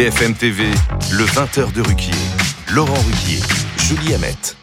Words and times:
BFM 0.00 0.32
TV, 0.32 0.64
le 1.12 1.24
20h 1.26 1.74
de 1.74 1.82
Ruquier. 1.82 2.14
Laurent 2.72 2.94
Ruquier, 2.94 3.42
Julie 3.76 4.14
Hamet. 4.14 4.56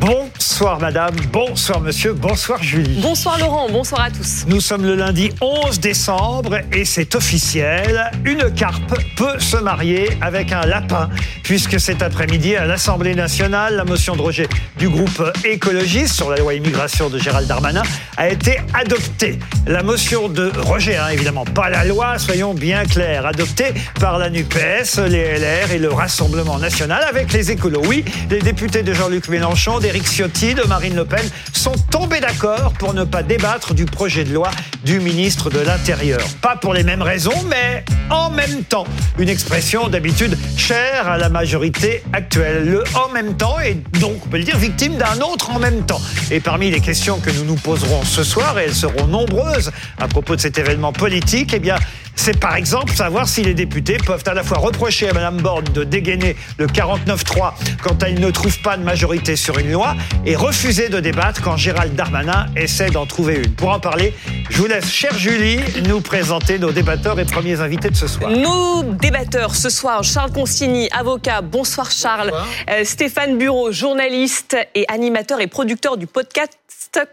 Bonsoir 0.00 0.80
madame, 0.80 1.14
bonsoir 1.32 1.80
monsieur, 1.80 2.12
bonsoir 2.12 2.60
Julie. 2.60 3.00
Bonsoir 3.00 3.38
Laurent, 3.38 3.68
bonsoir 3.70 4.02
à 4.02 4.10
tous. 4.10 4.44
Nous 4.48 4.60
sommes 4.60 4.84
le 4.84 4.96
lundi 4.96 5.30
11 5.40 5.78
décembre 5.78 6.58
et 6.72 6.84
c'est 6.84 7.14
officiel, 7.14 8.10
une 8.24 8.52
carpe 8.52 9.00
peut 9.16 9.38
se 9.38 9.56
marier 9.56 10.10
avec 10.20 10.50
un 10.50 10.66
lapin 10.66 11.08
puisque 11.44 11.78
cet 11.78 12.02
après-midi 12.02 12.56
à 12.56 12.66
l'Assemblée 12.66 13.14
nationale, 13.14 13.76
la 13.76 13.84
motion 13.84 14.16
de 14.16 14.22
rejet 14.22 14.48
du 14.78 14.88
groupe 14.88 15.22
écologiste 15.44 16.14
sur 16.14 16.30
la 16.30 16.36
loi 16.36 16.54
immigration 16.54 17.08
de 17.08 17.18
Gérald 17.18 17.46
Darmanin 17.46 17.82
a 18.16 18.28
été 18.28 18.58
adoptée. 18.72 19.38
La 19.66 19.82
motion 19.82 20.28
de 20.28 20.50
rejet, 20.56 20.96
hein, 20.96 21.08
évidemment 21.12 21.44
pas 21.44 21.70
la 21.70 21.84
loi, 21.84 22.18
soyons 22.18 22.54
bien 22.54 22.84
clairs, 22.84 23.26
adoptée 23.26 23.72
par 24.00 24.18
la 24.18 24.30
NUPES, 24.30 24.98
les 25.08 25.38
LR 25.38 25.72
et 25.72 25.78
le 25.78 25.92
Rassemblement 25.92 26.58
national 26.58 27.02
avec 27.08 27.32
les 27.32 27.50
écolos. 27.50 27.82
Oui, 27.86 28.04
les 28.30 28.40
députés 28.40 28.82
de 28.82 28.92
Jean-Luc 28.92 29.28
Mélenchon, 29.28 29.78
d'Éric 29.78 30.04
Ciotti, 30.04 30.54
de 30.54 30.62
Marine 30.64 30.96
Le 30.96 31.04
Pen 31.04 31.24
sont 31.52 31.74
tombés 31.90 32.20
d'accord 32.20 32.72
pour 32.78 32.94
ne 32.94 33.04
pas 33.04 33.22
débattre 33.22 33.74
du 33.74 33.84
projet 33.84 34.24
de 34.24 34.34
loi 34.34 34.50
du 34.84 35.00
ministre 35.00 35.50
de 35.50 35.60
l'Intérieur. 35.60 36.20
Pas 36.42 36.56
pour 36.56 36.74
les 36.74 36.84
mêmes 36.84 37.02
raisons, 37.02 37.44
mais 37.48 37.84
en 38.10 38.30
même 38.30 38.64
temps. 38.64 38.86
Une 39.18 39.28
expression 39.28 39.88
d'habitude 39.88 40.36
chère 40.56 41.08
à 41.08 41.16
la 41.16 41.28
majorité 41.28 42.02
actuelle. 42.12 42.66
Le 42.66 42.84
en 42.94 43.08
même 43.10 43.36
temps 43.36 43.58
est 43.60 43.76
donc, 43.98 44.18
on 44.26 44.28
peut 44.28 44.38
le 44.38 44.44
dire, 44.44 44.58
d'un 44.74 45.20
autre 45.20 45.50
en 45.50 45.58
même 45.58 45.86
temps. 45.86 46.00
Et 46.30 46.40
parmi 46.40 46.70
les 46.70 46.80
questions 46.80 47.20
que 47.20 47.30
nous 47.30 47.44
nous 47.44 47.54
poserons 47.54 48.02
ce 48.04 48.24
soir, 48.24 48.58
et 48.58 48.64
elles 48.64 48.74
seront 48.74 49.06
nombreuses 49.06 49.70
à 49.98 50.08
propos 50.08 50.36
de 50.36 50.40
cet 50.40 50.58
événement 50.58 50.92
politique, 50.92 51.52
eh 51.54 51.60
bien, 51.60 51.76
c'est 52.16 52.38
par 52.38 52.56
exemple 52.56 52.92
savoir 52.92 53.28
si 53.28 53.42
les 53.42 53.54
députés 53.54 53.96
peuvent 53.98 54.22
à 54.26 54.34
la 54.34 54.42
fois 54.42 54.58
reprocher 54.58 55.08
à 55.08 55.12
Mme 55.12 55.40
Borne 55.40 55.64
de 55.74 55.84
dégainer 55.84 56.36
le 56.58 56.66
49-3 56.66 57.52
quand 57.82 58.02
elle 58.02 58.20
ne 58.20 58.30
trouve 58.30 58.58
pas 58.60 58.76
de 58.76 58.82
majorité 58.82 59.36
sur 59.36 59.58
une 59.58 59.72
loi 59.72 59.94
et 60.24 60.36
refuser 60.36 60.88
de 60.88 61.00
débattre 61.00 61.42
quand 61.42 61.56
Gérald 61.56 61.94
Darmanin 61.94 62.46
essaie 62.56 62.90
d'en 62.90 63.06
trouver 63.06 63.36
une. 63.36 63.54
Pour 63.54 63.70
en 63.70 63.80
parler, 63.80 64.14
je 64.50 64.58
vous 64.58 64.66
laisse, 64.66 64.90
chère 64.90 65.16
Julie, 65.18 65.60
nous 65.86 66.00
présenter 66.00 66.58
nos 66.58 66.72
débatteurs 66.72 67.18
et 67.18 67.24
premiers 67.24 67.60
invités 67.60 67.90
de 67.90 67.96
ce 67.96 68.06
soir. 68.06 68.30
Nos 68.30 68.82
débatteurs 68.82 69.54
ce 69.54 69.68
soir, 69.68 70.02
Charles 70.04 70.32
Consigny, 70.32 70.88
avocat. 70.92 71.40
Bonsoir 71.42 71.90
Charles. 71.90 72.32
Euh, 72.70 72.84
Stéphane 72.84 73.38
Bureau, 73.38 73.72
journaliste 73.72 74.56
et 74.74 74.84
animateur 74.88 75.40
et 75.40 75.46
producteur 75.46 75.96
du 75.96 76.06
podcast 76.06 76.58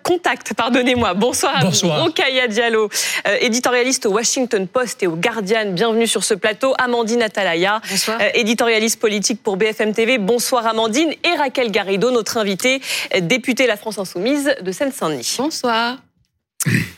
Contact, 0.03 0.53
pardonnez-moi. 0.53 1.13
Bonsoir 1.13 1.57
à 1.57 1.63
Bonsoir. 1.63 1.97
vous. 1.99 2.05
Rokaya 2.05 2.47
Diallo, 2.47 2.89
euh, 3.27 3.37
éditorialiste 3.41 4.05
au 4.05 4.11
Washington 4.11 4.67
Post 4.67 5.03
et 5.03 5.07
au 5.07 5.15
Guardian. 5.15 5.71
Bienvenue 5.71 6.07
sur 6.07 6.23
ce 6.23 6.33
plateau. 6.33 6.73
Amandine 6.77 7.21
Atalaya, 7.21 7.81
Bonsoir. 7.89 8.19
euh, 8.21 8.29
éditorialiste 8.33 8.99
politique 8.99 9.41
pour 9.43 9.57
BFM 9.57 9.93
TV. 9.93 10.17
Bonsoir 10.17 10.65
Amandine. 10.67 11.11
Et 11.23 11.35
Raquel 11.35 11.71
Garrido, 11.71 12.11
notre 12.11 12.37
invitée, 12.37 12.81
euh, 13.15 13.19
députée 13.21 13.67
La 13.67 13.77
France 13.77 13.97
Insoumise 13.97 14.55
de 14.61 14.71
Seine-Saint-Denis. 14.71 15.35
Bonsoir. 15.37 15.97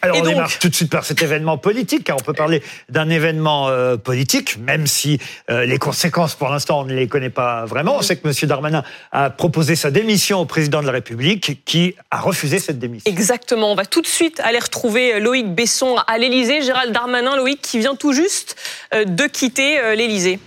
Alors 0.02 0.18
Et 0.18 0.20
on 0.20 0.24
donc 0.24 0.34
démarre 0.34 0.60
tout 0.60 0.68
de 0.68 0.76
suite 0.76 0.92
par 0.92 1.06
cet 1.06 1.22
événement 1.22 1.58
politique, 1.58 2.04
car 2.04 2.18
on 2.20 2.24
peut 2.24 2.34
parler 2.34 2.62
d'un 2.90 3.10
événement 3.10 3.70
euh, 3.70 3.96
politique, 3.96 4.58
même 4.58 4.88
si 4.88 5.20
euh, 5.50 5.66
les 5.66 5.78
conséquences 5.78 6.36
pour 6.36 6.50
l'instant 6.50 6.82
on 6.82 6.86
ne 6.86 6.94
les 6.94 7.08
connaît 7.08 7.30
pas 7.30 7.66
vraiment. 7.66 7.96
On 7.98 8.02
sait 8.02 8.18
que 8.18 8.28
M. 8.28 8.34
Darmanin 8.48 8.84
a 9.12 9.30
proposé 9.30 9.76
sa 9.76 9.92
démission 9.92 10.40
au 10.40 10.46
président 10.46 10.82
de 10.82 10.86
la 10.86 10.92
République, 10.92 11.64
qui 11.66 11.96
a 12.12 12.20
refusé 12.20 12.60
cette 12.60 12.80
démission. 12.80 13.10
Exactement. 13.10 13.72
On 13.72 13.76
va 13.76 13.86
tout 13.86 14.02
de 14.02 14.08
suite 14.08 14.40
aller 14.42 14.60
retrouver 14.60 15.20
Loïc 15.20 15.54
Besson 15.54 15.96
à 16.08 16.18
l'Élysée. 16.18 16.62
Gérald 16.62 16.92
Darmanin, 16.94 17.38
Loïc, 17.38 17.62
qui 17.62 17.80
vient 17.80 17.96
tout 17.96 18.14
juste 18.14 18.56
euh, 18.94 19.06
de 19.06 19.26
quitter 19.26 19.80
euh, 19.80 19.96
l'Élysée. 19.96 20.40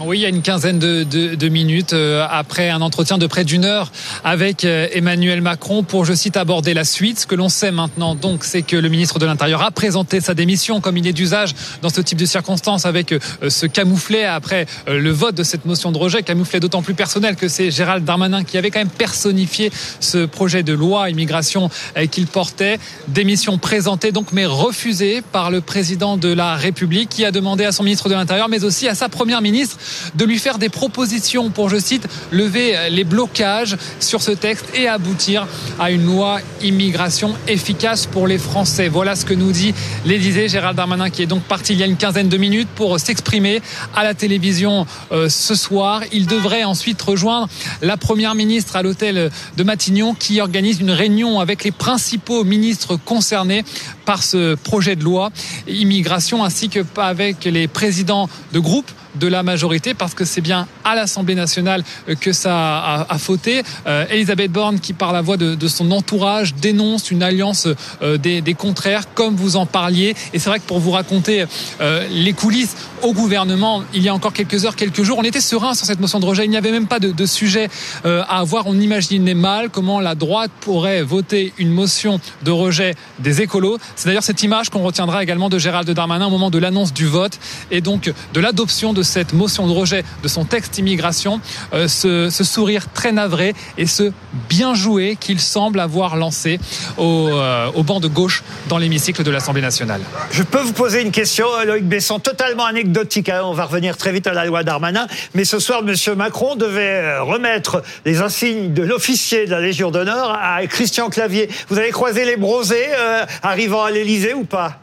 Oui, 0.00 0.18
il 0.18 0.22
y 0.22 0.26
a 0.26 0.28
une 0.28 0.42
quinzaine 0.42 0.78
de, 0.78 1.02
de- 1.02 1.34
de 1.34 1.48
minutes 1.48 1.92
euh, 1.92 2.24
après 2.30 2.70
un 2.70 2.80
entretien 2.82 3.18
de 3.18 3.26
près 3.26 3.44
d'une 3.44 3.64
heure 3.64 3.90
avec 4.22 4.64
euh, 4.64 4.86
Emmanuel 4.92 5.42
Macron 5.42 5.82
pour, 5.82 6.04
je 6.04 6.14
cite, 6.14 6.36
aborder 6.36 6.72
la 6.72 6.84
suite. 6.84 7.18
Ce 7.20 7.26
que 7.26 7.34
l'on 7.34 7.48
sait 7.48 7.72
maintenant, 7.72 8.14
donc, 8.14 8.44
c'est 8.44 8.62
que 8.62 8.76
le 8.76 8.88
ministre 8.88 9.18
de 9.18 9.26
l'Intérieur 9.26 9.60
a 9.62 9.70
présenté 9.72 10.20
sa 10.20 10.34
démission, 10.34 10.80
comme 10.80 10.96
il 10.96 11.06
est 11.06 11.12
d'usage 11.12 11.50
dans 11.82 11.88
ce 11.88 12.00
type 12.00 12.16
de 12.16 12.26
circonstances, 12.26 12.86
avec 12.86 13.12
euh, 13.12 13.18
ce 13.48 13.66
camouflet 13.66 14.24
après 14.24 14.66
euh, 14.88 15.00
le 15.00 15.10
vote 15.10 15.34
de 15.34 15.42
cette 15.42 15.64
motion 15.64 15.90
de 15.90 15.98
rejet, 15.98 16.22
camouflet 16.22 16.60
d'autant 16.60 16.82
plus 16.82 16.94
personnel 16.94 17.34
que 17.34 17.48
c'est 17.48 17.70
Gérald 17.72 18.04
Darmanin 18.04 18.44
qui 18.44 18.56
avait 18.56 18.70
quand 18.70 18.78
même 18.80 18.88
personnifié 18.88 19.72
ce 20.00 20.26
projet 20.26 20.62
de 20.62 20.72
loi 20.74 21.10
immigration 21.10 21.70
euh, 21.96 22.06
qu'il 22.06 22.28
portait. 22.28 22.78
Démission 23.08 23.58
présentée 23.58 24.12
donc, 24.12 24.28
mais 24.32 24.46
refusée 24.46 25.22
par 25.32 25.50
le 25.50 25.60
président 25.60 26.16
de 26.16 26.32
la 26.32 26.54
République, 26.54 27.08
qui 27.08 27.24
a 27.24 27.32
demandé 27.32 27.64
à 27.64 27.72
son 27.72 27.82
ministre 27.82 28.08
de 28.08 28.14
l'Intérieur, 28.14 28.48
mais 28.48 28.62
aussi 28.64 28.86
à 28.86 28.94
sa 28.94 29.08
première 29.08 29.42
ministre, 29.42 29.76
de 30.14 30.24
lui 30.24 30.38
faire 30.38 30.58
des 30.58 30.68
propositions 30.68 31.50
pour, 31.50 31.68
je 31.68 31.78
cite, 31.78 32.06
lever 32.30 32.76
les 32.90 33.04
blocages 33.04 33.76
sur 34.00 34.22
ce 34.22 34.30
texte 34.30 34.66
et 34.74 34.88
aboutir 34.88 35.46
à 35.78 35.90
une 35.90 36.04
loi 36.04 36.40
immigration 36.62 37.34
efficace 37.46 38.06
pour 38.06 38.26
les 38.26 38.38
Français. 38.38 38.88
Voilà 38.88 39.16
ce 39.16 39.24
que 39.24 39.34
nous 39.34 39.52
dit 39.52 39.74
l'Élysée. 40.04 40.48
Gérald 40.48 40.76
Darmanin 40.76 41.10
qui 41.10 41.22
est 41.22 41.26
donc 41.26 41.42
parti 41.42 41.72
il 41.72 41.78
y 41.78 41.82
a 41.82 41.86
une 41.86 41.96
quinzaine 41.96 42.28
de 42.28 42.36
minutes 42.36 42.68
pour 42.74 42.98
s'exprimer 42.98 43.60
à 43.94 44.02
la 44.02 44.14
télévision 44.14 44.86
euh, 45.12 45.28
ce 45.28 45.54
soir. 45.54 46.02
Il 46.12 46.26
devrait 46.26 46.64
ensuite 46.64 47.00
rejoindre 47.02 47.48
la 47.82 47.96
première 47.96 48.34
ministre 48.34 48.76
à 48.76 48.82
l'hôtel 48.82 49.30
de 49.56 49.62
Matignon 49.62 50.14
qui 50.14 50.40
organise 50.40 50.80
une 50.80 50.90
réunion 50.90 51.40
avec 51.40 51.64
les 51.64 51.70
principaux 51.70 52.44
ministres 52.44 52.96
concernés 52.96 53.64
par 54.04 54.22
ce 54.22 54.54
projet 54.54 54.96
de 54.96 55.04
loi 55.04 55.30
immigration 55.66 56.44
ainsi 56.44 56.68
que 56.68 56.80
avec 56.96 57.44
les 57.44 57.68
présidents 57.68 58.28
de 58.52 58.58
groupes 58.58 58.90
de 59.18 59.26
la 59.26 59.42
majorité 59.42 59.94
parce 59.94 60.14
que 60.14 60.24
c'est 60.24 60.40
bien 60.40 60.66
à 60.84 60.94
l'Assemblée 60.94 61.34
nationale 61.34 61.82
que 62.20 62.32
ça 62.32 63.06
a, 63.08 63.18
fauté. 63.18 63.62
Euh, 63.86 64.06
Elisabeth 64.10 64.52
Borne, 64.52 64.80
qui 64.80 64.92
par 64.92 65.12
la 65.12 65.20
voix 65.20 65.36
de, 65.36 65.68
son 65.68 65.90
entourage 65.90 66.54
dénonce 66.54 67.10
une 67.10 67.22
alliance 67.22 67.68
euh, 68.02 68.16
des, 68.16 68.54
contraires, 68.54 69.12
comme 69.14 69.36
vous 69.36 69.56
en 69.56 69.66
parliez. 69.66 70.14
Et 70.32 70.38
c'est 70.38 70.48
vrai 70.48 70.58
que 70.58 70.66
pour 70.66 70.78
vous 70.78 70.92
raconter 70.92 71.44
euh, 71.80 72.06
les 72.10 72.32
coulisses 72.32 72.76
au 73.02 73.12
gouvernement, 73.12 73.82
il 73.94 74.02
y 74.02 74.08
a 74.08 74.14
encore 74.14 74.32
quelques 74.32 74.64
heures, 74.64 74.76
quelques 74.76 75.02
jours, 75.02 75.18
on 75.18 75.22
était 75.22 75.40
serein 75.40 75.74
sur 75.74 75.86
cette 75.86 76.00
motion 76.00 76.20
de 76.20 76.24
rejet. 76.24 76.44
Il 76.44 76.50
n'y 76.50 76.56
avait 76.56 76.72
même 76.72 76.86
pas 76.86 76.98
de, 76.98 77.12
de 77.12 77.26
sujet 77.26 77.68
à 78.04 78.38
avoir. 78.38 78.66
On 78.66 78.78
imaginait 78.78 79.34
mal 79.34 79.70
comment 79.70 80.00
la 80.00 80.14
droite 80.14 80.50
pourrait 80.60 81.02
voter 81.02 81.52
une 81.58 81.70
motion 81.70 82.20
de 82.42 82.50
rejet 82.50 82.94
des 83.18 83.42
écolos. 83.42 83.78
C'est 83.96 84.08
d'ailleurs 84.08 84.22
cette 84.22 84.42
image 84.42 84.70
qu'on 84.70 84.82
retiendra 84.82 85.22
également 85.22 85.48
de 85.48 85.58
Gérald 85.58 85.88
Darmanin 85.90 86.26
au 86.26 86.30
moment 86.30 86.50
de 86.50 86.58
l'annonce 86.58 86.92
du 86.92 87.06
vote 87.06 87.38
et 87.70 87.80
donc 87.80 88.12
de 88.34 88.40
l'adoption 88.40 88.92
de 88.92 89.02
cette 89.08 89.32
motion 89.32 89.66
de 89.66 89.72
rejet 89.72 90.04
de 90.22 90.28
son 90.28 90.44
texte 90.44 90.78
immigration, 90.78 91.40
euh, 91.72 91.88
ce, 91.88 92.30
sourire 92.30 92.86
très 92.92 93.12
navré 93.12 93.54
et 93.76 93.86
ce 93.86 94.12
bien 94.48 94.74
joué 94.74 95.16
qu'il 95.18 95.40
semble 95.40 95.80
avoir 95.80 96.16
lancé 96.16 96.60
au, 96.96 97.28
euh, 97.32 97.70
au 97.74 97.82
banc 97.82 98.00
de 98.00 98.08
gauche 98.08 98.42
dans 98.68 98.78
l'hémicycle 98.78 99.22
de 99.22 99.30
l'Assemblée 99.30 99.62
nationale. 99.62 100.00
Je 100.30 100.42
peux 100.42 100.60
vous 100.60 100.72
poser 100.72 101.02
une 101.02 101.10
question, 101.10 101.46
Loïc 101.66 101.84
Besson, 101.84 102.18
totalement 102.18 102.64
anecdotique. 102.64 103.28
hein, 103.28 103.42
on 103.44 103.52
va 103.52 103.64
revenir 103.64 103.96
très 103.96 104.12
vite 104.12 104.26
à 104.26 104.32
la 104.32 104.44
loi 104.44 104.62
Darmanin. 104.62 105.06
Mais 105.34 105.44
ce 105.44 105.58
soir, 105.58 105.82
M. 105.86 105.94
Macron 106.16 106.56
devait 106.56 107.02
euh, 107.02 107.22
remettre 107.22 107.82
les 108.04 108.20
insignes 108.20 108.72
de 108.72 108.82
l'officier 108.82 109.46
de 109.46 109.50
la 109.50 109.60
Légion 109.60 109.90
d'honneur 109.90 110.38
à 110.40 110.66
Christian 110.66 111.08
Clavier. 111.10 111.48
Vous 111.68 111.78
avez 111.78 111.90
croisé 111.90 112.24
les 112.24 112.36
bronzés 112.36 112.88
euh, 112.96 113.24
arrivant 113.42 113.84
à 113.84 113.90
l'Élysée 113.90 114.34
ou 114.34 114.44
pas? 114.44 114.80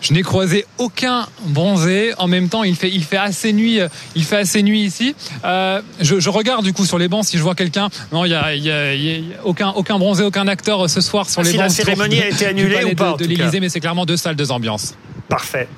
Je 0.00 0.12
n'ai 0.12 0.22
croisé 0.22 0.64
aucun 0.78 1.26
bronzé. 1.46 2.12
En 2.18 2.26
même 2.28 2.48
temps, 2.48 2.64
il 2.64 2.76
fait, 2.76 2.90
il 2.90 3.04
fait 3.04 3.16
assez 3.16 3.52
nuit, 3.52 3.80
euh, 3.80 3.88
il 4.14 4.24
fait 4.24 4.36
assez 4.36 4.62
nuit 4.62 4.80
ici. 4.82 5.14
Euh, 5.44 5.80
je, 6.00 6.20
je 6.20 6.28
regarde 6.30 6.64
du 6.64 6.72
coup 6.72 6.84
sur 6.86 6.98
les 6.98 7.08
bancs 7.08 7.24
si 7.24 7.38
je 7.38 7.42
vois 7.42 7.54
quelqu'un. 7.54 7.88
Non, 8.12 8.24
il 8.24 8.30
y 8.30 8.34
a, 8.34 8.54
il 8.54 8.62
y 8.64 8.70
a- 8.70 8.94
il 8.94 9.02
y 9.04 9.32
a 9.34 9.44
aucun, 9.44 9.70
aucun 9.70 9.98
bronzé, 9.98 10.22
aucun 10.24 10.48
acteur 10.48 10.84
euh, 10.84 10.88
ce 10.88 11.00
soir 11.00 11.28
sur 11.28 11.40
Ah, 11.40 11.44
les 11.44 11.50
si 11.50 11.56
bancs. 11.56 11.62
la 11.64 11.68
du- 11.68 11.74
cérémonie 11.74 12.20
a 12.20 12.28
été 12.28 12.46
annulée 12.46 12.84
ou 12.84 12.94
pas, 12.94 13.12
de, 13.12 13.24
de 13.24 13.28
l'Élysée, 13.28 13.60
mais 13.60 13.68
c'est 13.68 13.80
clairement 13.80 14.04
deux 14.06 14.16
salles, 14.16 14.36
deux 14.36 14.50
ambiances. 14.52 14.94
Parfait. 15.28 15.68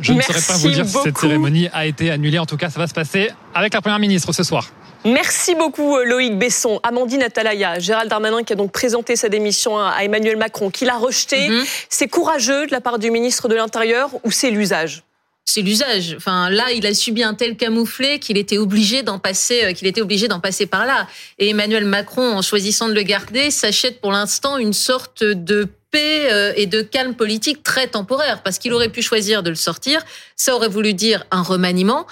Je 0.00 0.12
ne 0.12 0.18
Merci 0.18 0.32
saurais 0.32 0.46
pas 0.46 0.56
vous 0.62 0.70
dire 0.70 0.86
si 0.86 0.92
cette 0.92 1.04
beaucoup. 1.14 1.20
cérémonie 1.22 1.68
a 1.72 1.84
été 1.86 2.10
annulée. 2.10 2.38
En 2.38 2.46
tout 2.46 2.56
cas, 2.56 2.70
ça 2.70 2.78
va 2.78 2.86
se 2.86 2.94
passer 2.94 3.30
avec 3.54 3.74
la 3.74 3.80
première 3.80 3.98
ministre 3.98 4.32
ce 4.32 4.44
soir. 4.44 4.68
Merci 5.04 5.54
beaucoup 5.54 5.96
euh, 5.96 6.04
Loïc 6.04 6.38
Besson. 6.38 6.80
Amandine 6.82 7.22
Atalaya, 7.22 7.78
Gérald 7.78 8.10
Darmanin 8.10 8.42
qui 8.42 8.52
a 8.52 8.56
donc 8.56 8.72
présenté 8.72 9.16
sa 9.16 9.28
démission 9.28 9.78
à 9.78 10.02
Emmanuel 10.02 10.36
Macron, 10.36 10.70
qui 10.70 10.84
l'a 10.84 10.96
rejeté. 10.96 11.48
Mhm. 11.48 11.64
C'est 11.88 12.08
courageux 12.08 12.66
de 12.66 12.72
la 12.72 12.80
part 12.80 12.98
du 12.98 13.10
ministre 13.10 13.48
de 13.48 13.54
l'Intérieur 13.54 14.10
ou 14.24 14.30
c'est 14.30 14.50
l'usage? 14.50 15.02
C'est 15.44 15.62
l'usage. 15.62 16.14
Enfin, 16.14 16.50
là, 16.50 16.72
il 16.72 16.86
a 16.86 16.92
subi 16.92 17.22
un 17.22 17.32
tel 17.32 17.56
camouflet 17.56 18.18
qu'il 18.18 18.36
était 18.36 18.58
obligé 18.58 19.02
d'en 19.02 19.18
passer, 19.18 19.64
euh, 19.64 19.72
qu'il 19.72 19.86
était 19.86 20.02
obligé 20.02 20.28
d'en 20.28 20.40
passer 20.40 20.66
par 20.66 20.84
là. 20.84 21.06
Et 21.38 21.50
Emmanuel 21.50 21.86
Macron, 21.86 22.36
en 22.36 22.42
choisissant 22.42 22.88
de 22.88 22.92
le 22.92 23.02
garder, 23.02 23.50
s'achète 23.50 24.00
pour 24.02 24.12
l'instant 24.12 24.58
une 24.58 24.74
sorte 24.74 25.24
de 25.24 25.66
paix 25.90 26.30
euh, 26.30 26.52
et 26.56 26.66
de 26.66 26.82
calme 26.82 27.14
politique 27.14 27.62
très 27.62 27.86
temporaire, 27.86 28.42
parce 28.42 28.58
qu'il 28.58 28.74
aurait 28.74 28.90
pu 28.90 29.00
choisir 29.00 29.42
de 29.42 29.48
le 29.48 29.56
sortir. 29.56 30.04
Ça 30.36 30.54
aurait 30.54 30.68
voulu 30.68 30.92
dire 30.92 31.24
un 31.30 31.42
remaniement. 31.42 32.06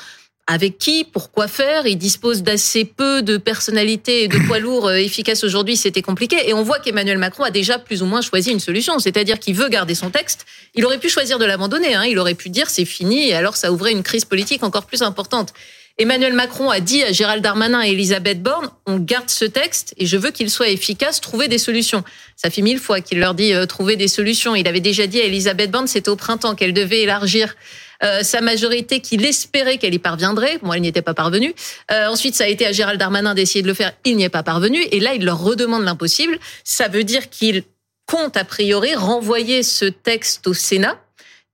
Avec 0.46 0.78
qui, 0.78 1.04
pourquoi 1.04 1.48
faire. 1.48 1.86
Il 1.86 1.98
dispose 1.98 2.42
d'assez 2.42 2.84
peu 2.84 3.22
de 3.22 3.36
personnalités 3.36 4.24
et 4.24 4.28
de 4.28 4.38
poids 4.46 4.58
lourds 4.60 4.86
euh, 4.86 4.94
efficaces 4.94 5.42
aujourd'hui, 5.42 5.76
c'était 5.76 6.02
compliqué. 6.02 6.48
Et 6.48 6.54
on 6.54 6.62
voit 6.62 6.78
qu'Emmanuel 6.78 7.18
Macron 7.18 7.42
a 7.42 7.50
déjà 7.50 7.78
plus 7.78 8.02
ou 8.02 8.06
moins 8.06 8.20
choisi 8.20 8.50
une 8.50 8.60
solution, 8.60 8.98
c'est-à-dire 8.98 9.40
qu'il 9.40 9.54
veut 9.54 9.68
garder 9.68 9.94
son 9.94 10.10
texte. 10.10 10.46
Il 10.74 10.84
aurait 10.84 10.98
pu 10.98 11.08
choisir 11.08 11.38
de 11.38 11.44
l'abandonner, 11.44 11.94
hein. 11.94 12.04
il 12.04 12.18
aurait 12.18 12.34
pu 12.34 12.48
dire 12.48 12.70
c'est 12.70 12.84
fini, 12.84 13.28
et 13.28 13.34
alors 13.34 13.56
ça 13.56 13.72
ouvrait 13.72 13.92
une 13.92 14.02
crise 14.02 14.24
politique 14.24 14.62
encore 14.62 14.86
plus 14.86 15.02
importante. 15.02 15.52
Emmanuel 15.98 16.34
Macron 16.34 16.68
a 16.68 16.78
dit 16.78 17.02
à 17.02 17.10
Gérald 17.10 17.42
Darmanin 17.42 17.82
et 17.82 17.92
Elisabeth 17.92 18.42
Borne, 18.42 18.68
on 18.84 18.98
garde 18.98 19.30
ce 19.30 19.46
texte 19.46 19.94
et 19.96 20.04
je 20.04 20.18
veux 20.18 20.30
qu'il 20.30 20.50
soit 20.50 20.68
efficace, 20.68 21.22
trouver 21.22 21.48
des 21.48 21.56
solutions. 21.56 22.04
Ça 22.36 22.50
fait 22.50 22.60
mille 22.60 22.78
fois 22.78 23.00
qu'il 23.00 23.18
leur 23.18 23.32
dit 23.32 23.54
euh, 23.54 23.64
trouver 23.64 23.96
des 23.96 24.06
solutions. 24.06 24.54
Il 24.54 24.68
avait 24.68 24.80
déjà 24.80 25.06
dit 25.06 25.18
à 25.22 25.24
Elisabeth 25.24 25.70
Borne, 25.70 25.86
c'était 25.86 26.10
au 26.10 26.16
printemps, 26.16 26.54
qu'elle 26.54 26.74
devait 26.74 27.00
élargir 27.00 27.56
euh, 28.02 28.22
sa 28.22 28.40
majorité, 28.40 29.00
qu'il 29.00 29.24
espérait 29.24 29.78
qu'elle 29.78 29.94
y 29.94 29.98
parviendrait. 29.98 30.58
Moi, 30.62 30.76
elle 30.76 30.82
n'y 30.82 30.88
était 30.88 31.02
pas 31.02 31.14
parvenue. 31.14 31.54
Euh, 31.90 32.08
ensuite, 32.08 32.34
ça 32.34 32.44
a 32.44 32.48
été 32.48 32.66
à 32.66 32.72
Gérald 32.72 32.98
Darmanin 32.98 33.34
d'essayer 33.34 33.62
de 33.62 33.68
le 33.68 33.74
faire. 33.74 33.92
Il 34.04 34.16
n'y 34.16 34.24
est 34.24 34.28
pas 34.28 34.42
parvenu. 34.42 34.82
Et 34.92 35.00
là, 35.00 35.14
il 35.14 35.24
leur 35.24 35.40
redemande 35.40 35.84
l'impossible. 35.84 36.38
Ça 36.64 36.88
veut 36.88 37.04
dire 37.04 37.30
qu'il 37.30 37.64
compte, 38.06 38.36
a 38.36 38.44
priori, 38.44 38.94
renvoyer 38.94 39.62
ce 39.62 39.84
texte 39.84 40.46
au 40.46 40.54
Sénat 40.54 40.98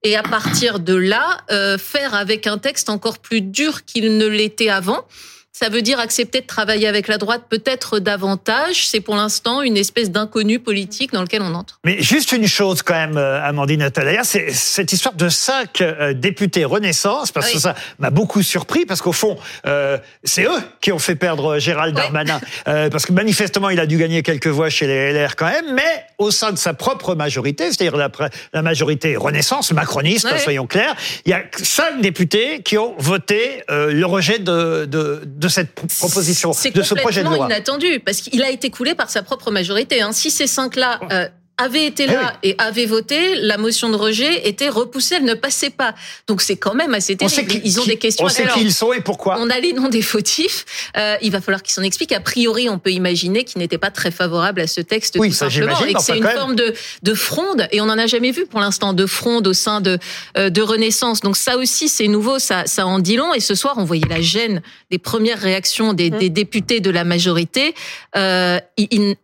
et 0.03 0.15
à 0.15 0.23
partir 0.23 0.79
de 0.79 0.95
là, 0.95 1.39
euh, 1.51 1.77
faire 1.77 2.13
avec 2.13 2.45
un 2.45 2.57
texte 2.57 2.89
encore 2.89 3.19
plus 3.19 3.41
dur 3.41 3.85
qu'il 3.85 4.17
ne 4.17 4.27
l'était 4.27 4.69
avant. 4.69 5.05
Ça 5.55 5.69
veut 5.69 5.83
dire 5.83 5.99
accepter 5.99 6.41
de 6.41 6.47
travailler 6.47 6.87
avec 6.87 7.07
la 7.07 7.19
droite 7.19 7.43
peut-être 7.47 7.99
davantage. 7.99 8.87
C'est 8.87 9.01
pour 9.01 9.15
l'instant 9.15 9.61
une 9.61 9.77
espèce 9.77 10.09
d'inconnu 10.09 10.57
politique 10.57 11.13
dans 11.13 11.21
lequel 11.21 11.43
on 11.43 11.53
entre. 11.53 11.79
Mais 11.85 12.01
juste 12.01 12.31
une 12.31 12.47
chose 12.47 12.81
quand 12.81 12.95
même, 12.95 13.17
euh, 13.17 13.39
Amandine 13.39 13.83
Atalaya, 13.83 14.23
c'est 14.23 14.51
cette 14.51 14.91
histoire 14.91 15.13
de 15.13 15.29
cinq 15.29 15.81
euh, 15.81 16.13
députés 16.13 16.65
Renaissance, 16.65 17.31
parce 17.31 17.51
que 17.51 17.59
ça 17.59 17.75
m'a 17.99 18.09
beaucoup 18.09 18.41
surpris, 18.41 18.87
parce 18.87 19.03
qu'au 19.03 19.11
fond, 19.11 19.37
euh, 19.67 19.99
c'est 20.23 20.45
eux 20.45 20.59
qui 20.81 20.91
ont 20.91 20.97
fait 20.97 21.13
perdre 21.13 21.59
Gérald 21.59 21.95
Darmanin, 21.95 22.41
parce 22.65 23.05
que 23.05 23.13
manifestement, 23.13 23.69
il 23.69 23.79
a 23.79 23.85
dû 23.85 23.97
gagner 23.97 24.23
quelques 24.23 24.47
voix 24.47 24.71
chez 24.71 24.87
les 24.87 25.13
LR 25.13 25.35
quand 25.35 25.45
même, 25.45 25.75
mais 25.75 26.03
au 26.17 26.31
sein 26.31 26.51
de 26.51 26.57
sa 26.57 26.73
propre 26.73 27.13
majorité, 27.13 27.65
c'est-à-dire 27.65 27.95
la, 27.95 28.09
la, 28.53 28.61
majorité 28.63 29.15
Renaissance, 29.17 29.71
macroniste, 29.71 30.35
soyons 30.39 30.65
clairs, 30.65 30.95
il 31.25 31.29
y 31.29 31.33
a 31.33 31.43
cinq 31.61 32.01
députés 32.01 32.63
qui 32.63 32.79
ont 32.79 32.95
voté 32.97 33.61
le 33.69 34.05
rejet 34.05 34.39
de, 34.39 34.85
de, 34.85 35.21
de 35.23 35.42
de 35.43 35.49
cette 35.49 35.73
proposition, 35.73 36.51
de 36.51 36.81
ce 36.81 36.95
projet 36.95 37.23
de 37.23 37.29
loi. 37.29 37.47
C'est 37.49 37.55
inattendu, 37.55 37.99
parce 37.99 38.21
qu'il 38.21 38.41
a 38.43 38.49
été 38.49 38.69
coulé 38.69 38.95
par 38.95 39.09
sa 39.09 39.21
propre 39.21 39.51
majorité. 39.51 40.01
Hein. 40.01 40.11
Si 40.11 40.31
ces 40.31 40.47
cinq-là 40.47 40.99
euh, 41.11 41.27
avaient 41.57 41.85
été 41.85 42.07
là 42.07 42.33
eh 42.41 42.49
et 42.49 42.55
avaient 42.57 42.85
voté, 42.85 43.35
la 43.35 43.57
motion 43.57 43.89
de 43.89 43.95
rejet 43.95 44.47
était 44.47 44.69
repoussée, 44.69 45.15
elle 45.15 45.25
ne 45.25 45.33
passait 45.33 45.69
pas. 45.69 45.93
Donc 46.27 46.41
c'est 46.41 46.55
quand 46.57 46.73
même 46.73 46.93
assez 46.93 47.15
terrible. 47.15 47.51
Ils 47.63 47.79
ont 47.79 47.85
des 47.85 47.97
questions. 47.97 48.25
On 48.25 48.29
sait 48.29 48.47
qui 48.47 48.61
ils 48.61 48.73
sont 48.73 48.91
et 48.93 49.01
pourquoi. 49.01 49.37
On 49.39 49.49
a 49.49 49.59
les 49.59 49.73
noms 49.73 49.89
des 49.89 50.01
fautifs. 50.01 50.65
Euh, 50.97 51.15
il 51.21 51.31
va 51.31 51.41
falloir 51.41 51.61
qu'ils 51.61 51.73
s'en 51.73 51.83
expliquent. 51.83 52.11
A 52.11 52.19
priori, 52.19 52.69
on 52.69 52.79
peut 52.79 52.91
imaginer 52.91 53.43
qu'ils 53.43 53.59
n'étaient 53.59 53.77
pas 53.77 53.91
très 53.91 54.11
favorables 54.11 54.61
à 54.61 54.67
ce 54.67 54.81
texte 54.81 55.17
oui, 55.19 55.29
tout 55.29 55.35
simplement, 55.35 55.79
et 55.85 55.93
que 55.93 56.01
c'est 56.01 56.17
une 56.17 56.27
forme 56.27 56.55
de, 56.55 56.73
de 57.03 57.13
fronde. 57.13 57.67
Et 57.71 57.81
on 57.81 57.85
n'en 57.85 57.97
a 57.97 58.07
jamais 58.07 58.31
vu 58.31 58.45
pour 58.45 58.59
l'instant 58.59 58.93
de 58.93 59.05
fronde 59.05 59.47
au 59.47 59.53
sein 59.53 59.81
de 59.81 59.99
euh, 60.37 60.49
de 60.49 60.61
Renaissance. 60.61 61.21
Donc 61.21 61.37
ça 61.37 61.57
aussi, 61.57 61.87
c'est 61.87 62.07
nouveau, 62.07 62.39
ça 62.39 62.65
ça 62.65 62.85
en 62.85 62.99
dit 62.99 63.15
long. 63.15 63.33
Et 63.33 63.39
ce 63.39 63.55
soir, 63.55 63.75
on 63.77 63.83
voyait 63.83 64.07
la 64.09 64.21
gêne 64.21 64.61
des 64.89 64.97
premières 64.97 65.39
réactions 65.39 65.93
des, 65.93 66.09
mmh. 66.09 66.17
des 66.17 66.29
députés 66.29 66.79
de 66.79 66.89
la 66.89 67.03
majorité. 67.03 67.75
Euh, 68.15 68.59
ils, 68.77 69.15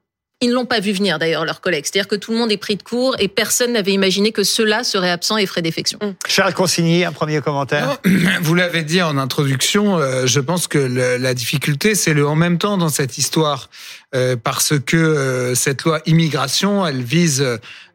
ils 0.42 0.50
ne 0.50 0.54
l'ont 0.54 0.66
pas 0.66 0.80
vu 0.80 0.94
venir 0.94 1.20
d'ailleurs, 1.20 1.44
leurs 1.44 1.60
collègues. 1.60 1.86
C'est-à-dire 1.86 2.08
que 2.08 2.16
tout 2.16 2.32
le 2.32 2.38
monde 2.38 2.52
est 2.52 2.58
pris 2.58 2.78
de 2.78 2.84
court 2.84 3.16
et 3.20 3.28
personne 3.28 3.74
n'avait 3.74 3.92
imaginé 3.92 4.32
que 4.32 4.44
ceux-là 4.44 4.86
seraient 4.86 5.10
absents 5.10 5.38
et 5.38 5.46
feraient 5.46 5.62
défection. 5.62 6.00
Mmh. 6.02 6.12
Charles 6.28 6.54
Consigny, 6.54 7.04
un 7.04 7.12
premier 7.12 7.42
commentaire. 7.42 7.98
vous 8.42 8.56
l'avez 8.56 8.84
dit 8.84 9.02
en 9.02 9.18
introduction, 9.18 9.98
euh, 9.98 10.26
je 10.26 10.40
pense 10.40 10.68
que 10.68 10.78
la 10.78 11.34
difficulté, 11.34 11.94
c'est 11.94 12.14
le 12.14 12.26
en 12.26 12.36
même 12.36 12.58
temps 12.58 12.78
dans 12.78 12.90
cette 12.90 13.18
histoire. 13.18 13.70
Euh, 14.16 14.36
parce 14.42 14.74
que 14.80 14.98
euh, 14.98 15.56
cette 15.56 15.84
loi 15.84 16.02
immigration, 16.06 16.88
elle 16.88 17.04
vise 17.04 17.46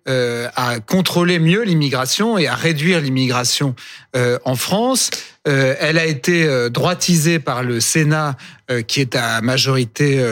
à 0.06 0.81
contrôler 0.81 1.38
mieux 1.38 1.62
l'immigration 1.62 2.37
et 2.37 2.46
à 2.46 2.55
réduire 2.55 3.00
l'immigration 3.00 3.75
en 4.14 4.55
France. 4.55 5.08
elle 5.46 5.96
a 5.96 6.05
été 6.05 6.69
droitisée 6.69 7.38
par 7.38 7.62
le 7.62 7.81
Sénat, 7.81 8.37
qui 8.87 9.00
est 9.00 9.17
à 9.17 9.41
majorité 9.41 10.23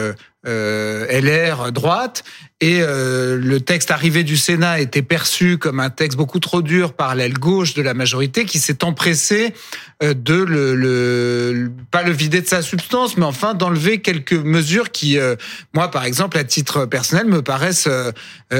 euh, 0.45 1.05
LR 1.07 1.71
droite. 1.71 2.23
Et 2.61 2.79
euh, 2.81 3.37
le 3.37 3.59
texte 3.59 3.91
arrivé 3.91 4.23
du 4.23 4.37
Sénat 4.37 4.79
était 4.79 5.01
perçu 5.01 5.57
comme 5.57 5.79
un 5.79 5.89
texte 5.89 6.17
beaucoup 6.17 6.39
trop 6.39 6.61
dur 6.61 6.93
par 6.93 7.13
l'aile 7.13 7.33
gauche 7.33 7.73
de 7.73 7.81
la 7.81 7.93
majorité 7.93 8.45
qui 8.45 8.59
s'est 8.59 8.83
empressé 8.85 9.47
euh, 9.47 9.92
de 10.03 10.33
le, 10.33 10.75
le, 10.75 11.71
pas 11.91 12.03
le 12.03 12.11
vider 12.11 12.41
de 12.41 12.47
sa 12.47 12.61
substance, 12.61 13.17
mais 13.17 13.25
enfin 13.25 13.53
d'enlever 13.53 14.01
quelques 14.01 14.33
mesures 14.33 14.91
qui, 14.91 15.17
euh, 15.17 15.35
moi 15.73 15.89
par 15.91 16.03
exemple, 16.03 16.37
à 16.37 16.43
titre 16.43 16.85
personnel, 16.85 17.27
me 17.27 17.41
paraissent 17.41 17.89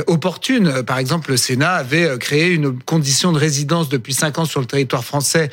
opportunes. 0.07 0.83
Par 0.83 0.97
exemple, 0.97 1.31
le 1.31 1.37
Sénat 1.37 1.73
avait 1.73 2.17
créé 2.17 2.51
une 2.51 2.79
condition 2.79 3.31
de 3.31 3.37
résidence 3.37 3.89
depuis 3.89 4.13
cinq 4.13 4.39
ans 4.39 4.45
sur 4.45 4.59
le 4.59 4.65
territoire 4.65 5.03
français 5.03 5.51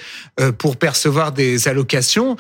pour 0.59 0.77
percevoir 0.77 1.33
des 1.33 1.69
allocations. 1.69 2.37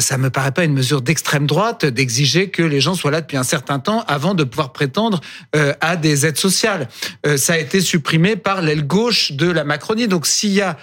ça 0.00 0.18
me 0.18 0.30
paraît 0.30 0.52
pas 0.52 0.64
une 0.64 0.74
mesure 0.74 1.02
d'extrême 1.02 1.46
droite 1.46 1.84
d'exiger 1.84 2.50
que 2.50 2.62
les 2.62 2.80
gens 2.80 2.94
soient 2.94 3.10
là 3.10 3.20
depuis 3.20 3.36
un 3.36 3.42
certain 3.42 3.78
temps 3.78 4.04
avant 4.06 4.34
de 4.34 4.44
pouvoir 4.44 4.72
prétendre 4.72 5.20
euh, 5.56 5.72
à 5.80 5.96
des 5.96 6.26
aides 6.26 6.38
sociales. 6.38 6.88
Euh, 7.26 7.36
ça 7.36 7.54
a 7.54 7.58
été 7.58 7.80
supprimé 7.80 8.36
par 8.36 8.62
l'aile 8.62 8.86
gauche 8.86 9.32
de 9.32 9.50
la 9.50 9.64
Macronie. 9.64 10.08
Donc 10.08 10.26
s'il 10.26 10.52
y 10.52 10.60
a 10.60 10.76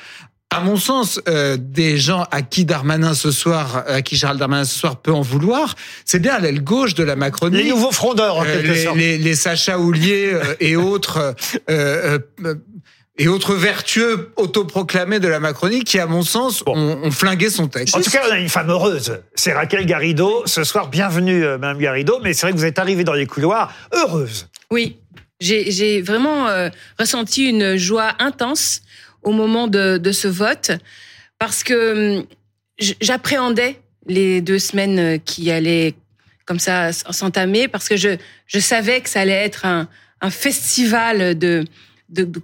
à 0.50 0.62
mon 0.62 0.78
sens, 0.78 1.20
euh, 1.28 1.58
des 1.60 1.98
gens 1.98 2.26
à 2.32 2.42
qui 2.42 2.66
Darmanin 2.66 3.14
ce 3.14 3.32
soir, 3.32 3.84
à 3.88 4.02
qui 4.02 4.16
Gérald 4.16 4.40
Darmanin 4.40 4.66
ce 4.66 4.80
soir 4.80 5.02
peut 5.02 5.12
en 5.12 5.22
vouloir, 5.22 5.76
c'est 6.06 6.20
bien 6.20 6.40
l'aile 6.40 6.64
gauche 6.64 6.94
de 6.94 7.04
la 7.04 7.16
Macronie. 7.16 7.58
Les 7.58 7.70
nouveaux 7.70 7.92
frondeurs, 7.92 8.38
en 8.38 8.44
quelque 8.44 8.68
les, 8.68 8.84
sorte. 8.84 8.98
Les, 8.98 9.18
les 9.18 9.36
Sacha 9.36 9.78
Houlier 9.78 10.38
et 10.60 10.76
autres 10.76 11.36
et 13.18 13.28
autres 13.28 13.56
vertueux 13.56 14.32
autoproclamés 14.36 15.20
de 15.20 15.28
la 15.28 15.40
Macronie 15.40 15.84
qui, 15.84 16.00
à 16.00 16.06
mon 16.06 16.22
sens, 16.22 16.64
ont, 16.68 17.10
flingué 17.12 17.50
son 17.50 17.68
texte. 17.68 17.96
En 17.96 18.02
tout 18.02 18.12
cas, 18.12 18.22
on 18.28 18.32
a 18.32 18.38
une 18.38 18.50
femme 18.50 18.70
heureuse. 18.70 19.20
C'est 19.36 19.54
Raquel 19.54 19.86
Garrido. 19.86 20.44
Ce 20.46 20.64
soir, 20.64 20.90
bienvenue, 20.90 21.44
euh, 21.44 21.58
Mme 21.58 21.80
Garrido. 21.80 22.20
Mais 22.24 22.34
c'est 22.34 22.46
vrai 22.46 22.54
que 22.54 22.58
vous 22.58 22.66
êtes 22.66 22.80
arrivée 22.80 23.04
dans 23.04 23.14
les 23.14 23.26
couloirs 23.26 23.74
heureuse. 23.94 24.50
Oui, 24.70 25.00
j'ai 25.40 26.02
vraiment 26.02 26.48
euh, 26.48 26.70
ressenti 27.00 27.50
une 27.50 27.76
joie 27.76 28.14
intense 28.20 28.82
au 29.24 29.32
moment 29.32 29.68
de, 29.68 30.12
ce 30.12 30.28
vote 30.28 30.72
parce 31.40 31.64
que 31.64 32.20
hum, 32.20 32.26
j'appréhendais 32.80 33.80
les 34.08 34.42
deux 34.42 34.60
semaines 34.60 35.00
euh, 35.00 35.18
qui 35.18 35.52
allaient 35.52 35.96
comme 36.46 36.60
ça 36.60 36.94
s'entamer 36.94 37.68
parce 37.68 37.90
que 37.90 37.98
je, 37.98 38.18
je 38.46 38.60
savais 38.60 39.02
que 39.02 39.10
ça 39.10 39.22
allait 39.22 39.34
être 39.34 39.66
un, 39.66 39.88
festival 40.30 41.38
de, 41.38 41.66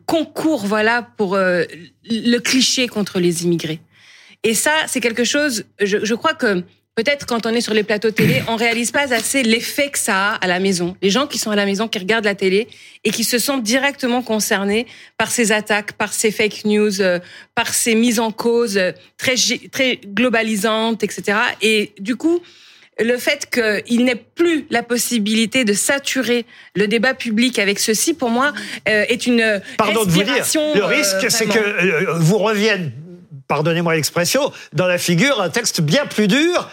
concours, 0.06 0.66
voilà, 0.66 1.02
pour 1.18 1.36
euh, 1.36 1.64
le 2.04 2.38
cliché 2.40 2.88
contre 2.88 3.20
les 3.20 3.44
immigrés. 3.46 3.80
Et 4.44 4.54
ça, 4.54 4.74
c'est 4.88 5.00
quelque 5.00 5.24
chose. 5.24 5.64
Je 5.80 6.14
crois 6.14 6.34
que 6.34 6.64
peut-être 6.96 7.26
quand 7.26 7.46
on 7.46 7.50
est 7.50 7.62
sur 7.62 7.74
les 7.74 7.84
plateaux 7.84 8.12
télé, 8.12 8.44
on 8.48 8.56
réalise 8.56 8.92
pas 8.92 9.14
assez 9.14 9.44
l'effet 9.44 9.90
que 9.90 9.98
ça 9.98 10.32
a 10.32 10.36
à 10.36 10.48
la 10.48 10.60
maison. 10.60 10.96
Les 11.02 11.10
gens 11.10 11.28
qui 11.28 11.38
sont 11.38 11.52
à 11.52 11.56
la 11.56 11.66
maison, 11.66 11.88
qui 11.88 12.00
regardent 12.00 12.26
la 12.26 12.36
télé 12.36 12.68
et 13.04 13.12
qui 13.12 13.24
se 13.24 13.40
sentent 13.40 13.64
directement 13.64 14.22
concernés 14.22 14.86
par 15.18 15.32
ces 15.32 15.52
attaques, 15.52 15.94
par 15.94 16.14
ces 16.14 16.32
fake 16.32 16.66
news, 16.66 17.02
euh, 17.02 17.20
par 17.56 17.74
ces 17.74 17.96
mises 17.96 18.20
en 18.20 18.32
cause 18.32 18.78
euh, 18.78 18.92
très 19.18 19.36
très 19.72 20.00
globalisantes, 20.06 21.04
etc. 21.04 21.38
Et 21.62 21.94
du 22.00 22.16
coup, 22.16 22.42
le 23.00 23.18
fait 23.18 23.50
qu'il 23.50 24.06
n'ait 24.06 24.24
plus 24.36 24.68
la 24.70 24.84
possibilité 24.84 25.66
de 25.66 25.74
saturer 25.74 26.46
le 26.76 26.88
débat 26.88 27.16
public 27.16 27.58
avec 27.58 27.80
ceci, 27.80 28.14
pour 28.14 28.30
moi, 28.30 28.54
euh, 28.88 29.06
est 29.10 29.26
une 29.26 29.62
Pardon 29.78 30.06
de 30.06 30.12
vous 30.12 30.22
dire, 30.22 30.46
le 30.76 30.84
risque, 30.84 31.32
c'est 31.32 31.48
que 31.48 32.20
vous 32.20 32.38
revienne 32.38 32.92
pardonnez-moi 33.48 33.96
l'expression, 33.96 34.52
dans 34.74 34.88
la 34.88 34.98
figure 34.98 35.42
un 35.42 35.50
texte 35.50 35.82
bien 35.82 36.06
plus 36.06 36.28
dur 36.28 36.70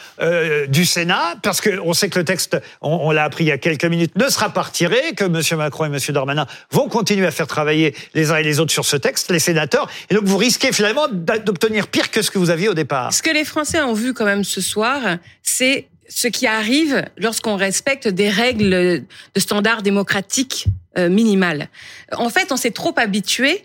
du 0.69 0.85
Sénat, 0.85 1.37
parce 1.43 1.61
qu'on 1.61 1.93
sait 1.93 2.09
que 2.09 2.19
le 2.19 2.25
texte, 2.25 2.57
on, 2.81 3.11
l'a 3.11 3.25
appris 3.25 3.45
il 3.45 3.49
y 3.49 3.53
a 3.53 3.59
quelques 3.59 3.85
minutes, 3.85 4.15
ne 4.17 4.29
sera 4.29 4.51
pas 4.51 4.63
retiré, 4.63 5.15
que 5.17 5.25
M. 5.25 5.59
Macron 5.59 5.85
et 5.85 5.89
M. 5.89 5.99
Darmanin 6.11 6.47
vont 6.71 6.89
continuer 6.89 7.27
à 7.27 7.31
faire 7.31 7.47
travailler 7.47 7.95
les 8.15 8.31
uns 8.31 8.37
et 8.37 8.43
les 8.43 8.61
autres 8.61 8.73
sur 8.73 8.85
ce 8.85 8.97
texte, 8.97 9.31
les 9.31 9.39
sénateurs, 9.39 9.89
et 10.11 10.15
donc 10.15 10.25
vous 10.25 10.37
risquez 10.37 10.73
finalement 10.73 11.09
d'obtenir 11.09 11.89
pire 11.89 12.11
que 12.11 12.23
ce 12.23 12.31
que 12.31 12.39
vous 12.39 12.51
aviez 12.51 12.69
au 12.69 12.75
départ. 12.75 13.13
Ce 13.13 13.23
que 13.23 13.31
les 13.31 13.45
Français 13.45 13.81
ont 13.81 13.95
vu 13.95 14.15
quand 14.15 14.25
même 14.25 14.45
ce 14.45 14.61
soir, 14.61 15.01
c'est 15.43 15.89
ce 16.11 16.29
qui 16.29 16.47
arrive 16.47 17.05
lorsqu'on 17.17 17.57
respecte 17.57 18.09
des 18.09 18.29
règles 18.29 18.71
de 18.71 19.41
standards 19.41 19.83
démocratiques 19.83 20.67
euh, 20.99 21.09
minimales. 21.09 21.69
En 22.13 22.29
fait, 22.29 22.53
on 22.53 22.57
s'est 22.57 22.73
trop 22.73 22.93
habitué 22.97 23.65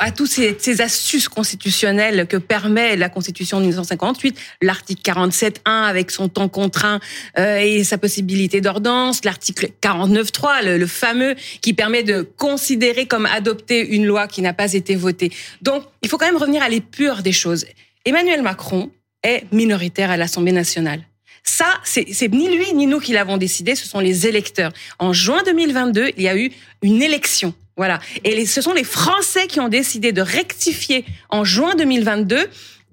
à 0.00 0.10
tous 0.10 0.26
ces, 0.26 0.56
ces, 0.58 0.80
astuces 0.80 1.28
constitutionnelles 1.28 2.26
que 2.26 2.38
permet 2.38 2.96
la 2.96 3.10
Constitution 3.10 3.58
de 3.58 3.64
1958, 3.64 4.38
l'article 4.62 5.02
47.1 5.02 5.58
avec 5.64 6.10
son 6.10 6.28
temps 6.28 6.48
contraint 6.48 6.98
euh, 7.38 7.58
et 7.58 7.84
sa 7.84 7.98
possibilité 7.98 8.62
d'ordonnance, 8.62 9.24
l'article 9.24 9.70
49.3, 9.82 10.64
le, 10.64 10.78
le 10.78 10.86
fameux, 10.86 11.34
qui 11.60 11.74
permet 11.74 12.02
de 12.02 12.22
considérer 12.22 13.06
comme 13.06 13.26
adopter 13.26 13.86
une 13.86 14.06
loi 14.06 14.28
qui 14.28 14.40
n'a 14.40 14.54
pas 14.54 14.72
été 14.72 14.96
votée. 14.96 15.30
Donc, 15.60 15.84
il 16.00 16.08
faut 16.08 16.16
quand 16.16 16.26
même 16.26 16.38
revenir 16.38 16.62
à 16.62 16.70
l'épure 16.70 17.22
des 17.22 17.32
choses. 17.32 17.66
Emmanuel 18.06 18.40
Macron 18.40 18.90
est 19.22 19.44
minoritaire 19.52 20.10
à 20.10 20.16
l'Assemblée 20.16 20.52
nationale. 20.52 21.02
Ça, 21.42 21.66
c'est 21.84 22.32
ni 22.32 22.48
lui 22.48 22.72
ni 22.72 22.86
nous 22.86 22.98
qui 22.98 23.12
l'avons 23.12 23.36
décidé, 23.36 23.76
ce 23.76 23.86
sont 23.86 24.00
les 24.00 24.26
électeurs. 24.26 24.72
En 24.98 25.12
juin 25.12 25.42
2022, 25.44 26.10
il 26.16 26.22
y 26.22 26.28
a 26.28 26.36
eu 26.36 26.50
une 26.82 27.02
élection. 27.02 27.54
Voilà. 27.76 28.00
Et 28.24 28.34
les- 28.34 28.46
ce 28.46 28.60
sont 28.60 28.72
les 28.72 28.84
Français 28.84 29.46
qui 29.46 29.60
ont 29.60 29.68
décidé 29.68 30.12
de 30.12 30.22
rectifier 30.22 31.04
en 31.28 31.44
juin 31.44 31.74
2022 31.76 32.48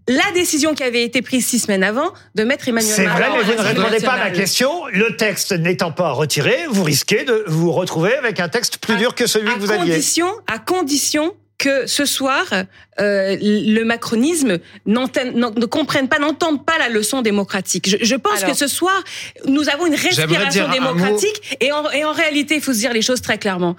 la 0.10 0.32
décision 0.34 0.74
qui 0.76 0.84
avait 0.84 1.04
été 1.04 1.22
prise 1.22 1.46
six 1.48 1.60
semaines 1.60 1.84
avant 1.84 2.12
de 2.36 2.44
mettre 2.44 2.68
Emmanuel 2.68 2.94
C'est 2.94 3.06
vrai, 3.06 3.22
Macron 3.30 3.38
mais 3.38 3.44
vous 3.44 3.62
ne 3.62 3.66
répondez 3.66 4.00
pas 4.02 4.14
à 4.14 4.18
ma 4.26 4.32
question. 4.32 4.70
Le 4.92 5.16
texte 5.16 5.54
n'étant 5.54 5.94
pas 5.94 6.12
retiré, 6.12 6.58
vous 6.70 6.84
risquez 6.84 7.24
de 7.24 7.46
vous 7.48 7.72
retrouver 7.72 8.14
avec 8.16 8.42
un 8.42 8.50
texte 8.50 8.80
plus 8.80 8.98
dur 8.98 9.16
que 9.16 9.28
celui 9.28 9.54
que 9.54 9.60
vous 9.60 9.72
aviez. 9.72 9.92
condition, 9.94 10.28
à 10.52 10.60
condition 10.60 11.34
que 11.58 11.88
ce 11.88 12.04
soir, 12.04 12.44
euh, 13.00 13.38
le 13.40 13.84
macronisme 13.86 14.60
ne 14.86 15.66
comprenne 15.66 16.10
pas, 16.10 16.20
n'entende 16.20 16.66
pas 16.66 16.78
la 16.78 16.90
leçon 16.90 17.22
démocratique. 17.22 17.88
Je, 17.88 17.98
je 18.02 18.16
pense 18.16 18.40
Alors. 18.44 18.52
que 18.52 18.58
ce 18.58 18.68
soir, 18.68 19.02
nous 19.46 19.70
avons 19.70 19.86
une 19.86 19.96
respiration 19.96 20.68
démocratique 20.70 21.58
et 21.62 21.72
en, 21.72 21.90
et 21.92 22.04
en 22.04 22.12
réalité, 22.12 22.56
il 22.56 22.62
faut 22.62 22.74
se 22.74 22.80
dire 22.80 22.92
les 22.92 23.02
choses 23.02 23.22
très 23.22 23.38
clairement. 23.38 23.78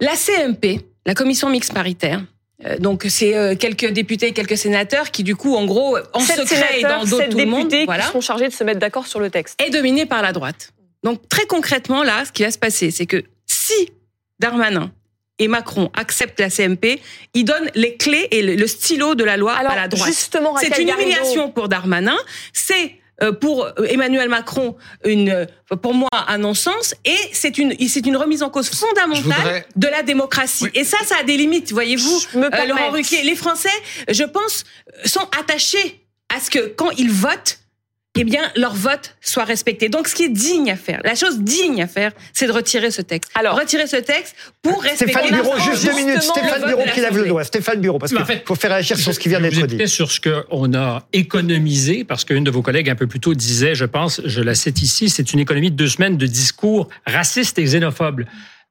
La 0.00 0.12
CMP, 0.14 0.80
la 1.06 1.14
commission 1.14 1.48
mixte 1.48 1.72
paritaire, 1.72 2.22
euh, 2.64 2.78
donc 2.78 3.04
c'est 3.08 3.36
euh, 3.36 3.54
quelques 3.54 3.90
députés, 3.90 4.32
quelques 4.32 4.56
sénateurs 4.56 5.10
qui 5.10 5.22
du 5.22 5.36
coup, 5.36 5.54
en 5.56 5.66
gros, 5.66 5.98
en 6.12 6.20
Sept 6.20 6.46
secret 6.46 6.80
et 6.80 6.82
dans 6.82 7.04
d'autres 7.04 7.28
tout 7.28 7.38
le 7.38 7.46
monde, 7.46 7.74
voilà 7.84 8.04
sont 8.04 8.20
chargés 8.20 8.48
de 8.48 8.52
se 8.52 8.64
mettre 8.64 8.78
d'accord 8.78 9.06
sur 9.06 9.20
le 9.20 9.30
texte. 9.30 9.60
est 9.62 9.70
dominé 9.70 10.06
par 10.06 10.22
la 10.22 10.32
droite. 10.32 10.72
Donc 11.02 11.28
très 11.28 11.46
concrètement, 11.46 12.02
là, 12.02 12.24
ce 12.24 12.32
qui 12.32 12.42
va 12.42 12.50
se 12.50 12.58
passer, 12.58 12.90
c'est 12.90 13.06
que 13.06 13.22
si 13.46 13.90
Darmanin 14.38 14.90
et 15.38 15.48
Macron 15.48 15.90
acceptent 15.94 16.40
la 16.40 16.48
CMP, 16.48 17.00
ils 17.34 17.44
donnent 17.44 17.70
les 17.74 17.96
clés 17.96 18.28
et 18.30 18.42
le, 18.42 18.66
stylo 18.66 19.14
de 19.14 19.24
la 19.24 19.36
loi 19.36 19.52
Alors, 19.52 19.72
à 19.72 19.76
la 19.76 19.88
droite. 19.88 20.08
justement, 20.08 20.56
C'est 20.56 20.78
une 20.78 20.88
humiliation 20.88 21.50
pour 21.50 21.68
Darmanin, 21.68 22.16
c'est 22.52 22.96
pour 23.32 23.64
euh, 23.64 23.72
Emmanuel 23.88 24.28
Macron 24.28 24.76
une, 25.04 25.30
euh, 25.30 25.46
pour 25.80 25.94
moi, 25.94 26.08
un 26.28 26.38
non-sens, 26.38 26.94
et 27.04 27.16
c'est 27.32 27.58
une, 27.58 27.74
c'est 27.88 28.04
une 28.06 28.16
remise 28.16 28.42
en 28.42 28.50
cause 28.50 28.68
fondamentale 28.68 29.22
voudrais- 29.22 29.66
de 29.74 29.88
la 29.88 30.02
démocratie. 30.02 30.68
Et 30.74 30.84
ça, 30.84 30.98
ça 31.04 31.16
a 31.20 31.22
des 31.22 31.36
limites, 31.36 31.72
voyez-vous. 31.72 32.20
Euh. 32.36 32.66
Laurent 32.66 32.90
Ruquier, 32.90 33.22
les 33.22 33.36
Français, 33.36 33.68
je 34.08 34.24
pense, 34.24 34.64
sont 35.04 35.26
attachés 35.38 36.06
à 36.34 36.40
ce 36.40 36.50
que 36.50 36.58
quand 36.68 36.90
ils 36.92 37.10
votent, 37.10 37.58
eh 38.16 38.24
bien, 38.24 38.42
leur 38.56 38.74
vote 38.74 39.16
soit 39.20 39.44
respecté. 39.44 39.88
Donc, 39.88 40.08
ce 40.08 40.14
qui 40.14 40.24
est 40.24 40.28
digne 40.28 40.70
à 40.70 40.76
faire, 40.76 41.00
la 41.04 41.14
chose 41.14 41.38
digne 41.40 41.82
à 41.82 41.86
faire, 41.86 42.12
c'est 42.32 42.46
de 42.46 42.52
retirer 42.52 42.90
ce 42.90 43.02
texte. 43.02 43.30
Alors- 43.34 43.58
retirer 43.58 43.86
ce 43.86 43.96
texte 43.96 44.34
pour 44.62 44.82
respecter. 44.82 45.12
Stéphane 45.12 45.30
Bureau, 45.30 45.58
juste 45.58 45.84
deux 45.86 45.94
minutes. 45.94 46.22
Stéphane 46.22 46.64
Bureau 46.66 46.84
de 46.84 46.90
qui 46.90 47.00
lève 47.00 47.16
le 47.16 47.26
doigt. 47.26 47.44
Stéphane 47.44 47.80
Bureau, 47.80 47.98
parce 47.98 48.12
en 48.12 48.16
qu'il 48.16 48.26
fait, 48.26 48.42
faut 48.46 48.54
faire 48.54 48.70
réagir 48.70 48.96
sur 48.98 49.12
ce 49.14 49.18
qui 49.18 49.28
vient 49.28 49.38
Je 49.42 49.60
d'être 49.60 49.66
dit. 49.76 49.88
sur 49.88 50.10
ce 50.10 50.20
qu'on 50.20 50.74
a 50.74 51.06
économisé, 51.12 52.04
parce 52.04 52.24
qu'une 52.24 52.44
de 52.44 52.50
vos 52.50 52.62
collègues 52.62 52.90
un 52.90 52.94
peu 52.94 53.06
plus 53.06 53.20
tôt 53.20 53.34
disait, 53.34 53.74
je 53.74 53.84
pense, 53.84 54.20
je 54.24 54.40
la 54.40 54.54
cite 54.54 54.82
ici, 54.82 55.08
c'est 55.08 55.32
une 55.32 55.38
économie 55.40 55.70
de 55.70 55.76
deux 55.76 55.88
semaines 55.88 56.16
de 56.16 56.26
discours 56.26 56.88
racistes 57.06 57.58
et 57.58 57.64
xénophobes. 57.64 58.24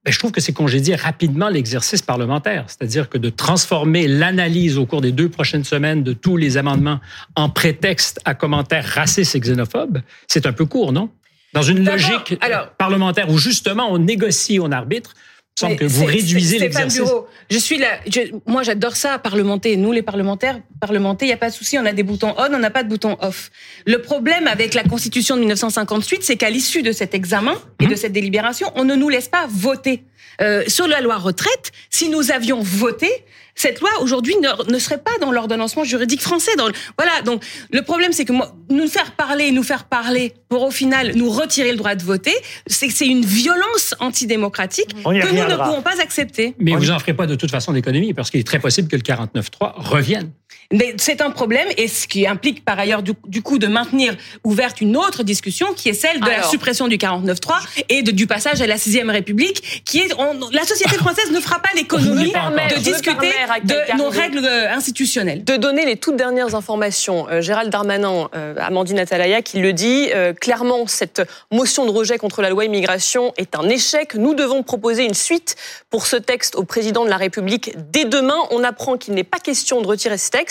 Ben, 0.05 0.12
je 0.12 0.19
trouve 0.19 0.31
que 0.31 0.39
c'est 0.39 0.53
congédier 0.53 0.93
rapidement 0.95 1.50
l'exercice 1.50 2.03
parlementaire, 2.03 2.65
c'est-à-dire 2.67 3.09
que 3.09 3.17
de 3.17 3.29
transformer 3.31 4.07
l'analyse 4.07 4.77
au 4.77 4.85
cours 4.85 5.01
des 5.01 5.12
deux 5.12 5.29
prochaines 5.29 5.63
semaines 5.63 6.03
de 6.03 6.13
tous 6.13 6.38
les 6.38 6.57
amendements 6.57 7.00
en 7.35 7.50
prétexte 7.50 8.21
à 8.24 8.35
commentaires 8.35 8.85
racistes 8.85 9.35
et 9.35 9.39
xénophobes, 9.39 10.01
c'est 10.27 10.45
un 10.45 10.53
peu 10.53 10.65
court, 10.65 10.93
non? 10.93 11.09
Dans 11.53 11.63
une 11.63 11.83
logique 11.83 12.38
alors- 12.41 12.69
parlementaire 12.77 13.31
où 13.31 13.39
justement 13.39 13.91
on 13.91 13.97
négocie, 13.97 14.59
on 14.59 14.71
arbitre, 14.71 15.15
semble 15.57 15.77
que 15.77 15.85
vous 15.85 16.03
réduisez 16.05 16.59
l'exercice. 16.59 17.01
Je 17.50 17.57
suis 17.57 17.77
là. 17.77 17.88
je- 18.07 18.33
moi, 18.45 18.63
j'adore 18.63 18.95
ça, 18.97 19.17
parlementer. 19.19 19.77
Nous, 19.77 19.91
les 19.93 20.01
parlementaires, 20.01 20.59
parlementer, 20.81 21.25
il 21.25 21.29
n'y 21.29 21.33
a 21.33 21.38
pas 21.38 21.50
de 21.50 21.53
souci. 21.55 21.77
On 21.79 21.85
a 21.85 21.93
des 21.93 22.03
boutons 22.03 22.33
on, 22.38 22.53
on 22.53 22.59
n'a 22.59 22.69
pas 22.71 22.83
de 22.83 22.89
bouton 22.89 23.15
off. 23.21 23.51
Le 23.85 24.01
problème 24.01 24.47
avec 24.47 24.74
la 24.74 24.83
Constitution 24.83 25.35
de 25.35 25.39
1958, 25.41 26.24
c'est 26.24 26.35
qu'à 26.35 26.50
l'issue 26.50 26.81
de 26.81 26.91
cet 26.91 27.13
examen 27.13 27.53
et 27.79 27.85
Mhm. 27.85 27.91
de 27.91 27.95
cette 27.95 28.12
délibération, 28.12 28.69
on 28.75 28.83
ne 28.83 28.95
nous 28.95 29.07
laisse 29.09 29.29
pas 29.29 29.47
voter. 29.50 30.03
Euh, 30.41 30.63
sur 30.67 30.88
la 30.88 31.00
loi 31.00 31.15
retraite, 31.17 31.71
si 31.89 32.09
nous 32.09 32.31
avions 32.31 32.59
voté, 32.62 33.09
cette 33.55 33.79
loi 33.79 33.89
aujourd'hui 34.01 34.35
ne, 34.41 34.71
ne 34.71 34.79
serait 34.79 34.97
pas 34.97 35.12
dans 35.21 35.31
l'ordonnancement 35.31 35.83
juridique 35.83 36.21
français. 36.21 36.51
Dans 36.57 36.67
le- 36.67 36.74
voilà. 36.97 37.21
Donc 37.24 37.43
le 37.71 37.81
problème, 37.81 38.12
c'est 38.12 38.25
que 38.25 38.33
moi, 38.33 38.53
nous 38.69 38.88
faire 38.88 39.12
parler, 39.13 39.51
nous 39.51 39.63
faire 39.63 39.85
parler, 39.85 40.33
pour 40.50 40.63
au 40.63 40.71
final 40.71 41.13
nous 41.15 41.29
retirer 41.29 41.71
le 41.71 41.77
droit 41.77 41.95
de 41.95 42.03
voter, 42.03 42.33
c'est 42.67 43.07
une 43.07 43.25
violence 43.25 43.95
antidémocratique 44.00 44.93
que 44.93 45.00
nous 45.33 45.50
ne 45.50 45.55
pouvons 45.63 45.81
pas 45.81 46.01
accepter. 46.01 46.55
Mais 46.59 46.74
On 46.74 46.77
vous 46.77 46.85
y- 46.85 46.89
n'en 46.89 47.00
ferez 47.00 47.13
pas 47.13 47.27
de 47.27 47.35
toute 47.35 47.51
façon 47.51 47.71
d'économie, 47.74 48.13
parce 48.13 48.29
qu'il 48.29 48.39
est 48.39 48.43
très 48.43 48.59
possible 48.59 48.88
que 48.88 48.95
le 48.95 49.01
49.3 49.01 49.74
revienne. 49.77 50.31
Mais 50.74 50.95
c'est 50.97 51.21
un 51.21 51.29
problème 51.29 51.67
et 51.77 51.88
ce 51.88 52.07
qui 52.07 52.25
implique 52.25 52.65
par 52.65 52.79
ailleurs 52.79 53.03
du, 53.03 53.12
du 53.27 53.41
coup 53.43 53.59
de 53.59 53.67
maintenir 53.67 54.15
ouverte 54.43 54.81
une 54.81 54.97
autre 54.97 55.21
discussion 55.24 55.74
qui 55.75 55.89
est 55.89 55.93
celle 55.93 56.19
de 56.19 56.25
la 56.27 56.38
Alors. 56.38 56.50
suppression 56.50 56.88
du 56.88 56.97
49.3 56.97 57.53
et 57.89 58.01
de, 58.01 58.12
du 58.12 58.25
passage 58.25 58.62
à 58.62 58.67
la 58.67 58.77
sixième 58.77 59.09
République 59.12 59.83
qui 59.85 60.00
est 60.00 60.12
on- 60.17 60.50
la 60.51 60.63
société 60.63 60.95
française 60.95 61.31
ne 61.31 61.39
fera 61.39 61.59
pas 61.59 61.69
l'économie 61.75 62.31
de 62.33 62.79
discuter 62.79 63.31
de 63.63 63.97
nos 63.97 64.09
règles 64.09 64.43
euh, 64.43 64.71
institutionnelles. 64.74 65.43
de 65.43 65.55
donner 65.55 65.85
les 65.85 65.97
toutes 65.97 66.15
dernières 66.17 66.55
informations. 66.55 67.27
Euh, 67.29 67.41
Gérald 67.41 67.71
Darmanin, 67.71 68.29
euh, 68.35 68.55
Amandine 68.59 68.97
Atalaya, 69.00 69.41
qui 69.43 69.59
le 69.59 69.71
dit 69.74 70.09
euh, 70.15 70.33
clairement, 70.33 70.88
cette 70.88 71.21
motion 71.51 71.85
de 71.85 71.91
rejet 71.91 72.17
contre 72.17 72.41
la 72.41 72.50
loi 72.50 72.65
immigration 72.65 73.33
est 73.38 73.55
un 73.55 73.69
échec. 73.69 74.15
Nous 74.15 74.33
devons 74.33 74.63
proposer 74.63 75.03
une 75.05 75.13
suite 75.13 75.55
pour 75.91 76.07
ce 76.07 76.15
texte 76.15 76.55
au 76.55 76.63
président 76.63 77.05
de 77.05 77.09
la 77.09 77.17
République 77.17 77.74
dès 77.91 78.05
demain. 78.05 78.38
On 78.51 78.63
apprend 78.63 78.97
qu'il 78.97 79.13
n'est 79.13 79.24
pas 79.24 79.39
question 79.39 79.81
de 79.81 79.88
retirer 79.88 80.17
ce 80.17 80.31
texte. 80.31 80.45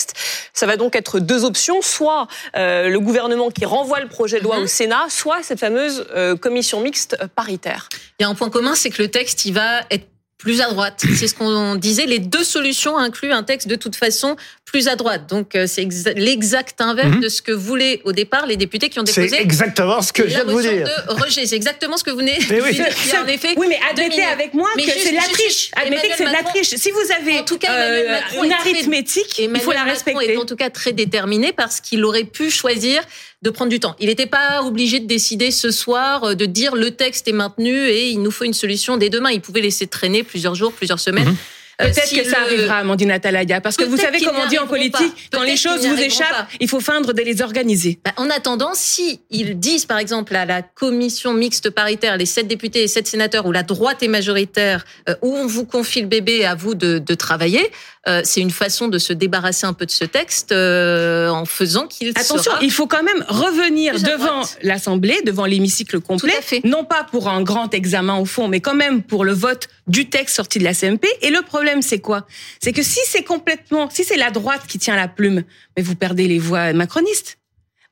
Ça 0.52 0.66
va 0.66 0.76
donc 0.76 0.96
être 0.96 1.18
deux 1.18 1.44
options 1.44 1.82
soit 1.82 2.28
euh, 2.56 2.88
le 2.88 3.00
gouvernement 3.00 3.50
qui 3.50 3.64
renvoie 3.64 4.00
le 4.00 4.08
projet 4.08 4.38
de 4.38 4.44
loi 4.44 4.58
au 4.58 4.66
Sénat, 4.66 5.06
soit 5.08 5.42
cette 5.42 5.60
fameuse 5.60 6.06
euh, 6.14 6.36
commission 6.36 6.80
mixte 6.80 7.16
paritaire. 7.34 7.88
Il 8.18 8.22
y 8.22 8.26
a 8.26 8.28
un 8.28 8.34
point 8.34 8.50
commun, 8.50 8.74
c'est 8.74 8.90
que 8.90 9.02
le 9.02 9.10
texte, 9.10 9.44
il 9.44 9.54
va 9.54 9.80
être 9.90 10.06
plus 10.44 10.60
à 10.60 10.68
droite. 10.68 11.02
C'est 11.16 11.26
ce 11.26 11.34
qu'on 11.34 11.74
disait. 11.74 12.06
Les 12.06 12.20
deux 12.20 12.44
solutions 12.44 12.96
incluent 12.96 13.32
un 13.32 13.42
texte 13.42 13.66
de 13.66 13.74
toute 13.76 13.96
façon 13.96 14.36
plus 14.64 14.88
à 14.88 14.96
droite. 14.96 15.28
Donc 15.28 15.54
euh, 15.54 15.66
c'est 15.68 15.82
exa- 15.84 16.14
l'exact 16.16 16.80
inverse 16.80 17.14
Mhm. 17.14 17.20
de 17.20 17.28
ce 17.28 17.40
que 17.42 17.52
voulaient 17.52 18.00
au 18.04 18.12
départ 18.12 18.44
les 18.46 18.56
députés 18.56 18.88
qui 18.88 18.98
ont 18.98 19.06
C'est 19.06 19.22
déposé 19.22 19.40
exactement 19.40 20.02
ce 20.02 20.12
que 20.12 20.24
je 20.28 20.36
la 20.36 20.42
viens 20.42 20.44
de 20.44 20.50
vous 20.50 20.60
dire. 20.62 20.84
de 21.08 21.12
rejet. 21.22 21.46
C'est 21.46 21.54
exactement 21.56 21.96
ce 21.96 22.02
que 22.04 22.10
vous 22.10 22.18
venez 22.18 22.36
Mais 22.50 22.60
oui. 22.60 22.70
de 22.70 22.74
dire. 22.74 22.86
En 23.24 23.26
effet, 23.28 23.54
oui, 23.56 23.66
mais 23.68 23.78
admettez 23.90 24.22
avec 24.24 24.52
moi 24.52 24.68
Mais 24.76 24.84
que 24.84 24.90
c'est 24.90 25.10
de 25.12 25.16
la 25.16 25.22
triche. 25.22 25.70
Admettez 25.76 26.08
que 26.08 26.14
c'est 26.18 26.26
de 26.26 26.32
la 26.32 26.42
triche. 26.42 26.68
Si 26.68 26.90
vous 26.90 27.12
avez 27.20 27.38
En 27.40 27.44
tout 27.44 27.58
cas, 27.58 27.72
Emmanuel 27.72 28.06
euh, 28.38 28.42
une 28.44 28.50
très- 28.50 28.58
arithmétique, 28.60 29.38
il 29.38 29.44
faut 29.44 29.70
la 29.70 29.82
Emmanuel 29.82 29.94
Macron 29.96 30.18
respecter. 30.18 30.32
est 30.34 30.36
en 30.36 30.44
tout 30.44 30.56
cas 30.56 30.70
très 30.70 30.92
déterminé 30.92 31.52
parce 31.52 31.80
qu'il 31.80 32.04
aurait 32.04 32.24
pu 32.24 32.50
choisir 32.50 33.00
de 33.42 33.50
prendre 33.50 33.70
du 33.70 33.80
temps. 33.80 33.94
Il 34.00 34.08
n'était 34.08 34.26
pas 34.26 34.62
obligé 34.62 35.00
de 35.00 35.06
décider 35.06 35.50
ce 35.50 35.70
soir, 35.70 36.24
euh, 36.24 36.34
de 36.34 36.46
dire 36.46 36.74
le 36.74 36.90
texte 36.92 37.28
est 37.28 37.32
maintenu 37.32 37.74
et 37.74 38.08
il 38.08 38.22
nous 38.22 38.30
faut 38.30 38.44
une 38.44 38.54
solution 38.54 38.96
dès 38.96 39.10
demain. 39.10 39.30
Il 39.30 39.40
pouvait 39.40 39.60
laisser 39.60 39.86
traîner 39.86 40.22
plusieurs 40.22 40.54
jours, 40.54 40.72
plusieurs 40.72 41.00
semaines. 41.00 41.28
Mhm. 41.28 41.36
Euh, 41.80 41.86
Peut-être 41.86 42.06
si 42.06 42.16
que 42.16 42.24
ça 42.24 42.40
arrivera, 42.42 42.76
Amandine 42.76 43.10
Atalaya, 43.10 43.60
parce 43.60 43.76
que 43.76 43.82
vous 43.84 43.96
savez 43.96 44.20
comment 44.20 44.42
on 44.44 44.48
dit 44.48 44.58
en 44.58 44.66
politique, 44.66 45.12
pas. 45.30 45.38
quand 45.38 45.42
les 45.42 45.56
choses 45.56 45.84
vous 45.84 46.00
échappent, 46.00 46.30
pas. 46.30 46.48
il 46.60 46.68
faut 46.68 46.78
feindre 46.78 47.12
de 47.12 47.22
les 47.22 47.42
organiser. 47.42 47.98
Bah, 48.04 48.12
en 48.16 48.30
attendant, 48.30 48.70
si 48.74 49.20
ils 49.30 49.58
disent 49.58 49.84
par 49.84 49.98
exemple 49.98 50.36
à 50.36 50.44
la 50.44 50.62
commission 50.62 51.34
mixte 51.34 51.70
paritaire, 51.70 52.16
les 52.16 52.26
sept 52.26 52.46
députés 52.46 52.84
et 52.84 52.88
sept 52.88 53.08
sénateurs, 53.08 53.46
où 53.46 53.52
la 53.52 53.64
droite 53.64 54.04
est 54.04 54.08
majoritaire, 54.08 54.84
euh, 55.08 55.16
où 55.22 55.34
on 55.34 55.46
vous 55.46 55.64
confie 55.64 56.00
le 56.00 56.06
bébé 56.06 56.44
à 56.44 56.54
vous 56.54 56.76
de, 56.76 56.98
de 57.00 57.14
travailler, 57.14 57.68
euh, 58.06 58.20
c'est 58.24 58.40
une 58.40 58.50
façon 58.50 58.88
de 58.88 58.98
se 58.98 59.12
débarrasser 59.12 59.66
un 59.66 59.72
peu 59.72 59.86
de 59.86 59.90
ce 59.90 60.04
texte 60.04 60.52
euh, 60.52 61.28
en 61.30 61.44
faisant 61.46 61.86
qu'il 61.86 62.08
Attention, 62.10 62.38
sera... 62.38 62.58
il 62.62 62.70
faut 62.70 62.86
quand 62.86 63.02
même 63.02 63.24
revenir 63.28 63.94
devant 64.00 64.42
l'Assemblée, 64.62 65.20
devant 65.24 65.46
l'hémicycle 65.46 66.00
complet, 66.00 66.32
Tout 66.32 66.38
à 66.38 66.42
fait. 66.42 66.60
non 66.64 66.84
pas 66.84 67.04
pour 67.04 67.28
un 67.28 67.42
grand 67.42 67.72
examen 67.72 68.16
au 68.18 68.24
fond, 68.26 68.48
mais 68.48 68.60
quand 68.60 68.74
même 68.74 69.02
pour 69.02 69.24
le 69.24 69.32
vote 69.32 69.68
du 69.86 70.08
texte 70.10 70.36
sorti 70.36 70.58
de 70.58 70.64
la 70.64 70.74
CMP. 70.74 71.06
Et 71.22 71.30
le 71.30 71.40
problème, 71.42 71.80
c'est 71.82 72.00
quoi? 72.00 72.26
C'est 72.62 72.72
que 72.72 72.82
si 72.82 73.00
c'est 73.06 73.22
complètement, 73.22 73.88
si 73.90 74.04
c'est 74.04 74.16
la 74.16 74.30
droite 74.30 74.62
qui 74.68 74.78
tient 74.78 74.96
la 74.96 75.08
plume, 75.08 75.42
mais 75.76 75.82
vous 75.82 75.94
perdez 75.94 76.28
les 76.28 76.38
voix 76.38 76.72
macronistes. 76.72 77.38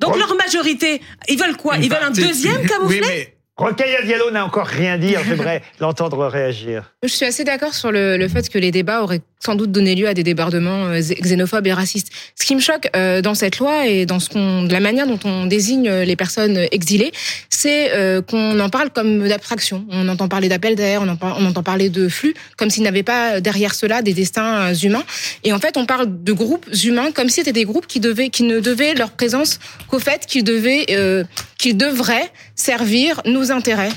Donc 0.01 0.17
leur 0.19 0.35
majorité, 0.35 1.01
ils 1.29 1.39
veulent 1.39 1.57
quoi? 1.57 1.77
Ils 1.79 1.89
veulent 1.89 1.99
un 2.03 2.07
partie- 2.07 2.23
deuxième 2.27 2.67
camouflet? 2.67 3.01
Oui, 3.01 3.07
mais 3.07 3.32
Rokhaya 3.59 4.03
Diallo 4.03 4.31
n'a 4.31 4.45
encore 4.47 4.67
rien 4.67 4.97
dit. 4.97 5.15
J'aimerais 5.29 5.63
l'entendre 5.79 6.27
réagir. 6.27 6.93
Je 7.03 7.09
suis 7.09 7.27
assez 7.27 7.45
d'accord 7.45 7.75
sur 7.75 7.93
le, 7.93 8.17
le 8.17 8.29
fait 8.29 8.49
que 8.49 8.59
les 8.59 8.71
débats 8.71 9.03
auraient 9.03 9.21
sans 9.45 9.57
doute 9.57 9.73
donné 9.73 9.95
lieu 9.97 10.07
à 10.07 10.15
des 10.15 10.23
débordements 10.23 10.87
euh, 10.87 11.01
xé- 11.01 11.21
xénophobes 11.21 11.67
et 11.67 11.73
racistes. 11.73 12.09
Ce 12.41 12.47
qui 12.47 12.55
me 12.55 12.61
choque 12.61 12.89
euh, 12.97 13.21
dans 13.23 13.35
cette 13.35 13.59
loi 13.59 13.87
et 13.89 14.07
dans 14.07 14.21
ce 14.21 14.29
qu'on, 14.31 14.63
de 14.63 14.73
la 14.73 14.79
manière 14.81 15.07
dont 15.07 15.19
on 15.25 15.47
désigne 15.47 15.89
euh, 15.89 16.05
les 16.05 16.15
personnes 16.17 16.57
exilées, 16.71 17.11
c'est 17.51 17.93
euh, 17.93 18.23
qu'on 18.23 18.59
en 18.61 18.69
parle 18.71 18.91
comme 18.91 19.27
d'abstraction. 19.29 19.85
On 19.91 20.09
entend 20.09 20.29
parler 20.29 20.49
d'appel 20.49 20.77
d'air, 20.77 21.03
on, 21.03 21.09
entend- 21.09 21.35
on 21.39 21.45
entend 21.45 21.63
parler 21.65 21.91
de 21.91 22.09
flux, 22.09 22.35
comme 22.57 22.71
s'il 22.71 22.83
n'y 22.85 22.89
avait 22.89 23.03
pas 23.03 23.41
derrière 23.41 23.75
cela 23.75 24.01
des 24.01 24.15
destins 24.15 24.73
humains. 24.75 25.03
Et 25.45 25.53
en 25.53 25.59
fait, 25.59 25.77
on 25.77 25.87
parle 25.87 26.07
de 26.23 26.33
groupes 26.33 26.67
humains 26.85 27.11
comme 27.13 27.29
si 27.29 27.37
c'était 27.37 27.53
des 27.53 27.65
groupes 27.65 27.89
qui 27.89 27.99
devaient, 28.01 28.29
qui 28.31 28.45
ne 28.45 28.61
devaient 28.61 28.95
leur 28.95 29.11
présence 29.11 29.59
qu'au 29.89 29.99
fait 29.99 30.25
qu'ils 30.25 30.45
devaient, 30.45 30.87
euh, 30.91 31.25
qu'ils 31.63 31.77
devraient 31.77 32.31
servir 32.57 33.23
nos 33.25 33.53
intérêts. 33.53 33.93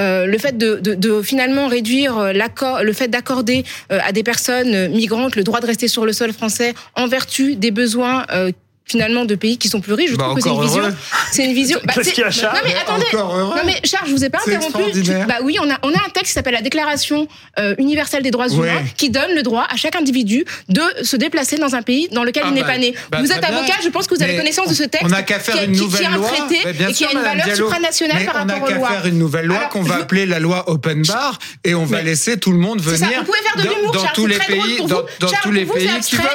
Euh, 0.00 0.26
le 0.26 0.36
fait 0.38 0.58
de, 0.58 0.80
de, 0.80 0.94
de 0.94 1.22
finalement 1.22 1.68
réduire 1.68 2.18
euh, 2.18 2.32
l'accord, 2.32 2.82
le 2.82 2.92
fait 2.92 3.06
d'accorder 3.06 3.64
euh, 3.92 4.00
à 4.04 4.10
des 4.10 4.24
personnes 4.24 4.88
migrantes 4.88 5.36
le 5.36 5.44
droit 5.44 5.60
de 5.60 5.66
rester 5.66 5.86
sur 5.86 6.04
le 6.04 6.12
sol 6.12 6.32
français 6.32 6.74
en 6.96 7.06
vertu 7.06 7.54
des 7.54 7.70
besoins 7.70 8.26
euh, 8.32 8.50
finalement 8.86 9.24
de 9.24 9.34
pays 9.34 9.56
qui 9.58 9.68
sont 9.68 9.80
plus 9.80 9.94
riches. 9.94 10.10
Je 10.10 10.16
Bah, 10.16 10.24
trouve 10.24 10.36
que 10.36 10.42
c'est 10.42 10.50
une 10.50 10.60
vision. 10.62 10.82
C'est 11.32 11.44
une 11.46 11.54
vision. 11.54 11.80
Qu'est-ce 11.92 12.02
c'est- 12.04 12.12
qu'il 12.12 12.22
y 12.22 12.26
a, 12.26 12.30
Charles 12.30 12.56
Non 12.56 12.62
mais 12.64 12.74
attendez. 12.76 13.06
Non 13.12 13.62
mais 13.66 13.80
Charles, 13.84 14.06
je 14.08 14.12
vous 14.12 14.24
ai 14.24 14.30
pas 14.30 14.38
interrompu. 14.46 15.02
Bah 15.26 15.36
oui, 15.42 15.56
on 15.60 15.68
a 15.70 15.78
on 15.82 15.88
a 15.90 15.96
un 15.96 16.10
texte 16.10 16.26
qui 16.26 16.32
s'appelle 16.32 16.52
la 16.54 16.60
Déclaration 16.62 17.26
euh, 17.58 17.74
universelle 17.78 18.22
des 18.22 18.30
droits 18.30 18.46
Ouais. 18.48 18.54
humains 18.68 18.82
qui 18.96 19.10
donne 19.10 19.34
le 19.34 19.42
droit 19.42 19.66
à 19.68 19.76
chaque 19.76 19.96
individu 19.96 20.44
de 20.68 20.82
se 21.02 21.16
déplacer 21.16 21.56
dans 21.56 21.74
un 21.74 21.82
pays 21.82 22.08
dans 22.12 22.22
lequel 22.24 22.44
Ah 22.46 22.48
il 22.50 22.54
n'est 22.54 22.60
bah, 22.60 22.66
pas 22.68 22.78
né. 22.78 22.94
bah, 23.10 23.18
vous 23.20 23.32
êtes 23.32 23.42
avocat, 23.42 23.74
je 23.82 23.88
pense 23.88 24.06
que 24.06 24.14
vous 24.14 24.22
avez 24.22 24.32
Mais 24.32 24.38
connaissance 24.38 24.68
de 24.68 24.74
ce 24.74 24.82
texte. 24.84 25.04
On 25.04 25.08
n'a 25.08 25.22
qu'à 25.22 25.40
faire 25.40 25.56
qui, 25.58 25.64
une 25.64 25.72
nouvelle 25.76 26.06
qui 26.06 26.12
loi. 26.12 26.28
traité 26.28 26.72
bien 26.72 26.88
et 26.88 26.92
qui 26.92 26.98
sûr, 26.98 27.08
a 27.08 27.12
une 27.12 27.18
Madame 27.18 27.32
valeur 27.38 27.46
Diallo. 27.46 27.66
supranationale 27.66 28.16
Mais 28.20 28.24
par 28.26 28.42
on 28.42 28.44
n'a 28.44 28.60
qu'à 28.60 28.86
faire 28.86 29.06
une 29.06 29.18
nouvelle 29.18 29.46
loi 29.46 29.58
qu'on 29.72 29.82
va 29.82 29.96
appeler 29.96 30.26
la 30.26 30.38
loi 30.38 30.68
Open 30.70 31.02
Bar 31.02 31.38
et 31.64 31.74
on 31.74 31.84
va 31.84 32.02
laisser 32.02 32.38
tout 32.38 32.52
le 32.52 32.58
monde 32.58 32.80
venir 32.80 33.08
vous 33.20 33.24
pouvez 33.24 33.38
faire 33.38 33.56
de 33.56 33.62
dans- 33.68 33.74
l'humour, 33.76 33.92
dans 33.92 34.00
Charles, 34.02 34.14
tous 34.14 34.28
c'est 34.28 34.28
les 34.28 34.38
pays, 34.60 34.76
dans, 34.86 35.02
dans 35.20 35.28
tous 35.42 35.50
les 35.52 35.64
pays 35.64 35.88
qui 36.00 36.16
veulent. 36.16 36.26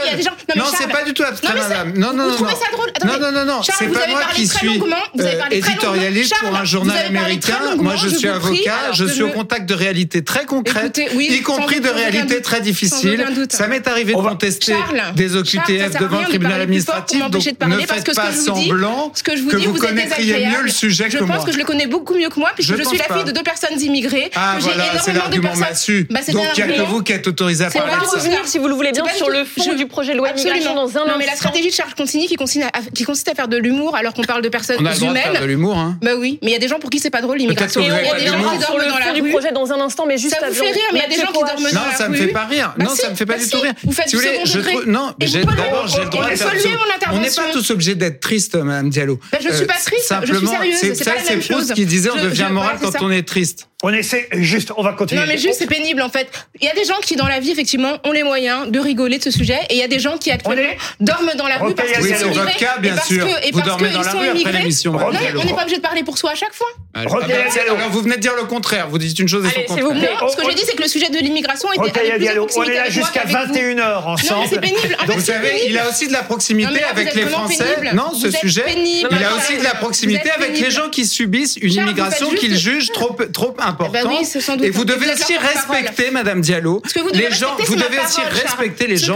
non, 0.56 0.63
c'est 0.75 0.89
pas 0.89 1.03
du 1.03 1.13
tout 1.13 1.24
abstrait, 1.24 1.53
madame. 1.53 1.94
Non, 1.98 2.13
non, 2.13 2.36
vous 2.39 2.46
non, 2.46 2.51
trouvez 2.51 2.53
non. 2.53 2.65
ça 2.65 2.72
drôle 2.72 2.88
Non, 2.88 3.13
Attendez. 3.13 3.19
non, 3.25 3.31
non, 3.31 3.46
non. 3.46 3.62
Charles, 3.62 3.77
C'est 3.79 3.86
vous 3.88 3.93
pas 3.93 4.00
avez 4.01 4.12
moi 4.12 4.22
parlé 4.22 4.36
qui 4.41 4.48
très 4.48 4.58
suis 4.60 4.67
longuement, 4.67 4.96
vous 5.13 5.22
avez 5.25 5.36
euh, 5.36 5.39
parlé 5.39 5.60
très 5.60 5.72
éditorialiste 5.72 6.31
longuement. 6.34 6.48
pour 6.50 6.50
un 6.50 6.53
Charles, 6.58 6.67
journal 6.67 6.93
vous 6.96 7.00
avez 7.00 7.13
parlé 7.13 7.19
américain. 7.19 7.53
très 7.55 7.65
longuement, 7.65 7.84
Moi, 7.84 7.96
je 7.96 8.10
je 8.10 8.15
suis 8.15 8.27
vous 8.27 8.39
prie, 8.39 8.50
avocat. 8.67 8.75
alors 8.84 8.93
Je 8.96 9.05
que 9.05 9.12
suis 9.12 9.24
au 9.24 9.29
contact 9.29 9.69
de 9.69 9.74
réalités 9.74 10.24
très 10.24 10.46
concrètes, 10.46 10.98
Écoutez, 10.98 11.15
oui, 11.15 11.27
y 11.29 11.38
sans 11.38 11.43
compris 11.43 11.75
doute, 11.75 11.84
de 11.84 11.88
sans 11.89 11.93
aucun 11.93 12.01
réalités 12.10 12.34
doute. 12.36 12.43
très 12.43 12.58
Sans 12.58 12.63
difficiles. 12.63 13.22
aucun 13.22 13.31
doute. 13.31 13.51
Ça 13.53 13.67
m'est 13.67 13.88
arrivé 13.88 14.13
de 14.13 14.17
contester 14.17 14.74
Charles, 14.74 15.01
des 15.15 15.27
Charles, 15.29 15.39
OQTF 15.39 15.60
ça 15.60 15.65
sert 15.67 15.84
à 15.84 16.00
devant 16.00 16.10
rien 16.10 16.19
le 16.19 16.24
de 16.25 16.29
tribunal 16.29 16.51
parler 16.51 16.65
plus 16.67 16.81
fort 16.86 16.96
pour 16.96 17.03
administratif. 17.03 17.19
Donc, 17.19 17.31
m'empêcher 17.34 17.51
de 17.51 17.58
parler 17.58 17.75
ne 17.75 17.81
faites 17.88 18.08
ce 18.10 18.15
pas 18.15 18.27
que 18.27 18.34
je 18.34 18.38
vous 18.39 18.51
dis- 18.53 18.67
semblant 18.67 19.12
Ce 19.15 19.24
que 19.24 19.36
je 19.38 19.41
vous 19.43 19.50
que 19.50 19.55
dis, 19.58 19.65
vous 19.65 19.72
vous 19.74 19.77
êtes 19.77 19.89
connaîtriez 19.89 20.46
mieux 20.48 20.62
le 20.63 20.69
sujet 20.69 21.05
Je 21.10 21.17
que 21.17 21.24
pense 21.24 21.36
moi. 21.38 21.46
que 21.46 21.51
je 21.51 21.58
le 21.58 21.63
connais 21.65 21.88
beaucoup 21.88 22.15
mieux 22.15 22.29
que 22.29 22.39
moi, 22.39 22.51
puisque 22.55 22.69
Je 22.72 22.75
je, 22.77 22.84
suis 22.88 22.98
pense 22.98 23.08
la 23.08 23.15
fille 23.15 23.24
pas. 23.24 23.31
de 23.31 23.36
deux 23.36 23.43
personnes 23.43 23.79
immigrées. 23.81 24.31
Ah 24.36 24.55
que 24.58 24.63
j'ai 24.63 24.69
voilà, 24.69 24.84
c'est 24.84 25.12
énormément 25.12 25.13
de 25.13 25.17
l'argument 25.19 25.48
personnes- 25.50 25.67
massu. 25.69 26.08
Bah, 26.10 26.19
c'est 26.24 26.31
Donc 26.31 26.46
un 26.46 26.50
il 26.53 26.55
n'y 26.55 26.62
a 26.62 26.65
que 26.65 26.72
argument. 26.72 26.88
vous 26.98 27.03
qui 27.03 27.12
êtes 27.13 27.27
autorisé 27.27 27.63
à 27.65 27.69
C'est 27.69 27.77
On 27.77 27.81
parler 27.81 27.96
va 27.96 28.01
de 28.01 28.05
ça. 28.10 28.17
revenir, 28.17 28.39
si 28.46 28.58
vous 28.60 28.67
le 28.67 28.74
voulez 28.75 28.91
bien, 28.91 29.03
C'est 29.05 29.12
pas 29.12 29.17
sur 29.17 29.27
du 29.27 29.34
le 29.34 29.39
tout- 29.43 29.62
fond 29.63 29.72
je- 29.72 29.77
du 29.77 29.86
projet 29.88 30.13
de 30.13 30.17
loi 30.17 30.29
Absolument. 30.29 30.55
immigration 30.55 30.75
dans 30.75 30.98
un 31.01 31.05
Non, 31.05 31.13
mais 31.17 31.25
la 31.25 31.34
instant. 31.34 31.50
stratégie 31.50 31.69
de 31.69 31.74
Charles 31.74 31.93
Consigny 31.98 32.27
qui 32.29 32.36
consiste 32.36 32.65
à, 32.65 32.71
qui 32.95 33.03
consiste 33.03 33.27
à 33.27 33.36
faire 33.36 33.48
de 33.48 33.57
l'humour 33.57 33.95
alors 33.95 34.13
qu'on 34.13 34.24
parle 34.24 34.41
de 34.41 34.50
personnes 34.50 34.77
On 34.79 34.86
a 34.86 34.93
le 34.93 34.98
droit 35.00 35.12
de 35.13 35.17
faire 35.17 35.31
de 35.31 35.38
humaines. 35.38 35.48
l'humour, 35.50 35.77
hein. 35.77 35.98
Bah 36.01 36.12
oui, 36.17 36.39
mais 36.41 36.50
il 36.51 36.53
y 36.53 36.55
a 36.55 36.59
des 36.59 36.67
gens 36.67 36.79
pour 36.79 36.89
qui 36.89 37.00
c'est 37.00 37.09
pas 37.09 37.21
drôle 37.21 37.38
l'immigration. 37.38 37.81
que 37.81 37.86
Il 37.88 37.91
y 37.91 37.95
a 37.95 38.13
des 38.17 38.25
de 38.25 38.27
gens 38.27 38.38
qui 38.51 38.57
dorment 38.59 38.79
le 38.79 38.89
dans 38.91 38.98
la 39.00 39.05
fond 39.07 39.13
du 39.13 39.21
rue. 39.21 39.29
projet 39.31 39.51
dans 39.51 39.71
un 39.71 39.79
instant, 39.81 40.05
mais 40.05 40.17
juste 40.17 40.36
Ça 40.39 40.48
vous 40.48 40.53
fait 40.53 40.71
rire, 40.71 40.81
mais 40.93 41.00
il 41.00 41.01
y 41.01 41.05
a 41.05 41.09
des 41.09 41.21
gens 41.21 41.27
qui 41.27 41.33
dorment 41.33 41.63
dans 41.63 41.79
Non, 41.81 41.88
la 41.91 41.95
ça 41.98 42.07
me 42.07 42.13
rue. 42.15 42.21
fait 42.21 42.27
pas 42.27 42.45
rire. 42.45 42.74
Bah 42.77 42.86
non, 42.86 42.95
ça 42.95 43.09
me 43.09 43.15
fait 43.15 43.25
pas 43.25 43.33
bah 43.38 43.43
du 43.43 43.50
tout 43.50 43.59
rire. 43.59 43.74
Vous 43.83 43.91
faites 43.91 44.13
non, 44.86 45.13
d'abord 45.17 45.88
j'ai 45.88 46.00
le 46.00 46.05
on- 46.05 46.09
droit 46.09 46.29
de 46.29 46.36
faire 46.36 46.51
On 47.12 47.19
n'est 47.19 47.29
pas 47.29 47.51
tous 47.51 47.71
obligés 47.71 47.95
d'être 47.95 48.19
tristes, 48.19 48.55
Madame 48.55 48.89
Diallo. 48.89 49.19
Bah, 49.31 49.39
je 49.41 49.51
suis 49.53 49.65
pas 49.65 49.74
triste, 49.74 49.89
je 49.91 49.98
suis 50.00 50.07
simplement, 50.07 50.51
sérieuse, 50.51 50.75
c'est 50.79 50.95
c'est 50.95 51.03
ça, 51.03 51.12
pas 51.12 51.17
la 51.17 51.24
c'est 51.24 51.29
même 51.36 51.39
Proust 51.43 51.67
chose. 51.67 51.74
qui 51.74 51.86
disait 51.86 52.09
on 52.12 52.21
devient 52.24 52.48
moral 52.51 52.77
quand 52.81 52.91
on 53.01 53.12
est 53.12 53.24
triste. 53.27 53.67
On 53.81 53.93
essaie 53.93 54.27
juste, 54.33 54.74
on 54.75 54.83
va 54.83 54.91
continuer. 54.91 55.21
Non 55.21 55.27
mais 55.27 55.38
juste 55.38 55.55
c'est 55.59 55.65
pénible 55.65 56.01
en 56.01 56.09
fait. 56.09 56.27
Il 56.59 56.65
y 56.65 56.69
a 56.69 56.74
des 56.75 56.83
gens 56.83 57.00
qui 57.01 57.15
dans 57.15 57.27
la 57.27 57.39
vie 57.39 57.51
effectivement 57.51 57.98
ont 58.03 58.12
les 58.12 58.24
moyens 58.24 58.69
de 58.69 58.77
rigoler 58.77 59.19
de 59.19 59.24
ce 59.24 59.31
sujet 59.31 59.57
et 59.69 59.75
il 59.75 59.79
y 59.79 59.83
a 59.83 59.88
des 59.88 60.00
gens 60.00 60.17
qui 60.17 60.31
actuellement 60.31 60.74
dorment 61.00 61.31
dans 61.38 61.48
la 61.48 61.57
rue 61.59 61.74
parce 61.74 61.88
sont 61.93 62.19
c'est 62.20 62.30
votre 62.30 62.58
cas, 62.58 62.78
bien 62.80 62.98
sûr. 63.02 63.26
Vous 63.26 63.60
parce 63.60 63.66
dormez 63.66 63.88
qu'ils 63.90 63.98
dans 63.98 64.04
la 64.04 64.12
sont 64.12 64.20
rue 64.20 64.30
après 64.30 64.52
l'émission. 64.52 64.96
On 64.96 65.12
n'est 65.12 65.54
pas 65.54 65.62
obligé 65.64 65.78
de 65.78 65.82
parler 65.82 66.04
pour 66.04 66.18
soi 66.18 66.32
à 66.32 66.36
chaque 66.36 66.54
fois. 66.54 66.68
Alors, 66.94 67.20
ah 67.24 67.88
vous 67.92 68.02
venez 68.02 68.16
de 68.16 68.22
dire 68.22 68.36
le 68.36 68.44
contraire. 68.46 68.88
Vous 68.90 68.98
dites 68.98 69.18
une 69.20 69.28
chose 69.28 69.46
et 69.46 69.50
s'il 69.50 69.84
vous 69.84 69.90
contraire. 69.92 70.20
Non, 70.22 70.28
ce 70.28 70.36
que 70.38 70.44
j'ai 70.50 70.56
dit 70.56 70.64
c'est 70.66 70.76
que 70.76 70.82
le 70.82 70.88
sujet 70.88 71.10
de 71.10 71.18
l'immigration 71.18 71.72
était 71.74 72.00
avec 72.00 72.16
plus 72.18 72.26
de 72.36 72.40
on 72.58 72.64
est 72.64 72.74
là 72.74 72.90
jusqu'à 72.90 73.22
qu'avec 73.22 73.48
vous. 73.48 73.54
21h 73.54 73.78
Non 74.04 74.08
ensemble. 74.12 74.48
c'est 74.50 74.60
pénible. 74.60 74.98
En 75.00 75.06
Donc, 75.06 75.08
fait, 75.08 75.14
vous 75.14 75.20
c'est 75.22 75.32
savez, 75.34 75.62
il 75.68 75.78
a 75.78 75.88
aussi 75.88 76.08
de 76.08 76.14
la 76.14 76.24
proximité 76.24 76.84
avec 76.84 77.14
les 77.14 77.26
Français. 77.28 77.94
Non, 77.94 78.14
ce 78.14 78.32
sujet, 78.32 78.66
il 78.76 79.24
a 79.24 79.36
aussi 79.36 79.58
de 79.58 79.64
la 79.64 79.76
proximité 79.76 80.32
avec 80.32 80.60
les 80.60 80.72
gens 80.72 80.90
qui 80.90 81.06
subissent 81.06 81.58
une 81.62 81.74
immigration 81.74 82.30
qu'ils 82.32 82.58
jugent 82.58 82.92
trop 82.92 83.16
trop 83.34 83.56
importante. 83.60 84.26
c'est 84.26 84.42
sans 84.42 84.56
doute. 84.56 84.66
Et 84.66 84.70
vous 84.72 84.86
devez 84.86 85.12
aussi 85.14 85.38
respecter, 85.38 86.12
Madame 86.12 86.42
Diallo, 86.42 86.82
les 87.14 87.32
gens. 87.32 87.56
Vous 87.60 87.66
c'est 87.66 87.76
devez 87.76 88.00
aussi 88.00 88.22
respecter 88.22 88.88
les 88.88 88.98
gens 88.98 89.16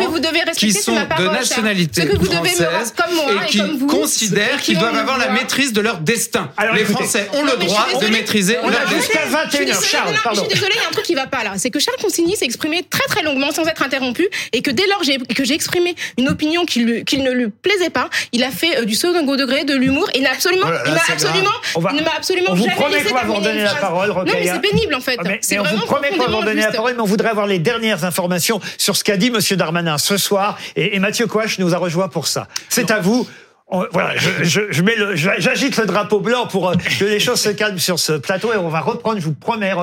qui 0.56 0.72
c'est 0.72 0.82
sont 0.82 0.94
de 0.94 1.28
nationalité 1.30 2.02
Ce 2.02 2.08
que 2.08 2.18
vous 2.18 2.28
devez 2.28 2.38
me 2.38 2.56
voir 2.56 2.72
française 2.72 2.93
comme 2.96 3.16
moi 3.16 3.26
et 3.32 3.46
et 3.46 3.48
qui 3.50 3.58
comme 3.60 3.78
vous, 3.78 3.88
considèrent 3.88 4.58
qui 4.58 4.72
qu'ils 4.74 4.78
doivent 4.80 4.96
avoir 4.98 5.18
la 5.18 5.30
maîtrise 5.30 5.74
de 5.74 5.82
leur 5.82 5.98
destin. 6.00 6.52
Alors, 6.58 6.76
Les. 6.76 6.84
Français 6.86 7.28
ont 7.34 7.44
le 7.44 7.56
droit 7.58 7.88
de 8.02 8.08
maîtriser 8.08 8.58
On 8.62 8.68
a 8.68 8.72
leur 8.72 8.88
jusqu'à 8.90 9.24
destin. 9.26 9.50
Suis 9.50 9.60
21h, 9.60 9.66
désolée, 9.66 9.88
Charles. 9.88 10.16
Je 10.34 10.40
suis 10.40 10.48
désolée, 10.50 10.72
il 10.76 10.82
y 10.82 10.86
a 10.86 10.88
un 10.88 10.92
truc 10.92 11.06
qui 11.06 11.16
va 11.16 11.28
pas 11.28 11.44
là. 11.44 11.54
C'est 11.58 11.70
que 11.72 11.80
Charles 11.80 11.98
Consigny 12.02 12.36
s'est 12.36 12.46
exprimé 12.46 12.86
très 12.89 13.06
très 13.08 13.24
longuement 13.24 13.52
sans 13.52 13.65
être 13.67 13.82
interrompu 13.84 14.28
et 14.52 14.62
que 14.62 14.70
dès 14.72 14.86
lors 14.88 15.02
que 15.36 15.44
j'ai 15.44 15.54
exprimé 15.54 15.96
une 16.17 16.30
opinion 16.30 16.65
qui, 16.65 16.82
lui- 16.82 17.04
qui 17.06 17.17
ne 17.17 17.32
lui 17.32 17.48
plaisait 17.50 17.89
pas, 17.89 18.10
il 18.32 18.44
a 18.44 18.52
fait 18.52 18.80
euh, 18.80 18.86
du 18.86 18.96
second 18.96 19.24
degré, 19.36 19.63
de 19.63 19.76
l'humour. 19.76 20.10
Il 20.13 20.24
n'a 20.24 20.32
absolument, 20.32 20.65
Oh 20.67 20.78
il 20.86 21.12
absolument, 21.13 21.50
On 21.76 21.80
va- 21.80 21.91
il 21.94 22.00
ne 22.00 22.04
m'a 22.04 22.12
absolument 22.15 22.50
on 22.52 22.56
vous 22.56 22.63
jamais 22.63 22.76
promet 22.76 22.98
laissé 22.98 23.10
qu'on 23.10 23.15
va 23.15 23.24
vous 23.24 23.34
redonner 23.34 23.63
la 23.63 23.76
parole, 23.76 24.10
Non 24.10 24.24
mais 24.26 24.46
c'est 24.48 24.60
pénible 24.62 24.94
en 24.96 25.02
fait. 25.02 25.17
Ah, 25.20 25.24
mais- 25.26 25.39
on 25.60 25.63
vous 25.63 25.86
promet 25.86 26.10
qu'on 26.10 26.17
va 26.17 26.24
vous 26.26 26.32
profondément 26.32 26.41
donner 26.44 26.62
la 26.62 26.72
parole, 26.72 26.94
mais 26.96 27.02
on 27.02 27.06
voudrait 27.06 27.30
avoir 27.30 27.48
les 27.48 27.60
dernières 27.60 28.04
informations 28.06 28.60
sur 28.78 28.96
ce 28.96 29.04
qu'a 29.04 29.17
dit 29.17 29.32
Monsieur 29.32 29.56
Darmanin 29.56 29.98
ce 29.98 30.17
soir. 30.17 30.58
Et, 30.76 30.96
et 30.96 31.00
Mathieu 31.00 31.28
Coache 31.28 31.60
nous 31.60 31.74
a 31.74 31.78
rejoint 31.78 32.08
pour 32.10 32.28
ça. 32.28 32.48
C'est 32.70 32.83
à 32.91 33.00
vous. 33.00 33.28
On- 33.76 33.88
voilà, 33.92 34.16
je, 34.18 34.44
je, 34.44 34.62
je 34.70 34.82
mets 34.84 34.96
le, 34.96 35.16
j'agite 35.16 35.78
le 35.78 35.86
drapeau 35.88 36.20
blanc 36.20 36.46
pour 36.46 36.70
euh, 36.70 36.76
que 36.76 37.06
les 37.06 37.20
choses 37.20 37.40
se 37.40 37.50
calment 37.50 37.80
sur 37.80 37.98
ce 37.98 38.14
plateau 38.14 38.54
et 38.54 38.58
on 38.58 38.70
va 38.70 38.82
reprendre, 38.82 39.20
je 39.20 39.26
vous 39.26 39.34
promets, 39.34 39.74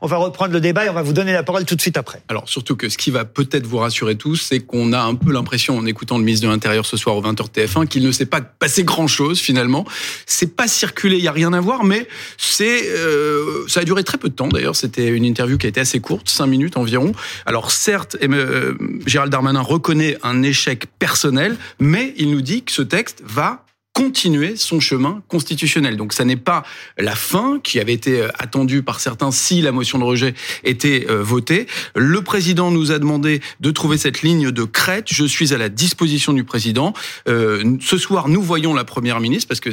on 0.00 0.06
va 0.06 0.16
reprendre 0.16 0.52
le 0.54 0.60
débat 0.60 0.86
et 0.86 0.88
on 0.88 0.94
va 0.94 1.02
vous 1.02 1.12
donner 1.12 1.32
la 1.34 1.42
parole 1.42 1.66
tout 1.66 1.76
de 1.76 1.80
suite 1.82 1.98
après. 1.98 2.22
Alors 2.30 2.48
surtout 2.48 2.76
que 2.76 2.88
ce 2.88 2.96
qui 2.96 3.10
va 3.10 3.26
peut-être 3.26 3.66
vous 3.66 3.76
rassurer 3.76 4.16
tous, 4.16 4.36
c'est 4.36 4.60
qu'on 4.60 4.94
a 4.94 5.00
un 5.00 5.14
peu 5.14 5.32
l'impression 5.32 5.76
en 5.76 5.84
écoutant 5.84 6.16
le 6.16 6.24
ministre 6.24 6.46
de 6.46 6.50
l'Intérieur 6.50 6.86
ce 6.86 6.96
soir 6.96 7.14
au 7.16 7.22
20h 7.22 7.50
TF1 7.52 7.86
qu'il 7.86 8.04
ne 8.04 8.10
s'est 8.10 8.24
pas 8.26 8.40
passé 8.40 8.84
grand-chose 8.84 9.38
finalement. 9.38 9.84
C'est 10.24 10.56
pas 10.56 10.66
circulé, 10.66 11.16
il 11.18 11.22
y 11.24 11.28
a 11.28 11.32
rien 11.32 11.52
à 11.52 11.60
voir, 11.60 11.84
mais 11.84 12.08
c'est 12.38 12.88
euh, 12.88 13.66
ça 13.68 13.80
a 13.80 13.84
duré 13.84 14.02
très 14.02 14.16
peu 14.16 14.30
de 14.30 14.34
temps 14.34 14.48
d'ailleurs. 14.48 14.76
C'était 14.76 15.08
une 15.08 15.26
interview 15.26 15.58
qui 15.58 15.66
a 15.66 15.68
été 15.68 15.80
assez 15.80 16.00
courte, 16.00 16.30
cinq 16.30 16.46
minutes 16.46 16.78
environ. 16.78 17.12
Alors 17.44 17.70
certes, 17.70 18.16
euh, 18.22 18.72
Gérald 19.06 19.30
Darmanin 19.30 19.60
reconnaît 19.60 20.16
un 20.22 20.42
échec 20.42 20.86
personnel, 20.98 21.56
mais 21.78 22.14
il 22.16 22.30
nous 22.30 22.40
dit 22.40 22.62
que 22.62 22.72
ce 22.72 22.80
texte 22.82 23.22
va 23.34 23.65
continuer 23.96 24.56
son 24.56 24.78
chemin 24.78 25.22
constitutionnel. 25.26 25.96
Donc 25.96 26.12
ça 26.12 26.26
n'est 26.26 26.36
pas 26.36 26.64
la 26.98 27.14
fin 27.14 27.60
qui 27.62 27.80
avait 27.80 27.94
été 27.94 28.20
euh, 28.20 28.28
attendue 28.38 28.82
par 28.82 29.00
certains 29.00 29.30
si 29.30 29.62
la 29.62 29.72
motion 29.72 29.98
de 29.98 30.04
rejet 30.04 30.34
était 30.64 31.06
euh, 31.08 31.22
votée. 31.22 31.66
Le 31.94 32.20
président 32.20 32.70
nous 32.70 32.92
a 32.92 32.98
demandé 32.98 33.40
de 33.60 33.70
trouver 33.70 33.96
cette 33.96 34.20
ligne 34.20 34.50
de 34.50 34.64
crête. 34.64 35.06
Je 35.10 35.24
suis 35.24 35.54
à 35.54 35.56
la 35.56 35.70
disposition 35.70 36.34
du 36.34 36.44
président. 36.44 36.92
Euh, 37.26 37.78
ce 37.80 37.96
soir, 37.96 38.28
nous 38.28 38.42
voyons 38.42 38.74
la 38.74 38.84
première 38.84 39.18
ministre 39.18 39.48
parce 39.48 39.60
que 39.60 39.70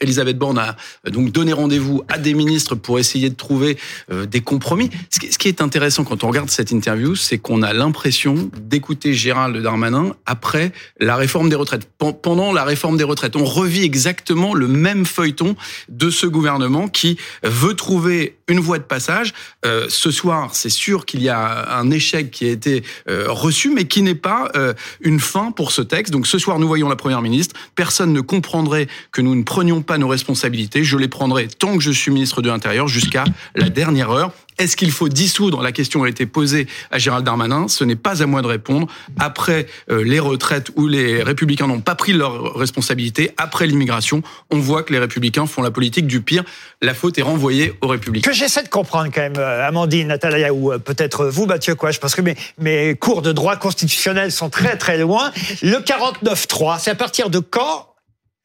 Elisabeth 0.00 0.38
Borne 0.38 0.56
a 0.56 0.76
donc 1.10 1.30
donné 1.30 1.52
rendez-vous 1.52 2.04
à 2.08 2.16
des 2.16 2.32
ministres 2.32 2.74
pour 2.74 2.98
essayer 2.98 3.28
de 3.28 3.34
trouver 3.34 3.76
des 4.10 4.40
compromis. 4.40 4.88
Ce 5.10 5.18
qui, 5.36 5.48
est 5.48 5.60
intéressant 5.60 6.04
quand 6.04 6.24
on 6.24 6.28
regarde 6.28 6.48
cette 6.48 6.70
interview, 6.70 7.14
c'est 7.16 7.36
qu'on 7.36 7.60
a 7.60 7.74
l'impression 7.74 8.50
d'écouter 8.58 9.12
Gérald 9.12 9.56
Darmanin 9.58 10.14
après 10.24 10.72
la 10.98 11.16
réforme 11.16 11.50
des 11.50 11.56
retraites. 11.56 11.86
Pen- 11.98 12.14
Pendant 12.14 12.52
la 12.52 12.64
réforme 12.64 12.96
des 12.96 13.04
retraites, 13.04 13.36
revit 13.44 13.84
exactement 13.84 14.54
le 14.54 14.68
même 14.68 15.06
feuilleton 15.06 15.56
de 15.88 16.10
ce 16.10 16.26
gouvernement 16.26 16.88
qui 16.88 17.18
veut 17.42 17.74
trouver 17.74 18.36
une 18.48 18.60
voie 18.60 18.78
de 18.78 18.84
passage. 18.84 19.32
Euh, 19.64 19.86
ce 19.88 20.10
soir, 20.10 20.54
c'est 20.54 20.70
sûr 20.70 21.06
qu'il 21.06 21.22
y 21.22 21.28
a 21.28 21.76
un 21.76 21.90
échec 21.90 22.30
qui 22.30 22.46
a 22.46 22.50
été 22.50 22.84
euh, 23.08 23.26
reçu, 23.28 23.70
mais 23.70 23.84
qui 23.84 24.02
n'est 24.02 24.14
pas 24.14 24.50
euh, 24.56 24.74
une 25.00 25.20
fin 25.20 25.52
pour 25.52 25.72
ce 25.72 25.82
texte. 25.82 26.12
Donc 26.12 26.26
ce 26.26 26.38
soir, 26.38 26.58
nous 26.58 26.68
voyons 26.68 26.88
la 26.88 26.96
Première 26.96 27.22
ministre. 27.22 27.54
Personne 27.74 28.12
ne 28.12 28.20
comprendrait 28.20 28.88
que 29.10 29.20
nous 29.22 29.34
ne 29.34 29.42
prenions 29.42 29.82
pas 29.82 29.98
nos 29.98 30.08
responsabilités. 30.08 30.84
Je 30.84 30.96
les 30.96 31.08
prendrai 31.08 31.48
tant 31.48 31.76
que 31.76 31.82
je 31.82 31.90
suis 31.90 32.10
ministre 32.10 32.42
de 32.42 32.48
l'Intérieur 32.48 32.88
jusqu'à 32.88 33.24
la 33.54 33.68
dernière 33.68 34.10
heure. 34.10 34.32
Est-ce 34.62 34.76
qu'il 34.76 34.92
faut 34.92 35.08
dissoudre 35.08 35.60
La 35.60 35.72
question 35.72 36.04
a 36.04 36.08
été 36.08 36.24
posée 36.24 36.68
à 36.92 36.98
Gérald 36.98 37.26
Darmanin? 37.26 37.66
Ce 37.66 37.82
n'est 37.82 37.96
pas 37.96 38.22
à 38.22 38.26
moi 38.26 38.42
de 38.42 38.46
répondre. 38.46 38.86
Après 39.18 39.66
euh, 39.90 40.04
les 40.04 40.20
retraites 40.20 40.70
où 40.76 40.86
les 40.86 41.20
républicains 41.20 41.66
n'ont 41.66 41.80
pas 41.80 41.96
pris 41.96 42.12
leurs 42.12 42.54
responsabilités, 42.54 43.32
après 43.38 43.66
l'immigration, 43.66 44.22
on 44.50 44.60
voit 44.60 44.84
que 44.84 44.92
les 44.92 45.00
républicains 45.00 45.46
font 45.46 45.62
la 45.62 45.72
politique 45.72 46.06
du 46.06 46.20
pire. 46.20 46.44
La 46.80 46.94
faute 46.94 47.18
est 47.18 47.22
renvoyée 47.22 47.74
aux 47.80 47.88
républicains. 47.88 48.30
Que 48.30 48.36
j'essaie 48.36 48.62
de 48.62 48.68
comprendre 48.68 49.10
quand 49.12 49.22
même, 49.22 49.36
euh, 49.36 49.66
Amandine, 49.66 50.06
Natalia, 50.06 50.54
ou 50.54 50.70
euh, 50.70 50.78
peut-être 50.78 51.26
vous, 51.26 51.46
Mathieu 51.46 51.74
Coache, 51.74 51.98
parce 51.98 52.14
que 52.14 52.22
mes, 52.22 52.36
mes 52.58 52.94
cours 52.94 53.22
de 53.22 53.32
droit 53.32 53.56
constitutionnel 53.56 54.30
sont 54.30 54.48
très 54.48 54.76
très 54.76 54.96
loin. 54.96 55.32
Le 55.62 55.78
49.3, 55.78 56.78
c'est 56.78 56.92
à 56.92 56.94
partir 56.94 57.30
de 57.30 57.40
quand 57.40 57.91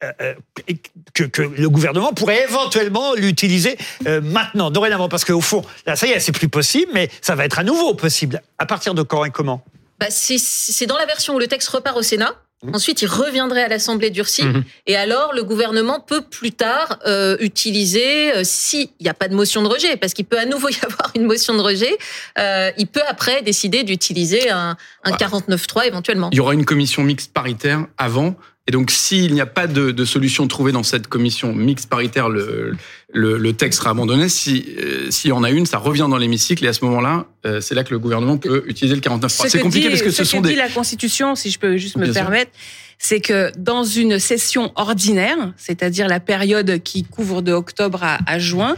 euh, 0.04 0.12
euh, 0.20 0.34
que, 1.14 1.24
que 1.24 1.42
le 1.42 1.68
gouvernement 1.68 2.12
pourrait 2.12 2.44
éventuellement 2.44 3.14
l'utiliser 3.14 3.76
euh, 4.06 4.20
maintenant, 4.20 4.70
dorénavant, 4.70 5.08
parce 5.08 5.24
qu'au 5.24 5.40
fond, 5.40 5.62
là, 5.86 5.96
ça 5.96 6.06
y 6.06 6.10
est, 6.10 6.20
c'est 6.20 6.32
plus 6.32 6.48
possible, 6.48 6.90
mais 6.94 7.10
ça 7.20 7.34
va 7.34 7.44
être 7.44 7.58
à 7.58 7.64
nouveau 7.64 7.94
possible. 7.94 8.42
À 8.58 8.66
partir 8.66 8.94
de 8.94 9.02
quand 9.02 9.24
et 9.24 9.30
comment? 9.30 9.64
Bah, 9.98 10.06
c'est- 10.10 10.38
c'est 10.38 10.86
dans 10.86 10.96
la 10.98 11.06
version 11.06 11.34
où 11.34 11.38
le 11.40 11.48
texte 11.48 11.68
repart 11.70 11.96
au 11.96 12.02
Sénat. 12.02 12.34
Mmh. 12.62 12.74
Ensuite, 12.74 13.02
il 13.02 13.06
reviendrait 13.06 13.62
à 13.62 13.68
l'Assemblée 13.68 14.10
durcie. 14.10 14.42
Mhm. 14.44 14.64
Et 14.88 14.96
alors, 14.96 15.32
le 15.32 15.44
gouvernement 15.44 16.00
peut 16.00 16.22
plus 16.22 16.50
tard 16.50 16.98
euh, 17.06 17.36
utiliser, 17.38 18.32
euh, 18.34 18.42
s'il 18.42 18.88
n'y 19.00 19.08
a 19.08 19.14
pas 19.14 19.28
de 19.28 19.34
motion 19.36 19.62
de 19.62 19.68
rejet, 19.68 19.96
parce 19.96 20.12
qu'il 20.12 20.24
peut 20.24 20.38
à 20.38 20.44
nouveau 20.44 20.68
y 20.68 20.78
avoir 20.84 21.12
une 21.14 21.24
motion 21.24 21.54
de 21.56 21.60
rejet, 21.62 21.96
euh, 22.38 22.72
il 22.76 22.86
peut 22.88 23.02
après 23.06 23.42
décider 23.42 23.84
d'utiliser 23.84 24.50
un, 24.50 24.76
un 25.04 25.10
49.3 25.12 25.86
éventuellement. 25.86 26.30
Il 26.32 26.36
y 26.36 26.40
aura 26.40 26.54
une 26.54 26.64
commission 26.64 27.02
mixte 27.04 27.32
paritaire 27.32 27.86
avant. 27.96 28.34
Et 28.68 28.70
donc, 28.70 28.90
s'il 28.90 29.32
n'y 29.32 29.40
a 29.40 29.46
pas 29.46 29.66
de, 29.66 29.92
de 29.92 30.04
solution 30.04 30.46
trouvée 30.46 30.72
dans 30.72 30.82
cette 30.82 31.06
commission 31.06 31.54
mixte 31.54 31.88
paritaire, 31.88 32.28
le, 32.28 32.76
le, 33.12 33.38
le 33.38 33.52
texte 33.54 33.78
sera 33.78 33.90
abandonné. 33.90 34.28
Si 34.28 34.66
euh, 34.78 35.10
s'il 35.10 35.30
y 35.30 35.32
en 35.32 35.42
a 35.42 35.50
une, 35.50 35.64
ça 35.64 35.78
revient 35.78 36.06
dans 36.10 36.18
l'hémicycle 36.18 36.62
et 36.66 36.68
à 36.68 36.74
ce 36.74 36.84
moment-là, 36.84 37.24
euh, 37.46 37.62
c'est 37.62 37.74
là 37.74 37.82
que 37.82 37.92
le 37.92 37.98
gouvernement 37.98 38.36
peut 38.36 38.64
utiliser 38.66 38.94
le 38.94 39.00
49.3. 39.00 39.28
Ce 39.44 39.48
C'est 39.48 39.58
compliqué 39.60 39.86
dit- 39.86 39.92
parce 39.94 40.02
que 40.02 40.10
ce 40.10 40.18
ce 40.18 40.24
sont 40.24 40.38
que 40.42 40.48
des 40.48 40.52
dit 40.52 40.56
la 40.58 40.68
Constitution, 40.68 41.34
si 41.34 41.50
je 41.50 41.58
peux 41.58 41.78
juste 41.78 41.96
me 41.96 42.04
Bien 42.04 42.12
permettre, 42.12 42.50
c'est 42.98 43.20
que 43.20 43.50
dans 43.56 43.84
une 43.84 44.18
session 44.18 44.70
ordinaire, 44.76 45.54
c'est-à-dire 45.56 46.06
la 46.06 46.20
période 46.20 46.82
qui 46.82 47.04
couvre 47.04 47.40
de 47.40 47.52
octobre 47.52 48.02
à, 48.04 48.18
à 48.26 48.38
juin, 48.38 48.76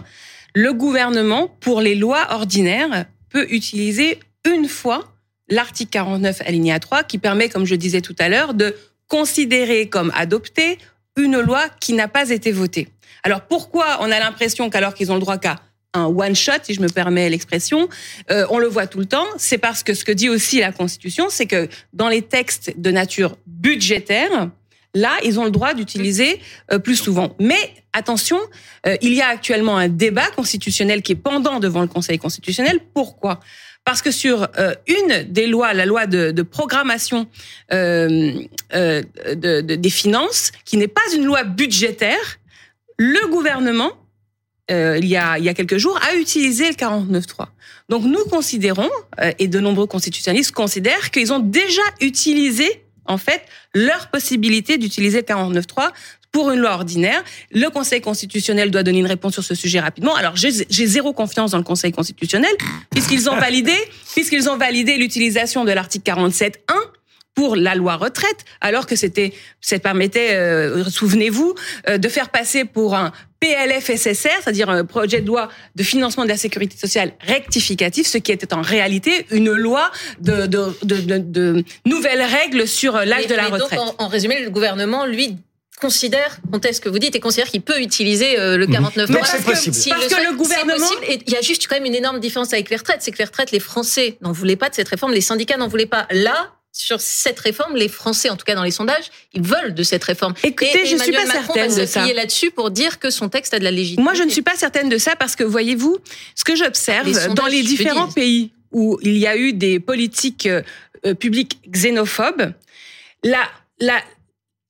le 0.55 0.73
gouvernement, 0.73 1.49
pour 1.61 1.81
les 1.81 1.97
lois 1.97 2.29
ordinaires, 2.31 3.07
peut 3.31 3.47
utiliser 3.51 4.21
une 4.49 4.69
fois 4.69 5.13
l'article 5.49 5.91
49 5.91 6.43
alinéa 6.47 6.79
3 6.79 7.03
qui 7.03 7.19
permet, 7.19 7.49
comme 7.49 7.65
je 7.65 7.75
disais 7.75 8.01
tout 8.01 8.15
à 8.21 8.29
l'heure, 8.29 8.55
de 8.55 8.75
considérer 9.11 9.91
comme 9.91 10.11
adoptée 10.15 10.79
une 11.17 11.39
loi 11.41 11.69
qui 11.81 11.93
n'a 11.93 12.09
pas 12.09 12.31
été 12.31 12.53
votée. 12.53 12.89
Alors 13.23 13.43
pourquoi 13.43 13.99
on 14.01 14.11
a 14.11 14.19
l'impression 14.19 14.71
qu'alors 14.71 14.95
qu'ils 14.95 15.13
ont 15.13 15.17
le 15.17 15.21
droit 15.21 15.37
qu'à 15.37 15.57
un 15.93 16.05
one 16.05 16.37
shot, 16.37 16.63
si 16.63 16.73
je 16.73 16.81
me 16.81 16.89
permets 16.89 17.29
l'expression, 17.29 17.89
euh, 18.31 18.47
on 18.51 18.59
le 18.59 18.69
voit 18.69 18.87
tout 18.87 19.01
le 19.01 19.07
temps. 19.07 19.27
C'est 19.37 19.59
parce 19.59 19.83
que 19.83 19.93
ce 19.93 20.05
que 20.05 20.13
dit 20.13 20.29
aussi 20.29 20.61
la 20.61 20.73
Constitution, 20.73 21.27
c'est 21.29 21.47
que 21.47 21.69
dans 21.93 22.09
les 22.09 22.23
textes 22.23 22.73
de 22.77 22.91
nature 22.93 23.37
budgétaire, 23.47 24.51
là, 24.95 25.11
ils 25.25 25.41
ont 25.41 25.45
le 25.45 25.51
droit 25.51 25.75
d'utiliser 25.75 26.41
euh, 26.73 26.79
plus 26.79 26.95
souvent. 26.95 27.35
Mais 27.41 27.75
attention, 27.93 28.39
euh, 28.87 28.97
il 29.03 29.15
y 29.15 29.21
a 29.21 29.27
actuellement 29.27 29.77
un 29.77 29.89
débat 29.89 30.31
constitutionnel 30.37 31.03
qui 31.03 31.13
est 31.13 31.17
pendant 31.17 31.59
devant 31.59 31.83
le 31.83 31.89
Conseil 31.89 32.19
constitutionnel. 32.19 32.79
Pourquoi? 32.95 33.41
Parce 33.85 34.03
que 34.03 34.11
sur 34.11 34.49
euh, 34.59 34.75
une 34.87 35.25
des 35.33 35.47
lois, 35.47 35.73
la 35.75 35.87
loi 35.87 36.07
de, 36.07 36.43
programmation 36.43 37.27
euh, 37.73 38.33
euh, 38.75 39.03
de, 39.35 39.61
de, 39.61 39.75
des 39.75 39.91
finances, 39.91 40.53
qui 40.65 40.77
n'est 40.77 40.89
pas 40.89 41.01
une 41.15 41.25
loi 41.25 41.45
budgétaire, 41.45 42.39
le 42.99 43.29
gouvernement, 43.29 43.93
il, 44.69 45.07
y 45.07 45.17
a, 45.17 45.37
il 45.37 45.45
y 45.45 45.49
a 45.49 45.55
quelques 45.55 45.79
jours, 45.79 45.99
a 46.09 46.15
utilisé 46.15 46.69
le 46.69 46.75
49.3. 46.75 47.47
Donc 47.89 48.05
nous 48.05 48.25
considérons, 48.27 48.89
et 49.41 49.49
de 49.49 49.59
nombreux 49.59 49.89
constitutionnalistes 49.89 50.53
considèrent 50.53 51.11
qu'ils 51.11 51.33
ont 51.33 51.41
déjà 51.41 51.83
utilisé 52.01 52.85
en 53.05 53.19
fait 53.19 53.43
leur 53.75 54.11
possibilité 54.11 54.79
d'utiliser 54.79 55.25
le 55.29 55.35
49.3 55.35 55.91
pour 56.33 56.51
une 56.51 56.61
loi 56.61 56.73
ordinaire. 56.73 57.23
Le 57.51 57.69
Conseil 57.69 58.01
constitutionnel 58.01 58.71
doit 58.71 58.83
donner 58.83 58.99
une 58.99 59.07
réponse 59.07 59.35
sur 59.35 59.45
ce 59.45 59.55
sujet 59.55 59.81
rapidement. 59.81 60.15
Alors 60.15 60.37
j'ai 60.37 60.87
zéro 60.87 61.13
confiance 61.13 61.53
dans 61.53 61.59
le 61.59 61.65
Conseil 61.65 61.93
constitutionnel 61.93 62.53
puisqu'ils 62.91 63.29
ont 63.29 63.37
validé 63.37 63.75
puisqu'ils 64.15 64.49
ont 64.49 64.57
validé 64.57 64.97
l'utilisation 64.97 65.65
de 65.65 65.73
l'article 65.73 66.11
47.1 66.11 66.55
pour 67.35 67.57
la 67.57 67.75
loi 67.75 67.97
retraite, 67.97 68.45
alors 68.61 68.87
que 68.87 68.97
c'était, 68.97 69.33
ça 69.61 69.79
permettait, 69.79 70.35
euh, 70.35 70.85
souvenez-vous, 70.85 71.55
euh, 71.89 71.97
de 71.97 72.09
faire 72.09 72.29
passer 72.29 72.65
pour 72.65 72.95
un 72.97 73.13
PLFSSR, 73.39 74.43
c'est-à-dire 74.43 74.69
un 74.69 74.85
projet 74.85 75.21
de 75.23 75.27
loi 75.27 75.49
de 75.75 75.83
financement 75.83 76.25
de 76.25 76.29
la 76.29 76.37
sécurité 76.37 76.77
sociale 76.77 77.13
rectificatif, 77.21 78.07
ce 78.07 78.19
qui 78.19 78.33
était 78.33 78.53
en 78.53 78.61
réalité 78.61 79.27
une 79.31 79.53
loi 79.53 79.91
de, 80.21 80.47
de, 80.47 80.77
de, 80.83 81.19
de, 81.19 81.65
nouvelles 81.87 82.23
règles 82.23 82.69
sur 82.69 82.95
l'âge 82.99 83.29
de 83.29 83.35
la 83.35 83.45
mais 83.45 83.59
donc, 83.59 83.71
retraite. 83.71 83.79
en, 83.79 83.95
en 84.05 84.09
résumé, 84.09 84.43
le 84.43 84.51
gouvernement, 84.51 85.07
lui, 85.07 85.39
considère, 85.81 86.39
conteste 86.53 86.77
ce 86.77 86.81
que 86.81 86.89
vous 86.89 86.99
dites, 86.99 87.15
et 87.17 87.21
considère 87.21 87.49
qu'il 87.49 87.63
peut 87.63 87.81
utiliser 87.81 88.39
euh, 88.39 88.57
le 88.57 88.67
49 88.67 89.09
Mais 89.11 89.19
Parce 89.19 89.31
c'est 89.33 89.39
que 89.39 89.43
possible. 89.45 89.75
s'il 89.75 89.93
Parce 89.93 90.07
que 90.07 90.31
le 90.31 90.37
gouvernement- 90.37 90.77
c'est 90.87 90.95
possible. 90.97 91.05
Et 91.13 91.23
il 91.27 91.33
y 91.33 91.37
a 91.37 91.41
juste 91.41 91.67
quand 91.69 91.77
même 91.77 91.85
une 91.87 91.95
énorme 91.95 92.21
différence 92.21 92.53
avec 92.53 92.71
les 92.71 92.77
retraites, 92.77 93.03
c'est 93.03 93.11
que 93.13 93.19
les 93.19 93.25
retraites, 93.25 93.51
les 93.51 93.61
Français 93.61 94.17
n'en 94.21 94.33
voulaient 94.33 94.57
pas 94.57 94.69
de 94.69 94.75
cette 94.75 94.89
réforme, 94.89 95.13
les 95.13 95.21
syndicats 95.21 95.57
n'en 95.57 95.69
voulaient 95.69 95.87
pas. 95.87 96.07
Là, 96.11 96.53
sur 96.73 97.01
cette 97.01 97.41
réforme, 97.41 97.75
les 97.75 97.89
Français, 97.89 98.29
en 98.31 98.37
tout 98.37 98.45
cas 98.45 98.55
dans 98.55 98.63
les 98.63 98.71
sondages, 98.71 99.07
ils 99.35 99.43
veulent 99.43 99.75
de 99.75 99.83
cette 99.83 100.05
réforme. 100.05 100.35
Écoutez, 100.45 100.71
Et 100.83 100.87
je 100.87 100.97
suis 100.97 101.11
Emmanuel 101.11 101.15
pas 101.27 101.35
Macron 101.35 101.55
certaine 101.55 101.73
va 101.73 101.81
de 101.83 101.87
ça. 101.87 102.13
là-dessus 102.13 102.51
pour 102.53 102.71
dire 102.71 102.99
que 103.01 103.11
son 103.11 103.29
texte 103.29 103.55
a 103.55 103.59
de 103.59 103.65
la 103.65 103.73
légitimité. 103.73 104.03
Moi, 104.03 104.15
je 104.15 104.23
ne 104.23 104.31
suis 104.31 104.43
pas 104.43 104.55
certaine 104.55 104.89
de 104.89 104.97
ça 104.99 105.17
parce 105.17 105.35
que, 105.35 105.43
voyez-vous, 105.43 105.99
ce 106.37 106.45
que 106.45 106.55
j'observe 106.55 107.35
dans 107.35 107.47
les 107.47 107.63
le 107.63 107.69
différents 107.69 108.07
pays 108.09 108.53
où 108.71 108.99
il 109.03 109.17
y 109.19 109.27
a 109.27 109.37
eu 109.37 109.53
des 109.53 109.81
politiques 109.81 110.47
euh, 110.47 111.15
publiques 111.15 111.59
xénophobes, 111.69 112.53
la, 113.25 113.49
la, 113.81 114.01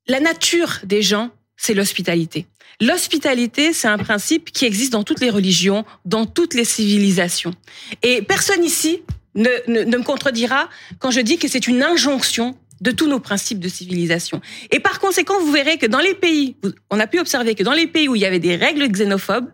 la 0.07 0.21
nature 0.21 0.81
des 0.85 1.03
gens, 1.03 1.31
c'est 1.57 1.75
l'hospitalité. 1.75 2.47
L'hospitalité, 2.81 3.73
c'est 3.73 3.89
un 3.89 3.99
principe 3.99 4.51
qui 4.53 4.65
existe 4.65 4.93
dans 4.93 5.05
toutes 5.05 5.21
les 5.21 5.31
religions, 5.31 5.85
dans 6.05 6.25
toutes 6.25 6.55
les 6.55 6.65
civilisations. 6.65 7.53
Et 8.03 8.23
personne 8.23 8.65
ici 8.65 9.03
ne, 9.35 9.51
me 9.69 10.03
contredira 10.03 10.69
quand 10.99 11.11
je 11.11 11.21
dis 11.21 11.37
que 11.37 11.49
c'est 11.49 11.67
une 11.67 11.83
injonction 11.83 12.57
de 12.81 12.91
tous 12.91 13.07
nos 13.07 13.21
principes 13.21 13.61
de 13.61 13.69
civilisation. 13.69 14.41
Et 14.71 14.81
par 14.81 15.01
conséquent, 15.01 15.39
vous 15.41 15.53
verrez 15.53 15.77
que 15.77 15.87
dans 15.87 15.99
les 15.99 16.15
pays, 16.15 16.57
on 16.89 16.99
a 16.99 17.07
pu 17.07 17.21
observer 17.21 17.55
que 17.55 17.63
dans 17.63 17.75
les 17.75 17.87
pays 17.87 18.09
où 18.09 18.17
il 18.17 18.23
y 18.23 18.27
avait 18.27 18.39
des 18.39 18.57
règles 18.57 18.89
xénophobes, 18.89 19.51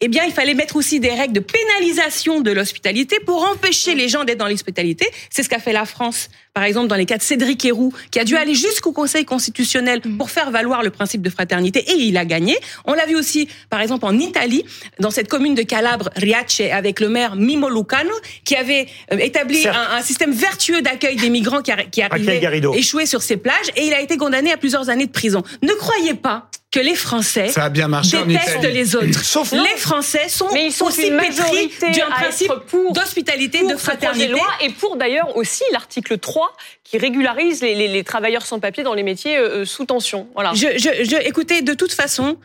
eh 0.00 0.08
bien, 0.08 0.24
il 0.24 0.32
fallait 0.32 0.54
mettre 0.54 0.76
aussi 0.76 1.00
des 1.00 1.10
règles 1.10 1.34
de 1.34 1.40
pénalisation 1.40 2.40
de 2.40 2.50
l'hospitalité 2.50 3.18
pour 3.20 3.44
empêcher 3.44 3.94
les 3.94 4.08
gens 4.08 4.24
d'être 4.24 4.38
dans 4.38 4.48
l'hospitalité. 4.48 5.06
C'est 5.30 5.42
ce 5.42 5.48
qu'a 5.48 5.58
fait 5.58 5.72
la 5.72 5.84
France, 5.84 6.28
par 6.54 6.64
exemple, 6.64 6.88
dans 6.88 6.96
les 6.96 7.06
cas 7.06 7.18
de 7.18 7.22
Cédric 7.22 7.64
Héroux, 7.64 7.92
qui 8.10 8.18
a 8.18 8.24
dû 8.24 8.36
aller 8.36 8.54
jusqu'au 8.54 8.92
Conseil 8.92 9.24
constitutionnel 9.24 10.00
pour 10.18 10.30
faire 10.30 10.50
valoir 10.50 10.82
le 10.82 10.90
principe 10.90 11.22
de 11.22 11.30
fraternité, 11.30 11.80
et 11.90 11.94
il 11.94 12.16
a 12.16 12.24
gagné. 12.24 12.56
On 12.84 12.94
l'a 12.94 13.06
vu 13.06 13.16
aussi, 13.16 13.48
par 13.70 13.80
exemple, 13.80 14.04
en 14.04 14.18
Italie, 14.18 14.64
dans 14.98 15.10
cette 15.10 15.28
commune 15.28 15.54
de 15.54 15.62
Calabre, 15.62 16.10
Riace, 16.16 16.60
avec 16.72 17.00
le 17.00 17.08
maire 17.08 17.36
Mimo 17.36 17.68
Lucano, 17.68 18.14
qui 18.44 18.56
avait 18.56 18.86
euh, 19.12 19.18
établi 19.18 19.66
un, 19.66 19.96
un 19.96 20.02
système 20.02 20.32
vertueux 20.32 20.82
d'accueil 20.82 21.16
des 21.16 21.30
migrants 21.30 21.62
qui, 21.62 21.70
arri- 21.70 21.90
qui 21.90 22.02
arrivaient 22.02 22.40
échoués 22.74 23.06
sur 23.06 23.22
ces 23.22 23.36
plages, 23.36 23.70
et 23.76 23.86
il 23.86 23.94
a 23.94 24.00
été 24.00 24.16
condamné 24.16 24.52
à 24.52 24.56
plusieurs 24.56 24.88
années 24.90 25.06
de 25.06 25.12
prison. 25.12 25.42
Ne 25.62 25.72
croyez 25.74 26.14
pas 26.14 26.50
que 26.72 26.80
les 26.80 26.94
Français 26.94 27.48
Ça 27.48 27.64
a 27.64 27.68
bien 27.68 27.86
marché 27.86 28.16
en 28.16 28.24
détestent 28.26 28.62
les 28.62 28.96
autres. 28.96 29.22
Sauf- 29.24 29.52
les 29.52 29.76
Français 29.76 30.28
sont, 30.28 30.48
Mais 30.52 30.66
ils 30.66 30.72
sont 30.72 30.86
aussi 30.86 31.10
pétris 31.10 31.70
d'un 31.96 32.10
principe 32.10 32.50
d'hospitalité, 32.94 33.64
de 33.66 33.76
fraternité. 33.76 34.28
loi 34.28 34.46
et 34.62 34.70
pour 34.70 34.96
d'ailleurs 34.96 35.36
aussi 35.36 35.62
l'article 35.72 36.18
3 36.18 36.56
qui 36.82 36.96
régularise 36.98 37.60
les, 37.62 37.74
les- 37.74 37.88
les 37.88 38.04
travailleurs 38.04 38.46
sans 38.46 38.58
papier 38.58 38.82
dans 38.82 38.94
les 38.94 39.02
métiers 39.02 39.36
euh, 39.36 39.64
sous 39.66 39.84
tension. 39.84 40.26
Voilà. 40.34 40.52
Je, 40.54 40.78
je, 40.78 41.04
je, 41.04 41.16
écoutez, 41.28 41.60
de 41.62 41.74
toute 41.74 41.92
façon, 41.92 42.38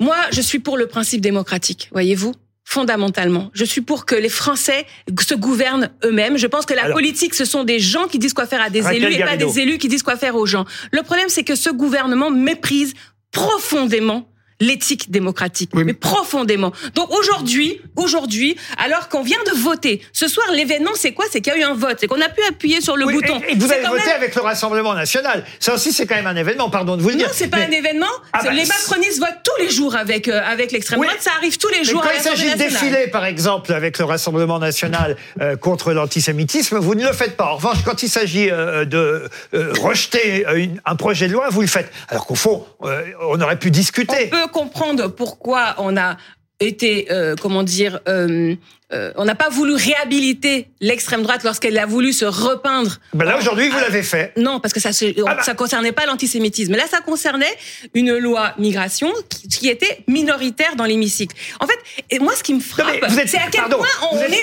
moi, 0.00 0.16
je 0.30 0.40
suis 0.40 0.58
pour 0.60 0.76
le 0.76 0.86
principe 0.86 1.20
démocratique, 1.20 1.88
voyez-vous 1.92 2.34
fondamentalement. 2.66 3.50
Je 3.52 3.64
suis 3.64 3.82
pour 3.82 4.06
que 4.06 4.14
les 4.14 4.30
Français 4.30 4.86
se 5.20 5.34
gouvernent 5.34 5.90
eux-mêmes. 6.02 6.38
Je 6.38 6.46
pense 6.46 6.64
que 6.64 6.72
la 6.72 6.84
Alors- 6.84 6.94
politique, 6.96 7.34
ce 7.34 7.44
sont 7.44 7.62
des 7.62 7.78
gens 7.78 8.06
qui 8.08 8.18
disent 8.18 8.32
quoi 8.32 8.46
faire 8.46 8.62
à 8.62 8.70
des 8.70 8.80
Raquel 8.80 9.04
élus 9.04 9.14
et 9.16 9.24
pas 9.24 9.36
des 9.36 9.60
élus 9.60 9.76
qui 9.78 9.88
disent 9.88 10.02
quoi 10.02 10.16
faire 10.16 10.34
aux 10.34 10.46
gens. 10.46 10.64
Le 10.90 11.02
problème, 11.02 11.28
c'est 11.28 11.44
que 11.44 11.56
ce 11.56 11.68
gouvernement 11.68 12.30
méprise 12.30 12.94
profondément 13.34 14.26
l'éthique 14.66 15.10
démocratique, 15.10 15.70
Oui, 15.74 15.80
mais 15.84 15.92
mais- 15.92 15.98
profondément. 15.98 16.72
Donc 16.94 17.10
aujourd'hui, 17.12 17.80
aujourd'hui, 17.96 18.56
alors 18.78 19.08
qu'on 19.08 19.22
vient 19.22 19.42
de 19.52 19.58
voter, 19.58 20.02
ce 20.12 20.28
soir 20.28 20.46
l'événement 20.52 20.92
c'est 20.94 21.12
quoi? 21.12 21.24
C'est 21.30 21.40
qu'il 21.40 21.52
y 21.52 21.56
a 21.56 21.58
eu 21.58 21.62
un 21.64 21.74
vote, 21.74 21.96
c'est 22.00 22.06
qu'on 22.06 22.20
a 22.20 22.28
pu 22.28 22.42
appuyer 22.48 22.80
sur 22.80 22.96
le 22.96 23.04
Oui, 23.06 23.14
bouton. 23.14 23.40
et, 23.48 23.52
et 23.52 23.54
vous 23.56 23.70
avez 23.70 23.82
voté 23.86 24.06
même- 24.06 24.16
avec 24.16 24.34
le 24.34 24.42
Rassemblement 24.42 24.94
national. 24.94 25.44
Ça 25.60 25.74
aussi, 25.74 25.92
c'est 25.92 26.06
quand 26.06 26.14
même 26.16 26.26
un 26.26 26.36
événement, 26.36 26.70
pardon 26.70 26.96
de 26.96 27.02
vous 27.02 27.08
le 27.08 27.14
Non, 27.14 27.20
dire. 27.20 27.30
c'est 27.32 27.48
pas 27.48 27.58
Mais- 27.58 27.66
un 27.66 27.70
événement. 27.78 28.06
Ah 28.32 28.40
bah, 28.44 28.52
les 28.52 28.64
macronistes 28.66 29.18
votent 29.18 29.42
tous 29.44 29.62
les 29.62 29.70
jours 29.70 29.94
avec 29.96 30.28
euh, 30.28 30.40
avec 30.44 30.72
l'extrême 30.72 31.00
Oui. 31.00 31.06
droite. 31.06 31.22
Ça 31.22 31.30
arrive 31.36 31.56
tous 31.58 31.68
les 31.68 31.78
Mais 31.78 31.84
jours 31.84 32.02
quand 32.02 32.08
à 32.08 32.14
il 32.14 32.20
s'agit 32.20 32.50
de 32.50 32.56
défiler, 32.56 33.06
par 33.08 33.24
exemple, 33.24 33.72
avec 33.72 33.98
le 33.98 34.04
Rassemblement 34.04 34.58
national 34.58 35.16
euh, 35.40 35.56
contre 35.56 35.92
l'antisémitisme, 35.92 36.78
vous 36.78 36.94
ne 36.94 37.06
le 37.06 37.12
faites 37.12 37.36
pas. 37.36 37.52
En 37.52 37.56
revanche, 37.56 37.78
quand 37.84 38.02
il 38.02 38.08
s'agit 38.08 38.50
euh, 38.50 38.84
de 38.84 39.28
rejeter 39.80 40.44
une- 40.54 40.80
un 40.84 40.96
projet 40.96 41.28
de 41.28 41.32
loi, 41.32 41.48
vous 41.50 41.60
le 41.60 41.66
faites. 41.66 41.90
Alors 42.08 42.26
qu'au 42.26 42.34
fond, 42.34 42.66
on 42.80 43.40
aurait 43.40 43.58
pu 43.58 43.70
discuter. 43.70 44.30
On 44.32 44.36
peut 44.42 44.48
comprendre 44.54 45.08
pourquoi 45.08 45.74
on 45.78 45.96
a 45.96 46.16
été, 46.60 47.10
euh, 47.10 47.34
comment 47.40 47.64
dire, 47.64 48.00
euh, 48.08 48.54
euh, 48.94 49.12
on 49.16 49.24
n'a 49.24 49.34
pas 49.34 49.48
voulu 49.48 49.74
réhabiliter 49.74 50.68
l'extrême 50.80 51.22
droite 51.22 51.42
lorsqu'elle 51.44 51.76
a 51.78 51.86
voulu 51.86 52.12
se 52.12 52.24
repeindre. 52.24 52.98
Ben 53.12 53.24
là, 53.24 53.36
en- 53.36 53.38
aujourd'hui, 53.40 53.68
vous 53.68 53.78
l'avez 53.78 54.02
fait. 54.02 54.32
Non, 54.36 54.60
parce 54.60 54.72
que 54.72 54.80
ça, 54.80 54.92
se- 54.92 55.12
Ah 55.26 55.34
bah. 55.36 55.42
ça 55.42 55.54
concernait 55.54 55.92
pas 55.92 56.06
l'antisémitisme. 56.06 56.74
Là, 56.76 56.84
ça 56.90 57.00
concernait 57.00 57.52
une 57.94 58.16
loi 58.16 58.52
migration 58.58 59.12
qui, 59.28 59.48
qui 59.48 59.68
était 59.68 59.98
minoritaire 60.08 60.76
dans 60.76 60.84
l'hémicycle. 60.84 61.34
En 61.60 61.66
fait, 61.66 61.78
et 62.10 62.18
moi, 62.18 62.34
ce 62.36 62.42
qui 62.42 62.54
me 62.54 62.60
frappe, 62.60 62.86
c'est 63.26 63.36
à 63.38 63.48
quel 63.50 63.60
pardon, 63.62 63.78
point 63.78 63.86
on 64.12 64.18
est 64.18 64.28
même- 64.28 64.42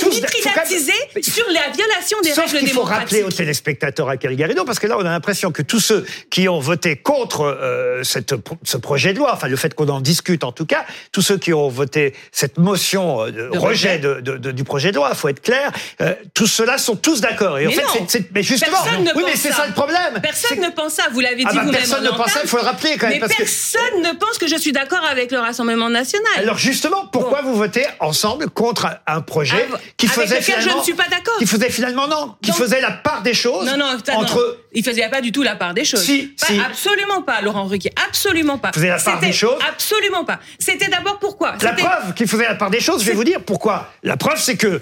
sur 1.22 1.46
la 1.52 1.72
violation 1.76 2.18
des 2.24 2.30
Sauf 2.32 2.46
règles 2.52 2.60
qu'il 2.60 2.70
faut 2.70 2.82
rappeler 2.82 3.18
démocratiques. 3.20 3.26
aux 3.26 3.38
téléspectateurs 3.38 4.10
à 4.10 4.18
Kerry 4.18 4.36
Garrido, 4.36 4.64
parce 4.66 4.80
que 4.80 4.88
là, 4.88 4.98
on 4.98 5.02
a 5.06 5.10
l'impression 5.12 5.52
que 5.52 5.62
tous 5.62 5.80
ceux 5.80 6.06
qui 6.30 6.48
ont 6.50 6.60
voté 6.60 6.96
contre 6.96 7.42
euh, 7.42 8.04
cette, 8.04 8.34
ce 8.64 8.78
projet 8.78 9.14
de 9.14 9.20
loi, 9.20 9.34
enfin 9.34 9.48
le 9.48 9.56
fait 9.56 9.74
qu'on 9.74 9.88
en 9.90 10.02
discute 10.02 10.44
en 10.44 10.52
tout 10.52 10.66
cas, 10.66 10.86
tous 11.12 11.22
ceux 11.22 11.38
qui 11.38 11.54
ont 11.54 11.70
voté 11.70 12.14
cette 12.32 12.58
motion 12.58 13.22
euh, 13.22 13.32
de 13.32 13.50
De 13.50 13.58
rejet 13.58 13.96
rejet. 13.96 14.00
de, 14.00 14.20
de- 14.22 14.38
de- 14.42 14.52
du 14.52 14.64
projet 14.64 14.92
de 14.92 14.98
loi, 14.98 15.14
faut 15.16 15.30
être 15.30 15.42
clair, 15.42 15.72
euh, 16.02 16.14
tous 16.34 16.48
ceux-là 16.48 16.78
sont 16.78 16.96
tous 16.96 17.22
d'accord. 17.22 17.58
Et 17.60 17.68
en 17.68 17.70
Mais 17.70 17.76
fait, 17.76 17.84
non. 17.84 18.08
mais 18.34 18.44
justement, 18.44 18.78
Personne 18.84 19.04
ne 19.06 19.14
oui, 19.14 19.24
mais 19.26 19.36
c'est 19.36 19.52
ça. 19.52 19.66
le 19.68 19.74
problème. 19.74 20.20
Personne 20.22 20.60
ne 20.60 20.70
pense 20.70 20.94
ça, 20.94 21.04
vous 21.12 21.20
l'avez 21.20 21.38
dit 21.38 21.44
Ah 21.46 21.54
bah, 21.54 21.60
vous-même. 21.62 21.76
personne 21.76 22.04
ne 22.04 22.10
pense 22.10 22.32
ça, 22.32 22.40
il 22.44 22.50
faut 22.50 22.58
le 22.58 22.64
rappeler 22.64 22.98
quand 22.98 23.08
même. 23.08 23.16
Mais 23.16 23.20
parce 23.20 23.34
que... 23.34 23.38
personne 23.44 24.02
ne 24.04 24.12
pense 24.18 24.38
que 24.38 24.48
je 24.48 24.56
suis 24.58 24.72
d'accord 24.72 25.04
avec 25.10 25.32
le 25.32 25.40
Rassemblement 25.40 25.90
national. 25.90 26.32
Alors 26.38 26.58
justement, 26.58 27.06
pourquoi 27.08 27.42
vous 27.42 27.56
votez 27.56 27.86
ensemble 28.00 28.50
contre 28.50 28.88
un- 29.08 29.22
projet 29.22 29.68
Av- 29.72 29.80
qui 29.98 30.08
avec 30.08 30.18
faisait 30.20 30.40
lequel 30.40 30.56
je 30.56 30.60
finalement, 30.62 30.80
ne 30.80 30.84
suis 30.84 30.94
pas 30.94 31.08
d'accord. 31.10 31.38
qui 31.38 31.46
faisait 31.46 31.70
finalement 31.70 32.08
non, 32.08 32.36
qui 32.42 32.50
Donc- 32.52 32.60
faisait 32.60 32.82
la 32.82 32.92
part 32.92 33.22
des 33.22 33.34
choses 33.36 33.66
non, 33.66 33.78
non, 33.78 33.86
ça, 34.04 34.14
non. 34.14 34.20
entre 34.20 34.58
Il 34.74 34.84
faisait 34.84 35.08
pas 35.10 35.22
du 35.22 35.32
tout 35.32 35.44
la 35.44 35.56
part 35.56 35.74
des 35.74 35.84
choses. 35.86 36.02
Si, 36.04 36.34
Pas- 36.40 36.48
si. 36.48 36.60
Absolument 36.60 37.22
pas, 37.22 37.42
Laurent 37.42 37.66
Ruquier. 37.66 37.92
Absolument 38.08 38.58
pas. 38.58 38.72
Faisait 38.74 38.88
la 38.88 38.98
part 38.98 39.20
des 39.20 39.32
choses 39.34 39.60
Absolument 39.70 40.24
pas. 40.26 40.40
C'était 40.60 40.88
d'abord 40.88 41.20
pourquoi? 41.20 41.54
La 41.62 41.74
preuve 41.74 42.14
qu'il 42.16 42.28
faisait 42.28 42.46
la 42.46 42.56
part 42.56 42.70
des 42.72 42.80
choses, 42.80 43.02
je 43.02 43.08
vais 43.08 43.14
vous 43.14 43.24
dire 43.24 43.42
pourquoi. 43.46 43.92
La 44.04 44.18
preuve, 44.22 44.40
c'est 44.40 44.56
que, 44.56 44.82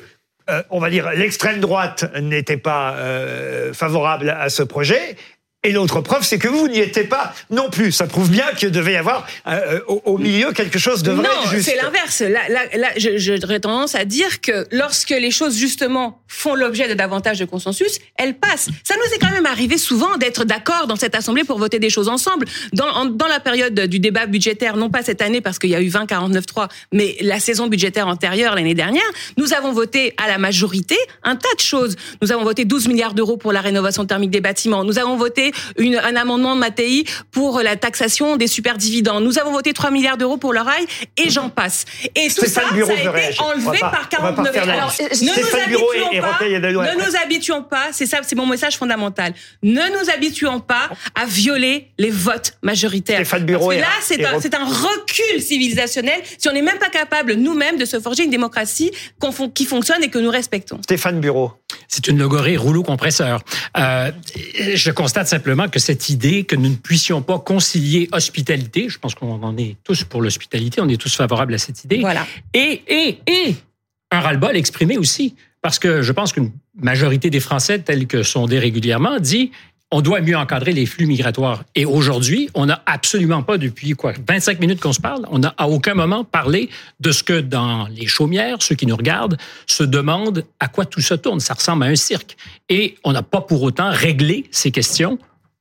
euh, 0.49 0.63
on 0.69 0.79
va 0.79 0.89
dire, 0.89 1.09
l'extrême 1.11 1.59
droite 1.59 2.05
n'était 2.19 2.57
pas 2.57 2.93
euh, 2.93 3.73
favorable 3.73 4.29
à 4.29 4.49
ce 4.49 4.63
projet. 4.63 5.15
Et 5.63 5.73
l'autre 5.73 5.99
preuve, 5.99 6.23
c'est 6.23 6.39
que 6.39 6.47
vous 6.47 6.69
n'y 6.69 6.79
étiez 6.79 7.03
pas 7.03 7.33
non 7.49 7.69
plus. 7.69 7.91
Ça 7.91 8.07
prouve 8.07 8.29
bien 8.29 8.45
qu'il 8.57 8.71
devait 8.71 8.93
y 8.93 8.95
avoir 8.95 9.27
euh, 9.45 9.81
au, 9.89 10.01
au 10.05 10.17
milieu 10.17 10.53
quelque 10.53 10.79
chose 10.79 11.03
de 11.03 11.11
vrai 11.11 11.27
non, 11.27 11.59
c'est 11.61 11.75
l'inverse. 11.75 12.21
Là, 12.21 12.39
là, 12.77 12.89
j'aurais 12.97 13.59
tendance 13.59 13.93
à 13.93 14.05
dire 14.05 14.39
que 14.39 14.65
lorsque 14.71 15.09
les 15.09 15.31
choses 15.31 15.57
justement 15.57 16.21
font 16.29 16.55
l'objet 16.55 16.87
de 16.87 16.93
davantage 16.93 17.39
de 17.39 17.45
consensus, 17.45 17.99
elles 18.17 18.35
passent. 18.35 18.69
Ça 18.85 18.95
nous 18.95 19.13
est 19.13 19.19
quand 19.19 19.31
même 19.31 19.45
arrivé 19.45 19.77
souvent 19.77 20.15
d'être 20.15 20.45
d'accord 20.45 20.87
dans 20.87 20.95
cette 20.95 21.13
assemblée 21.13 21.43
pour 21.43 21.59
voter 21.59 21.79
des 21.79 21.89
choses 21.89 22.07
ensemble. 22.07 22.45
Dans, 22.71 22.87
en- 22.87 23.05
dans 23.05 23.27
la 23.27 23.41
période 23.41 23.77
du 23.81 23.99
débat 23.99 24.27
budgétaire, 24.27 24.77
non 24.77 24.89
pas 24.89 25.03
cette 25.03 25.21
année 25.21 25.41
parce 25.41 25.59
qu'il 25.59 25.71
y 25.71 25.75
a 25.75 25.81
eu 25.81 25.89
20 25.89 26.05
49-3, 26.09 26.69
mais 26.93 27.17
la 27.19 27.41
saison 27.41 27.67
budgétaire 27.67 28.07
antérieure 28.07 28.55
l'année 28.55 28.75
dernière, 28.75 29.03
nous 29.35 29.51
avons 29.53 29.73
voté 29.73 30.13
à 30.15 30.29
la 30.29 30.37
majorité 30.37 30.95
un 31.23 31.35
tas 31.35 31.53
de 31.53 31.59
choses. 31.59 31.97
Nous 32.21 32.31
avons 32.31 32.45
voté 32.45 32.63
12 32.63 32.87
milliards 32.87 33.13
d'euros 33.13 33.35
pour 33.35 33.51
la 33.51 33.59
rénovation 33.59 34.05
thermique 34.05 34.31
des 34.31 34.39
bâtiments. 34.39 34.85
Nous 34.85 34.99
avons 34.99 35.17
voté 35.17 35.48
une, 35.77 35.95
un 35.95 36.15
amendement 36.15 36.55
de 36.55 36.59
Mattei 36.59 37.03
pour 37.31 37.61
la 37.61 37.75
taxation 37.75 38.35
des 38.37 38.47
super 38.47 38.77
dividendes. 38.77 39.23
Nous 39.23 39.39
avons 39.39 39.51
voté 39.51 39.73
3 39.73 39.91
milliards 39.91 40.17
d'euros 40.17 40.37
pour 40.37 40.53
le 40.53 40.61
rail 40.61 40.85
et 41.17 41.29
j'en 41.29 41.49
passe. 41.49 41.85
Et 42.15 42.27
tout 42.29 42.45
ça, 42.45 42.61
Bureau 42.73 42.87
ça 42.91 42.97
a 42.97 42.99
été 42.99 43.09
réagir. 43.09 43.43
Enlevé 43.43 43.79
pas- 43.79 43.89
par 43.89 44.09
on 44.19 44.23
va 44.23 44.33
pas 44.33 44.43
49. 44.43 44.53
faire 44.53 44.65
la 44.65 44.73
Alors, 44.73 44.93
ne 44.99 45.25
nous 45.25 45.61
habituons 45.61 46.11
et 46.11 46.19
pas, 46.21 46.37
ne 46.41 47.05
nous 47.05 47.15
habituons 47.23 47.63
pas, 47.63 47.87
c'est 47.91 48.05
ça, 48.05 48.19
c'est 48.23 48.35
mon 48.35 48.45
message 48.45 48.77
fondamental. 48.77 49.33
Ne 49.63 49.81
nous 49.99 50.09
habituons 50.13 50.59
pas 50.59 50.89
à 51.15 51.25
violer 51.25 51.87
les 51.97 52.09
votes 52.09 52.53
majoritaires. 52.61 53.17
Stéphane 53.17 53.45
Bureau 53.45 53.67
Parce 53.67 53.75
que 53.75 53.79
et- 53.79 53.81
là, 53.81 53.87
c'est 54.01 54.25
un, 54.25 54.31
Ro- 54.33 54.39
c'est 54.41 54.53
un 54.55 54.65
recul 54.65 55.41
civilisationnel 55.41 56.19
si 56.37 56.47
on 56.49 56.53
n'est 56.53 56.61
même 56.61 56.79
pas 56.79 56.89
capable 56.89 57.33
nous-mêmes 57.33 57.77
de 57.77 57.85
se 57.85 57.99
forger 57.99 58.23
une 58.23 58.31
démocratie 58.31 58.91
qui 59.53 59.65
fonctionne 59.65 60.03
et 60.03 60.09
que 60.09 60.19
nous 60.19 60.29
respectons. 60.31 60.79
Stéphane 60.83 61.19
Bureau. 61.19 61.51
C'est 61.87 62.07
une 62.07 62.17
logorée 62.17 62.57
rouleau 62.57 62.83
compresseur. 62.83 63.41
Euh, 63.77 64.11
je 64.73 64.91
constate 64.91 65.27
simplement 65.27 65.38
que 65.71 65.79
cette 65.79 66.09
idée 66.09 66.43
que 66.43 66.55
nous 66.55 66.69
ne 66.69 66.75
puissions 66.75 67.21
pas 67.21 67.39
concilier 67.39 68.09
hospitalité, 68.11 68.89
je 68.89 68.99
pense 68.99 69.15
qu'on 69.15 69.41
en 69.43 69.57
est 69.57 69.75
tous 69.83 70.03
pour 70.03 70.21
l'hospitalité, 70.21 70.81
on 70.81 70.87
est 70.89 70.99
tous 70.99 71.15
favorables 71.15 71.53
à 71.53 71.57
cette 71.57 71.83
idée, 71.83 71.99
Voilà. 71.99 72.25
et, 72.53 72.81
et, 72.87 73.19
et 73.27 73.55
un 74.11 74.19
ras-le-bol 74.21 74.55
exprimé 74.55 74.97
aussi. 74.97 75.35
Parce 75.61 75.77
que 75.77 76.01
je 76.01 76.11
pense 76.13 76.31
qu'une 76.31 76.51
majorité 76.79 77.29
des 77.29 77.41
Français, 77.41 77.79
tels 77.79 78.07
que 78.07 78.23
sondés 78.23 78.59
régulièrement, 78.59 79.19
dit 79.19 79.51
on 79.91 80.01
doit 80.01 80.21
mieux 80.21 80.37
encadrer 80.37 80.71
les 80.71 80.85
flux 80.85 81.07
migratoires. 81.07 81.63
Et 81.73 81.83
aujourd'hui, 81.83 82.47
on 82.53 82.67
n'a 82.67 82.83
absolument 82.85 83.41
pas, 83.41 83.57
depuis 83.57 83.91
quoi, 83.93 84.13
25 84.27 84.59
minutes 84.59 84.79
qu'on 84.79 84.93
se 84.93 85.01
parle, 85.01 85.25
on 85.31 85.39
n'a 85.39 85.55
à 85.57 85.67
aucun 85.67 85.95
moment 85.95 86.23
parlé 86.23 86.69
de 86.99 87.11
ce 87.11 87.23
que 87.23 87.41
dans 87.41 87.87
les 87.87 88.05
chaumières, 88.05 88.57
ceux 88.61 88.75
qui 88.75 88.85
nous 88.85 88.95
regardent, 88.95 89.37
se 89.65 89.83
demandent 89.83 90.45
à 90.59 90.67
quoi 90.67 90.85
tout 90.85 91.01
ça 91.01 91.17
tourne. 91.17 91.39
Ça 91.39 91.55
ressemble 91.55 91.83
à 91.85 91.87
un 91.87 91.95
cirque. 91.95 92.37
Et 92.69 92.97
on 93.03 93.13
n'a 93.13 93.23
pas 93.23 93.41
pour 93.41 93.63
autant 93.63 93.89
réglé 93.89 94.45
ces 94.51 94.69
questions 94.69 95.17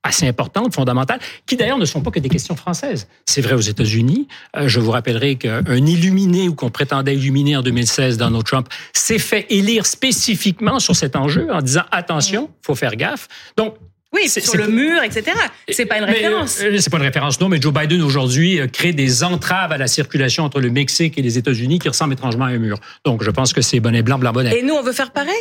assez 0.09 0.27
importantes, 0.27 0.75
fondamentales, 0.75 1.21
qui 1.47 1.57
d'ailleurs 1.57 1.79
ne 1.79 1.85
sont 1.85 2.01
pas 2.01 2.11
que 2.11 2.19
des 2.19 2.29
questions 2.29 2.57
françaises. 2.57 3.07
C'est 3.27 3.41
vrai 3.43 3.55
aux 3.55 3.61
États-Unis. 3.61 4.27
Euh, 4.57 4.67
je 4.67 4.81
vous 4.81 4.91
rappellerai 4.91 5.37
qu'un 5.37 5.63
illuminé 5.87 6.49
ou 6.49 6.55
qu'on 6.55 6.71
prétendait 6.71 7.15
illuminer 7.15 7.57
en 7.57 7.63
2016, 7.63 8.17
Donald 8.17 8.45
Trump, 8.45 8.69
s'est 8.93 9.19
fait 9.19 9.47
élire 9.51 9.87
spécifiquement 9.87 10.79
sur 10.81 10.97
cet 10.97 11.15
enjeu 11.17 11.47
en 11.53 11.63
disant 11.63 11.83
attention, 11.93 12.51
faut 12.63 12.75
faire 12.75 12.97
gaffe. 12.97 13.29
Donc 13.57 13.75
Oui, 14.15 14.29
sur 14.29 14.57
le 14.57 14.69
mur, 14.69 15.03
etc. 15.03 15.37
C'est 15.69 15.85
pas 15.85 15.99
une 15.99 16.05
référence. 16.05 16.61
euh, 16.63 16.79
c'est 16.79 16.91
pas 16.91 16.97
une 16.97 17.03
référence, 17.05 17.39
non, 17.41 17.49
mais 17.51 17.61
Joe 17.61 17.75
Biden 17.75 18.01
aujourd'hui 18.03 18.59
euh, 18.59 18.67
crée 18.67 18.93
des 18.93 19.23
entraves 19.23 19.71
à 19.71 19.77
la 19.77 19.87
circulation 19.87 20.45
entre 20.45 20.61
le 20.61 20.71
Mexique 20.71 21.19
et 21.19 21.23
les 21.23 21.37
États-Unis 21.37 21.79
qui 21.79 21.89
ressemblent 21.89 22.15
étrangement 22.15 22.47
à 22.47 22.49
un 22.49 22.59
mur. 22.59 22.79
Donc 23.05 23.23
je 23.23 23.31
pense 23.31 23.53
que 23.53 23.61
c'est 23.61 23.81
bonnet 23.81 24.03
blanc, 24.03 24.19
blanc, 24.19 24.33
bonnet. 24.33 24.59
Et 24.59 24.63
nous, 24.63 24.75
on 24.75 24.83
veut 24.83 24.93
faire 24.93 25.11
pareil? 25.11 25.35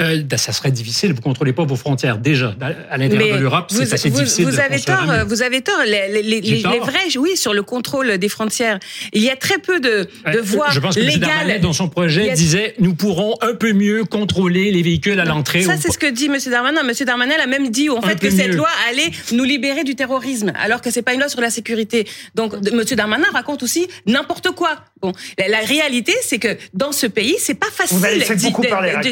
Euh, 0.00 0.22
ben, 0.22 0.36
ça 0.36 0.52
serait 0.52 0.70
difficile. 0.70 1.12
Vous 1.12 1.20
contrôlez 1.20 1.52
pas 1.52 1.64
vos 1.64 1.76
frontières 1.76 2.18
déjà 2.18 2.54
à 2.90 2.96
l'intérieur 2.98 3.36
de 3.36 3.42
l'Europe. 3.42 3.66
vous, 3.70 3.84
C'est 3.84 3.92
assez 3.94 4.08
vous- 4.10 4.18
difficile. 4.18 4.44
vous 4.46 4.52
de 4.52 4.58
avez 4.58 4.76
un 4.76 4.78
tort. 4.78 5.26
Vous 5.26 5.42
avez 5.42 5.60
tort. 5.62 5.80
Les, 5.86 6.22
les- 6.22 6.40
vrais, 6.80 7.16
oui, 7.18 7.36
sur 7.36 7.52
le 7.54 7.62
contrôle 7.62 8.18
des 8.18 8.28
frontières. 8.28 8.78
Il 9.12 9.22
y 9.22 9.30
a 9.30 9.36
très 9.36 9.58
peu 9.58 9.80
de, 9.80 9.88
de 10.32 10.38
Euh, 10.38 10.42
voies 10.42 10.68
Je 10.70 10.80
pense 10.80 10.94
que 10.94 11.00
M. 11.00 11.18
Darmanin, 11.18 11.44
légales. 11.44 11.60
dans 11.60 11.72
son 11.72 11.88
projet, 11.88 12.30
a- 12.30 12.34
disait 12.34 12.74
nous 12.78 12.94
pourrons 12.94 13.34
un 13.42 13.54
peu 13.54 13.72
mieux 13.72 14.04
contrôler 14.04 14.70
les 14.70 14.82
véhicules 14.82 15.18
à 15.20 15.24
l'entrée. 15.24 15.62
Ça, 15.62 15.74
ou 15.74 15.78
c'est 15.80 15.92
ce 15.92 15.98
que 15.98 16.06
dit 16.10 16.26
M. 16.26 16.38
Darmanin. 16.50 16.80
M. 16.82 16.92
Darmanin 17.06 17.34
a 17.42 17.46
même 17.46 17.68
dit, 17.70 17.90
en 17.90 18.00
fait, 18.00 18.18
que 18.18 18.30
cette 18.30 18.54
loi 18.54 18.68
allait 18.88 19.10
nous 19.32 19.44
libérer 19.44 19.84
du 19.84 19.94
terrorisme, 19.94 20.52
alors 20.58 20.80
que 20.80 20.90
c'est 20.90 21.02
pas 21.02 21.12
une 21.14 21.20
loi 21.20 21.28
sur 21.28 21.40
la 21.40 21.50
sécurité. 21.50 22.06
Donc, 22.34 22.54
M. 22.54 22.82
Darmanin 22.96 23.26
raconte 23.32 23.62
aussi 23.62 23.86
n'importe 24.06 24.50
quoi. 24.52 24.70
Bon, 25.02 25.12
la, 25.38 25.48
la 25.48 25.58
réalité, 25.60 26.14
c'est 26.22 26.38
que 26.38 26.56
dans 26.74 26.92
ce 26.92 27.06
pays, 27.06 27.36
c'est 27.38 27.54
pas 27.54 27.70
facile 27.72 27.98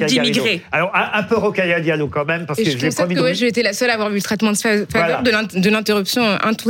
d'immigrer. 0.06 0.62
Alors, 0.78 0.90
un, 0.94 1.10
un 1.18 1.22
peu 1.24 1.36
Rocaille 1.36 1.82
Diallo 1.82 2.06
quand 2.08 2.24
même, 2.24 2.46
parce 2.46 2.58
Et 2.60 2.64
que 2.64 2.70
je 2.70 2.76
constate 2.76 2.94
promis 3.06 3.14
que 3.16 3.20
de... 3.20 3.24
ouais, 3.24 3.34
j'ai 3.34 3.48
été 3.48 3.62
la 3.62 3.72
seule 3.72 3.90
à 3.90 3.94
avoir 3.94 4.10
vu 4.10 4.16
le 4.16 4.22
traitement 4.22 4.52
de 4.52 4.56
fa- 4.56 4.68
faveur 4.70 4.86
Voilà. 4.92 5.22
de 5.22 5.30
l'in- 5.30 5.42
de 5.60 5.70
l'interruption 5.70 6.22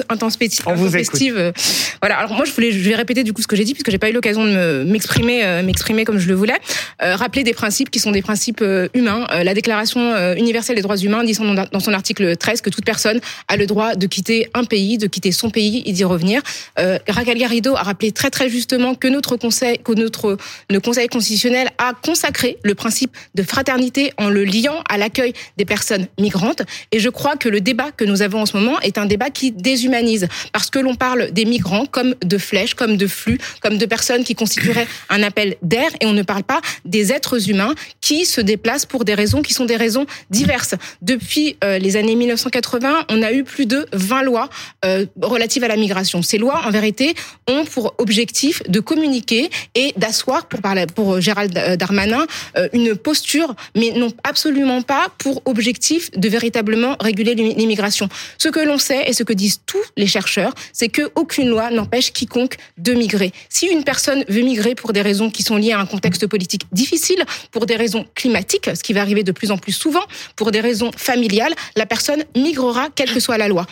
intempestive. 0.09 0.65
On 0.67 0.75
vous 0.75 0.87
intempestive, 0.89 1.37
euh, 1.37 1.53
Voilà. 2.01 2.17
Alors 2.19 2.33
moi, 2.33 2.45
je 2.47 2.53
voulais, 2.53 2.73
je 2.73 2.79
vais 2.89 2.95
répéter 2.95 3.23
du 3.25 3.33
coup 3.33 3.43
ce 3.43 3.47
que 3.47 3.57
j'ai 3.57 3.65
dit 3.65 3.75
puisque 3.75 3.91
j'ai 3.91 3.99
pas 3.99 4.09
eu 4.09 4.13
l'occasion 4.13 4.45
de 4.45 4.51
me- 4.51 4.85
m'exprimer, 4.85 5.45
euh, 5.45 5.63
m'exprimer 5.63 6.05
comme 6.05 6.19
je 6.19 6.29
le 6.29 6.35
voulais. 6.35 6.55
Euh, 7.03 7.17
rappeler 7.17 7.45
des 7.45 7.53
principes 7.55 7.91
qui 7.91 7.99
sont 7.99 8.11
des 8.11 8.23
principes 8.23 8.65
humains. 8.95 9.27
Euh, 9.33 9.45
la 9.45 9.53
Déclaration 9.55 9.99
universelle 10.37 10.77
des 10.77 10.83
droits 10.83 10.97
humains 10.97 11.25
dit 11.25 11.35
son- 11.35 11.55
dans 11.55 11.81
son 11.81 11.93
article 11.93 12.37
13 12.37 12.61
que 12.61 12.71
toute 12.71 12.85
personne 12.85 13.21
a 13.49 13.57
le 13.57 13.67
droit 13.67 13.95
de 13.95 14.07
quitter 14.07 14.49
un 14.55 14.65
pays, 14.65 14.97
de 14.99 15.07
quitter 15.07 15.33
son 15.33 15.51
pays 15.51 15.83
et 15.85 15.93
d'y 15.93 16.05
revenir. 16.05 16.41
Euh, 16.79 16.99
Raquel 17.09 17.37
Garrido 17.39 17.75
a 17.77 17.83
rappelé 17.83 18.13
très 18.13 18.31
très 18.31 18.49
justement 18.49 18.95
que 18.95 19.09
notre 19.09 19.37
conseil, 19.37 19.79
que 19.79 19.93
notre 19.93 20.37
le 20.71 20.81
Conseil 20.81 21.09
constitutionnel 21.09 21.69
a 21.79 21.93
consacré 22.03 22.57
le 22.63 22.75
principe 22.75 23.17
de 23.35 23.43
fraternité 23.43 23.98
en 24.17 24.29
le 24.29 24.45
liant 24.45 24.83
à 24.89 24.99
l'accueil 24.99 25.33
des 25.57 25.65
personnes 25.65 26.07
migrantes. 26.19 26.63
Et 26.93 27.01
je 27.01 27.09
crois 27.09 27.37
que 27.37 27.49
le 27.49 27.61
débat 27.61 27.91
que 27.91 28.05
nous 28.05 28.23
avons 28.23 28.43
en 28.43 28.47
ce 28.47 28.57
moment 28.57 28.81
est 28.81 28.99
un 28.99 29.07
débat 29.07 29.31
qui 29.31 29.51
déshumanise, 29.53 30.29
parce 30.53 30.71
que 30.71 30.79
l'on 30.79 30.95
parle 30.95 31.31
des 31.31 31.45
migrants 31.45 31.87
comme 31.87 32.15
de 32.25 32.39
flèches, 32.39 32.75
comme 32.75 32.97
de 32.97 33.07
flux, 33.07 33.39
comme 33.61 33.79
de 33.79 33.87
personnes 33.87 34.25
qui 34.25 34.35
constitueraient 34.35 34.87
un 35.09 35.23
appel 35.23 35.57
d'air, 35.63 35.91
et 36.01 36.07
on 36.07 36.13
ne 36.13 36.23
parle 36.23 36.45
pas 36.45 36.61
des 36.85 37.13
êtres 37.13 37.51
humains 37.51 37.75
qui 38.01 38.25
se 38.25 38.41
déplacent 38.41 38.87
pour 38.87 39.05
des 39.05 39.15
raisons 39.15 39.43
qui 39.43 39.55
sont 39.55 39.65
des 39.65 39.77
raisons 39.77 40.07
diverses. 40.31 40.75
Depuis 41.03 41.57
euh, 41.65 41.79
les 41.79 41.97
années 41.97 42.15
1980, 42.15 43.07
on 43.09 43.23
a 43.23 43.33
eu 43.33 43.45
plus 43.45 43.67
de 43.67 43.87
20 43.93 44.23
lois 44.23 44.49
euh, 44.85 45.07
relatives 45.21 45.65
à 45.65 45.69
la 45.69 45.77
migration. 45.77 46.23
Ces 46.23 46.39
lois, 46.39 46.63
en 46.67 46.71
vérité, 46.71 47.15
ont 47.47 47.65
pour 47.65 47.95
objectif 47.99 48.63
de 48.69 48.81
communiquer 48.81 49.51
et 49.75 49.93
d'asseoir, 49.97 50.47
pour, 50.47 50.61
pour 50.95 51.21
Gérald 51.21 51.53
Darmanin, 51.79 52.27
euh, 52.57 52.69
une 52.73 52.97
posture, 52.97 53.55
mais 53.79 53.91
non 53.93 54.11
absolument 54.25 54.83
pas 54.83 55.05
pour 55.19 55.41
objectif 55.47 56.11
de 56.11 56.29
véritablement 56.29 56.97
réguler 57.01 57.35
l'immi- 57.35 57.55
l'immigration. 57.55 58.09
Ce 58.37 58.49
que 58.49 58.61
l'on 58.61 58.79
sait 58.79 59.05
et 59.09 59.13
ce 59.13 59.23
que 59.23 59.33
disent 59.33 59.61
tous 59.67 59.85
les 59.97 60.07
chercheurs, 60.07 60.53
c'est 60.73 60.89
qu'aucune 60.89 61.49
loi 61.49 61.71
n'empêche 61.71 62.13
quiconque 62.13 62.57
de 62.77 62.93
migrer. 62.93 63.33
Si 63.49 63.67
une 63.67 63.85
personne 63.85 64.25
veut 64.29 64.43
migrer 64.43 64.75
pour 64.75 64.93
des 64.93 65.03
raisons 65.03 65.31
qui 65.31 65.43
sont 65.43 65.57
liées 65.57 65.73
à 65.73 65.81
un 65.81 65.87
contexte 65.87 66.27
politique 66.27 66.63
difficile, 66.73 67.23
pour 67.53 67.67
des 67.67 67.77
raisons 67.77 68.05
climatiques, 68.15 68.69
ce 68.75 68.83
qui 68.83 68.93
va 68.93 69.01
arriver 69.01 69.23
de 69.23 69.33
plus 69.33 69.51
en 69.51 69.59
plus 69.59 69.73
souvent, 69.73 70.05
pour 70.37 70.51
des 70.51 70.61
raisons 70.61 70.91
familiales, 70.97 71.55
la 71.77 71.87
personne 71.87 72.25
migrera 72.37 72.89
quelle 72.95 73.13
que 73.13 73.21
soit 73.21 73.39
la 73.39 73.49
loi. 73.49 73.67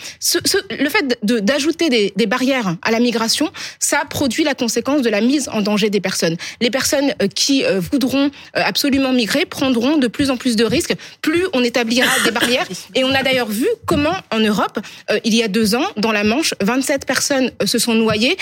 Le 0.71 0.88
fait 0.88 1.19
d'ajouter 1.23 1.88
des, 1.88 2.12
des 2.16 2.27
barrières 2.27 2.77
à 2.83 2.90
la 2.90 3.01
migration, 3.01 3.51
ça 3.81 4.05
produit 4.09 4.45
la 4.45 4.55
conséquence 4.55 5.03
de 5.03 5.11
la 5.11 5.21
mise 5.21 5.49
en 5.49 5.62
danger 5.62 5.90
des 5.90 6.01
personnes. 6.01 6.37
Les 6.61 6.71
personnes 6.71 7.14
euh, 7.23 7.29
qui 7.29 7.64
euh, 7.64 7.81
voudront 7.81 8.27
euh, 8.27 8.31
absolument 8.55 9.12
migrer 9.12 9.45
prendront 9.47 9.96
de 9.99 10.09
plus 10.09 10.31
en 10.31 10.37
plus 10.37 10.57
de 10.57 10.65
risques, 10.65 10.95
plus 11.23 11.47
on 11.53 11.63
établira 11.63 12.09
des 12.25 12.31
barrières. 12.31 12.67
Et 12.95 13.05
on 13.05 13.15
a 13.15 13.23
d'ailleurs 13.23 13.49
vu 13.49 13.67
comment 13.87 14.15
en 14.31 14.41
Europe, 14.41 14.79
euh, 15.11 15.19
il 15.25 15.35
y 15.35 15.43
a 15.43 15.49
deux 15.49 15.75
ans, 15.75 15.87
dans 15.97 16.13
la 16.13 16.25
Manche, 16.25 16.55
27 16.61 17.07
personnes 17.07 17.51
euh, 17.63 17.67
se 17.67 17.79
sont 17.79 17.95
noyées 17.95 18.37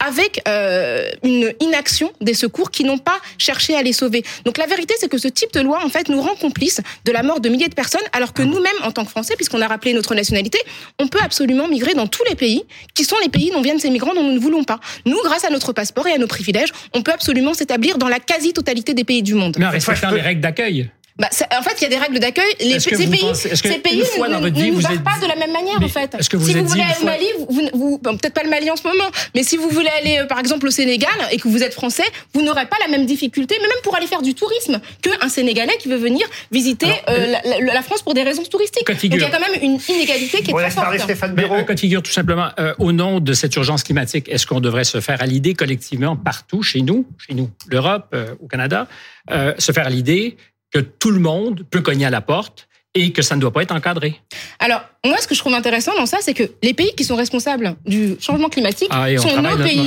avec 0.00 0.42
euh, 0.48 1.10
une 1.22 1.52
inaction 1.60 2.10
des 2.20 2.34
secours 2.34 2.70
qui 2.70 2.84
n'ont 2.84 2.98
pas 2.98 3.18
cherché 3.38 3.76
à 3.76 3.82
les 3.82 3.92
sauver. 3.92 4.24
Donc 4.44 4.56
la 4.58 4.66
vérité, 4.66 4.94
c'est 4.98 5.08
que 5.08 5.18
ce 5.18 5.28
type 5.28 5.52
de 5.52 5.60
loi, 5.60 5.84
en 5.84 5.88
fait, 5.88 6.08
nous 6.08 6.20
rend 6.20 6.34
complices 6.34 6.80
de 7.04 7.12
la 7.12 7.22
mort 7.22 7.40
de 7.40 7.48
milliers 7.48 7.68
de 7.68 7.74
personnes, 7.74 8.00
alors 8.12 8.32
que 8.32 8.42
nous-mêmes, 8.42 8.72
en 8.82 8.90
tant 8.90 9.04
que 9.04 9.10
Français, 9.10 9.34
puisqu'on 9.36 9.60
a 9.60 9.68
rappelé 9.68 9.92
notre 9.92 10.14
nationalité, 10.14 10.58
on 10.98 11.06
peut 11.06 11.20
absolument 11.22 11.68
migrer 11.68 11.94
dans 11.94 12.06
tous 12.06 12.24
les 12.28 12.34
pays, 12.34 12.64
qui 12.94 13.04
sont 13.04 13.16
les 13.22 13.28
pays 13.28 13.50
dont 13.50 13.60
viennent 13.60 13.78
ces 13.78 13.90
migrants 13.90 14.14
dont 14.14 14.24
nous 14.24 14.32
ne 14.32 14.40
voulons 14.40 14.64
pas. 14.64 14.80
Nous, 15.04 15.18
grâce 15.22 15.44
à 15.44 15.50
notre 15.50 15.72
passeport 15.72 16.06
et 16.06 16.12
à 16.12 16.18
nos 16.18 16.26
privilèges, 16.26 16.72
on 16.94 17.02
peut 17.02 17.12
absolument 17.12 17.52
s'établir 17.52 17.98
dans 17.98 18.08
la 18.08 18.18
quasi-totalité 18.18 18.94
des 18.94 19.04
pays 19.04 19.22
du 19.22 19.34
monde. 19.34 19.56
Mais 19.58 19.66
en 19.66 19.70
respectant 19.70 20.10
les 20.10 20.22
règles 20.22 20.40
d'accueil. 20.40 20.90
Bah, 21.20 21.28
en 21.58 21.62
fait, 21.62 21.74
il 21.80 21.82
y 21.82 21.86
a 21.86 21.90
des 21.90 21.98
règles 21.98 22.18
d'accueil. 22.18 22.52
Les, 22.60 22.80
ces 22.80 22.90
pays, 22.96 23.06
pensez- 23.20 23.54
ces 23.54 23.78
pays 23.78 23.98
ne, 23.98 24.70
nous 24.72 24.80
êtes 24.80 25.04
pas 25.04 25.10
dit- 25.16 25.22
de 25.22 25.28
la 25.28 25.36
même 25.36 25.52
manière, 25.52 25.78
Mais 25.78 25.84
en 25.84 25.88
fait. 25.88 26.14
est-ce 26.18 26.30
que 26.30 26.36
vous 26.38 26.46
si 26.46 26.54
vous 26.54 26.64
voulez 26.66 26.80
aller 26.82 26.94
au 27.02 27.04
Mali, 27.04 27.26
vous, 27.38 27.46
vous- 27.50 27.70
vous- 27.74 27.98
bon, 28.02 28.16
peut-être 28.16 28.32
pas 28.34 28.42
le 28.42 28.48
Mali 28.50 28.70
en 28.70 28.76
ce 28.76 28.86
moment, 28.88 29.04
mais 29.34 29.42
si 29.42 29.56
vous 29.58 29.68
voulez 29.68 29.90
aller, 30.00 30.18
euh, 30.20 30.26
par 30.26 30.38
exemple, 30.38 30.66
au 30.66 30.70
Sénégal 30.70 31.10
et 31.30 31.36
que 31.38 31.46
vous 31.48 31.62
êtes 31.62 31.74
français, 31.74 32.04
vous 32.32 32.40
n'aurez 32.42 32.64
pas 32.66 32.76
la 32.80 32.88
même 32.88 33.04
difficulté, 33.06 33.54
mais 33.60 33.68
même 33.68 33.76
pour 33.82 33.94
aller 33.96 34.06
faire 34.06 34.22
du 34.22 34.34
tourisme, 34.34 34.80
qu'un 35.02 35.28
Sénégalais 35.28 35.76
qui 35.78 35.88
veut 35.88 35.96
venir 35.98 36.26
visiter 36.50 36.88
euh, 37.08 37.26
la, 37.26 37.42
la- 37.60 37.74
la 37.74 37.82
France 37.82 38.00
pour 38.02 38.14
des 38.14 38.22
raisons 38.22 38.42
touristiques. 38.44 38.86
Donc 38.86 39.02
il 39.04 39.14
y 39.14 39.22
a 39.24 39.28
quand 39.30 39.40
même 39.40 39.62
une 39.62 39.78
inégalité 39.88 40.42
qui 40.42 40.50
est 40.50 40.54
On 40.54 40.56
très 40.56 40.66
laisse 40.66 40.74
parler 40.74 40.98
forte. 40.98 41.10
Stéphane 41.10 41.34
Mais 41.36 41.44
un 41.44 41.62
cas 41.64 41.74
de 41.74 41.80
figure, 41.80 42.02
tout 42.02 42.10
simplement, 42.12 42.48
euh, 42.58 42.72
au 42.78 42.92
nom 42.92 43.20
de 43.20 43.32
cette 43.34 43.54
urgence 43.56 43.82
climatique, 43.82 44.26
est-ce 44.30 44.46
qu'on 44.46 44.60
devrait 44.60 44.84
se 44.84 45.00
faire 45.00 45.20
à 45.22 45.26
l'idée 45.26 45.54
collectivement 45.54 46.16
partout, 46.16 46.62
chez 46.62 46.80
nous, 46.80 47.04
chez 47.18 47.34
nous, 47.34 47.50
l'Europe, 47.68 48.06
euh, 48.14 48.34
au 48.42 48.46
Canada, 48.46 48.86
euh, 49.30 49.52
se 49.58 49.72
faire 49.72 49.86
à 49.86 49.90
l'idée 49.90 50.36
que 50.70 50.78
tout 50.78 51.10
le 51.10 51.20
monde 51.20 51.64
peut 51.70 51.82
cogner 51.82 52.06
à 52.06 52.10
la 52.10 52.20
porte 52.20 52.68
et 52.94 53.12
que 53.12 53.22
ça 53.22 53.36
ne 53.36 53.40
doit 53.40 53.52
pas 53.52 53.62
être 53.62 53.74
encadré? 53.74 54.20
Alors, 54.58 54.82
moi, 55.06 55.16
ce 55.18 55.26
que 55.26 55.34
je 55.34 55.40
trouve 55.40 55.54
intéressant 55.54 55.92
dans 55.96 56.04
ça, 56.04 56.18
c'est 56.20 56.34
que 56.34 56.42
les 56.62 56.74
pays 56.74 56.92
qui 56.94 57.04
sont 57.04 57.16
responsables 57.16 57.74
du 57.86 58.16
changement 58.20 58.50
climatique 58.50 58.88
Ah, 58.90 59.06
sont 59.16 59.40
nos 59.40 59.56
pays. 59.56 59.80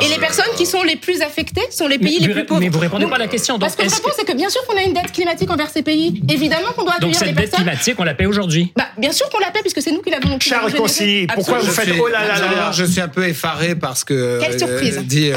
Et 0.00 0.08
les 0.08 0.18
personnes 0.20 0.44
qui 0.56 0.64
sont 0.64 0.84
les 0.84 0.94
plus 0.94 1.22
affectées 1.22 1.62
sont 1.72 1.88
les 1.88 1.98
pays 1.98 2.18
Mais 2.20 2.26
les 2.28 2.32
plus 2.34 2.46
pauvres. 2.46 2.60
mais 2.60 2.68
vous 2.68 2.78
répondez 2.78 3.02
Donc, 3.02 3.10
pas 3.10 3.16
à 3.16 3.18
la 3.18 3.26
question. 3.26 3.54
Donc, 3.54 3.62
Parce 3.62 3.74
que 3.74 3.80
la 3.80 3.86
est-ce 3.88 3.96
réponse, 3.96 4.12
c'est 4.16 4.24
que 4.24 4.36
bien 4.36 4.48
sûr 4.48 4.64
qu'on 4.68 4.76
a 4.76 4.82
une 4.82 4.92
dette 4.94 5.10
climatique 5.10 5.50
envers 5.50 5.70
ces 5.70 5.82
pays. 5.82 6.22
Évidemment 6.28 6.68
qu'on 6.76 6.84
doit 6.84 6.98
Donc 7.00 7.10
accueillir 7.10 7.10
les 7.10 7.14
cette 7.18 7.26
dette 7.34 7.36
personnes. 7.50 7.64
climatique, 7.66 7.94
on 7.98 8.04
la 8.04 8.14
paie 8.14 8.26
aujourd'hui. 8.26 8.72
Bah, 8.76 8.86
bien 8.96 9.10
sûr 9.10 9.28
qu'on 9.28 9.40
la 9.40 9.50
paie 9.50 9.58
puisque 9.60 9.82
c'est 9.82 9.90
nous 9.90 10.02
qui 10.02 10.10
l'avons 10.10 10.38
Charles 10.38 10.72
Consigny, 10.72 11.26
pourquoi 11.26 11.58
vous 11.58 11.72
faites 11.72 11.88
oh 12.00 12.06
là 12.06 12.28
là 12.28 12.38
là 12.38 12.70
Je 12.72 12.84
suis 12.84 13.00
un 13.00 13.08
peu 13.08 13.26
effaré 13.26 13.74
parce 13.74 14.04
que. 14.04 14.38
Quelle 14.40 14.56
surprise. 14.56 14.98
euh, 14.98 15.36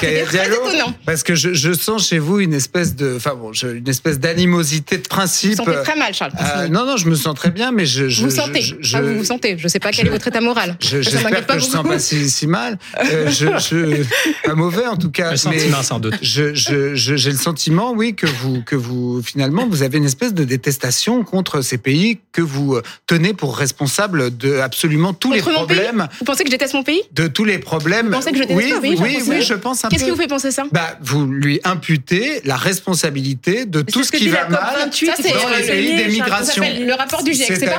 C'était 0.00 0.22
très 0.24 0.26
Diallo. 0.30 0.68
étonnant. 0.68 0.92
Parce 1.06 1.22
que 1.22 1.34
je, 1.34 1.54
je 1.54 1.72
sens 1.72 2.06
chez 2.06 2.18
vous 2.18 2.38
une 2.40 2.52
espèce 2.52 2.94
de. 2.94 3.14
Enfin 3.16 3.34
bon, 3.34 3.52
une 3.52 3.88
espèce 3.88 4.18
d'animosité 4.20 4.98
de 4.98 5.08
principe. 5.08 5.52
vous 5.52 5.64
sentez 5.64 5.82
très 5.84 5.96
mal, 5.96 6.12
Charles. 6.12 6.32
Euh, 6.38 6.44
Consigny. 6.52 6.70
non, 6.70 6.84
non, 6.84 6.98
je 6.98 7.08
me 7.08 7.14
sens 7.14 7.34
très 7.34 7.48
bien, 7.50 7.72
mais 7.72 7.86
je. 7.86 8.04
vous 8.04 8.28
je- 8.28 8.57
sentez. 8.62 8.76
je- 8.82 8.88
je- 8.88 8.96
Ah, 8.96 9.02
vous 9.02 9.14
vous 9.18 9.24
sentez. 9.24 9.56
Je 9.58 9.68
sais 9.68 9.78
pas 9.78 9.90
quel 9.90 10.06
est 10.06 10.10
votre 10.10 10.28
état 10.28 10.40
moral. 10.40 10.76
je- 10.80 11.00
J'espère 11.02 11.46
que 11.46 11.54
je 11.58 11.64
sens 11.64 11.76
beaucoup. 11.76 11.88
pas 11.88 11.98
si, 11.98 12.28
si 12.30 12.46
mal. 12.46 12.78
Euh, 13.12 13.30
je, 13.30 13.46
je, 13.58 14.02
pas 14.44 14.54
mauvais 14.54 14.86
en 14.86 14.96
tout 14.96 15.10
cas. 15.10 15.28
Un 15.28 15.30
mais 15.32 15.36
sentiment, 15.36 15.82
sans 15.82 15.98
doute. 16.00 16.14
J'ai 16.22 16.52
le 16.52 17.36
sentiment, 17.36 17.92
oui, 17.92 18.14
que 18.14 18.26
vous, 18.26 18.62
que 18.62 18.76
vous, 18.76 19.22
finalement, 19.22 19.66
vous 19.68 19.82
avez 19.82 19.98
une 19.98 20.04
espèce 20.04 20.34
de 20.34 20.44
détestation 20.44 21.22
contre 21.24 21.60
ces 21.62 21.78
pays 21.78 22.18
que 22.32 22.42
vous 22.42 22.78
tenez 23.06 23.34
pour 23.34 23.56
responsables 23.56 24.36
de 24.36 24.58
absolument 24.58 25.12
tous 25.14 25.32
les 25.32 25.40
Contre 25.40 25.54
problèmes, 25.66 26.08
Vous 26.18 26.24
pensez 26.24 26.42
que 26.44 26.48
je 26.50 26.52
déteste 26.52 26.74
mon 26.74 26.82
pays? 26.82 27.02
De 27.12 27.26
tous 27.28 27.44
les 27.44 27.58
problèmes. 27.58 28.06
Vous 28.06 28.12
pensez 28.12 28.30
que 28.30 28.36
je 28.38 28.42
déteste 28.42 28.58
oui, 28.58 28.72
mon 28.72 28.80
pays, 28.80 28.96
oui, 28.98 29.22
oui, 29.28 29.42
je 29.42 29.54
pense 29.54 29.84
un 29.84 29.88
Qu'est-ce 29.88 30.04
qui 30.04 30.10
peu. 30.10 30.14
vous 30.16 30.20
fait 30.22 30.28
penser 30.28 30.50
ça? 30.50 30.64
Bah, 30.72 30.98
vous 31.00 31.26
lui 31.26 31.60
imputez 31.64 32.40
la 32.44 32.56
responsabilité 32.56 33.64
de 33.66 33.82
tout 33.82 34.02
ce 34.04 34.12
qui 34.12 34.28
va 34.28 34.48
mal 34.48 34.60
COP28, 34.90 35.06
Ça, 35.06 35.12
c'est 35.16 35.32
dans 35.32 35.48
les 35.48 35.62
pays 35.66 35.88
ça 35.98 36.04
d'émigration. 36.04 36.62
s'appelle 36.62 36.86
le 36.86 36.94
rapport 36.94 37.22
du 37.22 37.32
GIEC. 37.32 37.52
C'est 37.56 37.66
pas 37.66 37.78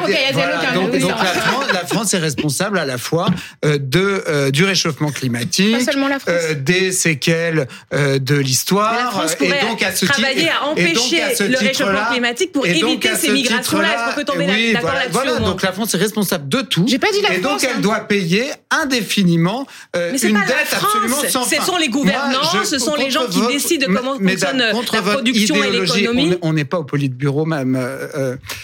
C'est-à-dire- 0.69 0.81
Rocaille 0.81 0.99
Diallo 0.99 1.15
voilà, 1.15 1.31
qui 1.31 1.37
a 1.37 1.41
donc, 1.41 1.41
la, 1.41 1.41
France, 1.41 1.65
la 1.73 1.85
France 1.87 2.13
est 2.13 2.17
responsable 2.17 2.79
à 2.79 2.85
la 2.85 2.97
fois 2.97 3.27
euh, 3.65 3.77
de 3.79 4.23
euh, 4.27 4.51
du 4.51 4.63
réchauffement 4.63 5.11
climatique, 5.11 5.75
euh, 6.27 6.53
des 6.55 6.91
séquelles 6.91 7.67
de 7.91 8.35
l'histoire, 8.35 9.25
et 9.41 9.65
donc 9.65 9.83
à 9.83 9.95
ce 9.95 10.05
travailler 10.05 10.41
titre, 10.41 10.51
à 10.75 10.79
et 10.79 10.83
donc, 10.93 11.03
empêcher 11.03 11.21
à 11.21 11.35
ce 11.35 11.43
le 11.43 11.57
réchauffement 11.57 12.05
climatique 12.11 12.51
pour 12.51 12.65
éviter 12.65 13.09
à 13.09 13.15
ces 13.15 13.27
ce 13.27 13.31
migrations-là. 13.31 13.87
Est-ce 13.87 14.09
qu'on 14.09 14.15
peut 14.15 14.25
tomber 14.25 14.45
oui, 14.49 14.73
d'accord 14.73 14.89
voilà, 14.89 15.05
là-dessus 15.05 15.13
voilà, 15.13 15.39
donc 15.39 15.61
la 15.61 15.71
France 15.71 15.93
est 15.93 15.97
responsable 15.97 16.47
de 16.49 16.61
tout. 16.61 16.85
J'ai 16.87 16.99
pas 16.99 17.11
dit 17.11 17.21
la 17.21 17.35
et 17.35 17.39
donc 17.39 17.63
elle 17.63 17.77
hein. 17.77 17.79
doit 17.79 17.99
payer 18.01 18.45
indéfiniment 18.69 19.65
une 19.95 20.19
dette 20.19 20.67
absolument 20.71 21.17
sans 21.29 21.43
ce 21.43 21.55
fin. 21.55 21.63
sont 21.63 21.77
les 21.77 21.89
gouvernants, 21.89 22.39
Moi, 22.53 22.61
je- 22.63 22.67
ce 22.69 22.79
sont 22.79 22.95
les 22.95 23.11
gens 23.11 23.25
qui 23.27 23.41
décident 23.47 23.87
de 23.87 23.93
comment 23.93 24.17
fonctionne 24.17 24.57
la 24.57 24.73
production 25.01 25.63
et 25.63 25.71
l'économie. 25.71 26.35
On 26.41 26.53
n'est 26.53 26.65
pas 26.65 26.79
au 26.79 26.83
politburo, 26.83 27.45
même 27.45 27.79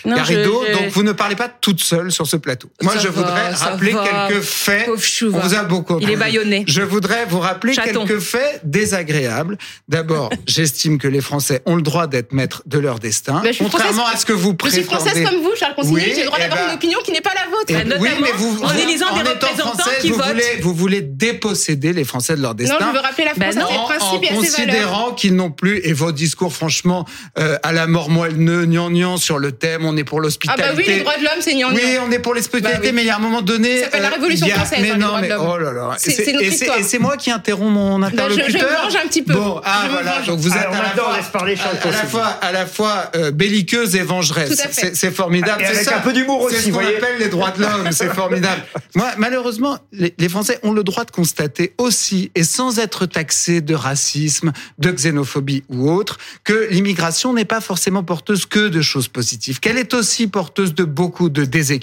Garrido, 0.06 0.64
donc 0.74 0.90
vous 0.92 1.04
ne 1.04 1.12
parlez 1.12 1.36
pas 1.36 1.50
toute 1.50 1.82
seule 1.82 1.95
sur 2.10 2.28
ce 2.28 2.38
plateau. 2.38 2.70
Moi, 2.82 2.94
Ça 2.94 3.00
je 3.00 3.08
va, 3.08 3.14
voudrais 3.22 3.50
rappeler 3.52 3.92
va. 3.92 4.28
quelques 4.30 4.42
faits. 4.44 4.90
On 4.90 5.40
vous 5.40 5.54
a 5.56 5.64
beaucoup. 5.64 5.98
Il 6.02 6.10
est 6.10 6.16
bâillonné. 6.16 6.64
Je 6.68 6.82
voudrais 6.82 7.26
vous 7.26 7.40
rappeler 7.40 7.74
Chaton. 7.74 8.06
quelques 8.06 8.20
faits 8.22 8.62
désagréables. 8.64 9.58
D'abord, 9.88 10.30
j'estime 10.48 10.98
que 10.98 11.08
les 11.08 11.22
Français 11.22 11.62
ont 11.66 11.76
le 11.76 11.82
droit 11.82 12.08
d'être 12.08 12.32
maîtres 12.34 12.64
de 12.66 12.80
leur 12.80 13.00
destin, 13.00 13.42
Mais 13.44 13.50
je 13.50 13.56
suis 13.56 13.66
contrairement 13.66 14.04
française- 14.04 14.16
à 14.16 14.20
ce 14.20 14.26
que 14.26 14.34
vous 14.34 14.52
Je 14.52 14.56
prétendez. 14.56 14.82
suis 14.84 14.92
française 14.92 15.24
comme 15.24 15.42
vous, 15.42 15.52
Charles 15.58 15.76
Consigny. 15.76 15.96
Oui, 15.96 16.12
J'ai 16.16 16.22
le 16.22 16.26
droit 16.28 16.38
eh 16.40 16.44
d'avoir 16.44 16.60
ben- 16.60 16.70
une 16.70 16.76
opinion 16.76 17.00
qui 17.04 17.12
n'est 17.12 17.22
pas 17.22 17.34
la 17.34 17.46
vôtre. 17.50 17.66
Bah, 17.70 17.80
oui, 18.00 18.10
notamment 18.10 18.22
mais 18.22 18.32
vous, 18.38 18.64
en 18.64 18.74
élisant 18.76 19.14
des 19.16 19.30
représentants 19.30 19.84
qui 20.02 20.10
vous 20.10 20.16
votent. 20.18 20.28
Voulez, 20.28 20.60
vous 20.62 20.74
voulez 20.74 21.02
déposséder 21.02 21.94
les 21.94 22.04
Français 22.04 22.36
de 22.36 22.42
leur 22.42 22.56
destin. 22.56 22.78
Non, 22.80 22.88
je 22.90 22.94
veux 22.94 23.00
rappeler 23.00 23.26
la 23.26 23.34
Bah 23.34 23.52
France 23.52 23.56
non, 23.64 23.68
ses 23.70 23.78
en, 23.78 23.82
en 23.82 23.86
principes 23.86 24.24
et 24.24 24.28
à 24.28 24.30
ses 24.30 24.36
valeurs. 24.36 24.42
considérant 24.66 25.12
qu'ils 25.14 25.36
n'ont 25.36 25.52
plus, 25.52 25.80
et 25.84 25.94
vos 25.94 26.12
discours 26.12 26.54
franchement 26.54 27.06
euh, 27.40 27.58
à 27.64 27.72
la 27.74 27.88
mort 27.88 28.10
moelle-neu, 28.10 28.66
gnangnan 28.66 29.18
sur 29.18 29.40
le 29.40 29.52
thème, 29.52 29.86
on 29.86 29.96
est 29.98 30.04
pour 30.04 30.20
Ah 30.20 30.24
l'hospitalité. 30.24 30.68
bah 30.70 30.74
oui, 30.78 30.84
les 30.88 31.00
droits 31.02 31.18
de 31.18 31.24
l'homme, 31.24 31.42
c'est 31.42 31.54
gnangnan. 31.54 31.76
Oui, 31.76 31.82
on 32.00 32.12
est 32.12 32.20
pour 32.20 32.34
l'hospitalité, 32.34 32.78
Bah 32.80 32.84
oui. 32.86 32.92
mais 32.94 33.02
il 33.04 33.08
y 33.08 33.10
a 33.10 33.16
un 33.16 33.20
moment 33.20 33.42
donné. 33.42 33.78
Ça 33.80 33.84
s'appelle 33.86 34.02
la 34.02 34.08
euh, 34.08 34.12
Révolution 34.12 34.48
a- 34.48 34.50
française, 34.52 34.80
Mais 34.82 34.90
hein, 34.92 34.94
les 34.96 35.00
non, 35.00 35.08
droits 35.08 35.22
de 35.22 35.28
mais 35.28 35.30
l'homme. 35.30 35.48
oh 35.50 35.58
là 35.58 35.72
là. 35.74 35.96
C'est- 35.98 36.12
Et 36.12 36.26
c'est 36.26 36.32
notre 36.34 36.46
et 36.46 36.50
histoire. 36.50 36.78
Et 36.80 36.84
c'est 36.84 37.00
moi 37.00 37.18
qui 37.18 37.32
interromps 37.32 37.72
mon 37.74 37.98
je- 38.02 38.10
je 38.10 38.16
me 38.16 38.22
interlocuteur. 38.22 38.84
venge 38.84 38.96
un 38.96 39.08
petit 39.08 39.22
peu. 39.24 39.34
Bon, 39.34 39.62
ah 39.64 39.82
Je 39.86 39.92
voilà. 39.92 40.22
Donc 40.26 40.40
vous 40.40 40.50
êtes 40.50 40.56
Alors, 40.58 40.74
à 40.76 40.82
la 40.82 40.90
fois, 40.90 41.06
à, 41.14 41.88
à 41.88 41.92
la 41.92 42.06
fois, 42.06 42.26
à 42.42 42.52
la 42.52 42.66
fois 42.66 43.12
euh, 43.16 43.32
belliqueuse 43.32 43.96
et 43.96 44.02
vengeresse. 44.02 44.62
C'est 44.72 44.96
c'est 44.96 45.12
formidable. 45.12 45.62
Et 45.62 45.66
c'est 45.68 45.88
avec 45.88 45.94
un 45.94 46.00
peu 46.02 46.14
d'humour 46.14 46.48
C'est 46.50 46.56
aussi, 46.58 46.66
ce 46.66 46.70
qu'on 46.70 46.82
voyez. 46.82 46.98
appelle 46.98 47.18
les 47.20 47.30
droits 47.30 47.52
de 47.52 47.62
l'homme. 47.62 47.88
C'est 47.92 48.14
formidable. 48.14 48.62
Moi, 48.96 49.10
malheureusement, 49.18 49.78
les, 49.92 50.14
les 50.18 50.30
Français 50.30 50.60
ont 50.64 50.72
le 50.72 50.84
droit 50.84 51.06
de 51.06 51.12
constater 51.12 51.74
aussi, 51.78 52.32
et 52.36 52.44
sans 52.44 52.80
être 52.80 53.06
taxés 53.06 53.62
de 53.62 53.74
racisme, 53.76 54.52
de 54.80 54.92
xénophobie 54.92 55.64
ou 55.70 55.90
autre, 55.92 56.18
que 56.44 56.68
l'immigration 56.72 57.34
n'est 57.34 57.46
pas 57.46 57.62
forcément 57.62 58.04
porteuse 58.04 58.46
que 58.46 58.68
de 58.68 58.82
choses 58.82 59.08
positives, 59.08 59.60
qu'elle 59.60 59.78
est 59.78 59.94
aussi 59.94 60.28
porteuse 60.28 60.74
de 60.74 60.84
beaucoup 60.84 61.30
de 61.30 61.46
déséquilibres. 61.46 61.75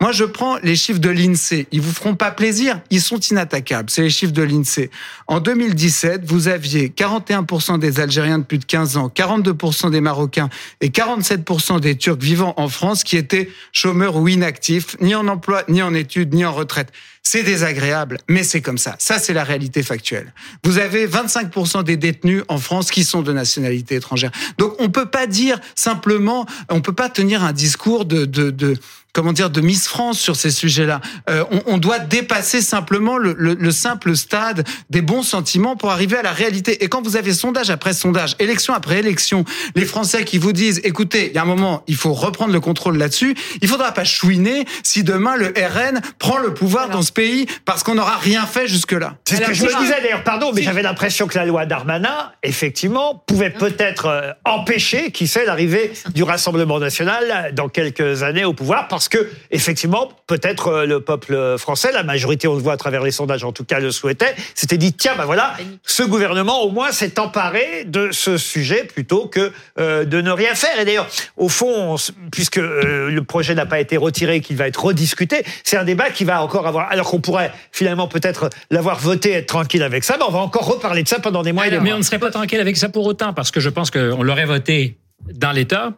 Moi, 0.00 0.12
je 0.12 0.24
prends 0.24 0.56
les 0.58 0.76
chiffres 0.76 1.00
de 1.00 1.10
l'INSEE. 1.10 1.66
Ils 1.72 1.80
vous 1.80 1.92
feront 1.92 2.14
pas 2.14 2.30
plaisir. 2.30 2.80
Ils 2.90 3.00
sont 3.00 3.18
inattaquables. 3.18 3.90
C'est 3.90 4.02
les 4.02 4.10
chiffres 4.10 4.32
de 4.32 4.42
l'INSEE. 4.42 4.90
En 5.26 5.40
2017, 5.40 6.22
vous 6.24 6.48
aviez 6.48 6.88
41% 6.88 7.78
des 7.78 8.00
Algériens 8.00 8.38
de 8.38 8.44
plus 8.44 8.58
de 8.58 8.64
15 8.64 8.96
ans, 8.96 9.12
42% 9.14 9.90
des 9.90 10.00
Marocains 10.00 10.48
et 10.80 10.88
47% 10.88 11.80
des 11.80 11.96
Turcs 11.96 12.20
vivant 12.20 12.54
en 12.56 12.68
France 12.68 13.04
qui 13.04 13.16
étaient 13.16 13.50
chômeurs 13.72 14.16
ou 14.16 14.28
inactifs, 14.28 14.96
ni 15.00 15.14
en 15.14 15.28
emploi, 15.28 15.62
ni 15.68 15.82
en 15.82 15.94
études, 15.94 16.34
ni 16.34 16.44
en 16.44 16.52
retraite. 16.52 16.92
C'est 17.22 17.42
désagréable, 17.42 18.18
mais 18.28 18.42
c'est 18.42 18.60
comme 18.60 18.78
ça. 18.78 18.96
Ça, 18.98 19.18
c'est 19.18 19.34
la 19.34 19.44
réalité 19.44 19.82
factuelle. 19.82 20.32
Vous 20.64 20.78
avez 20.78 21.06
25% 21.06 21.84
des 21.84 21.96
détenus 21.96 22.42
en 22.48 22.58
France 22.58 22.90
qui 22.90 23.04
sont 23.04 23.22
de 23.22 23.32
nationalité 23.32 23.96
étrangère. 23.96 24.30
Donc, 24.58 24.74
on 24.78 24.88
peut 24.88 25.06
pas 25.06 25.26
dire 25.26 25.60
simplement, 25.74 26.46
on 26.70 26.80
peut 26.80 26.94
pas 26.94 27.08
tenir 27.08 27.44
un 27.44 27.52
discours 27.52 28.04
de, 28.04 28.24
de, 28.24 28.50
de 28.50 28.74
comment 29.12 29.32
dire, 29.32 29.50
de 29.50 29.60
Miss 29.60 29.88
France 29.88 30.18
sur 30.18 30.36
ces 30.36 30.50
sujets-là. 30.50 31.00
Euh, 31.28 31.44
on, 31.50 31.74
on 31.74 31.78
doit 31.78 31.98
dépasser 31.98 32.62
simplement 32.62 33.18
le, 33.18 33.34
le, 33.36 33.54
le 33.54 33.70
simple 33.70 34.16
stade 34.16 34.66
des 34.88 35.02
bons 35.02 35.22
sentiments 35.22 35.76
pour 35.76 35.90
arriver 35.90 36.16
à 36.16 36.22
la 36.22 36.32
réalité. 36.32 36.84
Et 36.84 36.88
quand 36.88 37.02
vous 37.02 37.16
avez 37.16 37.32
sondage 37.32 37.70
après 37.70 37.92
sondage, 37.92 38.36
élection 38.38 38.74
après 38.74 38.98
élection, 38.98 39.44
les 39.74 39.84
Français 39.84 40.24
qui 40.24 40.38
vous 40.38 40.52
disent, 40.52 40.80
écoutez, 40.84 41.28
il 41.28 41.34
y 41.34 41.38
a 41.38 41.42
un 41.42 41.46
moment, 41.46 41.82
il 41.86 41.96
faut 41.96 42.12
reprendre 42.12 42.52
le 42.52 42.60
contrôle 42.60 42.98
là-dessus. 42.98 43.34
Il 43.62 43.68
faudra 43.68 43.92
pas 43.92 44.04
chouiner 44.04 44.64
si 44.82 45.02
demain 45.02 45.36
le 45.36 45.52
RN 45.56 46.00
prend 46.18 46.38
le 46.38 46.54
pouvoir 46.54 46.88
dans 46.88 47.02
ce 47.10 47.12
pays 47.12 47.46
parce 47.64 47.82
qu'on 47.82 47.94
n'aura 47.94 48.16
rien 48.16 48.46
fait 48.46 48.66
jusque-là. 48.66 49.14
C'est 49.24 49.36
ce 49.36 49.42
que 49.42 49.54
je 49.54 49.64
me 49.64 49.80
disais 49.80 50.00
d'ailleurs, 50.00 50.22
pardon, 50.22 50.52
mais 50.54 50.62
j'avais 50.62 50.82
l'impression 50.82 51.26
que 51.26 51.36
la 51.36 51.44
loi 51.44 51.66
Darmanin, 51.66 52.32
effectivement, 52.42 53.22
pouvait 53.26 53.50
peut-être 53.50 54.06
euh, 54.06 54.32
empêcher, 54.44 55.10
qui 55.10 55.26
sait, 55.26 55.44
l'arrivée 55.44 55.92
du 56.14 56.22
Rassemblement 56.22 56.78
national 56.78 57.52
dans 57.54 57.68
quelques 57.68 58.22
années 58.22 58.44
au 58.44 58.52
pouvoir, 58.52 58.88
parce 58.88 59.08
que, 59.08 59.30
effectivement, 59.50 60.10
peut-être 60.26 60.68
euh, 60.68 60.86
le 60.86 61.00
peuple 61.00 61.56
français, 61.58 61.90
la 61.92 62.02
majorité, 62.02 62.48
on 62.48 62.54
le 62.54 62.62
voit 62.62 62.74
à 62.74 62.76
travers 62.76 63.02
les 63.02 63.10
sondages, 63.10 63.44
en 63.44 63.52
tout 63.52 63.64
cas, 63.64 63.80
le 63.80 63.90
souhaitait, 63.90 64.34
s'était 64.54 64.78
dit, 64.78 64.92
tiens, 64.92 65.14
ben 65.16 65.24
voilà, 65.24 65.54
ce 65.84 66.02
gouvernement, 66.02 66.62
au 66.62 66.70
moins, 66.70 66.92
s'est 66.92 67.18
emparé 67.18 67.84
de 67.86 68.10
ce 68.12 68.36
sujet 68.36 68.84
plutôt 68.84 69.26
que 69.26 69.52
euh, 69.78 70.04
de 70.04 70.20
ne 70.20 70.30
rien 70.30 70.54
faire. 70.54 70.78
Et 70.78 70.84
d'ailleurs, 70.84 71.08
au 71.36 71.48
fond, 71.48 71.96
puisque 72.30 72.58
euh, 72.58 73.10
le 73.10 73.24
projet 73.24 73.54
n'a 73.54 73.66
pas 73.66 73.80
été 73.80 73.96
retiré, 73.96 74.40
qu'il 74.40 74.56
va 74.56 74.66
être 74.66 74.84
rediscuté, 74.84 75.44
c'est 75.64 75.76
un 75.76 75.84
débat 75.84 76.10
qui 76.10 76.24
va 76.24 76.42
encore 76.42 76.66
avoir, 76.66 76.90
alors 76.90 76.99
qu'on 77.08 77.20
pourrait 77.20 77.52
finalement 77.72 78.08
peut-être 78.08 78.50
l'avoir 78.70 78.98
voté, 78.98 79.32
être 79.32 79.46
tranquille 79.46 79.82
avec 79.82 80.04
ça, 80.04 80.16
mais 80.18 80.24
on 80.28 80.30
va 80.32 80.40
encore 80.40 80.66
reparler 80.66 81.02
de 81.02 81.08
ça 81.08 81.20
pendant 81.20 81.42
des 81.42 81.52
mois 81.52 81.66
et 81.66 81.70
des 81.70 81.78
Mais 81.78 81.84
mois. 81.84 81.94
on 81.94 81.98
ne 81.98 82.02
serait 82.02 82.18
pas 82.18 82.30
tranquille 82.30 82.60
avec 82.60 82.76
ça 82.76 82.88
pour 82.88 83.06
autant, 83.06 83.32
parce 83.32 83.50
que 83.50 83.60
je 83.60 83.68
pense 83.68 83.90
qu'on 83.90 84.22
l'aurait 84.22 84.46
voté 84.46 84.96
dans 85.34 85.52
l'État. 85.52 85.92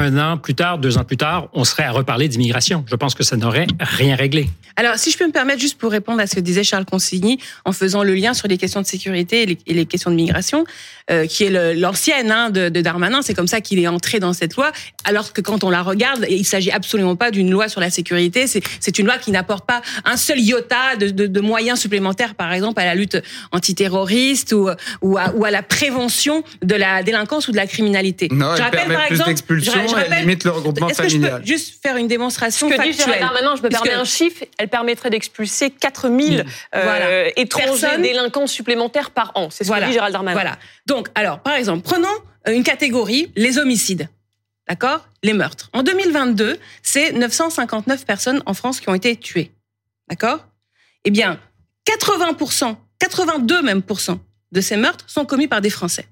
Un 0.00 0.16
an 0.16 0.38
plus 0.38 0.54
tard, 0.54 0.78
deux 0.78 0.96
ans 0.96 1.04
plus 1.04 1.18
tard, 1.18 1.48
on 1.52 1.64
serait 1.64 1.82
à 1.82 1.92
reparler 1.92 2.26
d'immigration. 2.26 2.86
Je 2.88 2.96
pense 2.96 3.14
que 3.14 3.22
ça 3.22 3.36
n'aurait 3.36 3.66
rien 3.78 4.16
réglé. 4.16 4.48
Alors, 4.76 4.94
si 4.96 5.10
je 5.10 5.18
peux 5.18 5.26
me 5.26 5.32
permettre, 5.32 5.60
juste 5.60 5.76
pour 5.76 5.90
répondre 5.90 6.20
à 6.20 6.26
ce 6.26 6.36
que 6.36 6.40
disait 6.40 6.64
Charles 6.64 6.86
Consigny, 6.86 7.38
en 7.66 7.72
faisant 7.72 8.02
le 8.02 8.14
lien 8.14 8.32
sur 8.32 8.48
les 8.48 8.56
questions 8.56 8.80
de 8.80 8.86
sécurité 8.86 9.42
et 9.42 9.46
les, 9.46 9.58
et 9.66 9.74
les 9.74 9.84
questions 9.84 10.10
de 10.10 10.16
migration, 10.16 10.64
euh, 11.10 11.26
qui 11.26 11.44
est 11.44 11.74
l'ancienne 11.74 12.30
hein, 12.30 12.48
de, 12.48 12.70
de 12.70 12.80
Darmanin, 12.80 13.20
c'est 13.20 13.34
comme 13.34 13.48
ça 13.48 13.60
qu'il 13.60 13.78
est 13.78 13.88
entré 13.88 14.20
dans 14.20 14.32
cette 14.32 14.56
loi, 14.56 14.72
alors 15.04 15.34
que 15.34 15.42
quand 15.42 15.64
on 15.64 15.70
la 15.70 15.82
regarde, 15.82 16.24
il 16.30 16.46
s'agit 16.46 16.70
absolument 16.70 17.14
pas 17.14 17.30
d'une 17.30 17.50
loi 17.50 17.68
sur 17.68 17.82
la 17.82 17.90
sécurité, 17.90 18.46
c'est 18.46 18.98
une 18.98 19.04
loi 19.04 19.18
qui 19.18 19.32
n'apporte 19.32 19.66
pas 19.66 19.82
un 20.06 20.16
seul 20.16 20.40
iota 20.40 20.96
de, 20.98 21.10
de, 21.10 21.26
de 21.26 21.40
moyens 21.40 21.78
supplémentaires, 21.78 22.34
par 22.34 22.50
exemple, 22.52 22.80
à 22.80 22.86
la 22.86 22.94
lutte 22.94 23.20
antiterroriste 23.52 24.52
ou, 24.52 24.70
ou, 25.02 25.18
à, 25.18 25.32
ou 25.34 25.44
à 25.44 25.50
la 25.50 25.62
prévention 25.62 26.42
de 26.62 26.76
la 26.76 27.02
délinquance 27.02 27.48
ou 27.48 27.52
de 27.52 27.56
la 27.56 27.66
criminalité. 27.66 28.28
Non, 28.30 28.52
je 28.52 28.58
elle 28.58 28.62
rappelle, 28.62 28.88
par 28.88 29.06
plus 29.06 29.14
exemple, 29.14 29.30
d'expulsions, 29.30 29.72
je- 29.98 30.04
elle 30.12 30.20
limite 30.20 30.44
le 30.44 30.50
regroupement 30.50 30.88
Est-ce 30.88 31.02
que 31.02 31.08
je 31.08 31.14
familial. 31.16 31.40
peux 31.40 31.46
juste 31.46 31.82
faire 31.82 31.96
une 31.96 32.08
démonstration 32.08 32.68
Ce 32.68 32.74
que 32.74 32.80
dit 32.80 32.88
factuelle 32.92 33.06
Gérald 33.14 33.22
Darmanin, 33.34 33.56
je 33.56 33.62
me 33.62 33.68
permets 33.68 33.92
un 33.92 34.04
chiffre, 34.04 34.44
elle 34.58 34.68
permettrait 34.68 35.10
d'expulser 35.10 35.70
4000 35.70 36.40
euh, 36.74 36.82
Voilà. 36.82 37.38
étrangers 37.38 37.80
Personne- 37.80 38.02
délinquants 38.02 38.46
supplémentaires 38.46 39.10
par 39.10 39.32
an. 39.34 39.48
C'est 39.50 39.64
ce 39.64 39.68
Voilà. 39.68 39.86
que 39.86 39.90
dit 39.90 39.94
Gérald 39.94 40.12
Darmanin. 40.12 40.34
Voilà. 40.36 40.58
Donc, 40.86 41.08
alors, 41.14 41.40
par 41.40 41.54
exemple, 41.54 41.82
prenons 41.82 42.08
euh, 42.48 42.52
une 42.52 42.62
catégorie, 42.64 43.30
les 43.36 43.58
homicides. 43.58 44.08
D'accord? 44.68 45.06
Les 45.22 45.32
meurtres. 45.32 45.68
En 45.72 45.82
2022, 45.82 46.58
c'est 46.82 47.12
959 47.12 48.06
personnes 48.06 48.42
en 48.46 48.54
France 48.54 48.80
qui 48.80 48.88
ont 48.88 48.94
été 48.94 49.16
tuées. 49.16 49.50
D'accord? 50.08 50.44
Eh 51.04 51.10
bien, 51.10 51.38
80%, 51.86 52.76
82 52.98 53.62
même 53.62 53.82
de 54.52 54.60
ces 54.60 54.76
meurtres 54.76 55.04
sont 55.08 55.24
commis 55.24 55.48
par 55.48 55.60
des 55.60 55.70
Français. 55.70 56.06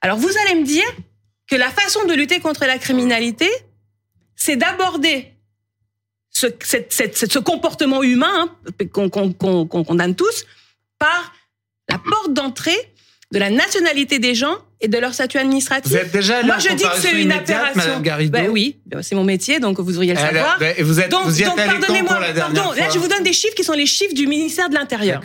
Alors, 0.00 0.16
vous 0.16 0.30
allez 0.44 0.54
me 0.60 0.64
dire 0.64 0.84
que 1.48 1.56
la 1.56 1.70
façon 1.70 2.04
de 2.04 2.14
lutter 2.14 2.40
contre 2.40 2.64
la 2.66 2.78
criminalité, 2.78 3.48
c'est 4.36 4.56
d'aborder 4.56 5.32
ce, 6.30 6.46
cette- 6.62 6.92
cette- 6.92 7.16
cette- 7.16 7.32
ce 7.32 7.38
comportement 7.38 8.02
humain 8.02 8.50
hein, 8.80 8.86
qu'on 8.92 9.10
condamne 9.84 10.14
tous 10.14 10.44
par 10.98 11.32
la 11.88 11.98
porte 11.98 12.32
d'entrée 12.32 12.78
de 13.32 13.38
la 13.38 13.50
nationalité 13.50 14.18
des 14.18 14.34
gens 14.34 14.56
et 14.80 14.88
de 14.88 14.96
leur 14.98 15.12
statut 15.12 15.38
administratif. 15.38 15.90
Vous 15.90 15.98
êtes 15.98 16.12
déjà 16.12 16.38
allé 16.38 16.46
Moi, 16.46 16.58
je 16.58 16.68
dis 16.68 16.82
que 16.82 16.96
c'est 17.00 17.20
une 17.22 17.32
Garrido 18.02 18.32
Ben 18.32 18.48
oui, 18.48 18.78
ben 18.86 19.02
c'est 19.02 19.14
mon 19.16 19.24
métier, 19.24 19.58
donc 19.58 19.80
vous 19.80 19.90
devriez 19.90 20.14
le 20.14 20.18
Elle- 20.20 20.26
savoir. 20.36 20.58
ben, 20.58 20.74
vous 20.80 21.00
êtes- 21.00 21.10
donc, 21.10 21.26
vous 21.26 21.42
pardonnez-moi, 21.56 22.20
pardon, 22.36 22.72
là 22.72 22.88
je 22.92 22.98
vous 22.98 23.08
donne 23.08 23.22
des 23.24 23.32
chiffres 23.32 23.54
qui 23.54 23.64
sont 23.64 23.72
les 23.72 23.86
chiffres 23.86 24.14
du 24.14 24.26
ministère 24.26 24.68
de 24.68 24.74
l'Intérieur. 24.74 25.20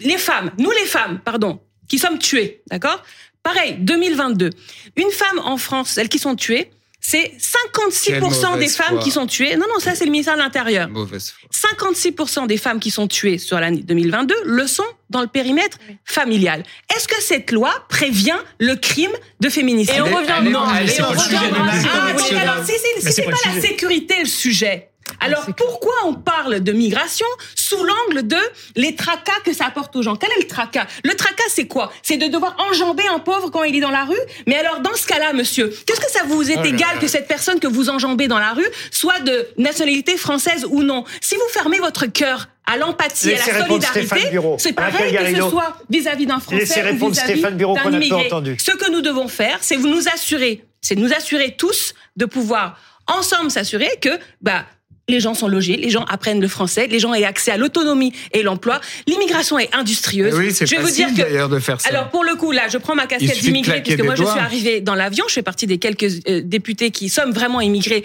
Les 0.00 0.18
femmes, 0.18 0.50
nous 0.58 0.70
les 0.70 0.86
femmes, 0.86 1.20
pardon, 1.24 1.60
qui 1.88 1.98
sommes 1.98 2.18
tuées, 2.18 2.62
d'accord? 2.70 3.02
Pareil, 3.46 3.76
2022. 3.78 4.50
Une 4.96 5.10
femme 5.12 5.38
en 5.44 5.56
France, 5.56 5.90
celles 5.90 6.08
qui 6.08 6.18
sont 6.18 6.34
tuées, 6.34 6.68
c'est 7.00 7.32
56% 7.38 8.02
Quelle 8.04 8.58
des 8.58 8.66
femmes 8.66 8.94
foi. 8.94 8.98
qui 8.98 9.12
sont 9.12 9.28
tuées. 9.28 9.54
Non, 9.54 9.66
non, 9.72 9.78
ça 9.78 9.94
c'est 9.94 10.04
le 10.04 10.10
ministère 10.10 10.34
de 10.34 10.40
l'Intérieur. 10.40 10.88
Mauvaise 10.88 11.30
foi. 11.30 11.70
56% 11.72 12.48
des 12.48 12.56
femmes 12.56 12.80
qui 12.80 12.90
sont 12.90 13.06
tuées 13.06 13.38
sur 13.38 13.60
l'année 13.60 13.82
2022 13.82 14.34
le 14.44 14.66
sont 14.66 14.82
dans 15.10 15.20
le 15.20 15.28
périmètre 15.28 15.78
familial. 16.04 16.64
Est-ce 16.92 17.06
que 17.06 17.22
cette 17.22 17.52
loi 17.52 17.72
prévient 17.88 18.38
le 18.58 18.74
crime 18.74 19.12
de 19.38 19.48
féminicide? 19.48 19.94
Et 19.94 20.00
on 20.00 20.06
revient 20.06 20.50
non, 20.50 20.64
et 20.74 21.00
on 21.00 21.04
ah, 21.04 22.40
alors, 22.40 22.64
si, 22.64 22.72
si, 22.72 22.78
si 22.98 23.04
Mais 23.04 23.12
c'est 23.12 23.22
pas, 23.22 23.30
la 23.54 23.60
sécurité 23.60 24.16
le 24.18 24.26
sujet. 24.26 24.88
Alors 25.20 25.46
pourquoi 25.56 25.94
on 26.04 26.14
parle 26.14 26.60
de 26.60 26.72
migration 26.72 27.26
sous 27.54 27.82
l'angle 27.82 28.26
de 28.26 28.38
les 28.74 28.94
tracas 28.94 29.40
que 29.44 29.52
ça 29.52 29.66
apporte 29.66 29.94
aux 29.96 30.02
gens? 30.02 30.16
Quel 30.16 30.30
est 30.32 30.40
le 30.40 30.46
tracas? 30.46 30.86
Le 31.04 31.14
tracas 31.14 31.44
c'est 31.48 31.66
quoi? 31.66 31.92
C'est 32.02 32.16
de 32.16 32.26
devoir 32.26 32.56
enjamber 32.70 33.04
un 33.08 33.18
pauvre 33.18 33.50
quand 33.50 33.62
il 33.64 33.76
est 33.76 33.80
dans 33.80 33.90
la 33.90 34.04
rue? 34.04 34.18
Mais 34.46 34.56
alors 34.56 34.80
dans 34.80 34.94
ce 34.94 35.06
cas-là, 35.06 35.32
monsieur, 35.32 35.72
qu'est-ce 35.86 36.00
que 36.00 36.10
ça 36.10 36.24
vous 36.26 36.50
est 36.50 36.64
égal 36.66 36.98
que 37.00 37.08
cette 37.08 37.28
personne 37.28 37.60
que 37.60 37.66
vous 37.66 37.88
enjambez 37.88 38.28
dans 38.28 38.38
la 38.38 38.52
rue 38.52 38.66
soit 38.90 39.20
de 39.20 39.46
nationalité 39.56 40.16
française 40.16 40.66
ou 40.68 40.82
non? 40.82 41.04
Si 41.20 41.34
vous 41.34 41.48
fermez 41.50 41.78
votre 41.78 42.06
cœur 42.06 42.48
à 42.66 42.76
l'empathie, 42.76 43.32
à 43.32 43.46
la 43.46 43.66
solidarité, 43.66 44.40
c'est 44.58 44.72
pareil 44.72 45.16
que 45.16 45.34
ce 45.34 45.50
soit 45.50 45.76
vis-à-vis 45.88 46.26
d'un 46.26 46.40
Laissez 46.50 46.80
Français 46.80 46.92
ou 47.00 47.10
vis-à-vis 47.10 47.32
Stéphane 47.32 47.56
Bureau 47.56 47.76
qu'on 47.76 47.90
d'un 47.90 47.96
immigré. 47.98 48.26
entendu. 48.26 48.56
Ce 48.58 48.72
que 48.72 48.90
nous 48.90 49.02
devons 49.02 49.28
faire, 49.28 49.58
c'est 49.60 49.76
vous 49.76 49.88
nous 49.88 50.08
assurer, 50.08 50.64
c'est 50.80 50.96
de 50.96 51.00
nous 51.00 51.12
assurer 51.12 51.54
tous 51.56 51.94
de 52.16 52.24
pouvoir 52.24 52.78
ensemble 53.06 53.52
s'assurer 53.52 53.90
que 54.00 54.18
bah 54.40 54.64
les 55.08 55.20
gens 55.20 55.34
sont 55.34 55.46
logés, 55.48 55.76
les 55.76 55.90
gens 55.90 56.04
apprennent 56.04 56.40
le 56.40 56.48
français, 56.48 56.86
les 56.88 56.98
gens 56.98 57.14
aient 57.14 57.24
accès 57.24 57.50
à 57.52 57.56
l'autonomie 57.56 58.12
et 58.32 58.42
l'emploi. 58.42 58.80
L'immigration 59.06 59.58
est 59.58 59.72
industrieuse. 59.74 60.34
Eh 60.34 60.38
Oui, 60.38 60.52
c'est 60.52 60.66
je 60.66 60.74
vais 60.74 60.80
vous 60.82 60.88
facile 60.88 61.06
dire 61.14 61.14
que 61.24 61.30
d'ailleurs 61.30 61.48
de 61.48 61.58
faire 61.60 61.80
ça. 61.80 61.88
alors 61.90 62.08
pour 62.10 62.24
le 62.24 62.34
coup 62.34 62.50
là, 62.52 62.68
je 62.68 62.78
prends 62.78 62.94
ma 62.96 63.06
casquette 63.06 63.38
d'immigré 63.40 63.82
puisque 63.82 64.00
moi 64.00 64.14
je 64.16 64.24
suis 64.24 64.38
arrivée 64.38 64.80
dans 64.80 64.94
l'avion, 64.96 65.24
je 65.28 65.34
fais 65.34 65.42
partie 65.42 65.66
des 65.66 65.78
quelques 65.78 66.26
euh, 66.28 66.40
députés 66.44 66.90
qui 66.90 67.08
sommes 67.08 67.32
vraiment 67.32 67.60
immigrés. 67.60 68.04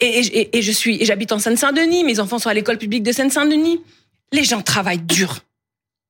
Et, 0.00 0.06
et- 0.20 0.58
et 0.58 0.62
je 0.62 0.72
suis, 0.72 1.00
et 1.02 1.06
j'habite 1.06 1.32
en 1.32 1.38
Seine-Saint-Denis. 1.38 2.04
Mes 2.04 2.20
enfants 2.20 2.38
sont 2.38 2.50
à 2.50 2.54
l'école 2.54 2.76
publique 2.78 3.02
de 3.02 3.12
Seine-Saint-Denis. 3.12 3.80
Les 4.32 4.44
gens 4.44 4.60
travaillent 4.60 4.98
dur. 4.98 5.38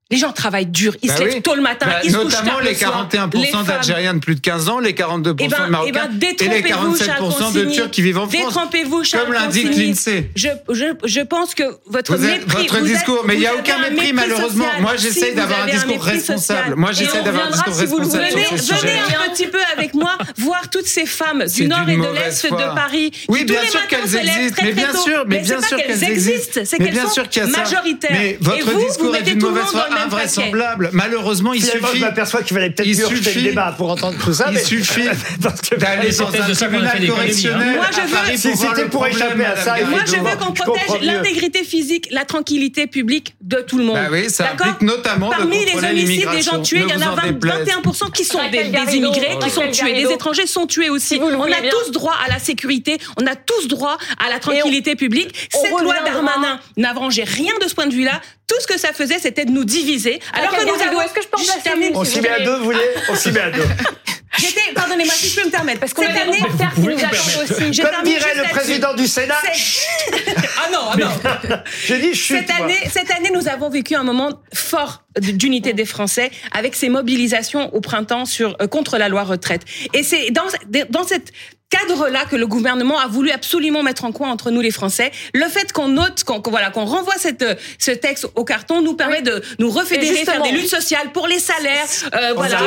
Les 0.09 0.19
gens 0.19 0.31
travaillent 0.31 0.67
dur. 0.67 0.95
Ils 1.03 1.09
Bah 1.09 1.17
se 1.17 1.23
lèvent 1.25 1.35
oui. 1.35 1.43
tôt 1.43 1.57
le 1.57 1.63
matin. 1.63 1.87
Bah, 1.87 1.99
ils 2.05 2.13
se 2.13 2.17
couchent 2.17 2.27
notamment 2.27 2.51
tard 2.53 2.61
les 2.63 2.71
le 2.71 2.77
soir. 2.77 3.09
41% 3.11 3.41
Les 3.41 3.47
femmes. 3.49 3.65
d'Algériens 3.67 4.15
de 4.15 4.19
plus 4.21 4.37
de 4.37 4.41
15 4.41 4.69
ans, 4.69 4.79
les 4.79 4.93
42% 4.93 5.35
Eh 5.41 5.49
ben, 5.49 5.65
de 5.67 5.71
Marocains 5.71 5.91
eh 5.91 5.93
ben, 5.93 6.09
et 6.11 6.49
les 6.49 6.63
détrompez-vous, 6.63 6.97
Charles 6.97 7.29
47% 7.29 7.53
de. 7.55 7.65
Turcs 7.73 7.91
qui 7.91 8.03
vivent 8.03 8.19
en 8.19 8.29
France. 8.29 8.45
Détrompez-vous, 8.45 9.03
Comme 9.19 9.33
l'indique 9.33 9.75
l'INSEE. 9.77 10.31
Je, 10.37 10.49
je, 10.71 10.85
je 11.05 11.21
pense 11.23 11.57
que 11.57 11.65
votre 11.87 12.17
Vous 12.17 12.25
êtes- 12.25 12.39
mépris, 12.47 12.63
votre 12.69 12.79
vous 12.79 12.87
êtes- 12.87 12.93
discours, 12.93 13.25
mais 13.27 13.35
il 13.35 13.41
n'y 13.41 13.47
a 13.49 13.53
vous 13.55 13.59
aucun 13.59 13.79
mépris, 13.79 13.95
mépris 13.97 14.13
malheureusement. 14.13 14.67
Moi, 14.81 14.93
j'essaie 14.97 15.21
Si, 15.27 15.31
vous 15.31 15.37
d'avoir 15.39 15.63
un 15.65 15.67
discours 15.67 15.95
social. 15.97 16.15
responsable. 16.15 16.75
Moi, 16.77 16.91
on 16.93 17.25
d'avoir 17.25 17.47
un 17.47 17.51
discours 17.51 17.75
si 17.75 17.87
vous 17.87 17.99
le 17.99 18.05
responsable 18.05 18.47
sur 18.47 18.59
ce 18.77 18.81
Venez, 18.87 18.93
venez 18.93 19.17
un 19.27 19.31
petit 19.33 19.47
peu 19.49 19.59
avec 19.77 19.95
moi 19.95 20.17
voir 20.39 20.71
toutes 20.71 20.87
ces 20.87 21.07
femmes 21.07 21.45
du 21.53 21.67
nord 21.67 21.89
et 21.89 21.97
de 21.97 22.15
l'est 22.15 22.47
de 22.47 22.75
Paris. 22.77 23.11
Oui, 23.29 23.45
bien 23.45 23.63
sûr 23.69 23.85
qu'elles 23.89 24.15
existent, 24.17 24.63
mais 24.63 24.73
bien 24.73 24.93
sûr, 24.95 25.25
mais 25.27 25.41
bien 25.41 25.61
sûr 25.61 25.79
qu'elles 25.79 26.05
existent, 26.05 26.61
c'est 26.65 26.79
qu'elles 26.79 26.97
sont 26.97 27.51
majoritaires. 27.59 28.11
Mais 28.13 28.39
votre 28.41 28.71
vous, 28.71 28.79
vous 28.81 28.87
discours 28.87 29.17
est 29.17 29.25
le 29.35 29.35
mauvaise 29.41 29.65
foi 29.65 29.87
invraisemblable. 29.97 30.91
Malheureusement, 30.93 31.53
il 31.53 31.63
Finalement, 31.63 31.87
je 31.89 31.93
suffit. 31.93 32.03
m'aperçois 32.05 32.43
qu'il 32.43 32.57
fallait 32.57 32.71
peut-être 32.71 33.09
suffit- 33.09 33.35
le 33.39 33.43
débat 33.51 33.75
pour 33.77 33.91
entendre 33.91 34.19
tout 34.23 34.33
ça. 34.33 34.47
Il 34.49 34.55
mais- 34.55 34.65
suffit 34.65 35.09
Parce 35.43 35.61
que- 35.61 35.75
d'aller 35.77 36.11
dans 36.13 36.29
un 36.29 36.55
tribunal 36.55 36.99
hein. 37.03 37.07
correctionnel 37.07 37.77
Moi, 37.77 37.87
je 37.93 38.01
veux- 38.33 38.37
Si 38.37 38.57
c'était 38.57 38.87
pour 38.87 39.07
échapper 39.07 39.45
à 39.45 39.57
ça. 39.57 39.77
Moi, 39.89 40.01
je 40.07 40.13
veux 40.17 40.37
qu'on 40.37 40.53
protège 40.53 41.03
l'intégrité 41.03 41.65
physique, 41.65 42.09
la 42.11 42.25
tranquillité 42.25 42.87
publique 42.87 43.35
de 43.41 43.57
tout 43.61 43.79
le 43.79 43.85
monde. 43.85 43.97
Bah 43.97 44.09
oui, 44.11 44.31
ça 44.31 44.51
implique 44.53 44.83
notamment 44.83 45.31
de 45.31 45.35
Parmi 45.37 45.65
les 45.65 45.75
homicides 45.75 46.31
des 46.31 46.43
gens 46.43 46.61
tués, 46.63 46.83
il 46.87 46.91
y 46.91 46.95
en 46.95 47.01
a 47.01 47.05
vous 47.07 47.13
en 47.13 47.17
20 47.17 47.27
déplaise. 47.33 47.69
21% 47.69 48.11
qui 48.13 48.25
sont 48.25 48.39
des, 48.51 48.97
immigrés 48.97 49.39
qui 49.43 49.51
sont 49.51 49.71
tués. 49.71 49.95
Des 50.05 50.13
étrangers 50.13 50.47
sont 50.47 50.67
tués 50.67 50.91
aussi. 50.91 51.19
On 51.21 51.43
a 51.45 51.71
tous 51.71 51.91
droit 51.93 52.15
à 52.25 52.29
la 52.29 52.39
sécurité, 52.39 52.99
on 53.21 53.27
a 53.27 53.35
tous 53.35 53.69
droit 53.69 53.99
à 54.25 54.31
la 54.31 54.39
tranquillité 54.39 54.97
publique. 54.97 55.49
Cette 55.51 55.71
loi. 55.71 55.95
Darmanin 56.05 56.61
n'arrangeait 56.77 57.25
rien 57.25 57.53
de 57.61 57.69
ce 57.69 57.75
point 57.75 57.87
de 57.87 57.95
vue-là. 57.95 58.21
Tout 58.47 58.61
ce 58.61 58.67
que 58.67 58.79
ça 58.79 58.93
faisait, 58.93 59.19
c'était 59.19 59.45
de 59.45 59.51
nous 59.51 59.65
diviser. 59.65 60.21
Alors 60.33 60.51
que 60.57 60.65
nous 60.65 60.83
avons... 60.83 61.01
est-ce 61.01 61.13
que 61.13 61.23
je 61.23 61.29
peux 61.29 61.41
en 61.41 61.45
placer 61.45 61.61
termine, 61.63 61.91
une, 61.91 61.97
On 61.97 62.05
s'y 62.05 62.21
met 62.21 62.29
à 62.29 62.41
deux, 62.41 62.57
vous 62.59 62.65
voulez 62.65 62.79
On 63.09 63.15
s'y 63.17 63.33
met 63.33 63.41
à 63.41 63.51
deux. 63.51 63.63
J'étais, 64.39 64.73
pardonnez-moi 64.75 65.15
si 65.15 65.29
je 65.31 65.41
peux 65.41 65.47
me 65.47 65.51
permettre, 65.51 65.81
parce 65.81 65.95
qu'on 65.95 66.03
On 66.03 66.07
a 66.07 66.21
année, 66.21 66.39
reporters 66.39 66.75
qui 66.75 66.81
nous 66.81 66.95
aussi. 66.95 67.73
Je 67.73 67.83
Comme 67.83 68.05
dirait 68.05 68.35
le 68.35 68.51
président 68.51 68.95
du 68.95 69.07
Sénat, 69.07 69.35
C'est- 69.55 69.87
ah 70.59 70.71
non, 70.71 70.79
ah 70.93 70.97
non. 70.99 71.57
j'ai 71.87 71.99
dit 71.99 72.15
chut. 72.15 72.37
Cette 72.37 72.49
moi. 72.49 72.67
année, 72.67 72.79
cette 72.93 73.11
année, 73.11 73.31
nous 73.33 73.49
avons 73.49 73.71
vécu 73.71 73.95
un 73.95 74.03
moment 74.03 74.31
fort 74.53 75.05
d'unité 75.19 75.73
des 75.73 75.87
Français 75.87 76.31
avec 76.53 76.75
ces 76.75 76.89
mobilisations 76.91 77.75
au 77.75 77.81
printemps 77.81 78.27
sur 78.27 78.57
euh, 78.61 78.67
contre 78.67 78.99
la 78.99 79.09
loi 79.09 79.23
retraite. 79.23 79.63
Et 79.95 80.03
c'est 80.03 80.31
dans 80.31 80.45
dans 80.91 81.05
cette 81.05 81.33
cadre-là 81.71 82.25
que 82.31 82.37
le 82.37 82.47
gouvernement 82.47 82.99
a 82.99 83.07
voulu 83.09 83.31
absolument 83.31 83.83
mettre 83.83 84.05
en 84.05 84.13
coin 84.13 84.31
entre 84.31 84.51
nous 84.51 84.61
les 84.61 84.71
Français. 84.71 85.11
Le 85.35 85.47
fait 85.49 85.73
qu'on 85.73 85.89
note, 85.89 86.23
qu'on 86.25 86.41
voilà, 86.49 86.71
qu'on 86.71 86.85
renvoie 86.85 87.15
cette, 87.19 87.45
ce 87.79 87.91
texte 87.91 88.27
au 88.35 88.45
carton 88.45 88.83
nous 88.83 88.95
permet 88.95 89.23
de 89.23 89.43
nous 89.59 89.71
refédérer, 89.71 90.25
faire 90.25 90.43
des 90.43 90.53
luttes 90.53 90.69
sociales 90.71 91.11
pour 91.13 91.27
les 91.27 91.39
salaires, 91.41 91.87
euh, 92.15 92.33
voilà, 92.37 92.59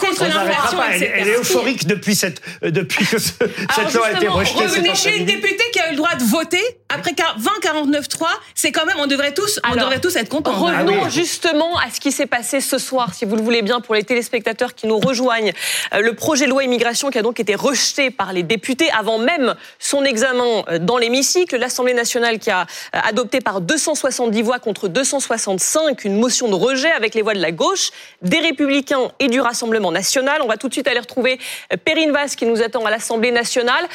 contre 0.00 0.24
l'inflation. 0.24 0.78
Elle, 0.90 0.96
etc. 1.02 1.12
elle 1.16 1.28
est 1.28 1.36
euphorique 1.38 1.86
depuis, 1.86 2.14
cette, 2.14 2.40
euh, 2.64 2.70
depuis 2.70 3.06
que 3.06 3.18
ce- 3.18 3.30
cette 3.74 3.94
loi 3.94 4.06
a 4.08 4.12
été 4.12 4.26
rejetée. 4.28 4.58
Revenez 4.64 4.94
chez 4.94 5.16
une 5.18 5.24
députée 5.26 5.64
qui 5.72 5.78
a 5.80 5.88
eu 5.88 5.90
le 5.92 5.96
droit 5.96 6.14
de 6.16 6.24
voter 6.24 6.60
après 6.88 7.12
20-49-3, 7.38 8.26
c'est 8.54 8.72
quand 8.72 8.84
même, 8.86 8.96
on 8.98 9.06
devrait 9.06 9.32
tous, 9.32 9.60
on 9.70 9.76
devrait 9.76 10.00
tous 10.00 10.16
être 10.16 10.28
contents. 10.28 10.52
Revenons 10.52 10.98
Ah 11.02 11.04
oui. 11.04 11.10
justement 11.10 11.78
à 11.78 11.90
ce 11.94 12.00
qui 12.00 12.10
s'est 12.12 12.26
passé 12.26 12.60
ce 12.60 12.78
soir, 12.78 13.14
si 13.14 13.24
vous 13.24 13.36
le 13.36 13.42
voulez 13.42 13.62
bien, 13.62 13.80
pour 13.80 13.94
les 13.94 14.02
téléspectateurs 14.02 14.74
qui 14.74 14.86
nous 14.88 14.98
rejoignent. 14.98 15.52
Euh, 15.94 16.00
le 16.00 16.14
projet 16.14 16.46
de 16.46 16.50
loi 16.50 16.64
immigration 16.64 17.10
qui 17.10 17.18
a 17.18 17.22
donc 17.22 17.38
été 17.38 17.54
rejeté 17.54 18.10
par 18.10 18.32
les 18.32 18.39
députés 18.42 18.90
avant 18.90 19.18
même 19.18 19.54
son 19.78 20.04
examen 20.04 20.64
euh, 20.68 20.78
dans 20.78 20.98
l'hémicycle. 20.98 21.56
L'Assemblée 21.56 21.94
nationale 21.94 22.38
qui 22.38 22.50
a 22.50 22.62
euh, 22.62 22.98
adopté 23.02 23.40
par 23.40 23.60
270 23.60 24.42
voix 24.42 24.58
contre 24.58 24.88
265 24.88 26.04
une 26.04 26.18
motion 26.18 26.48
de 26.48 26.54
rejet 26.54 26.90
avec 26.90 27.14
les 27.14 27.22
voix 27.22 27.34
de 27.34 27.40
la 27.40 27.52
gauche, 27.52 27.90
des 28.22 28.38
Républicains 28.38 29.10
et 29.18 29.28
du 29.28 29.40
Rassemblement 29.40 29.92
national. 29.92 30.40
On 30.42 30.48
va 30.48 30.56
tout 30.56 30.68
de 30.68 30.72
suite 30.72 30.88
aller 30.88 31.00
retrouver 31.00 31.38
euh, 31.72 31.76
Perrine 31.82 32.12
Vasse 32.12 32.36
qui 32.36 32.46
nous 32.46 32.62
attend 32.62 32.84
à 32.84 32.90
l'Assemblée 32.90 33.32
nationale. 33.32 33.86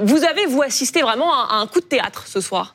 Vous 0.00 0.24
avez, 0.24 0.46
vous, 0.46 0.62
assisté 0.62 1.02
vraiment 1.02 1.32
à 1.32 1.56
un 1.56 1.66
coup 1.66 1.80
de 1.80 1.86
théâtre 1.86 2.24
ce 2.26 2.40
soir? 2.40 2.74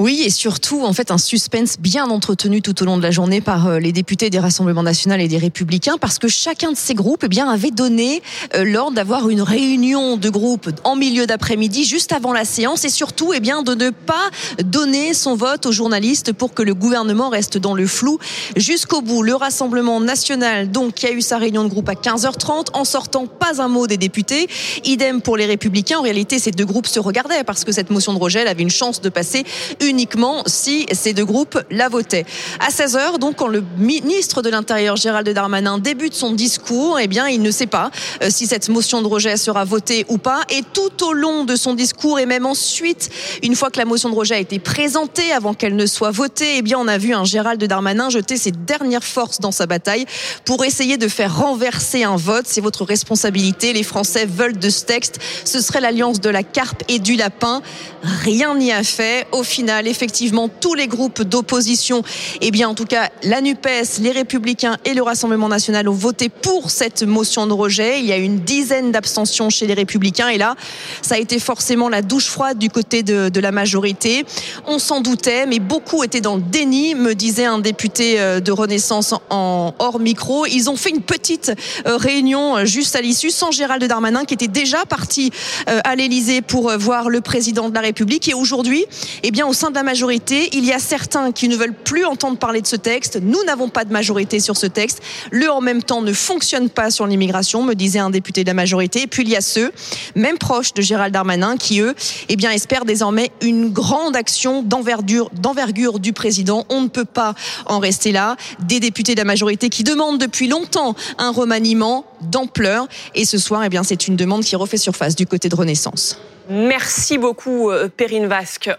Oui, 0.00 0.22
et 0.24 0.30
surtout, 0.30 0.82
en 0.82 0.94
fait, 0.94 1.10
un 1.10 1.18
suspense 1.18 1.76
bien 1.78 2.08
entretenu 2.08 2.62
tout 2.62 2.82
au 2.82 2.86
long 2.86 2.96
de 2.96 3.02
la 3.02 3.10
journée 3.10 3.42
par 3.42 3.66
euh, 3.66 3.78
les 3.78 3.92
députés 3.92 4.30
des 4.30 4.38
Rassemblements 4.38 4.82
nationaux 4.82 5.16
et 5.16 5.28
des 5.28 5.36
Républicains, 5.36 5.98
parce 6.00 6.18
que 6.18 6.26
chacun 6.26 6.72
de 6.72 6.76
ces 6.78 6.94
groupes, 6.94 7.24
eh 7.24 7.28
bien, 7.28 7.50
avait 7.50 7.70
donné 7.70 8.22
euh, 8.54 8.64
l'ordre 8.64 8.96
d'avoir 8.96 9.28
une 9.28 9.42
réunion 9.42 10.16
de 10.16 10.30
groupe 10.30 10.70
en 10.84 10.96
milieu 10.96 11.26
d'après-midi, 11.26 11.84
juste 11.84 12.12
avant 12.12 12.32
la 12.32 12.46
séance, 12.46 12.86
et 12.86 12.88
surtout, 12.88 13.34
eh 13.34 13.40
bien, 13.40 13.62
de 13.62 13.74
ne 13.74 13.90
pas 13.90 14.30
donner 14.64 15.12
son 15.12 15.36
vote 15.36 15.66
aux 15.66 15.72
journalistes 15.72 16.32
pour 16.32 16.54
que 16.54 16.62
le 16.62 16.72
gouvernement 16.72 17.28
reste 17.28 17.58
dans 17.58 17.74
le 17.74 17.86
flou 17.86 18.18
jusqu'au 18.56 19.02
bout. 19.02 19.22
Le 19.22 19.34
Rassemblement 19.34 20.00
national, 20.00 20.70
donc, 20.70 20.94
qui 20.94 21.08
a 21.08 21.12
eu 21.12 21.20
sa 21.20 21.36
réunion 21.36 21.62
de 21.64 21.68
groupe 21.68 21.90
à 21.90 21.94
15h30, 21.94 22.68
en 22.72 22.86
sortant 22.86 23.26
pas 23.26 23.60
un 23.60 23.68
mot 23.68 23.86
des 23.86 23.98
députés. 23.98 24.48
Idem 24.86 25.20
pour 25.20 25.36
les 25.36 25.44
Républicains. 25.44 25.98
En 25.98 26.02
réalité, 26.02 26.38
ces 26.38 26.52
deux 26.52 26.64
groupes 26.64 26.86
se 26.86 27.00
regardaient 27.00 27.44
parce 27.44 27.64
que 27.64 27.72
cette 27.72 27.90
motion 27.90 28.14
de 28.14 28.18
rejet, 28.18 28.46
avait 28.46 28.62
une 28.62 28.70
chance 28.70 29.02
de 29.02 29.10
passer 29.10 29.44
uniquement 29.90 30.42
si 30.46 30.86
ces 30.92 31.12
deux 31.12 31.24
groupes 31.24 31.60
la 31.70 31.88
votaient. 31.88 32.24
À 32.60 32.70
16h, 32.70 33.18
donc, 33.18 33.36
quand 33.36 33.48
le 33.48 33.62
ministre 33.76 34.42
de 34.42 34.48
l'Intérieur, 34.48 34.96
Gérald 34.96 35.28
Darmanin, 35.28 35.78
débute 35.78 36.14
son 36.14 36.32
discours, 36.32 36.98
eh 36.98 37.08
bien, 37.08 37.28
il 37.28 37.42
ne 37.42 37.50
sait 37.50 37.66
pas 37.66 37.90
euh, 38.22 38.28
si 38.30 38.46
cette 38.46 38.68
motion 38.68 39.02
de 39.02 39.06
rejet 39.06 39.36
sera 39.36 39.64
votée 39.64 40.06
ou 40.08 40.18
pas. 40.18 40.42
Et 40.50 40.62
tout 40.72 41.04
au 41.04 41.12
long 41.12 41.44
de 41.44 41.56
son 41.56 41.74
discours, 41.74 42.18
et 42.18 42.26
même 42.26 42.46
ensuite, 42.46 43.10
une 43.42 43.54
fois 43.54 43.70
que 43.70 43.78
la 43.78 43.84
motion 43.84 44.08
de 44.08 44.14
rejet 44.14 44.36
a 44.36 44.38
été 44.38 44.58
présentée, 44.58 45.32
avant 45.32 45.54
qu'elle 45.54 45.76
ne 45.76 45.86
soit 45.86 46.10
votée, 46.10 46.56
eh 46.56 46.62
bien, 46.62 46.78
on 46.78 46.88
a 46.88 46.98
vu 46.98 47.12
un 47.12 47.24
Gérald 47.24 47.62
Darmanin 47.62 48.10
jeter 48.10 48.36
ses 48.36 48.52
dernières 48.52 49.04
forces 49.04 49.40
dans 49.40 49.52
sa 49.52 49.66
bataille 49.66 50.06
pour 50.44 50.64
essayer 50.64 50.96
de 50.96 51.08
faire 51.08 51.36
renverser 51.36 52.04
un 52.04 52.16
vote. 52.16 52.46
C'est 52.46 52.60
votre 52.60 52.84
responsabilité. 52.84 53.72
Les 53.72 53.82
Français 53.82 54.26
veulent 54.26 54.58
de 54.58 54.70
ce 54.70 54.84
texte. 54.84 55.18
Ce 55.44 55.60
serait 55.60 55.80
l'alliance 55.80 56.20
de 56.20 56.30
la 56.30 56.42
carpe 56.42 56.82
et 56.88 56.98
du 56.98 57.16
lapin. 57.16 57.62
Rien 58.02 58.54
n'y 58.54 58.72
a 58.72 58.82
fait. 58.82 59.26
Au 59.32 59.42
final, 59.42 59.79
effectivement, 59.86 60.48
tous 60.48 60.74
les 60.74 60.86
groupes 60.86 61.22
d'opposition, 61.22 62.02
eh 62.40 62.50
bien, 62.50 62.68
en 62.68 62.74
tout 62.74 62.84
cas, 62.84 63.10
la 63.22 63.40
NUPES, 63.40 63.98
les 64.00 64.12
Républicains 64.12 64.76
et 64.84 64.94
le 64.94 65.02
Rassemblement 65.02 65.48
national 65.48 65.88
ont 65.88 65.94
voté 65.94 66.28
pour 66.28 66.70
cette 66.70 67.02
motion 67.02 67.46
de 67.46 67.52
rejet. 67.52 68.00
Il 68.00 68.06
y 68.06 68.12
a 68.12 68.16
une 68.16 68.40
dizaine 68.40 68.92
d'abstentions 68.92 69.50
chez 69.50 69.66
les 69.66 69.74
Républicains. 69.74 70.28
Et 70.28 70.38
là, 70.38 70.54
ça 71.02 71.16
a 71.16 71.18
été 71.18 71.38
forcément 71.38 71.88
la 71.88 72.02
douche 72.02 72.26
froide 72.26 72.58
du 72.58 72.70
côté 72.70 73.02
de, 73.02 73.28
de 73.28 73.40
la 73.40 73.52
majorité. 73.52 74.24
On 74.66 74.78
s'en 74.78 75.00
doutait, 75.00 75.46
mais 75.46 75.58
beaucoup 75.58 76.04
étaient 76.04 76.20
dans 76.20 76.36
le 76.36 76.42
déni, 76.42 76.94
me 76.94 77.14
disait 77.14 77.44
un 77.44 77.58
député 77.58 78.20
euh, 78.20 78.40
de 78.40 78.52
Renaissance 78.52 79.14
en 79.30 79.74
hors 79.78 80.00
micro. 80.00 80.46
Ils 80.46 80.70
ont 80.70 80.76
fait 80.76 80.90
une 80.90 81.02
petite 81.02 81.52
euh, 81.86 81.96
réunion 81.96 82.56
euh, 82.56 82.64
juste 82.64 82.96
à 82.96 83.00
l'issue 83.00 83.30
sans 83.30 83.50
Gérald 83.50 83.82
Darmanin 83.84 84.24
qui 84.24 84.34
était 84.34 84.48
déjà 84.48 84.84
parti 84.86 85.30
à 85.66 85.94
l'Élysée 85.94 86.42
pour 86.42 86.76
voir 86.78 87.08
le 87.08 87.20
président 87.20 87.68
de 87.68 87.74
la 87.74 87.80
République. 87.80 88.28
Et 88.28 88.34
aujourd'hui, 88.34 88.84
eh 89.22 89.30
bien, 89.30 89.46
au 89.46 89.52
sein 89.52 89.69
de 89.70 89.74
la 89.74 89.82
majorité, 89.82 90.50
il 90.52 90.64
y 90.64 90.72
a 90.72 90.78
certains 90.78 91.32
qui 91.32 91.48
ne 91.48 91.56
veulent 91.56 91.74
plus 91.74 92.04
entendre 92.04 92.38
parler 92.38 92.60
de 92.60 92.66
ce 92.66 92.76
texte. 92.76 93.18
Nous 93.22 93.42
n'avons 93.44 93.68
pas 93.68 93.84
de 93.84 93.92
majorité 93.92 94.40
sur 94.40 94.56
ce 94.56 94.66
texte. 94.66 95.00
Le 95.30 95.50
en 95.50 95.60
même 95.60 95.82
temps 95.82 96.02
ne 96.02 96.12
fonctionne 96.12 96.68
pas 96.68 96.90
sur 96.90 97.06
l'immigration, 97.06 97.62
me 97.62 97.74
disait 97.74 97.98
un 97.98 98.10
député 98.10 98.44
de 98.44 98.48
la 98.48 98.54
majorité. 98.54 99.02
Et 99.02 99.06
puis 99.06 99.22
il 99.22 99.28
y 99.28 99.36
a 99.36 99.40
ceux, 99.40 99.72
même 100.14 100.38
proches 100.38 100.74
de 100.74 100.82
Gérald 100.82 101.12
Darmanin, 101.12 101.56
qui 101.56 101.80
eux, 101.80 101.94
eh 102.28 102.36
bien, 102.36 102.50
espèrent 102.50 102.84
désormais 102.84 103.30
une 103.40 103.70
grande 103.70 104.16
action 104.16 104.62
d'envergure, 104.62 105.98
du 105.98 106.12
président. 106.12 106.66
On 106.68 106.82
ne 106.82 106.88
peut 106.88 107.04
pas 107.04 107.34
en 107.66 107.78
rester 107.78 108.12
là. 108.12 108.36
Des 108.60 108.80
députés 108.80 109.14
de 109.14 109.20
la 109.20 109.24
majorité 109.24 109.68
qui 109.68 109.84
demandent 109.84 110.18
depuis 110.18 110.48
longtemps 110.48 110.94
un 111.18 111.30
remaniement 111.30 112.04
d'ampleur. 112.20 112.88
Et 113.14 113.24
ce 113.24 113.38
soir, 113.38 113.62
eh 113.64 113.68
bien, 113.68 113.82
c'est 113.82 114.08
une 114.08 114.16
demande 114.16 114.44
qui 114.44 114.56
refait 114.56 114.76
surface 114.76 115.16
du 115.16 115.26
côté 115.26 115.48
de 115.48 115.54
Renaissance. 115.54 116.18
Merci 116.48 117.16
beaucoup, 117.16 117.70
euh, 117.70 117.88
Perrine 117.88 118.26
Vasque. 118.26 118.70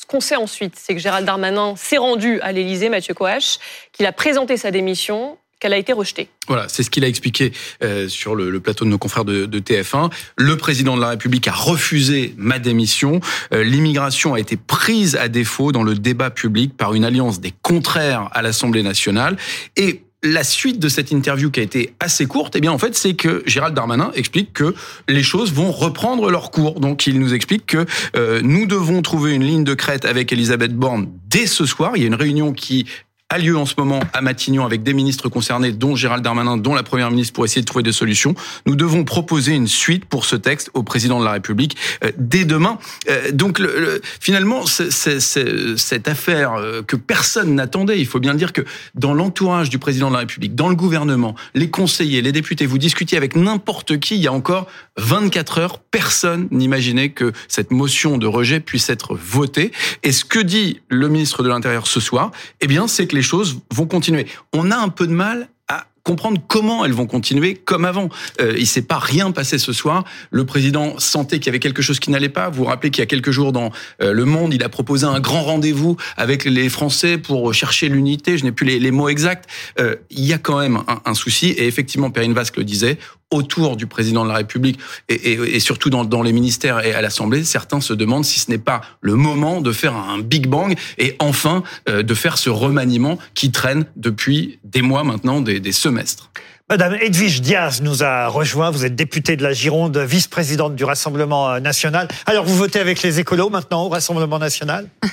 Ce 0.00 0.06
qu'on 0.06 0.20
sait 0.20 0.36
ensuite, 0.36 0.76
c'est 0.78 0.94
que 0.94 1.00
Gérald 1.00 1.26
Darmanin 1.26 1.74
s'est 1.76 1.98
rendu 1.98 2.40
à 2.40 2.52
l'Élysée, 2.52 2.88
Mathieu 2.88 3.12
Coache, 3.12 3.58
qu'il 3.92 4.06
a 4.06 4.12
présenté 4.12 4.56
sa 4.56 4.70
démission 4.70 5.36
qu'elle 5.60 5.74
a 5.74 5.76
été 5.76 5.92
rejetée. 5.92 6.30
Voilà, 6.48 6.70
c'est 6.70 6.82
ce 6.82 6.88
qu'il 6.88 7.04
a 7.04 7.06
expliqué 7.06 7.52
euh, 7.82 8.08
sur 8.08 8.34
le, 8.34 8.58
plateau 8.60 8.86
de 8.86 8.88
nos 8.88 8.96
confrères 8.96 9.26
de, 9.26 9.44
de, 9.44 9.58
TF1. 9.58 10.10
Le 10.38 10.56
président 10.56 10.96
de 10.96 11.02
la 11.02 11.10
République 11.10 11.46
a 11.48 11.52
refusé 11.52 12.32
ma 12.38 12.58
démission. 12.58 13.20
Euh, 13.52 13.62
L'immigration 13.62 14.32
a 14.32 14.40
été 14.40 14.56
prise 14.56 15.16
à 15.16 15.28
défaut 15.28 15.70
dans 15.70 15.82
le 15.82 15.94
débat 15.94 16.30
public 16.30 16.74
par 16.78 16.94
une 16.94 17.04
alliance 17.04 17.38
des 17.38 17.52
contraires 17.60 18.30
à 18.32 18.40
l'Assemblée 18.40 18.82
nationale. 18.82 19.36
Et 19.76 20.04
la 20.22 20.44
suite 20.44 20.78
de 20.78 20.88
cette 20.88 21.10
interview 21.10 21.50
qui 21.50 21.60
a 21.60 21.62
été 21.62 21.94
assez 21.98 22.26
courte, 22.26 22.54
eh 22.56 22.60
bien 22.60 22.72
en 22.72 22.78
fait, 22.78 22.94
c'est 22.94 23.14
que 23.14 23.42
Gérald 23.46 23.74
Darmanin 23.74 24.10
explique 24.14 24.52
que 24.52 24.74
les 25.08 25.22
choses 25.22 25.52
vont 25.52 25.72
reprendre 25.72 26.30
leur 26.30 26.50
cours. 26.50 26.80
Donc 26.80 27.06
il 27.06 27.18
nous 27.18 27.32
explique 27.32 27.66
que 27.66 27.86
euh, 28.16 28.40
nous 28.42 28.66
devons 28.66 29.02
trouver 29.02 29.34
une 29.34 29.44
ligne 29.44 29.64
de 29.64 29.74
crête 29.74 30.04
avec 30.04 30.32
Elisabeth 30.32 30.74
Borne 30.74 31.08
dès 31.28 31.46
ce 31.46 31.64
soir. 31.64 31.92
Il 31.96 32.02
y 32.02 32.04
a 32.04 32.08
une 32.08 32.14
réunion 32.14 32.52
qui 32.52 32.86
a 33.32 33.38
lieu 33.38 33.56
en 33.56 33.64
ce 33.64 33.74
moment 33.78 34.00
à 34.12 34.22
Matignon 34.22 34.64
avec 34.64 34.82
des 34.82 34.92
ministres 34.92 35.28
concernés, 35.28 35.70
dont 35.70 35.94
Gérald 35.94 36.24
Darmanin, 36.24 36.56
dont 36.56 36.74
la 36.74 36.82
Première 36.82 37.12
ministre, 37.12 37.32
pour 37.32 37.44
essayer 37.44 37.60
de 37.60 37.66
trouver 37.66 37.84
des 37.84 37.92
solutions. 37.92 38.34
Nous 38.66 38.74
devons 38.74 39.04
proposer 39.04 39.52
une 39.52 39.68
suite 39.68 40.04
pour 40.04 40.24
ce 40.24 40.34
texte 40.34 40.68
au 40.74 40.82
président 40.82 41.20
de 41.20 41.24
la 41.24 41.32
République 41.32 41.76
euh, 42.04 42.10
dès 42.18 42.44
demain. 42.44 42.78
Euh, 43.08 43.30
donc 43.30 43.60
le, 43.60 43.72
le, 43.78 44.02
finalement, 44.20 44.66
c'est, 44.66 44.90
cette 45.20 46.08
affaire 46.08 46.54
euh, 46.54 46.82
que 46.82 46.96
personne 46.96 47.54
n'attendait, 47.54 48.00
il 48.00 48.06
faut 48.06 48.18
bien 48.18 48.34
dire 48.34 48.52
que 48.52 48.62
dans 48.96 49.14
l'entourage 49.14 49.70
du 49.70 49.78
président 49.78 50.08
de 50.08 50.14
la 50.14 50.20
République, 50.20 50.56
dans 50.56 50.68
le 50.68 50.74
gouvernement, 50.74 51.36
les 51.54 51.70
conseillers, 51.70 52.22
les 52.22 52.32
députés, 52.32 52.66
vous 52.66 52.78
discutiez 52.78 53.16
avec 53.16 53.36
n'importe 53.36 54.00
qui, 54.00 54.16
il 54.16 54.22
y 54.22 54.26
a 54.26 54.32
encore 54.32 54.66
24 54.96 55.58
heures, 55.58 55.78
personne 55.78 56.48
n'imaginait 56.50 57.10
que 57.10 57.32
cette 57.46 57.70
motion 57.70 58.18
de 58.18 58.26
rejet 58.26 58.58
puisse 58.58 58.90
être 58.90 59.14
votée. 59.14 59.70
Et 60.02 60.10
ce 60.10 60.24
que 60.24 60.40
dit 60.40 60.80
le 60.88 61.08
ministre 61.08 61.44
de 61.44 61.48
l'Intérieur 61.48 61.86
ce 61.86 62.00
soir, 62.00 62.32
eh 62.60 62.66
bien, 62.66 62.88
c'est 62.88 63.06
que 63.06 63.14
les 63.14 63.19
choses 63.22 63.58
vont 63.72 63.86
continuer. 63.86 64.26
On 64.52 64.70
a 64.70 64.76
un 64.76 64.88
peu 64.88 65.06
de 65.06 65.12
mal 65.12 65.48
à 65.68 65.86
comprendre 66.02 66.40
comment 66.48 66.84
elles 66.84 66.92
vont 66.92 67.06
continuer 67.06 67.54
comme 67.54 67.84
avant. 67.84 68.08
Euh, 68.40 68.54
il 68.58 68.66
s'est 68.66 68.82
pas 68.82 68.98
rien 68.98 69.30
passé 69.30 69.58
ce 69.58 69.72
soir. 69.72 70.04
Le 70.30 70.44
président 70.44 70.98
sentait 70.98 71.38
qu'il 71.38 71.46
y 71.46 71.48
avait 71.50 71.58
quelque 71.58 71.82
chose 71.82 72.00
qui 72.00 72.10
n'allait 72.10 72.28
pas. 72.28 72.48
Vous 72.48 72.58
vous 72.58 72.64
rappelez 72.64 72.90
qu'il 72.90 73.02
y 73.02 73.04
a 73.04 73.06
quelques 73.06 73.30
jours 73.30 73.52
dans 73.52 73.70
euh, 74.02 74.12
Le 74.12 74.24
Monde, 74.24 74.54
il 74.54 74.62
a 74.64 74.68
proposé 74.68 75.06
un 75.06 75.20
grand 75.20 75.42
rendez-vous 75.42 75.96
avec 76.16 76.44
les 76.44 76.68
Français 76.68 77.18
pour 77.18 77.52
chercher 77.54 77.88
l'unité. 77.88 78.38
Je 78.38 78.44
n'ai 78.44 78.52
plus 78.52 78.66
les, 78.66 78.78
les, 78.78 78.90
mots 78.90 79.08
exacts. 79.08 79.48
Euh, 79.78 79.96
il 80.10 80.24
y 80.24 80.32
a 80.32 80.38
quand 80.38 80.58
même 80.58 80.78
un, 80.88 81.00
un 81.04 81.14
souci. 81.14 81.50
Et 81.50 81.66
effectivement, 81.66 82.10
Perrine 82.10 82.34
Vasque 82.34 82.56
le 82.56 82.64
disait, 82.64 82.98
autour 83.30 83.76
du 83.76 83.86
président 83.86 84.24
de 84.24 84.28
la 84.28 84.36
République 84.36 84.78
et, 85.08 85.14
et, 85.14 85.56
et 85.56 85.60
surtout 85.60 85.90
dans, 85.90 86.04
dans, 86.04 86.22
les 86.22 86.32
ministères 86.32 86.84
et 86.84 86.92
à 86.92 87.00
l'Assemblée, 87.00 87.44
certains 87.44 87.80
se 87.80 87.92
demandent 87.92 88.24
si 88.24 88.40
ce 88.40 88.50
n'est 88.50 88.58
pas 88.58 88.80
le 89.00 89.14
moment 89.14 89.60
de 89.60 89.72
faire 89.72 89.94
un 89.94 90.18
Big 90.18 90.46
Bang 90.46 90.76
et 90.98 91.16
enfin 91.18 91.62
euh, 91.88 92.02
de 92.02 92.14
faire 92.14 92.38
ce 92.38 92.50
remaniement 92.50 93.18
qui 93.34 93.50
traîne 93.50 93.86
depuis 93.96 94.58
des 94.64 94.82
mois 94.82 95.04
maintenant, 95.04 95.40
des, 95.40 95.60
des 95.60 95.72
semestres. 95.72 96.30
Madame 96.68 96.94
Edwige 97.00 97.40
Diaz 97.40 97.82
nous 97.82 98.04
a 98.04 98.28
rejoint. 98.28 98.70
Vous 98.70 98.84
êtes 98.84 98.94
députée 98.94 99.36
de 99.36 99.42
la 99.42 99.52
Gironde, 99.52 99.98
vice-présidente 99.98 100.76
du 100.76 100.84
Rassemblement 100.84 101.58
national. 101.58 102.06
Alors, 102.26 102.44
vous 102.44 102.56
votez 102.56 102.78
avec 102.78 103.02
les 103.02 103.18
écolos 103.18 103.50
maintenant 103.50 103.86
au 103.86 103.88
Rassemblement 103.88 104.38
national? 104.38 104.86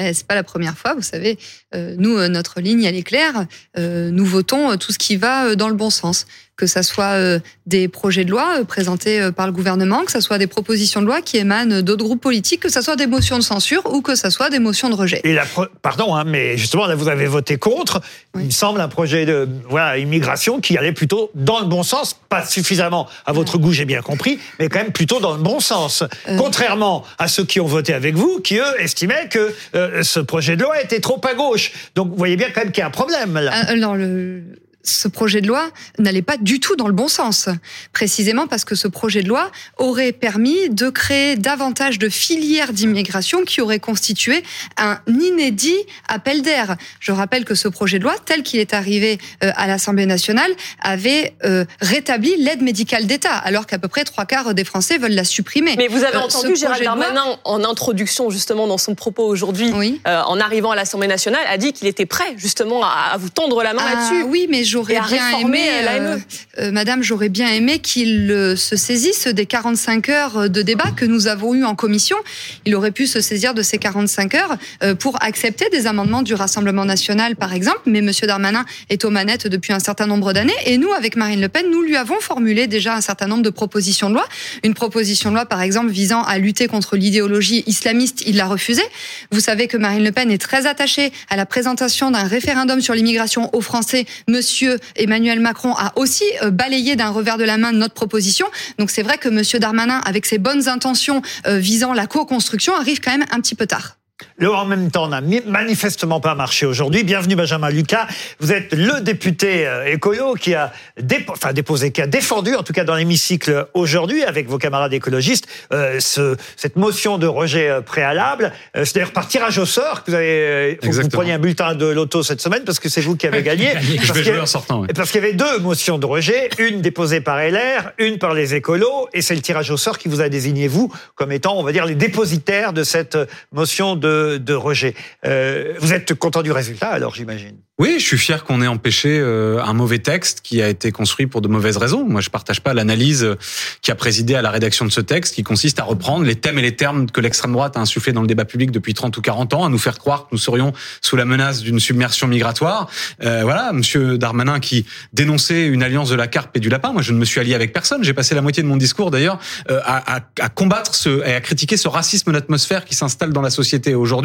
C'est 0.00 0.26
pas 0.26 0.34
la 0.34 0.44
première 0.44 0.78
fois, 0.78 0.94
vous 0.94 1.02
savez. 1.02 1.38
Euh, 1.74 1.94
nous, 1.98 2.26
notre 2.28 2.60
ligne, 2.60 2.84
elle 2.84 2.96
est 2.96 3.02
claire. 3.02 3.46
Euh, 3.76 4.10
nous 4.10 4.24
votons 4.24 4.78
tout 4.78 4.92
ce 4.92 4.98
qui 4.98 5.16
va 5.16 5.56
dans 5.56 5.68
le 5.68 5.74
bon 5.74 5.90
sens 5.90 6.26
que 6.58 6.66
ça 6.66 6.82
soit 6.82 7.14
euh, 7.14 7.38
des 7.66 7.86
projets 7.86 8.24
de 8.24 8.30
loi 8.30 8.58
euh, 8.58 8.64
présentés 8.64 9.20
euh, 9.20 9.30
par 9.30 9.46
le 9.46 9.52
gouvernement, 9.52 10.04
que 10.04 10.10
ça 10.10 10.20
soit 10.20 10.38
des 10.38 10.48
propositions 10.48 11.00
de 11.00 11.06
loi 11.06 11.22
qui 11.22 11.38
émanent 11.38 11.82
d'autres 11.82 12.04
groupes 12.04 12.20
politiques, 12.20 12.60
que 12.60 12.68
ça 12.68 12.82
soit 12.82 12.96
des 12.96 13.06
motions 13.06 13.38
de 13.38 13.44
censure 13.44 13.82
ou 13.86 14.02
que 14.02 14.16
ça 14.16 14.30
soit 14.30 14.50
des 14.50 14.58
motions 14.58 14.90
de 14.90 14.96
rejet. 14.96 15.20
Et 15.22 15.32
la 15.32 15.44
pardon, 15.80 16.16
hein, 16.16 16.24
mais 16.26 16.58
justement 16.58 16.86
là 16.86 16.96
vous 16.96 17.08
avez 17.08 17.26
voté 17.26 17.56
contre. 17.56 18.00
Oui. 18.34 18.42
Il 18.42 18.46
me 18.46 18.50
semble 18.50 18.80
un 18.80 18.88
projet 18.88 19.24
de 19.24 19.48
voilà 19.70 19.98
immigration 19.98 20.60
qui 20.60 20.76
allait 20.76 20.92
plutôt 20.92 21.30
dans 21.34 21.60
le 21.60 21.66
bon 21.66 21.84
sens, 21.84 22.16
pas 22.28 22.44
suffisamment 22.44 23.08
à 23.24 23.32
votre 23.32 23.56
goût, 23.56 23.72
j'ai 23.72 23.84
bien 23.84 24.02
compris, 24.02 24.40
mais 24.58 24.68
quand 24.68 24.80
même 24.80 24.92
plutôt 24.92 25.20
dans 25.20 25.36
le 25.36 25.42
bon 25.42 25.60
sens. 25.60 26.02
Euh... 26.28 26.36
Contrairement 26.36 27.04
à 27.18 27.28
ceux 27.28 27.44
qui 27.44 27.60
ont 27.60 27.66
voté 27.66 27.94
avec 27.94 28.16
vous, 28.16 28.40
qui 28.40 28.56
eux 28.58 28.80
estimaient 28.80 29.28
que 29.28 29.54
euh, 29.76 30.02
ce 30.02 30.18
projet 30.18 30.56
de 30.56 30.64
loi 30.64 30.82
était 30.82 31.00
trop 31.00 31.20
à 31.24 31.34
gauche. 31.34 31.70
Donc 31.94 32.08
vous 32.08 32.16
voyez 32.16 32.36
bien 32.36 32.48
quand 32.52 32.62
même 32.62 32.72
qu'il 32.72 32.80
y 32.80 32.84
a 32.84 32.88
un 32.88 32.90
problème 32.90 33.34
là. 33.38 33.52
Alors 33.52 33.94
le 33.94 34.42
ce 34.88 35.08
projet 35.08 35.40
de 35.40 35.46
loi 35.46 35.70
n'allait 35.98 36.22
pas 36.22 36.36
du 36.36 36.60
tout 36.60 36.76
dans 36.76 36.86
le 36.86 36.92
bon 36.92 37.08
sens, 37.08 37.48
précisément 37.92 38.46
parce 38.46 38.64
que 38.64 38.74
ce 38.74 38.88
projet 38.88 39.22
de 39.22 39.28
loi 39.28 39.50
aurait 39.76 40.12
permis 40.12 40.70
de 40.70 40.90
créer 40.90 41.36
davantage 41.36 41.98
de 41.98 42.08
filières 42.08 42.72
d'immigration 42.72 43.44
qui 43.44 43.60
auraient 43.60 43.80
constitué 43.80 44.42
un 44.76 44.98
inédit 45.06 45.78
appel 46.08 46.42
d'air. 46.42 46.76
Je 47.00 47.12
rappelle 47.12 47.44
que 47.44 47.54
ce 47.54 47.68
projet 47.68 47.98
de 47.98 48.04
loi, 48.04 48.14
tel 48.24 48.42
qu'il 48.42 48.60
est 48.60 48.74
arrivé 48.74 49.18
à 49.40 49.66
l'Assemblée 49.66 50.06
nationale, 50.06 50.50
avait 50.80 51.34
rétabli 51.80 52.36
l'aide 52.36 52.62
médicale 52.62 53.06
d'État, 53.06 53.34
alors 53.34 53.66
qu'à 53.66 53.78
peu 53.78 53.88
près 53.88 54.04
trois 54.04 54.24
quarts 54.24 54.54
des 54.54 54.64
Français 54.64 54.98
veulent 54.98 55.12
la 55.12 55.24
supprimer. 55.24 55.74
Mais 55.76 55.88
vous 55.88 56.04
avez 56.04 56.16
entendu 56.16 56.56
Gérald 56.56 56.82
Darmanin 56.82 57.24
loi... 57.24 57.40
en 57.44 57.64
introduction 57.64 58.30
justement 58.30 58.66
dans 58.66 58.78
son 58.78 58.94
propos 58.94 59.24
aujourd'hui, 59.24 59.70
oui. 59.74 60.00
euh, 60.06 60.22
en 60.22 60.40
arrivant 60.40 60.70
à 60.70 60.76
l'Assemblée 60.76 61.08
nationale, 61.08 61.44
a 61.48 61.56
dit 61.58 61.72
qu'il 61.72 61.86
était 61.86 62.06
prêt 62.06 62.34
justement 62.36 62.84
à, 62.84 63.12
à, 63.12 63.16
vous 63.16 63.28
tendre 63.28 63.62
la 63.62 63.74
main 63.74 63.82
ah, 63.84 63.94
là-dessus. 63.94 64.22
Oui, 64.24 64.46
mais 64.50 64.64
j'aurais 64.78 65.00
bien 65.08 65.38
aimé, 65.38 65.68
euh, 65.68 66.18
euh, 66.58 66.70
Madame, 66.70 67.02
j'aurais 67.02 67.28
bien 67.28 67.48
aimé 67.48 67.78
qu'il 67.78 68.30
euh, 68.30 68.56
se 68.56 68.76
saisisse 68.76 69.26
des 69.26 69.46
45 69.46 70.08
heures 70.08 70.50
de 70.50 70.62
débat 70.62 70.90
que 70.96 71.04
nous 71.04 71.26
avons 71.26 71.54
eu 71.54 71.64
en 71.64 71.74
commission. 71.74 72.16
Il 72.64 72.74
aurait 72.74 72.92
pu 72.92 73.06
se 73.06 73.20
saisir 73.20 73.54
de 73.54 73.62
ces 73.62 73.78
45 73.78 74.34
heures 74.34 74.56
euh, 74.82 74.94
pour 74.94 75.22
accepter 75.22 75.68
des 75.70 75.86
amendements 75.86 76.22
du 76.22 76.34
Rassemblement 76.34 76.84
national, 76.84 77.36
par 77.36 77.52
exemple. 77.52 77.80
Mais 77.86 78.00
Monsieur 78.00 78.26
Darmanin 78.26 78.64
est 78.90 79.04
aux 79.04 79.10
manettes 79.10 79.46
depuis 79.46 79.72
un 79.72 79.80
certain 79.80 80.06
nombre 80.06 80.32
d'années, 80.32 80.54
et 80.66 80.78
nous, 80.78 80.92
avec 80.92 81.16
Marine 81.16 81.40
Le 81.40 81.48
Pen, 81.48 81.66
nous 81.70 81.82
lui 81.82 81.96
avons 81.96 82.20
formulé 82.20 82.66
déjà 82.66 82.94
un 82.94 83.00
certain 83.00 83.26
nombre 83.26 83.42
de 83.42 83.50
propositions 83.50 84.10
de 84.10 84.14
loi. 84.14 84.26
Une 84.64 84.74
proposition 84.74 85.30
de 85.30 85.34
loi, 85.34 85.46
par 85.46 85.62
exemple, 85.62 85.90
visant 85.90 86.22
à 86.22 86.38
lutter 86.38 86.68
contre 86.68 86.96
l'idéologie 86.96 87.64
islamiste, 87.66 88.22
il 88.26 88.36
l'a 88.36 88.46
refusée. 88.46 88.84
Vous 89.30 89.40
savez 89.40 89.66
que 89.66 89.76
Marine 89.76 90.04
Le 90.04 90.12
Pen 90.12 90.30
est 90.30 90.38
très 90.38 90.66
attachée 90.66 91.12
à 91.28 91.36
la 91.36 91.46
présentation 91.46 92.10
d'un 92.10 92.24
référendum 92.24 92.80
sur 92.80 92.94
l'immigration 92.94 93.50
aux 93.54 93.60
Français. 93.60 94.06
Monsieur 94.28 94.67
Emmanuel 94.96 95.40
Macron 95.40 95.74
a 95.74 95.92
aussi 95.96 96.24
balayé 96.50 96.96
d'un 96.96 97.10
revers 97.10 97.38
de 97.38 97.44
la 97.44 97.56
main 97.56 97.72
notre 97.78 97.94
proposition. 97.94 98.46
Donc 98.78 98.90
c'est 98.90 99.02
vrai 99.02 99.18
que 99.18 99.28
Monsieur 99.28 99.58
Darmanin, 99.58 100.00
avec 100.04 100.26
ses 100.26 100.38
bonnes 100.38 100.68
intentions 100.68 101.22
euh, 101.46 101.58
visant 101.58 101.92
la 101.92 102.06
co-construction, 102.06 102.74
arrive 102.74 103.00
quand 103.00 103.10
même 103.10 103.26
un 103.30 103.40
petit 103.40 103.54
peu 103.54 103.66
tard. 103.66 103.96
Le 104.40 104.54
en 104.54 104.66
même 104.66 104.92
temps 104.92 105.08
n'a 105.08 105.20
manifestement 105.46 106.20
pas 106.20 106.36
marché 106.36 106.64
aujourd'hui. 106.64 107.02
Bienvenue 107.02 107.34
Benjamin 107.34 107.70
Lucas. 107.70 108.06
Vous 108.38 108.52
êtes 108.52 108.72
le 108.72 109.00
député 109.00 109.68
écolo 109.86 110.34
qui 110.34 110.54
a, 110.54 110.72
dépo 111.00 111.32
enfin, 111.32 111.52
déposé, 111.52 111.90
qui 111.90 112.00
a 112.00 112.06
défendu, 112.06 112.54
en 112.54 112.62
tout 112.62 112.72
cas 112.72 112.84
dans 112.84 112.94
l'hémicycle 112.94 113.66
aujourd'hui, 113.74 114.22
avec 114.22 114.48
vos 114.48 114.58
camarades 114.58 114.92
écologistes, 114.92 115.48
euh, 115.72 115.98
ce, 115.98 116.36
cette 116.54 116.76
motion 116.76 117.18
de 117.18 117.26
rejet 117.26 117.80
préalable. 117.84 118.52
Euh, 118.76 118.84
c'est 118.84 118.94
d'ailleurs 118.94 119.10
par 119.10 119.26
tirage 119.26 119.58
au 119.58 119.66
sort 119.66 120.04
que 120.04 120.12
vous 120.12 120.16
avez, 120.16 120.78
vous, 120.84 120.92
vous 120.92 121.08
preniez 121.08 121.32
un 121.32 121.40
bulletin 121.40 121.74
de 121.74 121.86
loto 121.86 122.22
cette 122.22 122.40
semaine 122.40 122.62
parce 122.62 122.78
que 122.78 122.88
c'est 122.88 123.00
vous 123.00 123.16
qui 123.16 123.26
avez 123.26 123.42
gagné. 123.42 123.72
Je 123.80 124.12
vais 124.12 124.22
jouer 124.22 124.38
en 124.38 124.46
sortant. 124.46 124.82
Ouais. 124.82 124.88
Parce 124.94 125.10
qu'il 125.10 125.20
y 125.20 125.24
avait 125.24 125.34
deux 125.34 125.58
motions 125.58 125.98
de 125.98 126.06
rejet, 126.06 126.48
une 126.58 126.80
déposée 126.80 127.20
par 127.20 127.38
LR, 127.38 127.90
une 127.98 128.18
par 128.18 128.34
les 128.34 128.54
écolos, 128.54 129.08
et 129.12 129.20
c'est 129.20 129.34
le 129.34 129.42
tirage 129.42 129.72
au 129.72 129.76
sort 129.76 129.98
qui 129.98 130.06
vous 130.06 130.20
a 130.20 130.28
désigné 130.28 130.68
vous 130.68 130.92
comme 131.16 131.32
étant, 131.32 131.58
on 131.58 131.64
va 131.64 131.72
dire, 131.72 131.86
les 131.86 131.96
dépositaires 131.96 132.72
de 132.72 132.84
cette 132.84 133.18
motion 133.50 133.96
de 133.96 134.27
de, 134.36 134.54
rejet. 134.54 134.94
Euh, 135.24 135.74
vous 135.78 135.92
êtes 135.92 136.14
content 136.14 136.42
du 136.42 136.52
résultat 136.52 136.88
alors, 136.88 137.14
j'imagine? 137.14 137.56
Oui, 137.80 137.96
je 138.00 138.04
suis 138.04 138.18
fier 138.18 138.42
qu'on 138.42 138.60
ait 138.60 138.66
empêché 138.66 139.20
euh, 139.20 139.62
un 139.62 139.72
mauvais 139.72 140.00
texte 140.00 140.40
qui 140.42 140.60
a 140.60 140.68
été 140.68 140.90
construit 140.90 141.28
pour 141.28 141.40
de 141.40 141.46
mauvaises 141.46 141.76
raisons. 141.76 142.04
Moi, 142.04 142.20
je 142.20 142.28
partage 142.28 142.60
pas 142.60 142.74
l'analyse 142.74 143.36
qui 143.82 143.92
a 143.92 143.94
présidé 143.94 144.34
à 144.34 144.42
la 144.42 144.50
rédaction 144.50 144.84
de 144.84 144.90
ce 144.90 145.00
texte, 145.00 145.36
qui 145.36 145.44
consiste 145.44 145.78
à 145.78 145.84
reprendre 145.84 146.24
les 146.24 146.34
thèmes 146.34 146.58
et 146.58 146.62
les 146.62 146.74
termes 146.74 147.08
que 147.08 147.20
l'extrême 147.20 147.52
droite 147.52 147.76
a 147.76 147.80
insufflés 147.80 148.12
dans 148.12 148.20
le 148.20 148.26
débat 148.26 148.44
public 148.44 148.72
depuis 148.72 148.94
30 148.94 149.16
ou 149.16 149.20
40 149.20 149.54
ans, 149.54 149.64
à 149.64 149.68
nous 149.68 149.78
faire 149.78 149.96
croire 149.96 150.24
que 150.24 150.30
nous 150.32 150.38
serions 150.38 150.72
sous 151.00 151.14
la 151.14 151.24
menace 151.24 151.60
d'une 151.60 151.78
submersion 151.78 152.26
migratoire. 152.26 152.90
Euh, 153.22 153.42
voilà, 153.44 153.72
Monsieur 153.72 154.18
Darmanin 154.18 154.58
qui 154.58 154.84
dénonçait 155.12 155.66
une 155.66 155.84
alliance 155.84 156.10
de 156.10 156.16
la 156.16 156.26
carpe 156.26 156.56
et 156.56 156.60
du 156.60 156.70
lapin. 156.70 156.92
Moi, 156.92 157.02
je 157.02 157.12
ne 157.12 157.18
me 157.18 157.24
suis 157.24 157.38
allié 157.38 157.54
avec 157.54 157.72
personne. 157.72 158.02
J'ai 158.02 158.14
passé 158.14 158.34
la 158.34 158.42
moitié 158.42 158.64
de 158.64 158.68
mon 158.68 158.76
discours, 158.76 159.12
d'ailleurs, 159.12 159.38
à, 159.68 160.20
combattre 160.52 160.90
et 161.24 161.34
à 161.34 161.40
critiquer 161.40 161.76
ce 161.76 161.86
racisme 161.86 162.32
d'atmosphère 162.32 162.84
qui 162.84 162.96
s'installe 162.96 163.32
dans 163.32 163.42
la 163.42 163.50
société 163.50 163.94
aujourd'hui. 163.94 164.17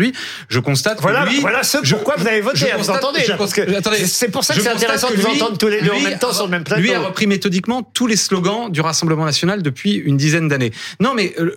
Je 0.50 0.60
constate 0.60 1.02
voilà, 1.02 1.26
que 1.26 1.30
lui, 1.30 1.40
voilà 1.40 1.64
ce 1.64 1.78
pourquoi 1.94 2.16
vous 2.18 2.28
avez 2.28 2.42
voté. 2.42 2.72
Hein, 2.72 2.76
vous 2.78 2.90
entendez 2.90 3.26
là, 3.28 3.38
parce 3.38 3.54
que 3.54 3.62
c'est 4.06 4.30
pour 4.30 4.44
ça 4.44 4.54
que 4.54 4.62
c'est 4.62 4.70
intéressant 4.70 5.10
de 5.10 5.16
vous 5.16 5.28
entendre 5.28 5.58
tous 5.58 5.68
les 5.68 5.82
deux 5.82 5.92
en 5.92 6.00
même 6.00 6.20
temps 6.20 6.34
sur 6.34 6.46
le 6.46 6.52
même 6.52 6.64
plateau. 6.64 6.82
Lui 6.82 6.94
a 6.94 7.00
repris 7.00 7.28
méthodiquement 7.28 7.84
tous 7.84 8.08
les 8.08 8.16
slogans 8.16 8.72
du 8.72 8.82
Rassemblement 8.82 9.26
national 9.26 9.62
depuis 9.62 9.94
une 9.94 10.18
dizaine 10.18 10.48
d'années. 10.48 10.72
Non, 11.00 11.14
mais 11.14 11.34
euh, 11.40 11.52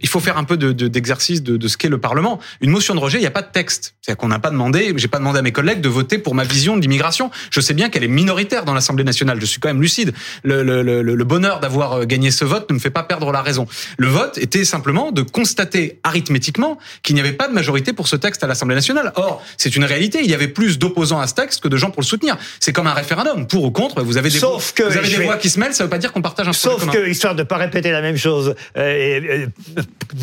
il 0.00 0.08
faut 0.08 0.20
faire 0.20 0.38
un 0.38 0.44
peu 0.44 0.56
d'exercice 0.56 1.42
de, 1.42 1.52
de, 1.52 1.56
de, 1.56 1.68
ce 1.68 1.76
qu'est 1.76 1.88
le 1.88 1.98
Parlement. 1.98 2.40
Une 2.60 2.70
motion 2.70 2.94
de 2.94 3.00
rejet, 3.00 3.18
il 3.18 3.22
n'y 3.22 3.26
a 3.26 3.30
pas 3.30 3.42
de 3.42 3.50
texte. 3.52 3.94
C'est-à-dire 4.00 4.18
qu'on 4.18 4.28
n'a 4.28 4.38
pas 4.38 4.50
demandé, 4.50 4.92
j'ai 4.96 5.08
pas 5.08 5.18
demandé 5.18 5.38
à 5.38 5.42
mes 5.42 5.52
collègues 5.52 5.80
de 5.80 5.88
voter 5.88 6.18
pour 6.18 6.34
ma 6.34 6.44
vision 6.44 6.76
de 6.76 6.82
l'immigration. 6.82 7.30
Je 7.50 7.60
sais 7.60 7.74
bien 7.74 7.88
qu'elle 7.88 8.04
est 8.04 8.08
minoritaire 8.08 8.64
dans 8.64 8.74
l'Assemblée 8.74 9.04
nationale. 9.04 9.38
Je 9.40 9.46
suis 9.46 9.60
quand 9.60 9.68
même 9.68 9.82
lucide. 9.82 10.12
Le, 10.42 10.62
le, 10.62 10.82
le, 10.82 11.02
le 11.02 11.24
bonheur 11.24 11.60
d'avoir 11.60 11.92
euh, 11.92 12.04
gagné 12.04 12.30
ce 12.30 12.44
vote 12.44 12.68
ne 12.70 12.74
me 12.74 12.80
fait 12.80 12.90
pas 12.90 13.02
perdre 13.02 13.32
la 13.32 13.42
raison. 13.42 13.66
Le 13.98 14.08
vote 14.08 14.38
était 14.38 14.64
simplement 14.64 15.12
de 15.12 15.22
constater 15.22 16.00
arithmétiquement 16.04 16.78
qu'il 17.02 17.14
n'y 17.14 17.20
avait 17.20 17.32
pas 17.32 17.48
de 17.48 17.52
majorité 17.52 17.75
pour 17.92 18.08
ce 18.08 18.16
texte 18.16 18.42
à 18.44 18.46
l'Assemblée 18.46 18.74
nationale. 18.74 19.12
Or, 19.16 19.42
c'est 19.56 19.76
une 19.76 19.84
réalité. 19.84 20.20
Il 20.22 20.30
y 20.30 20.34
avait 20.34 20.48
plus 20.48 20.78
d'opposants 20.78 21.20
à 21.20 21.26
ce 21.26 21.34
texte 21.34 21.60
que 21.62 21.68
de 21.68 21.76
gens 21.76 21.90
pour 21.90 22.02
le 22.02 22.06
soutenir. 22.06 22.36
C'est 22.60 22.72
comme 22.72 22.86
un 22.86 22.94
référendum. 22.94 23.46
Pour 23.46 23.64
ou 23.64 23.70
contre, 23.70 24.02
vous 24.02 24.16
avez 24.16 24.30
des, 24.30 24.38
Sauf 24.38 24.62
voix, 24.62 24.72
que 24.74 24.82
vous 24.90 24.98
avez 24.98 25.08
des 25.08 25.16
vais... 25.16 25.24
voix 25.24 25.36
qui 25.36 25.50
se 25.50 25.58
mêlent. 25.58 25.74
Ça 25.74 25.84
ne 25.84 25.86
veut 25.86 25.90
pas 25.90 25.98
dire 25.98 26.12
qu'on 26.12 26.22
partage 26.22 26.48
un 26.48 26.52
Sauf 26.52 26.90
que, 26.90 27.08
histoire 27.08 27.34
de 27.34 27.42
pas 27.42 27.56
répéter 27.56 27.90
la 27.90 28.02
même 28.02 28.16
chose 28.16 28.54
euh, 28.76 29.46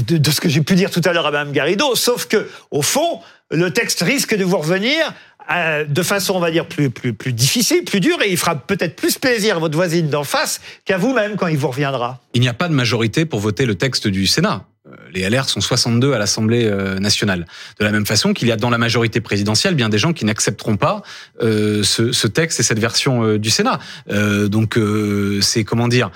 de, 0.07 0.17
de, 0.17 0.31
ce 0.31 0.41
que 0.41 0.49
j'ai 0.49 0.61
pu 0.61 0.75
dire 0.75 0.91
tout 0.91 1.01
à 1.05 1.13
l'heure 1.13 1.27
à 1.27 1.31
Mme 1.31 1.51
Garrido, 1.51 1.95
sauf 1.95 2.27
que 2.27 2.47
au 2.71 2.81
fond, 2.81 3.19
le 3.51 3.71
texte 3.71 4.01
risque 4.01 4.35
de 4.35 4.43
vous 4.43 4.57
revenir 4.57 5.13
euh, 5.51 5.85
de 5.85 6.03
façon, 6.03 6.35
on 6.35 6.39
va 6.39 6.51
dire, 6.51 6.67
plus, 6.67 6.89
plus, 6.89 7.13
plus 7.13 7.33
difficile, 7.33 7.83
plus 7.83 7.99
dure, 7.99 8.21
et 8.21 8.31
il 8.31 8.37
fera 8.37 8.55
peut-être 8.55 8.95
plus 8.95 9.17
plaisir 9.17 9.57
à 9.57 9.59
votre 9.59 9.75
voisine 9.75 10.09
d'en 10.09 10.23
face 10.23 10.61
qu'à 10.85 10.97
vous-même 10.97 11.35
quand 11.35 11.47
il 11.47 11.57
vous 11.57 11.67
reviendra. 11.67 12.21
Il 12.33 12.41
n'y 12.41 12.47
a 12.47 12.53
pas 12.53 12.69
de 12.69 12.73
majorité 12.73 13.25
pour 13.25 13.39
voter 13.39 13.65
le 13.65 13.75
texte 13.75 14.07
du 14.07 14.25
Sénat 14.25 14.65
les 15.13 15.29
LR 15.29 15.47
sont 15.47 15.61
62 15.61 16.13
à 16.13 16.17
l'Assemblée 16.17 16.69
nationale. 16.99 17.45
De 17.79 17.85
la 17.85 17.91
même 17.91 18.05
façon 18.05 18.33
qu'il 18.33 18.47
y 18.47 18.51
a 18.51 18.55
dans 18.55 18.69
la 18.69 18.77
majorité 18.77 19.21
présidentielle 19.21 19.75
bien 19.75 19.89
des 19.89 19.97
gens 19.97 20.13
qui 20.13 20.25
n'accepteront 20.25 20.77
pas 20.77 21.03
euh, 21.41 21.83
ce, 21.83 22.11
ce, 22.11 22.27
texte 22.27 22.59
et 22.59 22.63
cette 22.63 22.79
version 22.79 23.23
euh, 23.23 23.39
du 23.39 23.49
Sénat. 23.49 23.79
Euh, 24.11 24.47
donc 24.47 24.79
c'est 25.41 25.63
comment 25.63 25.87
dire 25.87 26.11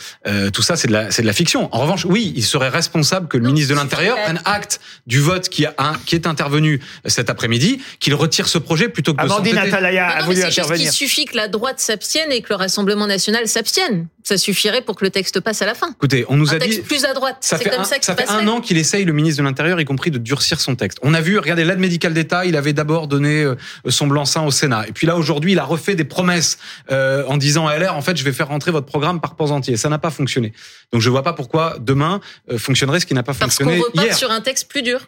tout 0.53 0.61
ça 0.61 0.75
c'est 0.75 0.87
de 0.87 0.93
la 0.93 1.11
c'est 1.11 1.21
de 1.21 1.27
la 1.27 1.33
fiction. 1.33 1.73
En 1.73 1.79
revanche, 1.79 2.05
oui, 2.05 2.33
il 2.35 2.43
serait 2.43 2.69
responsable 2.69 3.27
que 3.27 3.37
le 3.37 3.43
non, 3.43 3.49
ministre 3.49 3.73
de 3.73 3.79
l'Intérieur 3.79 4.17
prenne 4.21 4.41
acte 4.45 4.79
du 5.05 5.19
vote 5.19 5.49
qui 5.49 5.65
a 5.65 5.73
un, 5.77 5.93
qui 6.05 6.15
est 6.15 6.27
intervenu 6.27 6.81
cet 7.05 7.29
après-midi, 7.29 7.81
qu'il 7.99 8.13
retire 8.15 8.47
ce 8.47 8.57
projet 8.57 8.89
plutôt 8.89 9.13
que 9.13 9.21
Amandine 9.21 9.55
de 9.55 9.59
Atalaya 9.59 10.07
a 10.07 10.23
voulu 10.23 10.43
intervenir. 10.43 10.87
Il 10.87 10.91
suffit 10.91 11.25
que 11.25 11.35
la 11.35 11.47
droite 11.47 11.79
s'abstienne 11.79 12.31
et 12.31 12.41
que 12.41 12.49
le 12.49 12.55
Rassemblement 12.55 13.07
national 13.07 13.47
s'abstienne. 13.47 14.07
Ça 14.23 14.37
suffirait 14.37 14.81
pour 14.81 14.95
que 14.95 15.05
le 15.05 15.09
texte 15.09 15.39
passe 15.39 15.61
à 15.61 15.65
la 15.65 15.73
fin. 15.73 15.91
Écoutez, 15.91 16.25
on 16.27 16.35
nous 16.35 16.49
un 16.49 16.57
a 16.57 16.59
texte 16.59 16.81
dit 16.81 16.85
plus 16.85 17.05
à 17.05 17.13
droite. 17.13 17.37
Ça 17.39 17.57
c'est 17.57 17.63
fait 17.63 17.69
comme 17.69 17.81
un, 17.81 17.85
ça, 17.85 17.95
ça 18.01 18.15
fait 18.15 18.29
un 18.29 18.47
an 18.47 18.59
qu'il 18.67 18.77
essaye, 18.77 19.05
le 19.05 19.13
ministre 19.13 19.41
de 19.41 19.47
l'Intérieur, 19.47 19.79
y 19.79 19.85
compris 19.85 20.11
de 20.11 20.17
durcir 20.17 20.59
son 20.59 20.75
texte. 20.75 20.99
On 21.01 21.13
a 21.13 21.21
vu, 21.21 21.37
regardez, 21.39 21.63
l'aide 21.63 21.79
médicale 21.79 22.13
d'État, 22.13 22.45
il 22.45 22.55
avait 22.55 22.73
d'abord 22.73 23.07
donné 23.07 23.45
son 23.87 24.07
blanc-seing 24.07 24.45
au 24.45 24.51
Sénat. 24.51 24.87
Et 24.87 24.91
puis 24.91 25.07
là, 25.07 25.15
aujourd'hui, 25.15 25.53
il 25.53 25.59
a 25.59 25.63
refait 25.63 25.95
des 25.95 26.03
promesses 26.03 26.57
euh, 26.91 27.23
en 27.27 27.37
disant 27.37 27.67
à 27.67 27.77
LR, 27.77 27.95
en 27.95 28.01
fait, 28.01 28.17
je 28.17 28.23
vais 28.23 28.33
faire 28.33 28.47
rentrer 28.47 28.71
votre 28.71 28.85
programme 28.85 29.19
par 29.19 29.35
pans 29.35 29.51
entiers. 29.51 29.77
Ça 29.77 29.89
n'a 29.89 29.99
pas 29.99 30.11
fonctionné. 30.11 30.53
Donc 30.91 31.01
je 31.01 31.09
vois 31.09 31.23
pas 31.23 31.33
pourquoi 31.33 31.77
demain 31.79 32.21
euh, 32.51 32.57
fonctionnerait 32.57 32.99
ce 32.99 33.05
qui 33.05 33.13
n'a 33.13 33.23
pas 33.23 33.33
Parce 33.33 33.55
fonctionné 33.55 33.79
qu'on 33.79 33.87
repart 33.87 34.05
hier. 34.05 34.17
sur 34.17 34.31
un 34.31 34.41
texte 34.41 34.69
plus 34.69 34.81
dur. 34.81 35.07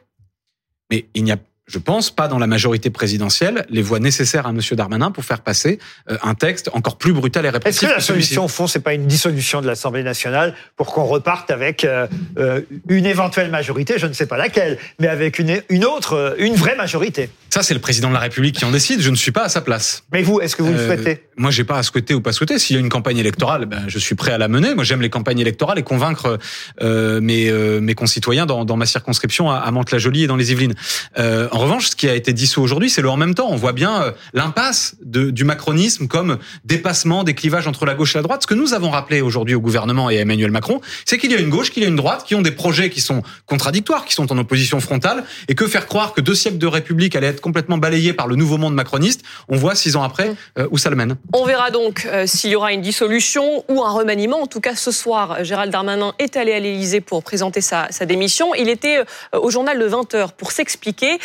Mais 0.91 1.05
il 1.13 1.23
n'y 1.23 1.31
a 1.31 1.37
je 1.69 1.77
pense, 1.77 2.09
pas 2.09 2.27
dans 2.27 2.39
la 2.39 2.47
majorité 2.47 2.89
présidentielle, 2.89 3.65
les 3.69 3.83
voix 3.83 3.99
nécessaires 3.99 4.47
à 4.47 4.49
M. 4.49 4.59
Darmanin 4.71 5.11
pour 5.11 5.23
faire 5.23 5.41
passer 5.41 5.79
euh, 6.09 6.17
un 6.23 6.33
texte 6.33 6.69
encore 6.73 6.97
plus 6.97 7.13
brutal 7.13 7.45
et 7.45 7.49
répressif. 7.49 7.83
Est-ce 7.83 7.91
que 7.91 7.95
la 7.95 8.01
solution, 8.01 8.45
au 8.45 8.47
fond, 8.47 8.65
c'est 8.65 8.79
pas 8.79 8.93
une 8.93 9.05
dissolution 9.05 9.61
de 9.61 9.67
l'Assemblée 9.67 10.03
nationale 10.03 10.55
pour 10.75 10.87
qu'on 10.87 11.05
reparte 11.05 11.51
avec 11.51 11.85
euh, 11.85 12.07
euh, 12.37 12.61
une 12.87 13.05
éventuelle 13.05 13.51
majorité, 13.51 13.99
je 13.99 14.07
ne 14.07 14.13
sais 14.13 14.25
pas 14.25 14.37
laquelle, 14.37 14.79
mais 14.99 15.07
avec 15.07 15.37
une, 15.37 15.61
une 15.69 15.85
autre, 15.85 16.35
une 16.39 16.55
vraie 16.55 16.75
majorité? 16.75 17.29
Ça, 17.49 17.63
c'est 17.63 17.73
le 17.73 17.79
président 17.79 18.09
de 18.09 18.13
la 18.13 18.19
République 18.19 18.55
qui 18.55 18.65
en 18.65 18.71
décide. 18.71 19.01
Je 19.01 19.09
ne 19.09 19.15
suis 19.15 19.31
pas 19.31 19.43
à 19.43 19.49
sa 19.49 19.61
place. 19.61 20.03
Mais 20.11 20.21
vous, 20.21 20.39
est-ce 20.39 20.55
que 20.55 20.63
vous 20.63 20.73
le 20.73 20.85
souhaitez? 20.85 21.23
Moi, 21.37 21.51
j'ai 21.51 21.63
pas 21.63 21.77
à 21.77 21.83
souhaiter 21.83 22.13
ou 22.13 22.21
pas 22.21 22.31
souhaiter. 22.31 22.59
S'il 22.59 22.75
y 22.75 22.77
a 22.77 22.81
une 22.81 22.89
campagne 22.89 23.17
électorale, 23.17 23.65
ben, 23.65 23.83
je 23.87 23.99
suis 23.99 24.15
prêt 24.15 24.31
à 24.31 24.37
la 24.37 24.47
mener. 24.47 24.75
Moi, 24.75 24.83
j'aime 24.83 25.01
les 25.01 25.09
campagnes 25.09 25.39
électorales 25.39 25.79
et 25.79 25.83
convaincre 25.83 26.37
mes, 26.81 27.51
mes 27.51 27.95
concitoyens 27.95 28.45
dans, 28.45 28.65
dans 28.65 28.77
ma 28.77 28.85
circonscription 28.85 29.49
à, 29.49 29.57
à 29.57 29.71
Mantes-la-Jolie 29.71 30.23
et 30.23 30.27
dans 30.27 30.35
les 30.35 30.51
Yvelines. 30.51 30.75
en 31.17 31.57
revanche, 31.57 31.89
ce 31.89 31.95
qui 31.95 32.07
a 32.07 32.15
été 32.15 32.33
dissous 32.33 32.61
aujourd'hui, 32.61 32.89
c'est 32.89 33.01
le 33.01 33.09
en 33.09 33.17
même 33.17 33.35
temps. 33.35 33.47
On 33.49 33.55
voit 33.55 33.73
bien 33.73 34.01
euh, 34.01 34.11
l'impasse 34.33 34.95
du 35.01 35.43
macronisme 35.43 36.07
comme 36.07 36.37
dépassement 36.65 37.23
des 37.23 37.33
clivages 37.33 37.67
entre 37.67 37.85
la 37.85 37.95
gauche 37.95 38.15
et 38.15 38.17
la 38.17 38.23
droite. 38.23 38.43
Ce 38.43 38.47
que 38.47 38.53
nous 38.53 38.73
avons 38.73 38.89
rappelé 38.89 39.21
aujourd'hui 39.21 39.55
au 39.55 39.61
gouvernement 39.61 40.09
et 40.09 40.17
à 40.17 40.21
Emmanuel 40.21 40.51
Macron, 40.51 40.81
c'est 41.05 41.17
qu'il 41.17 41.31
y 41.31 41.35
a 41.35 41.39
une 41.39 41.49
gauche, 41.49 41.71
qu'il 41.71 41.83
y 41.83 41.85
a 41.85 41.89
une 41.89 41.95
droite, 41.95 42.23
qui 42.25 42.35
ont 42.35 42.41
des 42.41 42.51
projets 42.51 42.89
qui 42.89 43.01
sont 43.01 43.23
contradictoires, 43.45 44.05
qui 44.05 44.13
sont 44.13 44.31
en 44.31 44.37
opposition 44.37 44.79
frontale, 44.79 45.23
et 45.47 45.55
que 45.55 45.67
faire 45.67 45.87
croire 45.87 46.13
que 46.13 46.21
deux 46.21 46.35
siècles 46.35 46.57
de 46.57 46.67
République 46.67 47.15
allaient 47.15 47.27
être 47.27 47.38
complètement 47.39 47.77
balayés 47.77 48.13
par 48.13 48.27
le 48.27 48.35
nouveau 48.35 48.57
monde 48.57 48.73
macroniste, 48.73 49.21
on 49.47 49.57
voit 49.57 49.75
six 49.75 49.95
ans 49.95 50.03
après 50.03 50.35
euh, 50.57 50.67
où 50.71 50.77
ça 50.77 50.89
le 50.89 50.95
mène. 50.95 51.15
On 51.33 51.45
verra 51.45 51.71
donc 51.71 52.05
euh, 52.05 52.25
s'il 52.27 52.51
y 52.51 52.55
aura 52.55 52.73
une 52.73 52.81
dissolution 52.81 53.63
ou 53.69 53.83
un 53.83 53.91
remaniement. 53.91 54.41
En 54.41 54.47
tout 54.47 54.61
cas, 54.61 54.75
ce 54.75 54.91
soir, 54.91 55.43
Gérald 55.43 55.71
Darmanin 55.71 56.13
est 56.19 56.37
allé 56.37 56.53
à 56.53 56.59
l'Élysée 56.59 57.01
pour 57.01 57.23
présenter 57.23 57.61
sa, 57.61 57.87
sa, 57.91 58.05
démission. 58.05 58.55
Il 58.55 58.69
était 58.69 59.03
au 59.33 59.49
journal 59.49 59.77
de 59.77 59.87
20h 59.87 60.31
pour 60.37 60.51
s'expliquer. 60.51 61.19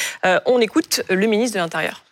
on 0.47 0.61
écoute 0.61 1.03
le 1.09 1.27
ministre 1.27 1.55
de 1.57 1.61
l'Intérieur. 1.61 2.04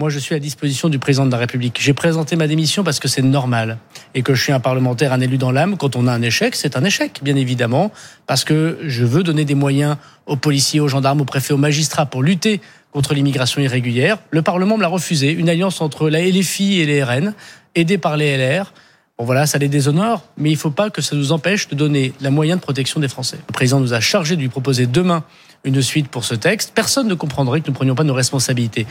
Moi, 0.00 0.08
je 0.08 0.18
suis 0.18 0.34
à 0.34 0.38
disposition 0.38 0.88
du 0.88 0.98
président 0.98 1.26
de 1.26 1.30
la 1.30 1.36
République. 1.36 1.78
J'ai 1.78 1.92
présenté 1.92 2.34
ma 2.34 2.48
démission 2.48 2.82
parce 2.82 2.98
que 2.98 3.08
c'est 3.08 3.22
normal 3.22 3.76
et 4.14 4.22
que 4.22 4.34
je 4.34 4.42
suis 4.42 4.52
un 4.52 4.58
parlementaire, 4.58 5.12
un 5.12 5.20
élu 5.20 5.36
dans 5.36 5.52
l'âme. 5.52 5.76
Quand 5.76 5.96
on 5.96 6.06
a 6.06 6.12
un 6.12 6.22
échec, 6.22 6.56
c'est 6.56 6.78
un 6.78 6.84
échec, 6.84 7.20
bien 7.22 7.36
évidemment, 7.36 7.92
parce 8.26 8.42
que 8.42 8.78
je 8.84 9.04
veux 9.04 9.22
donner 9.22 9.44
des 9.44 9.54
moyens 9.54 9.98
aux 10.24 10.36
policiers, 10.36 10.80
aux 10.80 10.88
gendarmes, 10.88 11.20
aux 11.20 11.26
préfets, 11.26 11.52
aux 11.52 11.58
magistrats 11.58 12.06
pour 12.06 12.22
lutter 12.22 12.62
contre 12.90 13.12
l'immigration 13.12 13.60
irrégulière. 13.60 14.18
Le 14.30 14.40
Parlement 14.40 14.78
me 14.78 14.82
l'a 14.82 14.88
refusé. 14.88 15.30
Une 15.30 15.50
alliance 15.50 15.82
entre 15.82 16.08
la 16.08 16.22
LFI 16.22 16.80
et 16.80 16.86
les 16.86 17.04
RN, 17.04 17.34
aidée 17.74 17.98
par 17.98 18.16
les 18.16 18.36
LR. 18.38 18.72
Bon 19.18 19.24
voilà, 19.26 19.46
ça 19.46 19.58
les 19.58 19.68
déshonore, 19.68 20.24
mais 20.38 20.48
il 20.48 20.54
ne 20.54 20.58
faut 20.58 20.70
pas 20.70 20.88
que 20.88 21.02
ça 21.02 21.14
nous 21.14 21.32
empêche 21.32 21.68
de 21.68 21.74
donner 21.74 22.14
la 22.22 22.30
moyen 22.30 22.56
de 22.56 22.62
protection 22.62 22.98
des 22.98 23.08
Français. 23.08 23.38
Le 23.46 23.52
président 23.52 23.78
nous 23.78 23.92
a 23.92 24.00
chargé 24.00 24.36
de 24.36 24.40
lui 24.40 24.48
proposer 24.48 24.86
demain 24.86 25.22
une 25.64 25.80
suite 25.82 26.08
pour 26.08 26.24
ce 26.24 26.34
texte. 26.34 26.72
Personne 26.74 27.06
ne 27.06 27.14
comprendrait 27.14 27.60
que 27.60 27.66
nous 27.66 27.72
ne 27.72 27.76
prenions 27.76 27.94
pas 27.94 28.04
nos 28.04 28.14
responsabilités. 28.14 28.86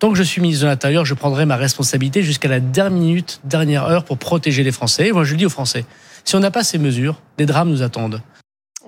Tant 0.00 0.10
que 0.10 0.16
je 0.16 0.22
suis 0.22 0.40
ministre 0.40 0.64
de 0.64 0.70
l'Intérieur, 0.70 1.04
je 1.04 1.12
prendrai 1.12 1.44
ma 1.44 1.56
responsabilité 1.56 2.22
jusqu'à 2.22 2.48
la 2.48 2.58
dernière 2.58 2.98
minute, 2.98 3.38
dernière 3.44 3.84
heure 3.84 4.04
pour 4.04 4.16
protéger 4.16 4.62
les 4.62 4.72
Français. 4.72 5.08
Et 5.08 5.12
moi, 5.12 5.24
je 5.24 5.32
le 5.32 5.36
dis 5.36 5.44
aux 5.44 5.50
Français, 5.50 5.84
si 6.24 6.36
on 6.36 6.40
n'a 6.40 6.50
pas 6.50 6.64
ces 6.64 6.78
mesures, 6.78 7.20
des 7.36 7.44
drames 7.44 7.68
nous 7.68 7.82
attendent. 7.82 8.22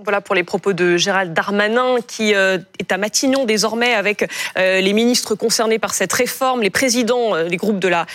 Voilà 0.02 0.22
pour 0.22 0.34
les 0.34 0.42
propos 0.42 0.72
de 0.72 0.96
Gérald 0.96 1.34
Darmanin, 1.34 1.96
qui 2.08 2.34
euh, 2.34 2.56
est 2.78 2.90
à 2.92 2.96
Matignon 2.96 3.44
désormais 3.44 3.92
avec 3.92 4.26
euh, 4.56 4.80
les 4.80 4.92
ministres 4.94 5.34
concernés 5.34 5.78
par 5.78 5.92
cette 5.92 6.14
réforme, 6.14 6.62
les 6.62 6.70
présidents, 6.70 7.34
euh, 7.34 7.44
les 7.44 7.58
groupes 7.58 7.78
de 7.78 7.88
la 7.88 8.06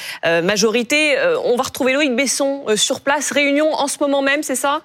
majorité. 0.42 1.16
on 1.46 1.56
va 1.56 1.64
retrouver 1.64 1.94
Loïc 1.94 2.16
Besson 2.16 2.66
sur 2.76 3.02
place. 3.02 3.32
Réunion 3.32 3.72
en 3.74 3.88
ce 3.88 4.00
moment 4.00 4.24
même, 4.24 4.42
c'est 4.42 4.56
ça? 4.56 4.82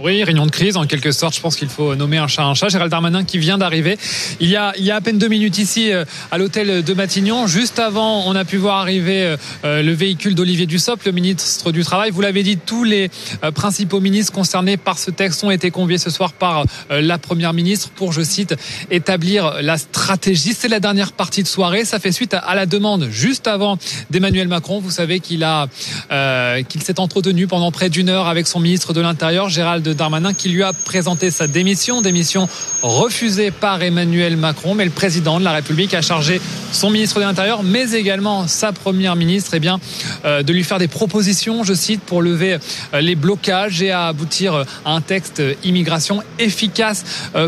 Oui, 0.00 0.24
réunion 0.24 0.46
de 0.46 0.50
crise 0.50 0.76
en 0.76 0.86
quelque 0.86 1.12
sorte. 1.12 1.34
Je 1.34 1.40
pense 1.40 1.56
qu'il 1.56 1.68
faut 1.68 1.94
nommer 1.94 2.18
un 2.18 2.26
chat 2.26 2.44
un 2.44 2.54
chat. 2.54 2.68
Gérald 2.68 2.90
Darmanin 2.90 3.24
qui 3.24 3.38
vient 3.38 3.58
d'arriver. 3.58 3.98
Il 4.40 4.48
y 4.48 4.56
a 4.56 4.72
il 4.78 4.84
y 4.84 4.90
a 4.90 4.96
à 4.96 5.00
peine 5.00 5.18
deux 5.18 5.28
minutes 5.28 5.58
ici 5.58 5.90
à 6.30 6.38
l'hôtel 6.38 6.82
de 6.82 6.94
Matignon. 6.94 7.46
Juste 7.46 7.78
avant, 7.78 8.24
on 8.26 8.34
a 8.34 8.44
pu 8.44 8.56
voir 8.56 8.78
arriver 8.78 9.36
le 9.64 9.92
véhicule 9.92 10.34
d'Olivier 10.34 10.66
Dussopt, 10.66 11.04
le 11.04 11.12
ministre 11.12 11.72
du 11.72 11.84
Travail. 11.84 12.10
Vous 12.10 12.20
l'avez 12.20 12.42
dit, 12.42 12.56
tous 12.56 12.84
les 12.84 13.10
principaux 13.54 14.00
ministres 14.00 14.32
concernés 14.32 14.76
par 14.76 14.98
ce 14.98 15.10
texte 15.10 15.44
ont 15.44 15.50
été 15.50 15.70
conviés 15.70 15.98
ce 15.98 16.10
soir 16.10 16.32
par 16.32 16.64
la 16.90 17.18
première 17.18 17.52
ministre 17.52 17.90
pour, 17.90 18.12
je 18.12 18.22
cite, 18.22 18.54
établir 18.90 19.62
la 19.62 19.78
stratégie. 19.78 20.54
C'est 20.54 20.68
la 20.68 20.80
dernière 20.80 21.12
partie 21.12 21.42
de 21.42 21.48
soirée. 21.48 21.84
Ça 21.84 21.98
fait 21.98 22.12
suite 22.12 22.34
à 22.34 22.54
la 22.54 22.66
demande 22.66 23.08
juste 23.10 23.46
avant 23.46 23.78
d'Emmanuel 24.10 24.48
Macron. 24.48 24.80
Vous 24.80 24.90
savez 24.90 25.20
qu'il 25.20 25.44
a 25.44 25.68
euh, 26.10 26.62
qu'il 26.62 26.82
s'est 26.82 27.00
entretenu 27.00 27.46
pendant 27.46 27.70
près 27.70 27.90
d'une 27.90 28.08
heure 28.08 28.26
avec 28.26 28.46
son 28.46 28.60
ministre 28.60 28.92
de 28.92 29.00
l'Intérieur, 29.00 29.48
Gérald 29.48 29.81
Darmanin 29.90 30.32
qui 30.34 30.48
lui 30.48 30.62
a 30.62 30.72
présenté 30.72 31.30
sa 31.30 31.46
démission, 31.46 32.02
démission 32.02 32.48
refusée 32.82 33.50
par 33.50 33.82
Emmanuel 33.82 34.36
Macron, 34.36 34.74
mais 34.74 34.84
le 34.84 34.90
président 34.90 35.40
de 35.40 35.44
la 35.44 35.52
République 35.52 35.94
a 35.94 36.02
chargé 36.02 36.40
son 36.72 36.90
ministre 36.90 37.20
de 37.20 37.24
l'Intérieur, 37.24 37.62
mais 37.62 37.92
également 37.92 38.46
sa 38.46 38.72
première 38.72 39.16
ministre, 39.16 39.52
eh 39.54 39.60
bien, 39.60 39.80
euh, 40.24 40.42
de 40.42 40.52
lui 40.52 40.64
faire 40.64 40.78
des 40.78 40.88
propositions, 40.88 41.64
je 41.64 41.74
cite, 41.74 42.00
pour 42.02 42.22
lever 42.22 42.58
euh, 42.94 43.00
les 43.00 43.14
blocages 43.14 43.82
et 43.82 43.90
à 43.90 44.06
aboutir 44.06 44.54
euh, 44.54 44.64
à 44.84 44.92
un 44.92 45.00
texte 45.00 45.42
immigration 45.64 46.22
efficace 46.38 47.04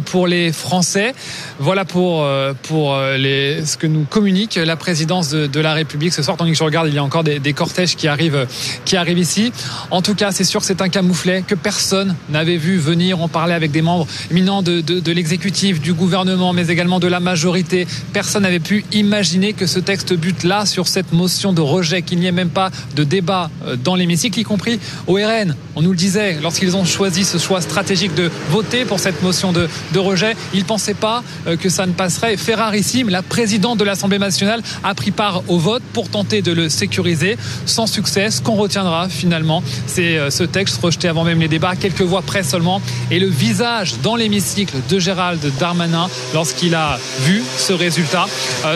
pour 0.07 0.27
les 0.27 0.53
Français. 0.53 1.15
Voilà 1.59 1.85
pour 1.85 2.27
pour 2.63 2.99
les 3.17 3.65
ce 3.65 3.77
que 3.77 3.87
nous 3.87 4.05
communique 4.05 4.57
la 4.57 4.77
présidence 4.77 5.29
de, 5.31 5.47
de 5.47 5.61
la 5.61 5.75
République 5.75 6.13
ce 6.13 6.23
soir. 6.23 6.37
Tandis 6.37 6.53
que 6.53 6.59
je 6.59 6.65
regarde, 6.65 6.89
il 6.89 6.95
y 6.95 6.99
a 6.99 7.05
encore 7.05 7.25
des, 7.25 7.39
des 7.39 7.53
cortèges 7.53 7.97
qui 7.97 8.09
arrivent 8.09 8.47
qui 8.85 8.97
arrivent 8.97 9.19
ici. 9.19 9.53
En 9.91 10.03
tout 10.03 10.15
cas, 10.15 10.33
c'est 10.33 10.45
sûr 10.45 10.61
que 10.61 10.67
c'est 10.67 10.81
un 10.81 10.89
camouflet 10.89 11.43
que 11.47 11.55
personne 11.55 12.17
n'avait 12.31 12.57
vu 12.57 12.79
venir. 12.79 13.21
On 13.21 13.29
parlait 13.29 13.55
avec 13.55 13.71
des 13.71 13.83
membres 13.83 14.07
éminents 14.31 14.63
de, 14.63 14.81
de, 14.81 15.13
l'exécutif, 15.13 15.81
du 15.81 15.93
gouvernement, 15.93 16.53
mais 16.53 16.69
également 16.69 17.01
de 17.01 17.07
la 17.07 17.21
majorité. 17.21 17.87
Personne 18.13 18.43
n'avait 18.43 18.61
pu 18.61 18.85
imaginer 18.93 19.53
que 19.53 19.67
ce 19.67 19.79
texte 19.79 20.15
bute 20.15 20.45
là 20.45 20.67
sur 20.67 20.89
cette 20.89 21.13
motion 21.13 21.53
de 21.53 21.61
rejet, 21.61 22.03
qu'il 22.03 22.19
n'y 22.19 22.27
ait 22.27 22.33
même 22.33 22.51
pas 22.51 22.71
de 22.97 23.05
débat 23.05 23.51
euh, 23.67 23.77
dans 23.77 23.95
l'hémicycle, 23.95 24.39
y 24.39 24.45
compris 24.45 24.79
au 25.07 25.15
RN. 25.15 25.55
On 25.77 25.83
nous 25.83 25.91
le 25.91 25.97
disait, 25.97 26.39
lorsqu'ils 26.41 26.77
ont 26.77 26.85
choisi 26.85 27.25
ce 27.25 27.39
choix 27.39 27.61
stratégique 27.61 28.15
de 28.15 28.31
voter 28.51 28.85
pour 28.85 28.99
cette 28.99 29.23
motion 29.23 29.53
de, 29.53 29.69
de 29.93 29.99
rejet, 29.99 30.37
ils 30.53 30.61
ne 30.61 30.65
pensaient 30.65 30.95
pas 30.95 31.23
euh, 31.47 31.57
que 31.57 31.69
ça 31.69 31.87
ne 31.87 31.93
passerait. 31.93 32.37
Ferrarissime, 32.37 33.09
la 33.09 33.23
présidente 33.23 33.79
de 33.79 33.85
l'Assemblée 33.85 34.19
nationale, 34.19 34.63
a 34.83 34.95
pris 34.95 35.11
part 35.11 35.43
au 35.49 35.59
vote 35.59 35.83
pour 35.93 36.09
tenter 36.09 36.43
de 36.43 36.53
le 36.53 36.69
sécuriser. 36.69 37.37
Sans 37.67 37.87
succès, 37.87 38.31
ce 38.31 38.41
qu'on 38.41 38.55
retiendra 38.55 39.09
finalement, 39.09 39.63
c'est 39.87 40.19
euh, 40.19 40.31
ce 40.31 40.45
texte 40.45 40.81
rejeté 40.83 41.09
avant 41.09 41.25
même 41.25 41.41
les 41.41 41.49
débats, 41.49 41.77
quelques 41.77 42.03
près 42.23 42.43
seulement, 42.43 42.81
et 43.11 43.19
le 43.19 43.29
visage 43.29 43.95
dans 44.03 44.17
l'hémicycle 44.17 44.77
de 44.89 44.99
Gérald 44.99 45.41
Darmanin 45.59 46.09
lorsqu'il 46.33 46.75
a 46.75 46.99
vu 47.21 47.43
ce 47.59 47.73
résultat, 47.73 48.27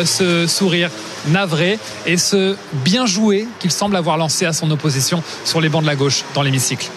ce 0.05 0.47
sourire 0.47 0.91
navré 1.29 1.79
et 2.07 2.17
ce 2.17 2.57
bien 2.85 3.07
joué 3.07 3.47
qu'il 3.61 3.71
semble 3.71 3.97
avoir 3.97 4.17
lancé 4.17 4.45
à 4.45 4.53
son 4.53 4.71
opposition 4.71 5.23
sur 5.45 5.61
les 5.61 5.69
bancs 5.69 5.83
de 5.83 5.87
la 5.87 5.97
gauche 5.97 6.25
dans 6.35 6.43
l'hémicycle. 6.43 6.91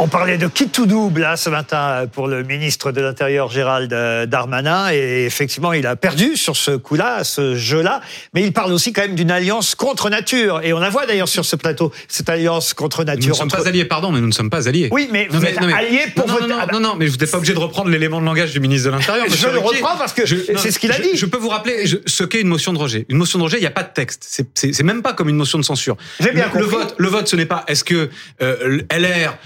On 0.00 0.06
parlait 0.06 0.38
de 0.38 0.46
qui 0.46 0.68
tout 0.68 0.86
double 0.86 1.24
hein, 1.24 1.34
ce 1.34 1.50
matin 1.50 2.06
pour 2.12 2.28
le 2.28 2.44
ministre 2.44 2.92
de 2.92 3.00
l'Intérieur 3.00 3.50
Gérald 3.50 3.92
euh, 3.92 4.26
Darmanin 4.26 4.92
et 4.92 5.24
effectivement 5.26 5.72
il 5.72 5.88
a 5.88 5.96
perdu 5.96 6.36
sur 6.36 6.56
ce 6.56 6.70
coup-là, 6.70 7.24
ce 7.24 7.56
jeu-là, 7.56 8.00
mais 8.32 8.42
il 8.44 8.52
parle 8.52 8.72
aussi 8.72 8.92
quand 8.92 9.02
même 9.02 9.16
d'une 9.16 9.32
alliance 9.32 9.74
contre 9.74 10.08
nature 10.08 10.60
et 10.62 10.72
on 10.72 10.78
la 10.78 10.88
voit 10.90 11.04
d'ailleurs 11.06 11.26
sur 11.26 11.44
ce 11.44 11.56
plateau 11.56 11.90
cette 12.06 12.28
alliance 12.28 12.74
contre 12.74 13.02
nature. 13.02 13.22
Nous 13.24 13.28
ne 13.30 13.34
sommes 13.34 13.48
pas 13.50 13.66
alliés, 13.66 13.84
pardon, 13.86 14.12
mais 14.12 14.20
nous 14.20 14.28
ne 14.28 14.32
sommes 14.32 14.50
pas 14.50 14.68
alliés. 14.68 14.88
Oui, 14.92 15.08
mais 15.10 15.26
vous 15.30 15.44
êtes 15.44 15.58
alliés 15.58 16.06
pour 16.14 16.28
non, 16.28 16.34
voter. 16.34 16.46
non, 16.46 16.58
non, 16.58 16.66
non, 16.74 16.80
non, 16.80 16.94
mais 16.96 17.06
vous 17.06 17.16
n'êtes 17.16 17.30
pas 17.32 17.38
obligé 17.38 17.54
de 17.54 17.58
reprendre 17.58 17.90
l'élément 17.90 18.20
de 18.20 18.26
langage 18.26 18.52
du 18.52 18.60
ministre 18.60 18.86
de 18.90 18.94
l'Intérieur. 18.94 19.26
Je 19.28 19.48
le 19.48 19.58
reprends 19.58 19.96
parce 19.96 20.12
que 20.12 20.24
c'est 20.26 20.70
ce 20.70 20.78
qu'il 20.78 20.92
a 20.92 20.96
je- 20.98 21.02
dit. 21.02 21.16
Je 21.16 21.26
peux 21.26 21.38
vous 21.38 21.48
rappeler 21.48 21.86
je- 21.88 21.96
ce 22.06 22.22
qu'est 22.22 22.40
une 22.40 22.46
motion 22.48 22.72
de 22.72 22.78
rejet. 22.78 23.04
Une 23.08 23.16
motion 23.16 23.40
de 23.40 23.44
rejet, 23.44 23.56
il 23.56 23.62
n'y 23.62 23.66
a 23.66 23.72
pas 23.72 23.82
de 23.82 23.92
texte. 23.92 24.44
C'est- 24.54 24.82
même 24.84 25.02
pas 25.02 25.12
comme 25.12 25.28
une 25.28 25.36
motion 25.36 25.58
de 25.58 25.64
censure. 25.64 25.96
J'ai 26.20 26.30
bien 26.30 26.46
le, 26.54 26.60
le 26.60 26.66
compris. 26.66 26.82
vote, 26.84 26.94
le 26.98 27.08
vote, 27.08 27.26
ce 27.26 27.34
n'est 27.34 27.46
pas 27.46 27.64
est-ce 27.66 27.82
que 27.82 28.10
euh, 28.42 28.78
LR, 28.90 29.36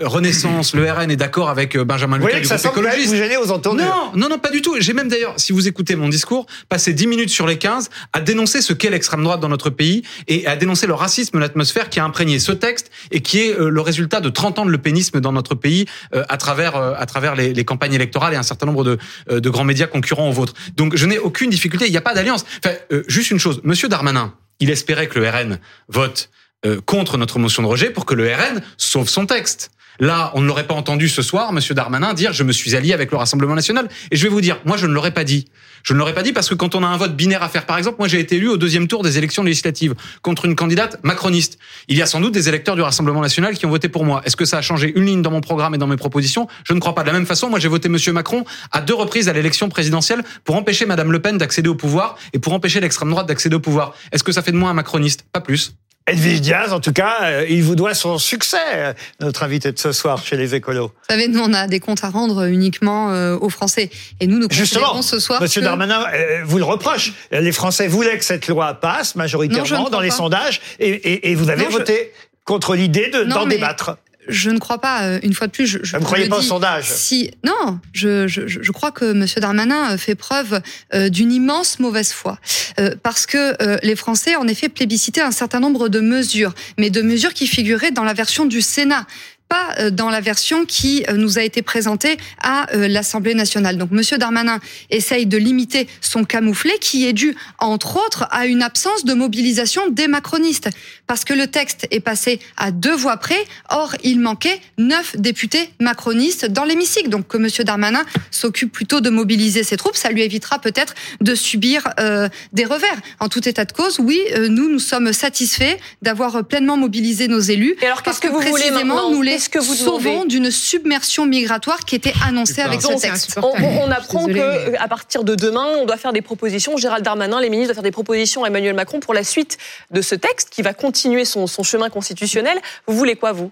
Renaissance, 0.00 0.74
le 0.74 0.90
RN 0.90 1.10
est 1.10 1.16
d'accord 1.16 1.48
avec 1.50 1.76
euh, 1.76 1.84
Benjamin 1.84 2.18
Vous 2.18 2.26
Lucas 2.26 2.40
du 2.40 2.46
ça 2.46 2.56
groupe 2.56 2.72
écologiste. 2.78 3.14
vous 3.14 3.48
aux 3.48 3.50
entendus. 3.50 3.82
Non, 3.82 4.12
non, 4.14 4.28
non, 4.28 4.38
pas 4.38 4.50
du 4.50 4.62
tout. 4.62 4.76
J'ai 4.80 4.92
même 4.92 5.08
d'ailleurs, 5.08 5.34
si 5.36 5.52
vous 5.52 5.68
écoutez 5.68 5.96
mon 5.96 6.08
discours, 6.08 6.46
passé 6.68 6.92
10 6.92 7.06
minutes 7.06 7.30
sur 7.30 7.46
les 7.46 7.58
15 7.58 7.90
à 8.12 8.20
dénoncer 8.20 8.62
ce 8.62 8.72
qu'est 8.72 8.90
l'extrême 8.90 9.22
droite 9.22 9.40
dans 9.40 9.48
notre 9.48 9.70
pays 9.70 10.02
et 10.28 10.46
à 10.46 10.56
dénoncer 10.56 10.86
le 10.86 10.94
racisme, 10.94 11.38
l'atmosphère 11.38 11.90
qui 11.90 12.00
a 12.00 12.04
imprégné 12.04 12.38
ce 12.38 12.52
texte 12.52 12.90
et 13.10 13.20
qui 13.20 13.40
est 13.40 13.58
euh, 13.58 13.68
le 13.68 13.80
résultat 13.80 14.20
de 14.20 14.28
30 14.28 14.60
ans 14.60 14.66
de 14.66 14.70
lepénisme 14.70 15.20
dans 15.20 15.32
notre 15.32 15.54
pays 15.54 15.86
euh, 16.14 16.24
à 16.28 16.36
travers 16.36 16.76
à 16.76 17.06
travers 17.06 17.34
les, 17.34 17.52
les 17.52 17.64
campagnes 17.64 17.94
électorales 17.94 18.34
et 18.34 18.36
un 18.36 18.42
certain 18.42 18.66
nombre 18.66 18.84
de, 18.84 18.98
de 19.30 19.50
grands 19.50 19.64
médias 19.64 19.86
concurrents 19.86 20.28
aux 20.28 20.32
vôtres. 20.32 20.54
Donc 20.76 20.96
je 20.96 21.06
n'ai 21.06 21.18
aucune 21.18 21.50
difficulté. 21.50 21.86
Il 21.86 21.90
n'y 21.90 21.96
a 21.96 22.02
pas 22.02 22.14
d'alliance. 22.14 22.44
Enfin, 22.64 22.74
juste 23.08 23.30
une 23.30 23.38
chose, 23.38 23.60
Monsieur 23.64 23.88
Darmanin, 23.88 24.34
il 24.60 24.70
espérait 24.70 25.08
que 25.08 25.18
le 25.18 25.28
RN 25.28 25.58
vote 25.88 26.30
euh, 26.66 26.80
contre 26.84 27.16
notre 27.16 27.38
motion 27.38 27.62
de 27.62 27.68
rejet 27.68 27.90
pour 27.90 28.04
que 28.04 28.14
le 28.14 28.26
RN 28.32 28.60
sauve 28.76 29.08
son 29.08 29.26
texte. 29.26 29.70
Là, 29.98 30.30
on 30.34 30.40
ne 30.40 30.46
l'aurait 30.46 30.66
pas 30.66 30.74
entendu 30.74 31.08
ce 31.08 31.20
soir, 31.20 31.52
Monsieur 31.52 31.74
Darmanin, 31.74 32.14
dire 32.14 32.32
je 32.32 32.42
me 32.42 32.52
suis 32.52 32.74
allié 32.74 32.94
avec 32.94 33.10
le 33.10 33.18
Rassemblement 33.18 33.54
national. 33.54 33.88
Et 34.10 34.16
je 34.16 34.22
vais 34.22 34.28
vous 34.30 34.40
dire, 34.40 34.58
moi, 34.64 34.78
je 34.78 34.86
ne 34.86 34.92
l'aurais 34.92 35.10
pas 35.10 35.24
dit. 35.24 35.46
Je 35.82 35.94
ne 35.94 35.98
l'aurais 35.98 36.14
pas 36.14 36.22
dit 36.22 36.32
parce 36.32 36.48
que 36.48 36.54
quand 36.54 36.74
on 36.74 36.82
a 36.82 36.86
un 36.86 36.96
vote 36.96 37.16
binaire 37.16 37.42
à 37.42 37.48
faire, 37.48 37.66
par 37.66 37.78
exemple, 37.78 37.96
moi, 37.98 38.08
j'ai 38.08 38.18
été 38.18 38.36
élu 38.36 38.48
au 38.48 38.56
deuxième 38.56 38.88
tour 38.88 39.02
des 39.02 39.18
élections 39.18 39.42
législatives 39.42 39.94
contre 40.22 40.46
une 40.46 40.54
candidate 40.54 40.98
macroniste. 41.02 41.58
Il 41.88 41.96
y 41.96 42.02
a 42.02 42.06
sans 42.06 42.20
doute 42.20 42.32
des 42.32 42.48
électeurs 42.48 42.76
du 42.76 42.82
Rassemblement 42.82 43.20
national 43.20 43.56
qui 43.56 43.66
ont 43.66 43.70
voté 43.70 43.88
pour 43.88 44.04
moi. 44.04 44.22
Est-ce 44.24 44.36
que 44.36 44.44
ça 44.44 44.58
a 44.58 44.62
changé 44.62 44.92
une 44.94 45.04
ligne 45.04 45.22
dans 45.22 45.30
mon 45.30 45.40
programme 45.40 45.74
et 45.74 45.78
dans 45.78 45.86
mes 45.86 45.96
propositions? 45.96 46.48
Je 46.64 46.74
ne 46.74 46.80
crois 46.80 46.94
pas. 46.94 47.02
De 47.02 47.08
la 47.08 47.14
même 47.14 47.26
façon, 47.26 47.50
moi, 47.50 47.58
j'ai 47.58 47.68
voté 47.68 47.88
Monsieur 47.88 48.12
Macron 48.12 48.44
à 48.72 48.80
deux 48.80 48.94
reprises 48.94 49.28
à 49.28 49.32
l'élection 49.32 49.68
présidentielle 49.68 50.22
pour 50.44 50.56
empêcher 50.56 50.86
Madame 50.86 51.12
Le 51.12 51.20
Pen 51.20 51.38
d'accéder 51.38 51.68
au 51.68 51.74
pouvoir 51.74 52.16
et 52.32 52.38
pour 52.38 52.52
empêcher 52.52 52.80
l'extrême 52.80 53.10
droite 53.10 53.26
d'accéder 53.26 53.56
au 53.56 53.60
pouvoir. 53.60 53.94
Est-ce 54.12 54.24
que 54.24 54.32
ça 54.32 54.42
fait 54.42 54.52
de 54.52 54.56
moi 54.56 54.70
un 54.70 54.74
macroniste? 54.74 55.24
Pas 55.32 55.40
plus. 55.40 55.74
Edwige 56.06 56.40
Diaz, 56.40 56.72
en 56.72 56.80
tout 56.80 56.92
cas, 56.92 57.18
euh, 57.22 57.46
il 57.48 57.62
vous 57.62 57.76
doit 57.76 57.94
son 57.94 58.18
succès, 58.18 58.56
euh, 58.74 58.92
notre 59.20 59.42
invité 59.44 59.70
de 59.70 59.78
ce 59.78 59.92
soir 59.92 60.24
chez 60.24 60.36
les 60.36 60.54
écolos. 60.56 60.88
Vous 60.88 61.04
savez, 61.14 61.28
nous, 61.28 61.38
on 61.40 61.52
a 61.52 61.68
des 61.68 61.78
comptes 61.78 62.02
à 62.02 62.08
rendre 62.08 62.48
uniquement 62.48 63.12
euh, 63.12 63.36
aux 63.38 63.50
Français. 63.50 63.90
Et 64.18 64.26
nous, 64.26 64.38
nous 64.38 64.48
Justement, 64.50 65.02
ce 65.02 65.20
soir 65.20 65.40
Monsieur 65.40 65.60
que- 65.60 65.66
Darmanin 65.66 66.04
vous 66.44 66.58
le 66.58 66.64
reproche. 66.64 67.12
Les 67.30 67.52
Français 67.52 67.86
voulaient 67.86 68.18
que 68.18 68.24
cette 68.24 68.48
loi 68.48 68.74
passe 68.74 69.14
majoritairement 69.14 69.88
dans 69.88 70.00
les 70.00 70.08
pas. 70.08 70.14
sondages 70.16 70.60
et, 70.80 70.88
et- 70.88 71.30
et 71.30 71.34
vous 71.36 71.48
avez 71.48 71.64
Non, 71.64 71.70
je- 71.70 71.76
voté 71.78 72.12
contre 72.44 72.74
l'idée 72.74 73.10
d'en 73.26 73.46
débattre. 73.46 73.96
Je 74.30 74.50
ne 74.50 74.58
crois 74.58 74.80
pas, 74.80 75.02
euh, 75.02 75.18
une 75.22 75.34
fois 75.34 75.46
de 75.46 75.52
plus, 75.52 75.66
je, 75.66 75.78
je 75.82 75.96
Vous 75.96 76.04
croyez 76.04 76.28
pas 76.28 76.38
au 76.38 76.42
sondage. 76.42 76.86
Si, 76.88 77.30
non, 77.44 77.78
je, 77.92 78.26
je, 78.28 78.46
je 78.46 78.72
crois 78.72 78.90
que 78.92 79.12
Monsieur 79.12 79.40
Darmanin 79.40 79.92
euh, 79.92 79.98
fait 79.98 80.14
preuve 80.14 80.60
euh, 80.94 81.08
d'une 81.08 81.32
immense 81.32 81.78
mauvaise 81.80 82.12
foi, 82.12 82.38
Euh, 82.78 82.94
parce 83.02 83.26
que 83.26 83.36
euh, 83.62 83.76
les 83.82 83.96
Français, 83.96 84.36
en 84.36 84.46
effet, 84.48 84.68
plébiscitaient 84.68 85.20
un 85.20 85.32
certain 85.32 85.60
nombre 85.60 85.88
de 85.88 86.00
mesures, 86.00 86.54
mais 86.78 86.88
de 86.90 87.02
mesures 87.02 87.34
qui 87.34 87.46
figuraient 87.46 87.90
dans 87.90 88.04
la 88.04 88.14
version 88.14 88.46
du 88.46 88.62
Sénat 88.62 89.06
pas 89.50 89.74
euh, 89.80 89.90
dans 89.90 90.08
la 90.08 90.20
version 90.20 90.64
qui 90.64 91.04
euh, 91.08 91.14
nous 91.14 91.38
a 91.38 91.42
été 91.42 91.60
présentée 91.60 92.16
à 92.40 92.72
euh, 92.72 92.88
l'Assemblée 92.88 93.34
nationale. 93.34 93.76
Donc 93.76 93.90
Monsieur 93.90 94.16
Darmanin 94.16 94.60
essaye 94.90 95.26
de 95.26 95.36
limiter 95.36 95.88
son 96.00 96.24
camouflet 96.24 96.78
qui 96.80 97.06
est 97.06 97.12
dû, 97.12 97.34
entre 97.58 97.96
autres, 97.96 98.26
à 98.30 98.46
une 98.46 98.62
absence 98.62 99.04
de 99.04 99.12
mobilisation 99.12 99.90
des 99.90 100.06
macronistes. 100.06 100.70
Parce 101.08 101.24
que 101.24 101.34
le 101.34 101.48
texte 101.48 101.88
est 101.90 102.00
passé 102.00 102.38
à 102.56 102.70
deux 102.70 102.94
voix 102.94 103.16
près, 103.16 103.44
or 103.68 103.96
il 104.04 104.20
manquait 104.20 104.60
neuf 104.78 105.16
députés 105.16 105.70
macronistes 105.80 106.46
dans 106.46 106.64
l'hémicycle. 106.64 107.08
Donc 107.08 107.26
que 107.26 107.36
Monsieur 107.36 107.64
Darmanin 107.64 108.04
s'occupe 108.30 108.70
plutôt 108.70 109.00
de 109.00 109.10
mobiliser 109.10 109.64
ses 109.64 109.76
troupes, 109.76 109.96
ça 109.96 110.10
lui 110.10 110.22
évitera 110.22 110.60
peut-être 110.60 110.94
de 111.20 111.34
subir 111.34 111.88
euh, 111.98 112.28
des 112.52 112.64
revers. 112.64 113.00
En 113.18 113.28
tout 113.28 113.48
état 113.48 113.64
de 113.64 113.72
cause, 113.72 113.98
oui, 113.98 114.20
nous, 114.48 114.70
nous 114.70 114.78
sommes 114.78 115.12
satisfaits 115.12 115.76
d'avoir 116.02 116.46
pleinement 116.46 116.76
mobilisé 116.76 117.26
nos 117.26 117.40
élus. 117.40 117.74
Et 117.82 117.86
alors, 117.86 118.04
qu'est-ce 118.04 118.20
que 118.20 118.28
vous 118.28 118.40
voulez 118.40 118.70
maintenant 118.70 119.10
nous 119.10 119.22
les 119.22 119.39
Que 119.48 119.58
vous 119.58 119.74
demandez 119.74 120.26
d'une 120.26 120.50
submersion 120.50 121.24
migratoire 121.26 121.84
qui 121.84 121.94
était 121.94 122.12
annoncée 122.26 122.60
avec 122.60 122.82
ce 122.82 123.00
texte. 123.00 123.38
on, 123.42 123.90
apprend 123.90 124.26
désolée, 124.26 124.72
que 124.72 124.82
à 124.82 124.88
partir 124.88 125.24
de 125.24 125.34
demain, 125.34 125.66
on 125.78 125.86
doit 125.86 125.96
faire 125.96 126.12
des 126.12 126.22
propositions. 126.22 126.76
Gérald 126.76 127.04
Darmanin, 127.04 127.40
les 127.40 127.48
ministres 127.48 127.68
doivent 127.68 127.76
faire 127.76 127.82
des 127.82 127.90
propositions 127.90 128.44
à 128.44 128.48
Emmanuel 128.48 128.74
Macron 128.74 129.00
pour 129.00 129.14
la 129.14 129.24
suite 129.24 129.58
de 129.90 130.02
ce 130.02 130.14
texte 130.14 130.50
qui 130.50 130.62
va 130.62 130.74
continuer 130.74 131.24
son, 131.24 131.46
son 131.46 131.62
chemin 131.62 131.88
constitutionnel. 131.90 132.58
Vous 132.86 132.96
voulez 132.96 133.16
quoi, 133.16 133.32
vous? 133.32 133.50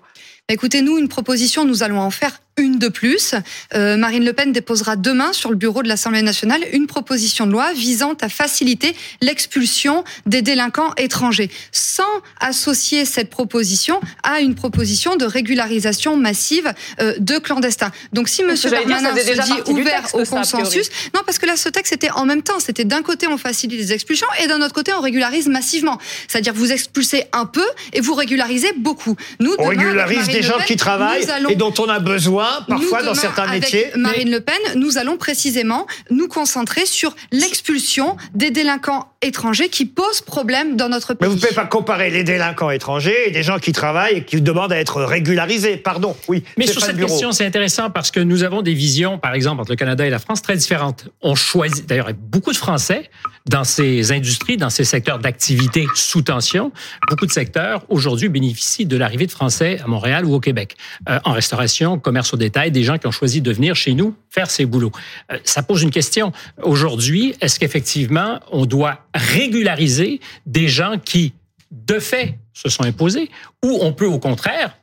Écoutez, 0.49 0.81
nous, 0.81 0.99
une 0.99 1.09
proposition, 1.09 1.65
nous 1.65 1.83
allons 1.83 2.01
en 2.01 2.11
faire 2.11 2.41
une 2.59 2.79
de 2.79 2.89
plus. 2.89 3.35
Euh, 3.75 3.97
Marine 3.97 4.25
Le 4.25 4.33
Pen 4.33 4.53
déposera 4.53 4.97
demain 4.97 5.33
sur 5.33 5.51
le 5.51 5.57
bureau 5.57 5.83
de 5.83 5.89
l'Assemblée 5.89 6.23
nationale 6.23 6.61
une 6.73 6.87
proposition 6.87 7.47
de 7.47 7.53
loi 7.53 7.73
visant 7.73 8.15
à 8.21 8.29
faciliter 8.29 8.95
l'expulsion 9.21 10.05
des 10.27 10.43
délinquants 10.43 10.93
étrangers, 10.97 11.51
sans 11.73 12.03
associer 12.41 13.05
cette 13.05 13.31
proposition 13.31 14.01
à 14.23 14.41
une 14.41 14.55
proposition 14.55 15.17
de 15.17 15.25
régularisation 15.25 16.17
massive 16.17 16.73
euh, 17.01 17.15
de 17.19 17.39
clandestins. 17.39 17.91
Donc 18.13 18.29
si 18.29 18.43
ça 18.57 18.71
Darmanin 18.71 19.15
se 19.17 19.33
dit 19.43 19.71
ouvert 19.71 20.01
texte, 20.03 20.15
au 20.15 20.25
ça, 20.25 20.37
consensus, 20.37 20.89
non, 21.15 21.21
parce 21.25 21.39
que 21.39 21.47
là, 21.47 21.57
ce 21.57 21.69
texte 21.69 21.93
était 21.93 22.11
en 22.11 22.25
même 22.25 22.43
temps. 22.43 22.59
C'était 22.61 22.85
d'un 22.85 23.03
côté, 23.03 23.27
on 23.27 23.39
facilite 23.39 23.79
les 23.79 23.93
expulsions 23.93 24.27
et 24.43 24.47
d'un 24.47 24.61
autre 24.63 24.75
côté, 24.75 24.93
on 24.93 25.01
régularise 25.01 25.49
massivement. 25.49 25.99
C'est-à-dire, 26.27 26.53
vous 26.55 26.73
expulsez 26.73 27.25
un 27.33 27.47
peu 27.47 27.65
et 27.93 28.01
vous 28.01 28.15
régularisez 28.15 28.73
beaucoup. 28.77 29.17
Nous, 29.41 29.55
On 29.59 29.71
demain, 29.71 29.83
régularise 29.83 30.27
des 30.27 30.37
Le 30.37 30.43
gens 30.43 30.57
Pen, 30.59 30.67
qui 30.67 30.77
travaillent 30.77 31.29
allons- 31.31 31.49
et 31.51 31.57
dont 31.57 31.75
on 31.79 31.89
a 31.89 31.99
besoin 32.01 32.48
parfois 32.67 33.01
nous, 33.01 33.07
dans 33.07 33.15
certains 33.15 33.45
avec 33.45 33.63
métiers. 33.63 33.91
Marine 33.97 34.31
Le 34.31 34.41
Pen, 34.41 34.57
nous 34.77 34.99
allons 34.99 35.17
précisément 35.17 35.87
nous 36.11 36.29
concentrer 36.29 36.87
sur 36.87 37.15
l'expulsion 37.33 38.17
des 38.35 38.51
délinquants 38.51 39.13
étrangers 39.21 39.69
qui 39.69 39.85
posent 39.85 40.21
problème 40.21 40.77
dans 40.77 40.89
notre 40.89 41.15
pays. 41.15 41.19
Mais 41.23 41.29
vous 41.29 41.35
ne 41.35 41.41
pouvez 41.41 41.55
pas 41.55 41.67
comparer 41.67 42.11
les 42.11 42.23
délinquants 42.23 42.71
étrangers 42.71 43.17
et 43.27 43.31
des 43.33 43.43
gens 43.43 43.59
qui 43.59 43.73
travaillent 43.73 44.19
et 44.19 44.25
qui 44.25 44.41
demandent 44.41 44.73
à 44.73 44.79
être 44.79 45.03
régularisés. 45.03 45.77
Pardon, 45.77 46.17
oui. 46.29 46.45
Mais 46.57 46.67
sur 46.67 46.81
cette 46.81 46.97
Bureau. 46.97 47.09
question, 47.09 47.33
c'est 47.33 47.45
intéressant 47.45 47.91
parce 47.91 48.11
que 48.11 48.21
nous 48.21 48.45
avons 48.45 48.63
des 48.63 48.75
visions, 48.75 49.19
par 49.19 49.35
exemple, 49.35 49.61
entre 49.61 49.73
le 49.73 49.77
Canada 49.77 50.07
et 50.07 50.11
la 50.11 50.21
France 50.21 50.41
très 50.43 50.57
différentes. 50.57 51.09
On 51.21 51.35
choisit, 51.35 51.87
d'ailleurs, 51.87 52.11
beaucoup 52.15 52.53
de 52.53 52.57
Français 52.57 53.11
dans 53.49 53.65
ces 53.65 54.13
industries, 54.13 54.57
dans 54.57 54.71
ces 54.71 54.85
secteurs 54.85 55.19
d'activité 55.19 55.87
sous 55.95 56.23
tension. 56.23 56.71
Beaucoup 57.09 57.27
de 57.27 57.33
secteurs, 57.33 57.85
aujourd'hui, 57.89 58.29
bénéficient 58.29 58.87
de 58.87 58.97
l'arrivée 58.97 59.27
de 59.27 59.33
Français 59.33 59.81
à 59.83 59.89
Montréal 59.89 60.27
ou 60.27 60.35
au 60.35 60.41
Québec. 60.41 60.77
Euh, 61.09 61.19
en 61.25 61.33
restauration, 61.33 61.99
commerce 61.99 62.35
au 62.35 62.37
détail, 62.37 62.71
des 62.71 62.85
gens 62.85 62.99
qui 62.99 63.07
ont 63.07 63.13
choisi 63.13 63.41
de 63.41 63.53
venir 63.53 63.75
chez 63.75 63.95
nous 63.95 64.15
faire 64.31 64.51
ces 64.51 64.67
boulots. 64.67 64.93
Euh, 65.33 65.39
ça 65.45 65.63
pose 65.63 65.83
une 65.83 65.91
question. 65.91 66.33
Aujourd'hui, 66.63 67.35
est-ce 67.41 67.59
qu'effectivement, 67.59 68.41
on 68.53 68.67
doit 68.67 69.08
régulariser 69.15 70.21
des 70.47 70.69
gens 70.69 70.99
qui, 70.99 71.33
de 71.71 71.99
fait, 71.99 72.39
se 72.53 72.69
sont 72.69 72.85
imposés, 72.85 73.31
ou 73.65 73.79
on 73.83 73.93
peut, 73.93 74.07
au 74.07 74.19
contraire, 74.19 74.77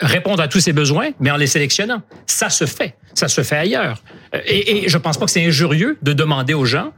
répondre 0.00 0.42
à 0.42 0.48
tous 0.48 0.60
ces 0.60 0.72
besoins, 0.72 1.10
mais 1.20 1.30
en 1.30 1.36
les 1.36 1.46
sélectionnant. 1.46 2.00
Ça 2.26 2.48
se 2.48 2.64
fait. 2.64 2.96
Ça 3.12 3.28
se 3.28 3.42
fait 3.42 3.56
ailleurs. 3.56 4.02
Euh, 4.34 4.40
Et, 4.46 4.84
et 4.84 4.88
je 4.88 4.96
pense 4.96 5.18
pas 5.18 5.26
que 5.26 5.30
c'est 5.30 5.44
injurieux 5.44 5.98
de 6.00 6.14
demander 6.14 6.54
aux 6.54 6.64
gens 6.64 6.92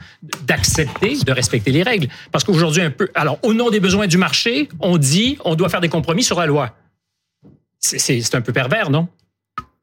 d'accepter 0.45 1.17
de 1.17 1.33
respecter 1.33 1.73
les 1.73 1.83
règles. 1.83 2.09
Parce 2.31 2.45
qu'aujourd'hui, 2.45 2.83
un 2.83 2.93
peu, 2.93 3.09
alors, 3.15 3.41
au 3.43 3.55
nom 3.55 3.71
des 3.71 3.81
besoins 3.81 4.07
du 4.07 4.19
marché, 4.19 4.69
on 4.79 4.99
dit 4.99 5.37
on 5.45 5.57
doit 5.57 5.69
faire 5.69 5.81
des 5.81 5.89
compromis 5.89 6.23
sur 6.23 6.39
la 6.39 6.47
loi. 6.47 6.77
C'est 7.81 8.35
un 8.35 8.41
peu 8.41 8.53
pervers, 8.53 8.89
non? 8.91 9.09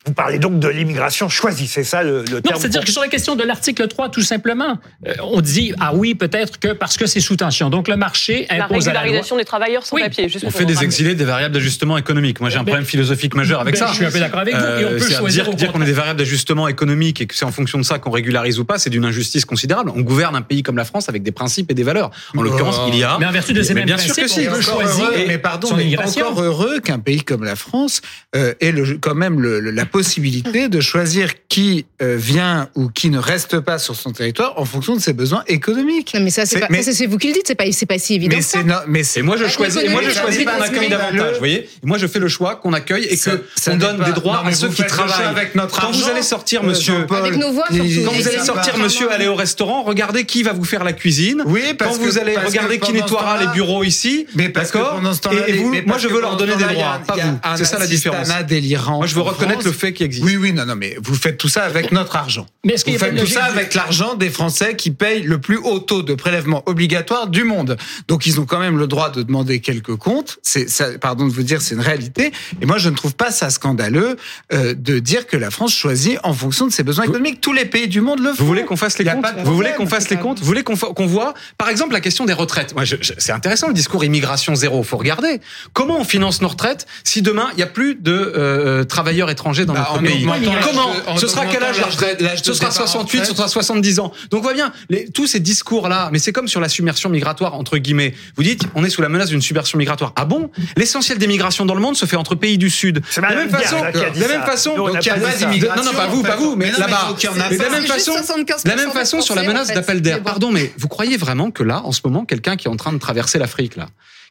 Vous 0.08 0.14
parlez 0.14 0.40
donc 0.40 0.60
de 0.60 0.70
l'immigration 0.70 1.28
choisie, 1.28 1.68
c'est 1.68 1.84
ça 1.84 2.02
le, 2.02 2.24
le 2.24 2.36
Non, 2.36 2.42
terme 2.42 2.60
c'est-à-dire 2.62 2.86
que 2.86 2.92
sur 2.92 3.02
la 3.02 3.10
question 3.10 3.36
de 3.36 3.44
l'article 3.44 3.88
3, 3.90 4.10
tout 4.10 4.22
simplement, 4.22 4.80
euh, 5.06 5.14
on 5.22 5.42
dit, 5.42 5.74
ah 5.82 5.92
oui, 5.94 6.16
peut-être 6.16 6.60
que 6.60 6.70
parce 6.70 6.96
que 6.96 7.06
c'est 7.06 7.20
sous 7.20 7.36
tension. 7.36 7.70
Donc 7.70 7.90
le 7.90 7.98
marché 7.98 8.48
La 8.50 8.66
impose 8.66 8.88
à 8.88 8.94
la 8.94 9.00
loi. 9.00 9.02
régularisation 9.02 9.38
des 9.38 9.44
travailleurs 9.46 9.86
sans 9.86 9.98
papier. 9.98 10.30
juste 10.30 10.46
On 10.46 10.50
pour 10.50 10.58
fait 10.60 10.66
des 10.66 10.82
exilés 10.84 11.14
des 11.14 11.26
variables 11.26 11.54
d'ajustement 11.54 11.98
économique. 11.98 12.40
Moi, 12.40 12.50
j'ai 12.50 12.58
un 12.58 12.64
problème 12.64 12.86
philosophique 12.86 13.36
majeur 13.36 13.60
avec 13.60 13.74
Ben, 13.76 13.80
ça. 13.80 13.88
je 13.88 13.96
suis 13.96 14.06
un 14.06 14.12
peu 14.12 14.20
d'accord 14.20 14.40
avec 14.40 14.56
vous. 14.56 14.62
Et 14.64 14.86
on 14.86 14.90
peut 14.90 15.00
c'est-à-dire 15.00 15.18
choisir 15.20 15.44
dire, 15.46 15.54
dire 15.56 15.72
qu'on 15.74 15.82
a 15.82 15.86
des 15.86 15.92
variables 15.92 16.20
d'ajustement 16.20 16.70
économique 16.70 17.20
et 17.20 17.28
que 17.28 17.36
c'est 17.36 17.46
en 17.46 17.52
fonction 17.52 17.78
de 17.78 17.84
ça 17.84 18.00
qu'on 18.00 18.12
régularise 18.12 18.60
ou 18.60 18.66
pas, 18.66 18.78
c'est 18.78 18.90
d'une 18.90 19.04
injustice 19.06 19.44
considérable. 19.44 19.92
On 19.94 20.02
gouverne 20.02 20.38
un 20.38 20.42
pays 20.42 20.64
comme 20.64 20.78
la 20.78 20.86
France 20.86 21.10
avec 21.10 21.22
des 21.24 21.32
principes 21.34 21.70
et 21.70 21.74
des 21.74 21.84
valeurs. 21.84 22.12
En 22.38 22.42
l'occurrence, 22.44 22.80
il 22.88 22.98
y 22.98 23.04
a. 23.04 23.18
Mais 23.20 23.26
en 23.26 23.32
vertu 23.32 23.52
de 23.54 23.62
ces 23.62 23.74
mêmes 23.74 23.86
bien 23.86 23.98
sûr 23.98 24.16
que 24.16 24.22
principes, 24.22 24.44
si. 24.44 24.50
on 24.50 24.54
peut 24.54 24.62
choisir 24.62 25.10
mais 25.28 25.38
pardon, 25.38 25.70
mais 25.76 25.98
encore 25.98 26.42
heureux 26.42 26.80
qu'un 26.80 27.00
pays 27.00 27.24
comme 27.24 27.44
la 27.44 27.56
France 27.58 28.02
euh, 28.36 28.54
ait 28.62 28.74
quand 29.02 29.16
même 29.16 29.42
la 29.42 29.86
possibilité 30.02 30.70
de 30.70 30.80
choisir 30.80 31.32
qui 31.50 31.86
euh, 32.02 32.16
vient 32.20 32.70
ou 32.76 32.90
qui 32.90 33.10
ne 33.10 33.18
reste 33.18 33.60
pas 33.60 33.80
sur 33.80 33.96
son 33.96 34.12
territoire 34.12 34.54
en 34.60 34.66
fonction 34.66 34.96
de 34.96 35.02
ses 35.02 35.14
besoins 35.14 35.44
économiques. 35.48 36.12
Non, 36.14 36.22
mais 36.22 36.30
ça, 36.30 36.46
c'est 36.46 36.56
C'est- 36.56 36.60
pas, 36.62 36.68
mais- 36.70 36.84
ça, 36.84 36.92
c'est 36.94 37.08
vous 37.08 37.18
qui 37.18 37.28
le 37.30 37.34
dites, 37.34 37.48
c'est 37.48 37.56
pas, 37.56 37.64
c'est 37.72 37.86
pas 37.88 37.98
si 37.98 38.14
évident. 38.14 38.36
Mais 38.36 38.44
que 38.44 38.48
ça. 38.48 38.60
c'est 38.60 38.64
no- 38.64 38.76
mais 38.88 39.04
c'est 39.04 39.20
Et 39.22 39.24
moi, 39.24 39.38
je 39.38 39.44
Avec 39.44 39.56
choisis, 39.56 39.82
et 39.82 39.90
moi, 39.90 40.02
je 40.04 40.12
choisis 40.12 40.46
qu'on 40.46 40.62
accueille 40.62 40.84
le- 40.90 40.98
davantage. 40.98 41.34
Vous 41.34 41.40
voyez? 41.40 41.58
Et 41.84 41.86
moi, 41.86 41.98
je 41.98 42.06
fais 42.08 42.20
le 42.20 42.28
choix 42.28 42.56
qu'on 42.58 42.74
accueille 42.74 43.06
et 43.06 43.18
que 43.18 43.22
ça 43.24 43.32
on 43.68 43.72
n'est 43.72 43.78
donne 43.78 43.98
pas- 43.98 44.06
des 44.06 44.12
droits 44.12 44.42
Non, 44.44 44.50
à 44.50 44.54
ceux 44.54 44.68
vous 44.68 44.74
qui 44.76 44.84
travaillent. 44.86 45.26
avec 45.26 45.56
notre 45.56 45.80
Quand 45.80 45.92
vous 45.92 46.02
argent, 46.04 46.12
allez 46.14 46.22
sortir, 46.22 46.62
euh, 46.64 46.68
monsieur, 46.68 46.94
Jean-Paul, 47.00 47.18
Avec 47.18 47.38
nos 47.38 47.52
voix, 47.52 47.66
il- 47.72 47.92
surtout. 47.92 48.10
quand 48.12 48.16
vous 48.18 48.28
allez 48.28 48.40
sortir, 48.40 48.78
monsieur, 48.78 49.12
aller 49.12 49.28
au 49.28 49.36
restaurant, 49.36 49.82
regardez 49.84 50.26
qui 50.26 50.44
va 50.44 50.54
vous 50.54 50.64
faire 50.66 50.84
la 50.84 50.94
cuisine. 50.94 51.42
Oui, 51.48 51.62
parce 51.78 51.98
quand 51.98 52.04
vous 52.04 52.18
allez 52.20 52.38
regarder 52.38 52.78
qui 52.80 52.94
nettoiera 52.94 53.40
les 53.40 53.48
bureaux 53.48 53.84
ici, 53.84 54.28
Mais 54.36 54.50
parce 54.50 54.70
que 54.72 54.78
d'accord? 54.78 54.96
pendant 54.98 55.14
ce 55.14 55.22
temps-là, 55.22 55.48
Et, 55.50 55.54
vous, 55.54 55.74
moi, 55.88 55.98
je 55.98 56.08
veux 56.08 56.22
leur 56.22 56.38
donner 56.38 56.56
des 56.56 56.64
droits, 56.66 57.02
pas 57.08 57.16
vous. 57.16 57.40
C'est 57.58 57.66
ça 57.66 57.80
la 57.80 57.88
différence. 57.88 58.28
délirant. 58.48 58.98
Moi, 58.98 59.08
je 59.08 59.16
veux 59.16 59.22
reconnaître 59.22 59.64
le 59.66 59.72
fait 59.72 59.87
qu'il 59.94 60.06
existe. 60.06 60.26
Oui, 60.26 60.38
oui, 60.38 60.54
non, 60.54 60.66
non, 60.66 60.76
mais 60.76 60.98
vous 61.02 61.16
faites 61.16 61.38
tout 61.38 61.50
ça 61.50 61.64
avec 61.64 61.92
notre 61.92 62.16
argent. 62.16 62.46
Mais 62.66 62.74
est-ce 62.74 62.84
qu'il 62.86 62.94
y 62.94 62.98
Vous 62.98 63.06
faites 63.06 63.16
tout 63.18 63.26
ça 63.28 63.46
avec 63.46 63.74
l'argent 63.74 64.16
des 64.16 64.30
Français 64.30 64.76
qui 64.76 64.92
payent 64.92 65.24
le 65.24 65.40
plus 65.40 65.58
haut 65.58 65.80
taux 65.80 66.04
de 66.04 66.14
prélèvement 66.16 66.64
obligatoire 66.66 67.28
du 67.28 67.44
monde. 67.44 67.78
Donc 68.08 68.26
ils 68.26 68.40
ont 68.40 68.46
quand 68.46 68.60
même 68.60 68.78
le 68.78 68.88
droit 68.88 69.10
de 69.10 69.22
demander 69.24 69.60
quelques 69.60 69.96
comptes. 69.96 70.38
C'est, 70.44 70.70
ça, 70.70 70.98
pardon 71.00 71.28
de 71.28 71.32
vous 71.34 71.44
dire, 71.44 71.62
c'est 71.62 71.76
une 71.76 71.82
réalité. 71.82 72.32
Et 72.62 72.66
moi, 72.66 72.78
je 72.78 72.90
ne 72.90 72.96
trouve 72.96 73.16
pas 73.16 73.32
ça 73.32 73.50
scandaleux 73.50 74.18
euh, 74.54 74.74
de 74.78 75.00
dire 75.00 75.28
que 75.28 75.38
la 75.38 75.52
France 75.52 75.74
choisit 75.74 76.18
en 76.24 76.34
fonction 76.34 76.68
de 76.68 76.72
ses 76.72 76.84
besoins 76.84 77.06
économiques. 77.06 77.42
Tous 77.42 77.54
les 77.54 77.66
pays 77.66 77.88
du 77.88 78.02
monde 78.02 78.20
le 78.20 78.30
font. 78.34 78.36
Vous 78.40 78.48
voulez 78.48 78.64
qu'on 78.66 78.78
fasse 78.78 78.98
les 79.00 79.06
comptes 79.06 79.26
Vous 79.44 79.56
voulez 79.56 79.72
qu'on 79.78 79.88
fasse 79.88 80.10
les 80.10 80.18
comptes 80.18 80.40
Vous 80.40 80.46
voulez 80.46 80.64
qu'on 80.64 80.76
fa- 80.76 80.88
qu'on 80.94 81.06
voit, 81.08 81.34
par 81.58 81.70
exemple, 81.70 81.94
la 81.94 82.02
question 82.02 82.26
des 82.26 82.34
retraites 82.34 82.74
Moi, 82.74 82.84
je- 82.86 82.96
je- 83.02 83.14
c'est 83.18 83.32
intéressant 83.32 83.68
le 83.68 83.74
discours 83.74 84.04
immigration 84.04 84.56
zéro. 84.56 84.84
Faut 84.84 84.98
regarder 84.98 85.40
comment 85.74 86.00
on 86.00 86.04
finance 86.04 86.42
nos 86.42 86.48
retraites 86.48 86.86
si 87.04 87.22
demain 87.22 87.50
il 87.54 87.60
y 87.60 87.64
a 87.64 87.68
plus 87.68 87.96
de 87.96 88.12
euh, 88.12 88.84
travailleurs 88.84 89.30
étrangers 89.30 89.66
dans 89.68 89.74
Bah, 89.74 89.80
notre 89.82 89.94
en 89.94 90.04
pays. 90.04 90.14
augmentant 90.28 90.54
l'âge 90.54 90.66
Comment 90.66 90.90
en 91.08 91.18
Ce 91.18 91.28
sera 91.28 91.46
quel 91.46 91.64
âge 91.64 91.80
la 91.80 91.86
retraite 91.88 92.20
Ce 92.44 92.54
sera 92.54 92.70
départ 92.70 92.84
en 92.84 92.88
68, 92.88 93.26
ce 93.26 93.36
sera 93.36 93.48
70 93.48 94.00
ans. 94.00 94.12
Donc 94.32 94.40
on 94.40 94.44
voit 94.44 94.54
bien 94.54 94.72
les, 94.90 95.10
tous 95.12 95.28
ces 95.28 95.40
discours 95.40 95.88
là. 95.88 96.10
Mais 96.12 96.20
c'est 96.20 96.32
comme 96.32 96.48
sur 96.48 96.60
la 96.60 96.70
submersion 96.70 97.10
migratoire 97.10 97.54
entre 97.54 97.78
guillemets. 97.78 98.14
Vous 98.36 98.44
dites 98.44 98.64
on 98.76 98.84
est 98.84 98.90
sous 98.90 99.02
la 99.02 99.10
menace 99.10 99.30
d'une 99.30 99.42
submersion 99.42 99.78
migratoire. 99.78 100.14
Ah 100.16 100.26
bon? 100.26 100.50
L'essentiel 100.76 101.18
des 101.20 101.28
migrations 101.28 101.66
dans 101.66 101.76
le 101.76 101.82
monde 101.82 101.96
se 101.96 102.06
fait 102.06 102.16
entre 102.16 102.36
pays 102.36 102.58
du 102.58 102.70
Sud. 102.70 103.02
C'est 103.10 103.22
De 103.22 103.26
la 103.28 103.36
même 103.36 103.50
façon, 103.50 103.80
de 103.80 104.20
la 104.20 104.28
même 104.28 104.44
façon, 104.44 104.76
non, 104.78 105.84
non, 105.84 105.92
pas 105.94 106.08
vous, 106.08 106.24
pas 106.24 106.36
vous, 106.36 106.56
mais 106.56 106.72
là-bas. 106.72 107.14
de 107.22 107.58
la 107.62 107.70
même 107.70 107.86
façon, 107.86 108.14
75% 108.14 108.64
de 108.64 108.70
la 108.70 108.76
même 108.76 108.92
façon 108.92 109.22
sur 109.22 109.36
la 109.36 109.44
menace 109.44 109.68
d'appel 109.68 110.02
d'air. 110.02 110.22
Pardon, 110.24 110.52
mais 110.52 110.74
vous 110.78 110.88
croyez 110.88 111.18
vraiment 111.18 111.52
que 111.52 111.64
là, 111.64 111.82
en 111.84 111.92
ce 111.92 112.02
moment, 112.06 112.26
quelqu'un 112.26 112.56
qui 112.56 112.68
est 112.68 112.72
en 112.72 112.76
train 112.78 112.94
de 112.94 112.98
traverser 112.98 113.38
l'Afrique, 113.40 113.76
là, 113.76 113.88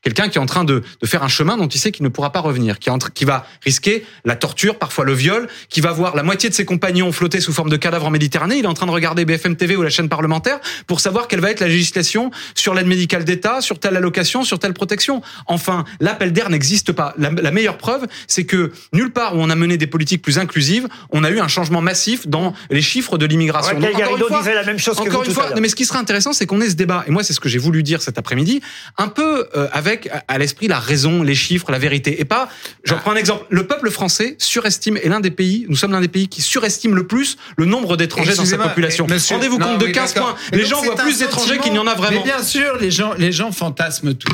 quelqu'un 0.07 0.29
qui 0.29 0.39
est 0.39 0.41
en 0.41 0.47
train 0.47 0.63
de, 0.63 0.85
de 1.03 1.07
faire 1.07 1.25
un 1.25 1.29
chemin 1.29 1.57
dont 1.57 1.67
il 1.67 1.81
sait 1.81 1.91
qu'il 1.91 2.05
ne 2.05 2.09
pourra 2.09 2.31
pas 2.31 2.39
revenir, 2.39 2.79
qui, 2.79 2.91
est 2.91 2.93
en 2.93 2.99
train- 2.99 3.11
qui 3.13 3.25
va 3.25 3.45
risquer 3.65 4.07
la 4.25 4.37
torture, 4.37 4.79
parfois 4.79 5.05
le 5.05 5.13
viol, 5.13 5.49
qui 5.69 5.81
va 5.81 5.91
voir 5.91 6.15
la 6.15 6.23
moitié 6.23 6.49
de 6.49 6.55
ses 6.55 6.65
compagnons 6.65 7.11
flotter 7.11 7.41
sous 7.41 7.53
forme 7.53 7.71
de 7.71 7.77
cadavres 7.77 8.07
en 8.07 8.11
Méditerranée, 8.11 8.59
il 8.59 8.65
est 8.65 8.69
en 8.69 8.75
train 8.75 8.87
de 8.87 8.93
regarder 8.93 9.25
BFM 9.25 9.57
TV 9.57 9.75
ou 9.75 9.83
la 9.83 9.91
chaîne 9.91 10.09
parlementaire 10.09 10.61
pour 10.87 11.01
savoir 11.01 11.27
quelle 11.27 11.41
va 11.41 11.51
être 11.51 11.59
la 11.59 11.67
législation 11.67 12.31
sur 12.55 12.73
l'aide 12.73 12.87
médicale 12.87 13.25
d'État, 13.25 13.61
sur 13.61 13.81
telle 13.81 13.97
allocation, 13.97 14.45
sur 14.45 14.61
telle 14.61 14.75
protection. 14.75 15.23
Enfin, 15.47 15.85
l'appel 15.99 16.33
d'air 16.33 16.51
n'existe 16.51 16.93
pas. 16.93 17.13
La, 17.19 17.31
la 17.33 17.51
meilleure 17.51 17.77
preuve, 17.79 18.07
c'est 18.29 18.45
que 18.45 18.71
nulle 18.93 19.11
part 19.13 19.35
où 19.35 19.41
on 19.41 19.51
a 19.51 19.57
mené 19.57 19.77
des 19.77 19.89
politiques 19.89 20.23
plus 20.23 20.39
inclusives, 20.39 20.87
on 21.11 21.25
a 21.25 21.31
eu 21.31 21.41
un 21.41 21.49
changement 21.49 21.81
massif 21.81 22.29
dans 22.29 22.55
les 22.71 22.81
chiffres 22.83 23.19
de 23.19 23.27
l'immigration. 23.27 23.73
Encore 24.05 24.13
une 24.15 24.19
fois- 24.29 24.39
disait 24.39 24.55
la 24.55 24.63
même 24.65 24.79
chose 24.79 24.95
que 24.97 25.01
encore 25.03 25.13
vous 25.15 25.19
une 25.23 25.35
tout 25.35 25.35
fois, 25.35 25.47
mais 25.61 25.69
ce 25.69 25.75
qui 25.75 25.85
serait 25.85 25.99
intéressant, 25.99 26.33
c'est 26.33 26.47
qu'on 26.47 26.61
ait 26.61 26.71
ce 26.71 26.77
débat. 26.77 27.03
Et 27.09 27.11
moi, 27.11 27.25
c'est 27.25 27.33
ce 27.33 27.41
que 27.41 27.49
j'ai 27.49 27.59
voulu 27.59 27.83
dire 27.83 28.03
cet 28.03 28.19
après-midi, 28.19 28.61
un 28.99 29.09
peu 29.09 29.49
euh, 29.57 29.67
avec 29.97 30.09
à- 30.29 30.39
l'esprit 30.39 30.69
la 30.69 30.79
raison, 30.79 31.23
les 31.23 31.35
chiffres, 31.35 31.71
la 31.71 31.79
vérité. 31.79 32.21
Et 32.21 32.25
pas, 32.25 32.49
j'en 32.85 32.99
prends 32.99 33.13
un 33.13 33.17
exemple. 33.17 33.47
Le 33.51 33.67
peuple 33.67 33.91
français 33.91 34.37
surestime, 34.39 34.97
est 34.97 35.09
l'un 35.09 35.21
des 35.21 35.31
pays, 35.31 35.67
nous 35.69 35.77
sommes 35.77 35.93
l'un 35.93 36.01
des 36.01 36.09
pays 36.09 36.29
qui 36.29 36.43
surestime 36.43 36.95
le 36.95 37.07
plus 37.07 37.37
le 37.57 37.65
nombre 37.65 37.97
d'étrangers 37.97 38.35
dans 38.35 38.45
sa 38.45 38.59
population. 38.59 39.07
Rendez-vous 39.31 39.59
non, 39.59 39.67
compte 39.67 39.79
de 39.79 39.87
oui, 39.87 39.93
15 39.93 40.15
d'accord. 40.15 40.35
points. 40.35 40.41
Mais 40.53 40.59
Les 40.59 40.67
gens 40.67 40.83
voient 40.83 40.97
plus 40.97 41.19
d'étrangers 41.19 41.59
qu'il 41.59 41.73
n'y 41.73 41.79
en 41.79 41.87
a 41.87 41.95
vraiment. 41.95 42.19
Mais 42.25 42.25
bien 42.25 42.43
sûr, 42.43 42.77
les 42.81 42.91
gens, 42.91 43.15
les 43.19 43.33
gens 43.33 43.53
fantasment 43.53 44.15
tout. 44.15 44.33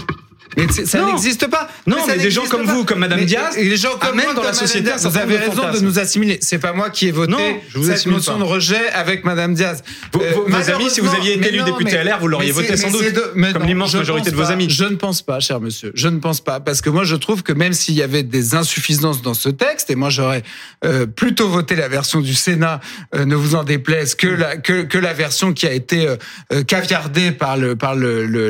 Mais 0.57 0.67
ça 0.69 1.05
n'existe 1.07 1.47
pas. 1.49 1.69
Non, 1.87 1.97
mais 2.07 2.19
des 2.19 2.31
gens 2.31 2.45
comme 2.47 2.67
pas. 2.67 2.75
vous, 2.75 2.85
comme 2.85 2.99
Madame 3.01 3.21
Mais- 3.21 3.25
Diaz, 3.27 3.57
et 3.57 3.65
les 3.65 3.77
gens 3.77 3.97
comme 3.99 4.17
moi, 4.17 4.35
dans 4.35 4.43
la 4.43 4.53
société 4.53 4.83
Diaz, 4.85 5.07
Vous 5.07 5.17
avez 5.19 5.37
raison 5.37 5.71
de 5.73 5.81
nous 5.81 5.99
assimiler. 5.99 6.39
C'est 6.43 6.59
pas 6.59 6.73
moi 6.73 6.91
qui 6.91 7.09
ai 7.09 7.11
voté 7.13 7.33
Non, 7.33 7.39
je 7.69 7.79
vous 7.79 7.85
cette 7.85 8.07
motion 8.07 8.35
pas. 8.35 8.39
de 8.41 8.45
rejet 8.45 8.89
avec 8.93 9.25
Madame 9.25 9.55
Diaz. 9.55 9.83
Vos- 10.13 10.21
Euh, 10.23 10.31
vos- 10.35 10.45
vos 10.49 10.71
amis, 10.71 10.91
si 10.91 11.01
vous 11.01 11.15
aviez 11.15 11.35
été 11.35 11.49
élu 11.49 11.63
député 11.63 11.93
mais- 11.93 12.05
LR, 12.05 12.19
vous 12.21 12.29
l'auriez 12.29 12.53
voté 12.53 12.77
sans 12.77 12.91
doute, 12.91 13.03
de- 13.13 13.53
comme 13.53 13.65
l'immense 13.65 13.95
majorité 13.95 14.31
de 14.31 14.37
vos 14.37 14.51
amis. 14.51 14.69
Je 14.71 14.85
ne 14.85 14.97
pense 14.97 15.23
pas, 15.23 15.41
cher 15.41 15.61
monsieur. 15.61 15.93
Je 15.95 16.09
ne 16.09 16.19
pense 16.19 16.41
pas. 16.41 16.61
Parce 16.61 16.81
que 16.81 16.91
moi, 16.91 17.05
je 17.05 17.17
trouve 17.17 17.43
que 17.43 17.53
même 17.53 17.73
s'il 17.73 17.95
y 17.95 18.03
avait 18.03 18.23
des 18.23 18.55
insuffisances 18.55 19.23
dans 19.23 19.35
ce 19.35 19.49
texte, 19.49 19.91
et 19.91 19.95
moi, 19.95 20.11
j'aurais 20.11 20.43
euh, 20.85 21.07
plutôt 21.07 21.49
voté 21.49 21.77
la 21.77 21.89
version 21.89 22.21
du 22.21 22.35
Sénat, 22.35 22.81
euh, 23.15 23.25
ne 23.25 23.35
vous 23.37 23.55
en 23.55 23.63
déplaise, 23.65 24.15
que 24.15 24.27
la, 24.27 24.57
que, 24.57 24.83
que 24.83 24.99
la 24.99 25.13
version 25.13 25.53
qui 25.53 25.67
a 25.67 25.73
été 25.73 26.09
euh, 26.53 26.63
caviardée 26.65 27.31
par 27.33 27.57
le 27.57 27.77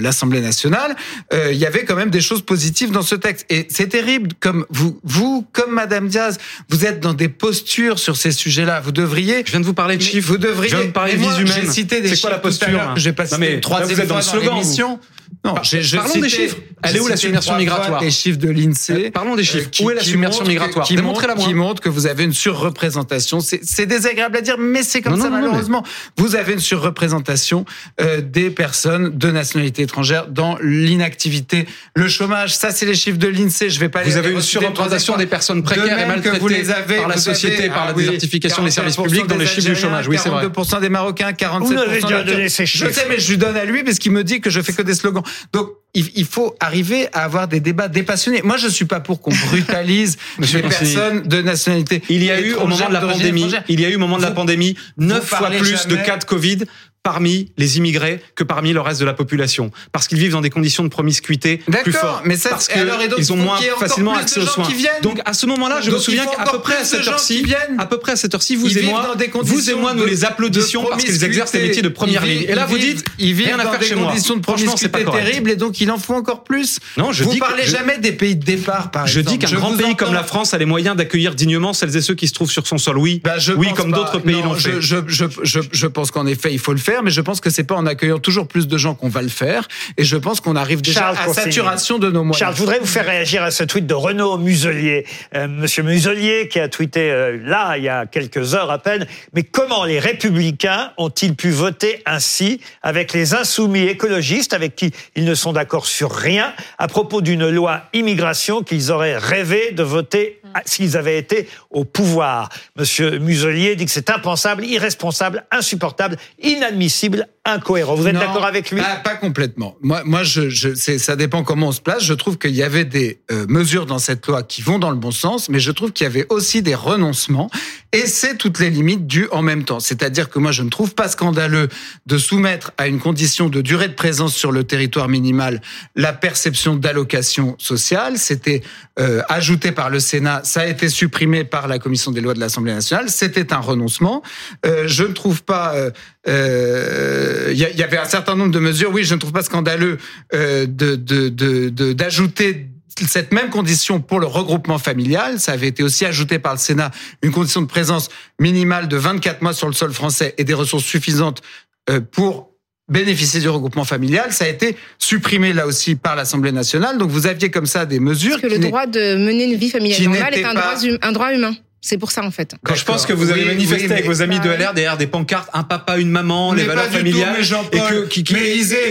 l'Assemblée 0.00 0.40
nationale, 0.40 0.96
il 1.32 1.56
y 1.56 1.66
avait 1.66 1.84
quand 1.92 1.98
même 1.98 2.10
des 2.10 2.22
choses 2.22 2.40
positives 2.40 2.90
dans 2.90 3.02
ce 3.02 3.14
texte. 3.14 3.44
Et 3.50 3.66
c'est 3.68 3.88
terrible, 3.88 4.30
comme 4.40 4.64
vous, 4.70 4.98
vous, 5.04 5.46
comme 5.52 5.72
Madame 5.74 6.08
Diaz, 6.08 6.38
vous 6.70 6.86
êtes 6.86 7.00
dans 7.00 7.12
des 7.12 7.28
postures 7.28 7.98
sur 7.98 8.16
ces 8.16 8.32
sujets-là. 8.32 8.80
Vous 8.80 8.92
devriez. 8.92 9.42
Je 9.44 9.50
viens 9.50 9.60
de 9.60 9.66
vous 9.66 9.74
parler 9.74 9.98
de 9.98 10.02
chiffres. 10.02 10.26
Vous 10.28 10.38
devriez. 10.38 10.70
Je 10.70 10.76
viens 10.76 10.86
de 10.86 10.90
parler 10.92 11.12
de 11.12 11.18
Mais 11.18 11.24
moi, 11.24 11.34
vie 11.36 11.42
humaine. 11.42 11.58
J'ai 11.66 11.70
cité 11.70 12.00
des 12.00 12.08
C'est 12.14 12.20
quoi 12.22 12.30
la 12.30 12.36
chiffres 12.36 12.42
posture 12.48 12.80
hein 12.80 12.94
J'ai 12.96 13.12
pas 13.12 13.26
cité 13.26 13.58
dans 14.06 14.14
fois 14.14 14.16
le 14.16 14.22
slogan, 14.22 14.48
vous. 14.54 14.60
l'émission. 14.60 15.00
Non, 15.44 15.54
j'ai- 15.62 15.82
j'ai 15.82 15.96
parlons 15.98 16.14
des 16.20 16.28
chiffres. 16.30 16.56
Elle 16.84 16.96
est 16.96 17.00
où 17.00 17.08
la 17.08 17.16
submersion 17.16 17.56
migratoire 17.56 18.00
Les 18.02 18.10
chiffres 18.10 18.38
de 18.38 18.48
l'INSEE. 18.50 19.06
Euh, 19.06 19.10
parlons 19.10 19.36
des 19.36 19.44
chiffres. 19.44 19.70
qui- 19.70 19.84
Où 19.84 19.90
est 19.90 19.94
la 19.94 20.02
submersion 20.02 20.40
montrent 20.40 20.44
que- 20.44 20.48
migratoire 20.50 20.86
qui 20.86 20.96
Démontrez-la 20.96 21.34
moi. 21.34 21.46
Qui 21.46 21.54
montre 21.54 21.80
que 21.82 21.88
vous 21.88 22.06
avez 22.06 22.24
une 22.24 22.32
surreprésentation. 22.32 23.40
C'est 23.40 23.86
désagréable 23.86 24.36
à 24.36 24.40
dire, 24.40 24.56
mais 24.58 24.82
c'est 24.82 25.00
comme 25.02 25.14
Non, 25.16 25.22
ça 25.22 25.30
non, 25.30 25.36
non, 25.36 25.42
malheureusement. 25.48 25.84
Vous 26.16 26.36
avez 26.36 26.52
une 26.54 26.60
surreprésentation 26.60 27.64
euh, 28.00 28.20
des 28.20 28.50
personnes 28.50 29.16
de 29.16 29.30
nationalité 29.30 29.82
étrangère 29.82 30.26
dans 30.28 30.56
l'inactivité, 30.62 31.66
le 31.94 32.08
chômage. 32.08 32.56
Ça, 32.56 32.70
c'est 32.70 32.86
les 32.86 32.94
chiffres 32.94 33.18
de 33.18 33.28
l'INSEE. 33.28 33.70
Je 33.70 33.80
vais 33.80 33.88
pas 33.88 34.02
Vous 34.02 34.08
les 34.10 34.16
avez 34.16 34.30
une 34.32 34.40
surreprésentation 34.40 35.16
des 35.16 35.26
personnes 35.26 35.60
De 35.60 35.64
précaires 35.66 35.98
et 35.98 36.06
même 36.06 36.20
que 36.20 36.28
vous 36.28 36.48
maltraitées 36.48 36.62
les 36.62 36.70
avez- 36.70 36.96
par 36.96 37.08
la 37.08 37.16
société, 37.16 37.56
avez- 37.58 37.68
par 37.68 37.84
la 37.86 37.90
ah 37.90 37.94
oui, 37.96 38.04
désertification 38.04 38.62
des 38.64 38.70
services 38.70 38.96
41% 38.96 39.02
publics 39.08 39.26
dans 39.26 39.36
les 39.36 39.46
chiffres 39.46 39.68
du 39.68 39.76
chômage. 39.76 40.08
Oui, 40.08 40.16
c'est 40.22 40.28
vrai. 40.28 40.42
42% 40.46 40.80
des 40.80 40.88
Marocains, 40.88 41.32
47% 41.32 41.64
Vous 41.66 41.74
nous 41.74 41.80
avez 41.80 42.00
déjà 42.00 42.22
des 42.22 42.32
donné 42.32 42.48
ces 42.48 42.66
Je 42.66 42.86
sais, 42.90 43.06
mais 43.08 43.18
je 43.18 43.30
lui 43.30 43.38
donne 43.38 43.56
à 43.56 43.64
lui 43.64 43.82
parce 43.84 43.98
qu'il 43.98 44.12
me 44.12 44.24
dit 44.24 44.40
que 44.40 44.50
je 44.50 44.60
fais 44.60 44.72
que 44.72 44.82
des 44.82 44.94
slogans. 44.94 45.22
Donc, 45.52 45.70
il, 45.94 46.24
faut 46.24 46.56
arriver 46.58 47.08
à 47.12 47.24
avoir 47.24 47.48
des 47.48 47.60
débats 47.60 47.88
dépassionnés. 47.88 48.40
Moi, 48.42 48.56
je 48.56 48.68
suis 48.68 48.86
pas 48.86 49.00
pour 49.00 49.20
qu'on 49.20 49.32
brutalise 49.48 50.16
les 50.38 50.62
personnes 50.62 51.22
de 51.22 51.42
nationalité. 51.42 52.02
Il 52.08 52.22
y 52.24 52.30
a 52.30 52.40
eu, 52.40 52.54
au 52.54 52.66
moment 52.66 52.88
de 52.88 52.92
la 52.92 53.00
pandémie, 53.00 53.52
il 53.68 53.80
y 53.80 53.84
a 53.84 53.90
eu 53.90 53.96
au 53.96 53.98
moment 53.98 54.16
de 54.16 54.22
la 54.22 54.30
pandémie, 54.30 54.76
neuf 54.96 55.26
fois 55.26 55.50
plus 55.50 55.86
de 55.86 55.96
cas 55.96 56.16
de 56.16 56.24
Covid 56.24 56.64
parmi 57.02 57.50
les 57.58 57.78
immigrés 57.78 58.22
que 58.36 58.44
parmi 58.44 58.72
le 58.72 58.80
reste 58.80 59.00
de 59.00 59.04
la 59.04 59.12
population, 59.14 59.70
parce 59.90 60.06
qu'ils 60.06 60.18
vivent 60.18 60.32
dans 60.32 60.40
des 60.40 60.50
conditions 60.50 60.84
de 60.84 60.88
promiscuité 60.88 61.56
plus 61.58 61.72
D'accord, 61.72 62.00
fortes, 62.00 62.22
mais 62.26 62.36
ça, 62.36 62.50
parce 62.50 62.68
qu'ils 62.68 63.32
ont 63.32 63.36
moins 63.36 63.58
facilement 63.78 64.14
accès 64.14 64.40
aux 64.40 64.46
soins. 64.46 64.68
Donc 65.02 65.20
à 65.24 65.32
ce 65.32 65.46
moment-là, 65.46 65.80
je 65.80 65.90
Donc, 65.90 65.98
me 65.98 66.02
souviens 66.04 66.26
qu'à 66.26 66.44
peu 66.50 66.60
près 66.60 66.76
à 66.76 66.84
cette 66.84 67.06
heure-ci, 67.08 67.44
à 67.78 67.86
peu 67.86 67.98
près 67.98 68.12
à 68.12 68.16
cette 68.16 68.34
heure-ci, 68.34 68.54
vous 68.56 68.76
et 68.78 68.82
moi, 68.82 69.14
des 69.16 69.30
vous 69.32 69.70
et 69.70 69.74
moi, 69.74 69.94
nous 69.94 70.04
les 70.04 70.24
applaudissions 70.24 70.84
parce 70.84 71.02
qu'ils 71.04 71.24
exercent 71.24 71.52
les 71.54 71.62
métiers 71.62 71.82
de 71.82 71.88
première 71.88 72.24
ligne. 72.24 72.44
Et 72.48 72.54
là, 72.54 72.66
vous 72.66 72.78
dites, 72.78 73.04
ils 73.18 73.34
vivent 73.34 73.50
dans 73.56 73.78
des 73.78 73.90
conditions 73.94 74.36
de 74.36 74.40
promiscuité 74.42 75.04
terribles 75.04 75.50
et 75.50 75.56
donc 75.56 75.80
il 75.80 75.90
en 75.90 75.98
faut 75.98 76.14
encore 76.14 76.44
plus. 76.44 76.78
Non, 76.96 77.12
je 77.12 77.24
vous 77.24 77.36
parlez 77.36 77.64
je- 77.64 77.70
jamais 77.70 77.98
des 77.98 78.12
pays 78.12 78.36
de 78.36 78.44
départ, 78.44 78.90
par 78.90 79.06
Je 79.06 79.20
exemple. 79.20 79.38
dis 79.38 79.46
qu'un 79.46 79.56
grand 79.56 79.76
pays 79.76 79.96
comme 79.96 80.14
la 80.14 80.22
France 80.24 80.54
a 80.54 80.58
les 80.58 80.64
moyens 80.66 80.96
d'accueillir 80.96 81.34
dignement 81.34 81.72
celles 81.72 81.96
et 81.96 82.00
ceux 82.00 82.14
qui 82.14 82.28
se 82.28 82.32
trouvent 82.32 82.50
sur 82.50 82.66
son 82.66 82.78
sol. 82.78 82.98
Oui, 82.98 83.20
Bah, 83.24 83.38
je 83.38 83.52
oui, 83.52 83.68
comme 83.74 83.92
d'autres 83.92 84.18
pays 84.18 84.40
l'ont 84.42 84.54
je, 84.54 84.70
fait. 84.70 84.80
Je, 84.80 84.96
je, 85.06 85.24
je, 85.42 85.60
je 85.70 85.86
pense 85.86 86.10
qu'en 86.10 86.26
effet, 86.26 86.52
il 86.52 86.58
faut 86.58 86.72
le 86.72 86.78
faire, 86.78 86.91
mais 87.02 87.10
je 87.10 87.20
pense 87.20 87.40
que 87.40 87.50
c'est 87.50 87.64
pas 87.64 87.74
en 87.76 87.86
accueillant 87.86 88.18
toujours 88.18 88.46
plus 88.46 88.68
de 88.68 88.76
gens 88.76 88.94
qu'on 88.94 89.08
va 89.08 89.22
le 89.22 89.28
faire. 89.28 89.68
Et 89.96 90.04
je 90.04 90.16
pense 90.16 90.40
qu'on 90.40 90.56
arrive 90.56 90.82
déjà 90.82 91.00
Charles 91.00 91.16
à 91.18 91.24
Consigny. 91.26 91.46
saturation 91.46 91.98
de 91.98 92.10
nos 92.10 92.24
moyens. 92.24 92.38
Charles, 92.38 92.54
je 92.54 92.60
voudrais 92.60 92.78
vous 92.78 92.86
faire 92.86 93.06
réagir 93.06 93.42
à 93.42 93.50
ce 93.50 93.64
tweet 93.64 93.86
de 93.86 93.94
Renaud 93.94 94.36
Muselier. 94.38 95.06
Euh, 95.34 95.48
Monsieur 95.48 95.82
Muselier 95.82 96.48
qui 96.48 96.60
a 96.60 96.68
tweeté 96.68 97.10
euh, 97.10 97.38
là, 97.42 97.76
il 97.78 97.84
y 97.84 97.88
a 97.88 98.06
quelques 98.06 98.54
heures 98.54 98.70
à 98.70 98.78
peine, 98.78 99.06
mais 99.32 99.44
comment 99.44 99.84
les 99.84 99.98
républicains 99.98 100.92
ont-ils 100.98 101.34
pu 101.34 101.50
voter 101.50 102.02
ainsi 102.04 102.60
avec 102.82 103.12
les 103.12 103.34
insoumis 103.34 103.84
écologistes 103.84 104.52
avec 104.52 104.74
qui 104.74 104.92
ils 105.16 105.24
ne 105.24 105.34
sont 105.34 105.52
d'accord 105.52 105.86
sur 105.86 106.12
rien 106.12 106.52
à 106.78 106.88
propos 106.88 107.20
d'une 107.20 107.48
loi 107.48 107.82
immigration 107.92 108.62
qu'ils 108.62 108.90
auraient 108.90 109.16
rêvé 109.16 109.72
de 109.72 109.82
voter 109.82 110.41
s'ils 110.64 110.96
avaient 110.96 111.18
été 111.18 111.48
au 111.70 111.84
pouvoir 111.84 112.48
Monsieur 112.76 113.18
Muselier 113.18 113.76
dit 113.76 113.84
que 113.84 113.90
c'est 113.90 114.10
impensable, 114.10 114.64
irresponsable, 114.64 115.44
insupportable, 115.50 116.16
inadmissible, 116.42 117.28
incohérent. 117.44 117.94
Vous 117.94 118.06
êtes 118.06 118.14
d'accord 118.14 118.44
avec 118.44 118.70
lui? 118.70 118.80
Pas, 118.80 118.96
pas 118.96 119.14
complètement. 119.16 119.76
Moi, 119.80 120.02
moi, 120.04 120.22
je, 120.22 120.74
ça 120.74 121.16
dépend 121.16 121.44
comment 121.44 121.68
on 121.68 121.72
se 121.72 121.80
place. 121.80 122.04
Je 122.04 122.14
trouve 122.14 122.38
qu'il 122.38 122.54
y 122.54 122.62
avait 122.62 122.84
des 122.84 123.20
euh, 123.30 123.46
mesures 123.48 123.86
dans 123.86 123.98
cette 123.98 124.26
loi 124.26 124.42
qui 124.42 124.62
vont 124.62 124.78
dans 124.78 124.90
le 124.90 124.96
bon 124.96 125.10
sens, 125.10 125.48
mais 125.48 125.60
je 125.60 125.70
trouve 125.70 125.92
qu'il 125.92 126.04
y 126.04 126.06
avait 126.06 126.26
aussi 126.30 126.62
des 126.62 126.74
renoncements. 126.74 127.50
Et 127.94 128.06
c'est 128.06 128.38
toutes 128.38 128.58
les 128.58 128.70
limites 128.70 129.06
dues 129.06 129.28
en 129.32 129.42
même 129.42 129.64
temps. 129.64 129.78
C'est-à-dire 129.78 130.30
que 130.30 130.38
moi, 130.38 130.50
je 130.50 130.62
ne 130.62 130.70
trouve 130.70 130.94
pas 130.94 131.08
scandaleux 131.08 131.68
de 132.06 132.16
soumettre 132.16 132.72
à 132.78 132.86
une 132.86 132.98
condition 132.98 133.50
de 133.50 133.60
durée 133.60 133.88
de 133.88 133.92
présence 133.94 134.34
sur 134.34 134.50
le 134.50 134.64
territoire 134.64 135.08
minimal 135.10 135.60
la 135.94 136.14
perception 136.14 136.74
d'allocation 136.74 137.54
sociale. 137.58 138.16
C'était 138.16 138.62
euh, 138.98 139.20
ajouté 139.28 139.72
par 139.72 139.90
le 139.90 140.00
Sénat, 140.00 140.40
ça 140.44 140.62
a 140.62 140.66
été 140.66 140.88
supprimé 140.88 141.44
par 141.44 141.68
la 141.68 141.78
commission 141.78 142.12
des 142.12 142.22
lois 142.22 142.32
de 142.34 142.40
l'Assemblée 142.40 142.72
nationale. 142.72 143.10
C'était 143.10 143.52
un 143.52 143.58
renoncement. 143.58 144.22
Euh, 144.64 144.84
je 144.86 145.02
ne 145.04 145.12
trouve 145.12 145.42
pas. 145.42 145.74
euh, 145.74 145.90
euh, 146.28 147.48
Il 147.52 147.58
y, 147.58 147.66
il 147.72 147.78
y 147.78 147.82
avait 147.82 147.98
un 147.98 148.04
certain 148.06 148.36
nombre 148.36 148.52
de 148.52 148.58
mesures. 148.58 148.90
Oui, 148.92 149.04
je 149.04 149.14
ne 149.14 149.20
trouve 149.20 149.32
pas 149.32 149.42
scandaleux 149.42 149.98
euh, 150.34 150.66
de 150.66 150.96
de- 150.96 151.28
de- 151.28 151.92
d'ajouter 151.92 152.68
cette 153.08 153.32
même 153.32 153.50
condition 153.50 154.00
pour 154.00 154.20
le 154.20 154.26
regroupement 154.26 154.78
familial. 154.78 155.40
Ça 155.40 155.52
avait 155.52 155.68
été 155.68 155.82
aussi 155.82 156.04
ajouté 156.04 156.38
par 156.38 156.52
le 156.52 156.58
Sénat, 156.58 156.90
une 157.22 157.30
condition 157.32 157.62
de 157.62 157.66
présence 157.66 158.08
minimale 158.40 158.88
de 158.88 158.96
24 158.96 159.42
mois 159.42 159.52
sur 159.54 159.66
le 159.66 159.72
sol 159.72 159.92
français 159.92 160.34
et 160.38 160.44
des 160.44 160.54
ressources 160.54 160.84
suffisantes 160.84 161.42
euh, 161.90 162.00
pour 162.00 162.50
bénéficier 162.90 163.40
du 163.40 163.48
regroupement 163.48 163.84
familial. 163.84 164.32
Ça 164.32 164.44
a 164.44 164.48
été 164.48 164.76
supprimé 164.98 165.52
là 165.52 165.66
aussi 165.66 165.94
par 165.94 166.16
l'Assemblée 166.16 166.52
nationale. 166.52 166.98
Donc 166.98 167.10
vous 167.10 167.26
aviez 167.26 167.50
comme 167.50 167.66
ça 167.66 167.86
des 167.86 168.00
mesures. 168.00 168.32
Parce 168.40 168.42
que 168.42 168.48
qui 168.48 168.58
le 168.62 168.68
droit 168.68 168.86
de 168.86 169.14
mener 169.16 169.44
une 169.44 169.54
vie 169.56 169.70
familiale 169.70 170.02
normale 170.02 170.34
est 170.34 170.36
n'était 170.38 170.48
un, 170.48 170.54
pas- 170.54 170.74
droit, 170.74 170.88
hum- 170.90 170.98
un 171.00 171.12
droit 171.12 171.32
humain. 171.34 171.54
C'est 171.84 171.98
pour 171.98 172.12
ça, 172.12 172.22
en 172.22 172.30
fait. 172.30 172.54
Quand 172.64 172.76
je 172.76 172.84
pense 172.84 173.06
que 173.06 173.12
vous 173.12 173.32
avez 173.32 173.40
Oui, 173.42 173.48
manifesté 173.48 173.86
oui, 173.86 173.92
avec 173.92 174.06
vos 174.06 174.22
amis 174.22 174.38
de 174.38 174.48
Bah, 174.48 174.54
LR 174.56 174.72
derrière 174.72 174.96
des 174.96 175.08
pancartes, 175.08 175.48
un 175.52 175.64
papa, 175.64 175.96
une 175.98 176.10
maman, 176.10 176.52
les 176.52 176.62
valeurs 176.62 176.84
pas 176.84 176.90
du 176.90 176.96
familiales, 176.98 177.34
tout, 177.44 177.56
mais 177.72 177.78
et 177.78 177.80
que, 177.80 178.06
qui, 178.06 178.22
qui- 178.22 178.34
mais 178.34 178.40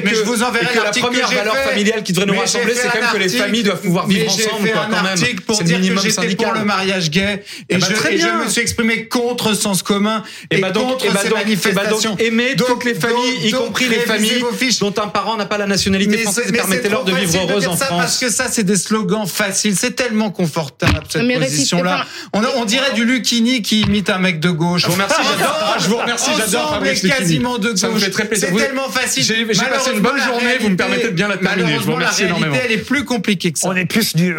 que- 0.01 0.09
je 0.17 0.23
vous 0.23 0.43
enverrai 0.43 0.65
et 0.73 0.77
que 0.77 0.83
la 0.83 0.91
première 0.91 1.29
que 1.29 1.35
valeur 1.35 1.55
fait. 1.55 1.69
familiale 1.69 2.03
qui 2.03 2.11
devrait 2.11 2.25
nous 2.27 2.37
rassembler, 2.37 2.73
c'est 2.75 2.89
quand 2.89 2.99
même 2.99 3.11
que 3.13 3.17
les 3.17 3.29
familles 3.29 3.63
doivent 3.63 3.79
pouvoir 3.79 4.07
vivre 4.07 4.25
mais 4.25 4.45
ensemble, 4.45 4.67
fait 4.67 4.73
quoi, 4.73 4.81
un 4.81 4.85
quand 4.89 4.95
même. 5.03 5.05
article 5.05 5.41
pour 5.43 5.55
C'est 5.55 5.61
le 5.63 5.67
dire 5.67 5.77
que 5.77 5.81
minimum 5.83 6.03
j'étais 6.03 6.15
pour 6.15 6.23
syndical. 6.23 6.53
le 6.59 6.65
mariage 6.65 7.09
gay 7.09 7.21
et, 7.21 7.63
Eh 7.69 7.77
ben, 7.77 7.85
je, 7.89 7.93
très 7.93 8.15
et 8.15 8.17
je 8.17 8.27
me 8.27 8.49
suis 8.49 8.61
exprimé 8.61 9.07
contre 9.07 9.53
sens 9.53 9.83
commun 9.83 10.23
et, 10.49 10.57
Et 10.57 10.59
bah 10.61 10.71
donc, 10.71 10.89
contre 10.91 11.05
et 11.05 11.09
bah 11.11 11.19
ces 11.23 11.29
donc, 11.29 11.37
et 11.39 11.43
manifestations. 11.43 12.09
donc, 12.11 12.21
aimer 12.21 12.55
toutes 12.57 12.83
les 12.83 12.93
familles, 12.95 13.47
y 13.47 13.51
compris 13.51 13.87
les 13.87 13.99
familles 14.01 14.43
dont 14.81 14.93
un 15.01 15.07
parent 15.07 15.37
n'a 15.37 15.45
pas 15.45 15.57
la 15.57 15.65
nationalité 15.65 16.17
française 16.17 16.49
et 16.49 16.51
permettez-leur 16.51 17.05
de 17.05 17.13
vivre 17.13 17.31
dire 17.57 17.71
en 17.71 17.77
ça 17.77 17.85
France. 17.85 18.01
Parce 18.01 18.17
que 18.17 18.29
ça, 18.29 18.47
c'est 18.51 18.63
des 18.65 18.75
slogans 18.75 19.25
faciles. 19.27 19.77
C'est 19.77 19.95
tellement 19.95 20.29
confortable, 20.29 20.99
cette 21.07 21.21
récite- 21.21 21.39
position-là. 21.41 22.05
On, 22.33 22.41
on 22.57 22.65
dirait 22.81 22.93
du 22.95 23.05
Lucchini 23.05 23.61
qui 23.61 23.81
imite 23.81 24.09
un 24.09 24.17
mec 24.17 24.39
de 24.39 24.49
gauche. 24.49 24.81
Je 24.81 24.87
vous 24.87 24.93
remercie, 24.93 25.21
j'adore. 25.23 25.57
Ah, 25.61 25.75
je 25.79 25.87
vous 25.87 25.97
remercie, 25.97 26.31
j'adore 26.37 26.73
Fabrice 26.73 27.01
quasiment 27.01 27.57
de 27.57 27.75
Ça 27.75 27.87
me 27.87 27.93
gauche. 27.93 28.03
fait 28.03 28.09
très 28.11 28.25
plaisir. 28.25 28.49
C'est 28.51 28.63
tellement 28.65 28.89
facile. 28.89 29.23
J'ai- 29.23 29.45
passé 29.45 29.91
une 29.93 29.99
bonne 30.01 30.19
journée, 30.19 30.57
vous 30.59 30.69
me 30.69 30.75
permettez 30.75 31.07
de 31.07 31.13
bien 31.13 31.27
la 31.27 31.37
terminer. 31.37 31.73
Je 31.79 31.85
vous 31.85 31.93
remercie 31.93 32.21
la 32.23 32.27
réalité, 32.27 32.45
énormément. 32.47 32.63
elle 32.65 32.71
est 32.71 32.77
plus 32.83 33.05
compliquée 33.05 33.51
que 33.51 33.59
ça. 33.59 33.69
On 33.69 33.75
est 33.75 33.85
plus 33.85 34.15
du, 34.15 34.35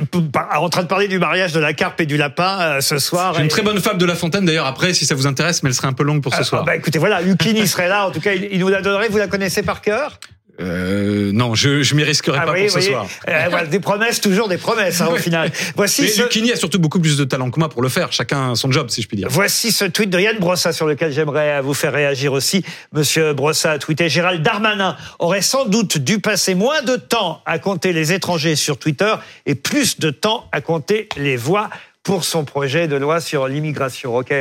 en 0.56 0.68
train 0.68 0.82
de 0.82 0.88
parler 0.88 1.08
du 1.08 1.18
mariage 1.18 1.52
de 1.52 1.60
la 1.60 1.72
carpe 1.72 2.00
et 2.00 2.06
du 2.06 2.16
lapin 2.16 2.58
euh, 2.60 2.80
ce 2.80 2.98
soir. 2.98 3.34
J'ai 3.34 3.42
une 3.42 3.48
très 3.48 3.62
bonne 3.62 3.80
fable 3.80 3.98
de 3.98 4.06
La 4.06 4.14
Fontaine 4.14 4.44
d'ailleurs 4.44 4.66
après 4.66 4.92
si 4.94 5.06
ça 5.06 5.14
vous 5.14 5.26
intéresse 5.26 5.62
mais 5.62 5.70
elle 5.70 5.74
serait 5.74 5.88
un 5.88 5.92
peu 5.92 6.04
longue 6.04 6.22
pour 6.22 6.34
ce 6.34 6.40
Ah, 6.40 6.44
soir. 6.44 6.64
bah 6.64 6.76
écoutez, 6.76 6.98
voilà, 6.98 7.20
Lucchini 7.20 7.66
serait 7.66 7.88
là. 7.88 8.06
En 8.06 8.10
tout 8.10 8.20
cas, 8.20 8.32
il, 8.34 8.48
il 8.52 8.58
nous 8.60 8.68
la 8.68 8.82
donnerait. 8.82 9.08
Vous 9.08 9.18
la 9.18 9.26
connaissez 9.28 9.62
par 9.62 9.80
cœur? 9.80 10.18
Euh, 10.60 11.32
non, 11.32 11.54
je 11.54 11.82
je 11.82 11.94
m'y 11.94 12.02
risquerai 12.04 12.38
Ah 12.40 12.46
pas 12.46 12.52
oui, 12.52 12.62
pour 12.66 12.72
ce 12.72 12.80
soir. 12.82 13.06
euh, 13.28 13.46
voilà, 13.48 13.66
des 13.66 13.80
promesses, 13.80 14.20
toujours 14.20 14.48
des 14.48 14.58
promesses 14.58 15.00
hein, 15.00 15.08
au 15.10 15.16
final. 15.18 15.50
Voici 15.76 16.02
Mais 16.02 16.08
ce, 16.08 16.22
Lucchini 16.22 16.52
a 16.52 16.56
surtout 16.56 16.78
beaucoup 16.78 17.00
plus 17.00 17.16
de 17.16 17.24
talent 17.24 17.50
que 17.50 17.58
moi 17.58 17.68
pour 17.70 17.80
le 17.82 17.88
faire. 17.88 18.12
Chacun 18.12 18.54
son 18.54 18.70
job, 18.70 18.90
si 18.90 19.00
je 19.02 19.08
puis 19.08 19.16
dire. 19.16 19.28
voici 19.30 19.72
ce 19.72 19.86
tweet 19.86 20.10
de 20.10 20.20
Yann 20.20 20.38
Brossa 20.38 20.72
sur 20.72 20.86
lequel 20.86 21.10
j'aimerais 21.12 21.60
vous 21.62 21.74
faire 21.74 21.92
réagir 21.92 22.32
aussi. 22.34 22.64
Monsieur 22.92 23.32
Brossa 23.32 23.72
a 23.72 23.78
tweeté 23.78 24.08
Gérald 24.10 24.42
Darmanin 24.42 24.96
aurait 25.18 25.42
sans 25.42 25.64
doute 25.64 25.96
dû 25.98 26.20
passer 26.20 26.54
moins 26.54 26.82
de 26.82 26.96
temps 26.96 27.42
à 27.46 27.58
compter 27.58 27.92
les 27.94 28.12
étrangers 28.12 28.54
sur 28.56 28.78
Twitter 28.78 29.14
et 29.46 29.54
plus 29.54 29.98
de 30.00 30.10
temps 30.10 30.48
à 30.52 30.60
compter 30.60 31.08
les 31.16 31.36
voix 31.36 31.70
pour 32.02 32.24
son 32.24 32.44
projet 32.44 32.88
de 32.88 32.96
loi 32.96 33.20
sur 33.20 33.48
l'immigration. 33.48 34.16
Ok. 34.16 34.32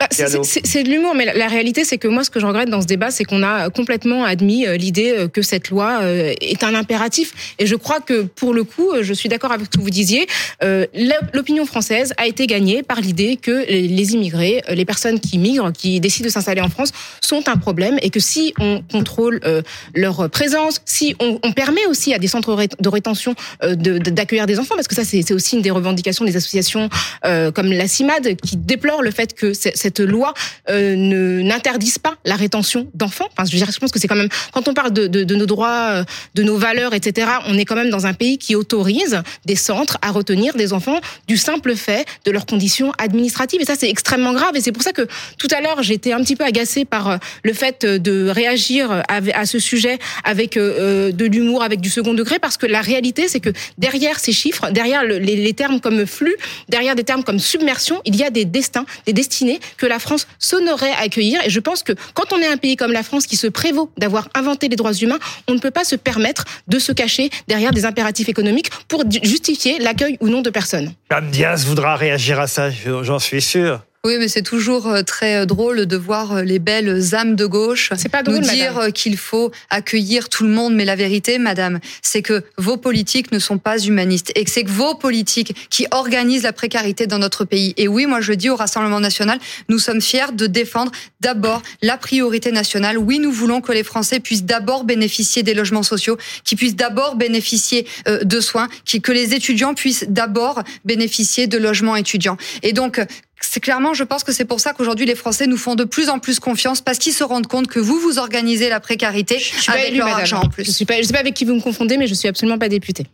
Bah, 0.00 0.06
c'est- 0.44 0.84
de 0.84 0.88
l'humour, 0.90 1.16
mais 1.16 1.24
la, 1.24 1.34
la 1.34 1.48
réalité, 1.48 1.84
c'est 1.84 1.98
que 1.98 2.06
moi, 2.06 2.22
ce 2.22 2.30
que 2.30 2.38
je 2.38 2.46
regrette 2.46 2.70
dans 2.70 2.80
ce 2.80 2.86
débat, 2.86 3.10
c'est 3.10 3.24
qu'on 3.24 3.42
a 3.42 3.68
complètement 3.68 4.22
admis 4.24 4.64
euh, 4.64 4.76
l'idée 4.76 5.10
euh, 5.10 5.26
que 5.26 5.42
cette 5.42 5.70
loi 5.70 5.98
euh, 6.02 6.34
est 6.40 6.62
un 6.62 6.76
impératif. 6.76 7.32
Et 7.58 7.66
je 7.66 7.74
crois 7.74 7.98
que, 7.98 8.22
pour 8.22 8.54
le 8.54 8.62
coup, 8.62 8.92
euh, 8.92 9.02
je 9.02 9.12
suis 9.12 9.28
d'accord 9.28 9.50
avec 9.50 9.66
ce 9.72 9.76
que 9.76 9.82
vous 9.82 9.90
disiez, 9.90 10.28
euh, 10.62 10.86
l'opinion 11.34 11.66
française 11.66 12.14
a 12.16 12.28
été 12.28 12.46
gagnée 12.46 12.84
par 12.84 13.00
l'idée 13.00 13.34
que 13.42 13.66
les, 13.68 14.12
immigrés, 14.14 14.62
euh, 14.68 14.74
les 14.76 14.84
personnes 14.84 15.18
qui 15.18 15.36
migrent, 15.36 15.72
qui 15.72 15.98
décident 15.98 16.26
de 16.28 16.32
s'installer 16.32 16.60
en 16.60 16.68
France, 16.68 16.92
sont 17.20 17.48
un 17.48 17.56
problème 17.56 17.98
et 18.00 18.10
que 18.10 18.20
si 18.20 18.54
on 18.60 18.82
contrôle 18.92 19.40
euh, 19.44 19.62
leur 19.96 20.30
présence, 20.30 20.80
si 20.84 21.16
on, 21.18 21.40
on 21.42 21.50
permet 21.50 21.86
aussi 21.86 22.14
à 22.14 22.20
des 22.20 22.28
centres 22.28 22.56
de 22.78 22.88
rétention 22.88 23.34
euh, 23.64 23.74
de- 23.74 23.98
d'accueillir 23.98 24.46
des 24.46 24.60
enfants, 24.60 24.76
parce 24.76 24.86
que 24.86 24.94
ça, 24.94 25.02
c'est 25.02 25.32
aussi 25.32 25.56
une 25.56 25.62
des 25.62 25.72
revendications 25.72 26.24
des 26.24 26.36
associations 26.36 26.88
euh, 27.26 27.50
comme 27.50 27.72
la 27.72 27.88
CIMAD 27.88 28.36
qui 28.36 28.56
déplore 28.56 29.02
le 29.02 29.10
fait 29.10 29.34
que 29.34 29.52
c- 29.52 29.72
cette 29.88 30.00
loi 30.00 30.34
euh, 30.68 30.94
ne 30.96 31.40
n'interdise 31.42 31.98
pas 31.98 32.16
la 32.26 32.36
rétention 32.36 32.88
d'enfants. 32.94 33.28
Je, 33.50 33.78
pense 33.78 33.90
que 33.90 33.98
c'est 33.98 34.08
quand 34.08 34.16
même 34.16 34.28
quand 34.52 34.68
on 34.68 34.74
parle 34.74 34.92
de, 34.92 35.06
de, 35.06 35.24
de 35.24 35.34
nos 35.34 35.46
droits, 35.46 35.88
euh, 35.92 36.04
de 36.34 36.42
nos 36.42 36.58
valeurs, 36.58 36.92
etc. 36.92 37.26
On 37.46 37.56
est 37.56 37.64
quand 37.64 37.74
même 37.74 37.88
dans 37.88 38.04
un 38.06 38.12
pays 38.12 38.36
qui 38.36 38.54
autorise 38.54 39.22
des 39.46 39.56
centres 39.56 39.96
à 40.02 40.10
retenir 40.10 40.54
des 40.54 40.74
enfants 40.74 41.00
du 41.26 41.38
simple 41.38 41.74
fait 41.74 42.04
de 42.26 42.30
leurs 42.30 42.44
conditions 42.44 42.92
administratives. 42.98 43.62
Et 43.62 43.64
ça, 43.64 43.76
c'est 43.78 43.88
extrêmement 43.88 44.34
grave. 44.34 44.56
Et 44.56 44.60
c'est 44.60 44.72
pour 44.72 44.82
ça 44.82 44.92
que 44.92 45.06
tout 45.38 45.48
à 45.56 45.62
l'heure, 45.62 45.82
j'étais 45.82 46.12
un 46.12 46.20
petit 46.22 46.36
peu 46.36 46.44
agacée 46.44 46.84
par 46.84 47.08
euh, 47.08 47.16
le 47.44 47.54
fait 47.54 47.86
de 47.86 48.28
réagir 48.28 49.02
à, 49.08 49.46
ce 49.46 49.58
sujet 49.58 49.98
avec 50.24 50.56
euh, 50.58 51.12
de 51.12 51.24
l'humour, 51.24 51.62
avec 51.62 51.80
du 51.80 51.88
second 51.88 52.12
degré, 52.12 52.38
parce 52.38 52.58
que 52.58 52.66
la 52.66 52.82
réalité, 52.82 53.26
c'est 53.28 53.40
que 53.40 53.52
derrière 53.78 54.20
ces 54.20 54.32
chiffres, 54.32 54.70
derrière 54.70 55.02
le- 55.04 55.18
les, 55.18 55.36
les 55.36 55.54
termes 55.54 55.80
comme 55.80 56.04
flux, 56.04 56.36
derrière 56.68 56.94
des 56.94 57.04
termes 57.04 57.24
comme 57.24 57.38
submersion, 57.38 58.02
il 58.04 58.16
y 58.16 58.24
a 58.24 58.30
des 58.30 58.44
destins, 58.44 58.84
des 59.06 59.14
destinées 59.14 59.60
que 59.78 59.86
la 59.86 59.98
France 59.98 60.26
s'honorait 60.38 60.92
à 60.92 61.00
accueillir. 61.00 61.40
Et 61.44 61.50
je 61.50 61.60
pense 61.60 61.82
que 61.82 61.92
quand 62.14 62.32
on 62.32 62.38
est 62.38 62.46
un 62.46 62.58
pays 62.58 62.76
comme 62.76 62.92
la 62.92 63.02
France 63.02 63.26
qui 63.26 63.36
se 63.36 63.46
prévaut 63.46 63.90
d'avoir 63.96 64.28
inventé 64.34 64.68
les 64.68 64.76
droits 64.76 64.92
humains, 64.92 65.18
on 65.48 65.54
ne 65.54 65.58
peut 65.58 65.70
pas 65.70 65.84
se 65.84 65.96
permettre 65.96 66.44
de 66.66 66.78
se 66.78 66.92
cacher 66.92 67.30
derrière 67.46 67.72
des 67.72 67.86
impératifs 67.86 68.28
économiques 68.28 68.70
pour 68.88 69.04
justifier 69.22 69.78
l'accueil 69.78 70.18
ou 70.20 70.28
non 70.28 70.42
de 70.42 70.50
personnes. 70.50 70.92
Mme 71.10 71.30
Diaz 71.30 71.64
voudra 71.64 71.96
réagir 71.96 72.38
à 72.40 72.46
ça, 72.46 72.68
j'en 72.70 73.18
suis 73.18 73.40
sûr. 73.40 73.80
Oui, 74.06 74.14
mais 74.18 74.28
c'est 74.28 74.42
toujours 74.42 74.86
euh, 74.86 75.02
très 75.02 75.38
euh, 75.38 75.44
drôle 75.44 75.84
de 75.84 75.96
voir 75.96 76.32
euh, 76.36 76.42
les 76.42 76.60
belles 76.60 77.16
âmes 77.16 77.34
de 77.34 77.46
gauche 77.46 77.90
C'est 77.96 78.08
pas 78.08 78.22
nous 78.22 78.30
drôle, 78.38 78.44
dire 78.44 78.74
madame. 78.74 78.88
euh, 78.88 78.90
qu'il 78.92 79.16
faut 79.16 79.50
accueillir 79.70 80.28
tout 80.28 80.44
le 80.44 80.50
monde. 80.50 80.74
Mais 80.74 80.84
la 80.84 80.94
vérité, 80.94 81.38
madame, 81.38 81.80
c'est 82.00 82.22
que 82.22 82.44
vos 82.58 82.76
politiques 82.76 83.32
ne 83.32 83.40
sont 83.40 83.58
pas 83.58 83.76
humanistes 83.78 84.30
et 84.36 84.44
que 84.44 84.50
c'est 84.52 84.62
que 84.62 84.70
vos 84.70 84.94
politiques 84.94 85.68
qui 85.68 85.86
organisent 85.90 86.44
la 86.44 86.52
précarité 86.52 87.08
dans 87.08 87.18
notre 87.18 87.44
pays. 87.44 87.74
Et 87.76 87.88
oui, 87.88 88.06
moi 88.06 88.20
je 88.20 88.32
dis 88.34 88.48
au 88.48 88.54
Rassemblement 88.56 89.00
national, 89.00 89.40
nous 89.68 89.80
sommes 89.80 90.00
fiers 90.00 90.32
de 90.32 90.46
défendre 90.46 90.92
d'abord 91.20 91.62
la 91.82 91.96
priorité 91.96 92.52
nationale. 92.52 92.98
Oui, 92.98 93.18
nous 93.18 93.32
voulons 93.32 93.60
que 93.60 93.72
les 93.72 93.82
Français 93.82 94.20
puissent 94.20 94.44
d'abord 94.44 94.84
bénéficier 94.84 95.42
des 95.42 95.54
logements 95.54 95.82
sociaux, 95.82 96.16
qu'ils 96.44 96.56
puissent 96.56 96.76
d'abord 96.76 97.16
bénéficier 97.16 97.84
de 98.06 98.40
soins, 98.40 98.68
que 99.02 99.12
les 99.12 99.34
étudiants 99.34 99.74
puissent 99.74 100.04
d'abord 100.08 100.62
bénéficier 100.84 101.48
de 101.48 101.58
logements 101.58 101.96
étudiants. 101.96 102.36
Et 102.62 102.72
donc, 102.72 103.00
c'est 103.40 103.60
clairement, 103.60 103.94
je 103.94 104.04
pense 104.04 104.24
que 104.24 104.32
c'est 104.32 104.44
pour 104.44 104.60
ça 104.60 104.72
qu'aujourd'hui 104.72 105.06
les 105.06 105.14
Français 105.14 105.46
nous 105.46 105.56
font 105.56 105.74
de 105.74 105.84
plus 105.84 106.08
en 106.08 106.18
plus 106.18 106.40
confiance 106.40 106.80
parce 106.80 106.98
qu'ils 106.98 107.12
se 107.12 107.24
rendent 107.24 107.46
compte 107.46 107.66
que 107.68 107.78
vous 107.78 107.98
vous 107.98 108.18
organisez 108.18 108.68
la 108.68 108.80
précarité 108.80 109.38
Je 109.38 109.44
suis 109.44 109.66
pas 109.66 109.72
avec 109.72 109.88
élue, 109.88 109.98
leur 109.98 110.06
madame. 110.06 110.20
argent 110.20 110.42
en 110.42 110.48
plus. 110.48 110.64
Je 110.64 110.70
suis 110.70 110.84
pas, 110.84 110.96
je 110.98 111.02
sais 111.02 111.12
pas 111.12 111.20
avec 111.20 111.34
qui 111.34 111.44
vous 111.44 111.54
me 111.54 111.60
confondez, 111.60 111.96
mais 111.96 112.06
je 112.06 112.14
suis 112.14 112.28
absolument 112.28 112.58
pas 112.58 112.68
députée. 112.68 113.06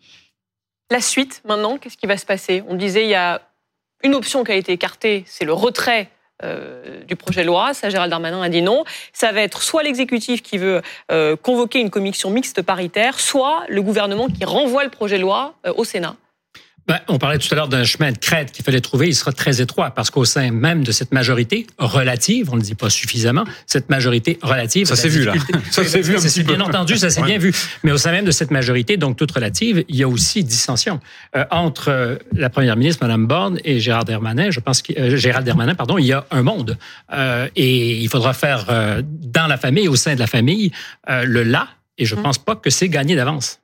La 0.90 1.00
suite, 1.00 1.42
maintenant, 1.46 1.78
qu'est-ce 1.78 1.96
qui 1.96 2.06
va 2.06 2.16
se 2.16 2.26
passer? 2.26 2.62
On 2.68 2.74
disait 2.74 3.04
il 3.04 3.10
y 3.10 3.14
a 3.14 3.42
une 4.02 4.14
option 4.14 4.44
qui 4.44 4.52
a 4.52 4.54
été 4.54 4.72
écartée, 4.72 5.24
c'est 5.26 5.44
le 5.44 5.52
retrait 5.52 6.10
euh, 6.42 7.02
du 7.04 7.16
projet 7.16 7.42
de 7.42 7.46
loi. 7.46 7.74
Ça, 7.74 7.90
Gérald 7.90 8.10
Darmanin 8.10 8.42
a 8.42 8.48
dit 8.48 8.60
non. 8.60 8.84
Ça 9.12 9.32
va 9.32 9.40
être 9.40 9.62
soit 9.62 9.82
l'exécutif 9.82 10.42
qui 10.42 10.58
veut 10.58 10.82
euh, 11.12 11.36
convoquer 11.36 11.78
une 11.80 11.90
commission 11.90 12.28
mixte 12.30 12.60
paritaire, 12.60 13.20
soit 13.20 13.64
le 13.68 13.80
gouvernement 13.82 14.28
qui 14.28 14.44
renvoie 14.44 14.84
le 14.84 14.90
projet 14.90 15.16
de 15.16 15.22
loi 15.22 15.54
euh, 15.66 15.72
au 15.76 15.84
Sénat. 15.84 16.16
Ben, 16.86 17.00
on 17.08 17.16
parlait 17.18 17.38
tout 17.38 17.48
à 17.50 17.54
l'heure 17.54 17.68
d'un 17.68 17.84
chemin 17.84 18.12
de 18.12 18.18
crête 18.18 18.52
qu'il 18.52 18.62
fallait 18.64 18.80
trouver. 18.82 19.08
Il 19.08 19.14
sera 19.14 19.32
très 19.32 19.62
étroit 19.62 19.90
parce 19.92 20.10
qu'au 20.10 20.24
sein 20.26 20.50
même 20.50 20.84
de 20.84 20.92
cette 20.92 21.12
majorité 21.12 21.66
relative, 21.78 22.50
on 22.50 22.56
ne 22.56 22.60
le 22.60 22.62
dit 22.66 22.74
pas 22.74 22.90
suffisamment, 22.90 23.44
cette 23.66 23.88
majorité 23.88 24.38
relative. 24.42 24.86
Ça 24.86 24.94
s'est 24.96 25.08
vu, 25.08 25.24
là. 25.24 25.32
Ça 25.70 25.82
s'est 25.84 26.02
vu 26.02 26.16
un 26.16 26.20
C'est 26.20 26.28
petit 26.28 26.44
peu. 26.44 26.54
bien 26.56 26.64
entendu, 26.64 26.96
ça 26.98 27.08
s'est 27.08 27.20
Ouais. 27.22 27.26
bien 27.28 27.38
vu. 27.38 27.54
Mais 27.84 27.92
au 27.92 27.96
sein 27.96 28.12
même 28.12 28.26
de 28.26 28.30
cette 28.30 28.50
majorité, 28.50 28.96
donc 28.98 29.16
toute 29.16 29.32
relative, 29.32 29.82
il 29.88 29.96
y 29.96 30.02
a 30.02 30.08
aussi 30.08 30.44
dissension 30.44 31.00
Euh, 31.36 31.44
entre 31.50 31.88
euh, 31.90 32.16
la 32.36 32.50
première 32.50 32.76
ministre, 32.76 33.02
Madame 33.02 33.26
Borne, 33.26 33.58
et 33.64 33.80
Gérard 33.80 34.04
Darmanin. 34.04 34.50
Je 34.50 34.60
pense 34.60 34.82
que 34.82 34.92
euh, 34.98 35.16
Gérald 35.16 35.46
Darmanin, 35.46 35.74
pardon, 35.74 35.96
il 35.98 36.04
y 36.06 36.12
a 36.12 36.26
un 36.30 36.42
monde 36.42 36.76
Euh, 37.12 37.48
et 37.56 37.96
il 38.00 38.08
faudra 38.08 38.34
faire 38.34 38.66
euh, 38.68 39.00
dans 39.04 39.46
la 39.46 39.56
famille, 39.56 39.88
au 39.88 39.96
sein 39.96 40.14
de 40.14 40.20
la 40.20 40.26
famille, 40.26 40.70
euh, 41.08 41.24
le 41.24 41.42
là. 41.44 41.68
Et 41.96 42.04
je 42.04 42.14
pense 42.14 42.38
pas 42.38 42.56
que 42.56 42.70
c'est 42.70 42.88
gagné 42.88 43.14
d'avance. 43.16 43.60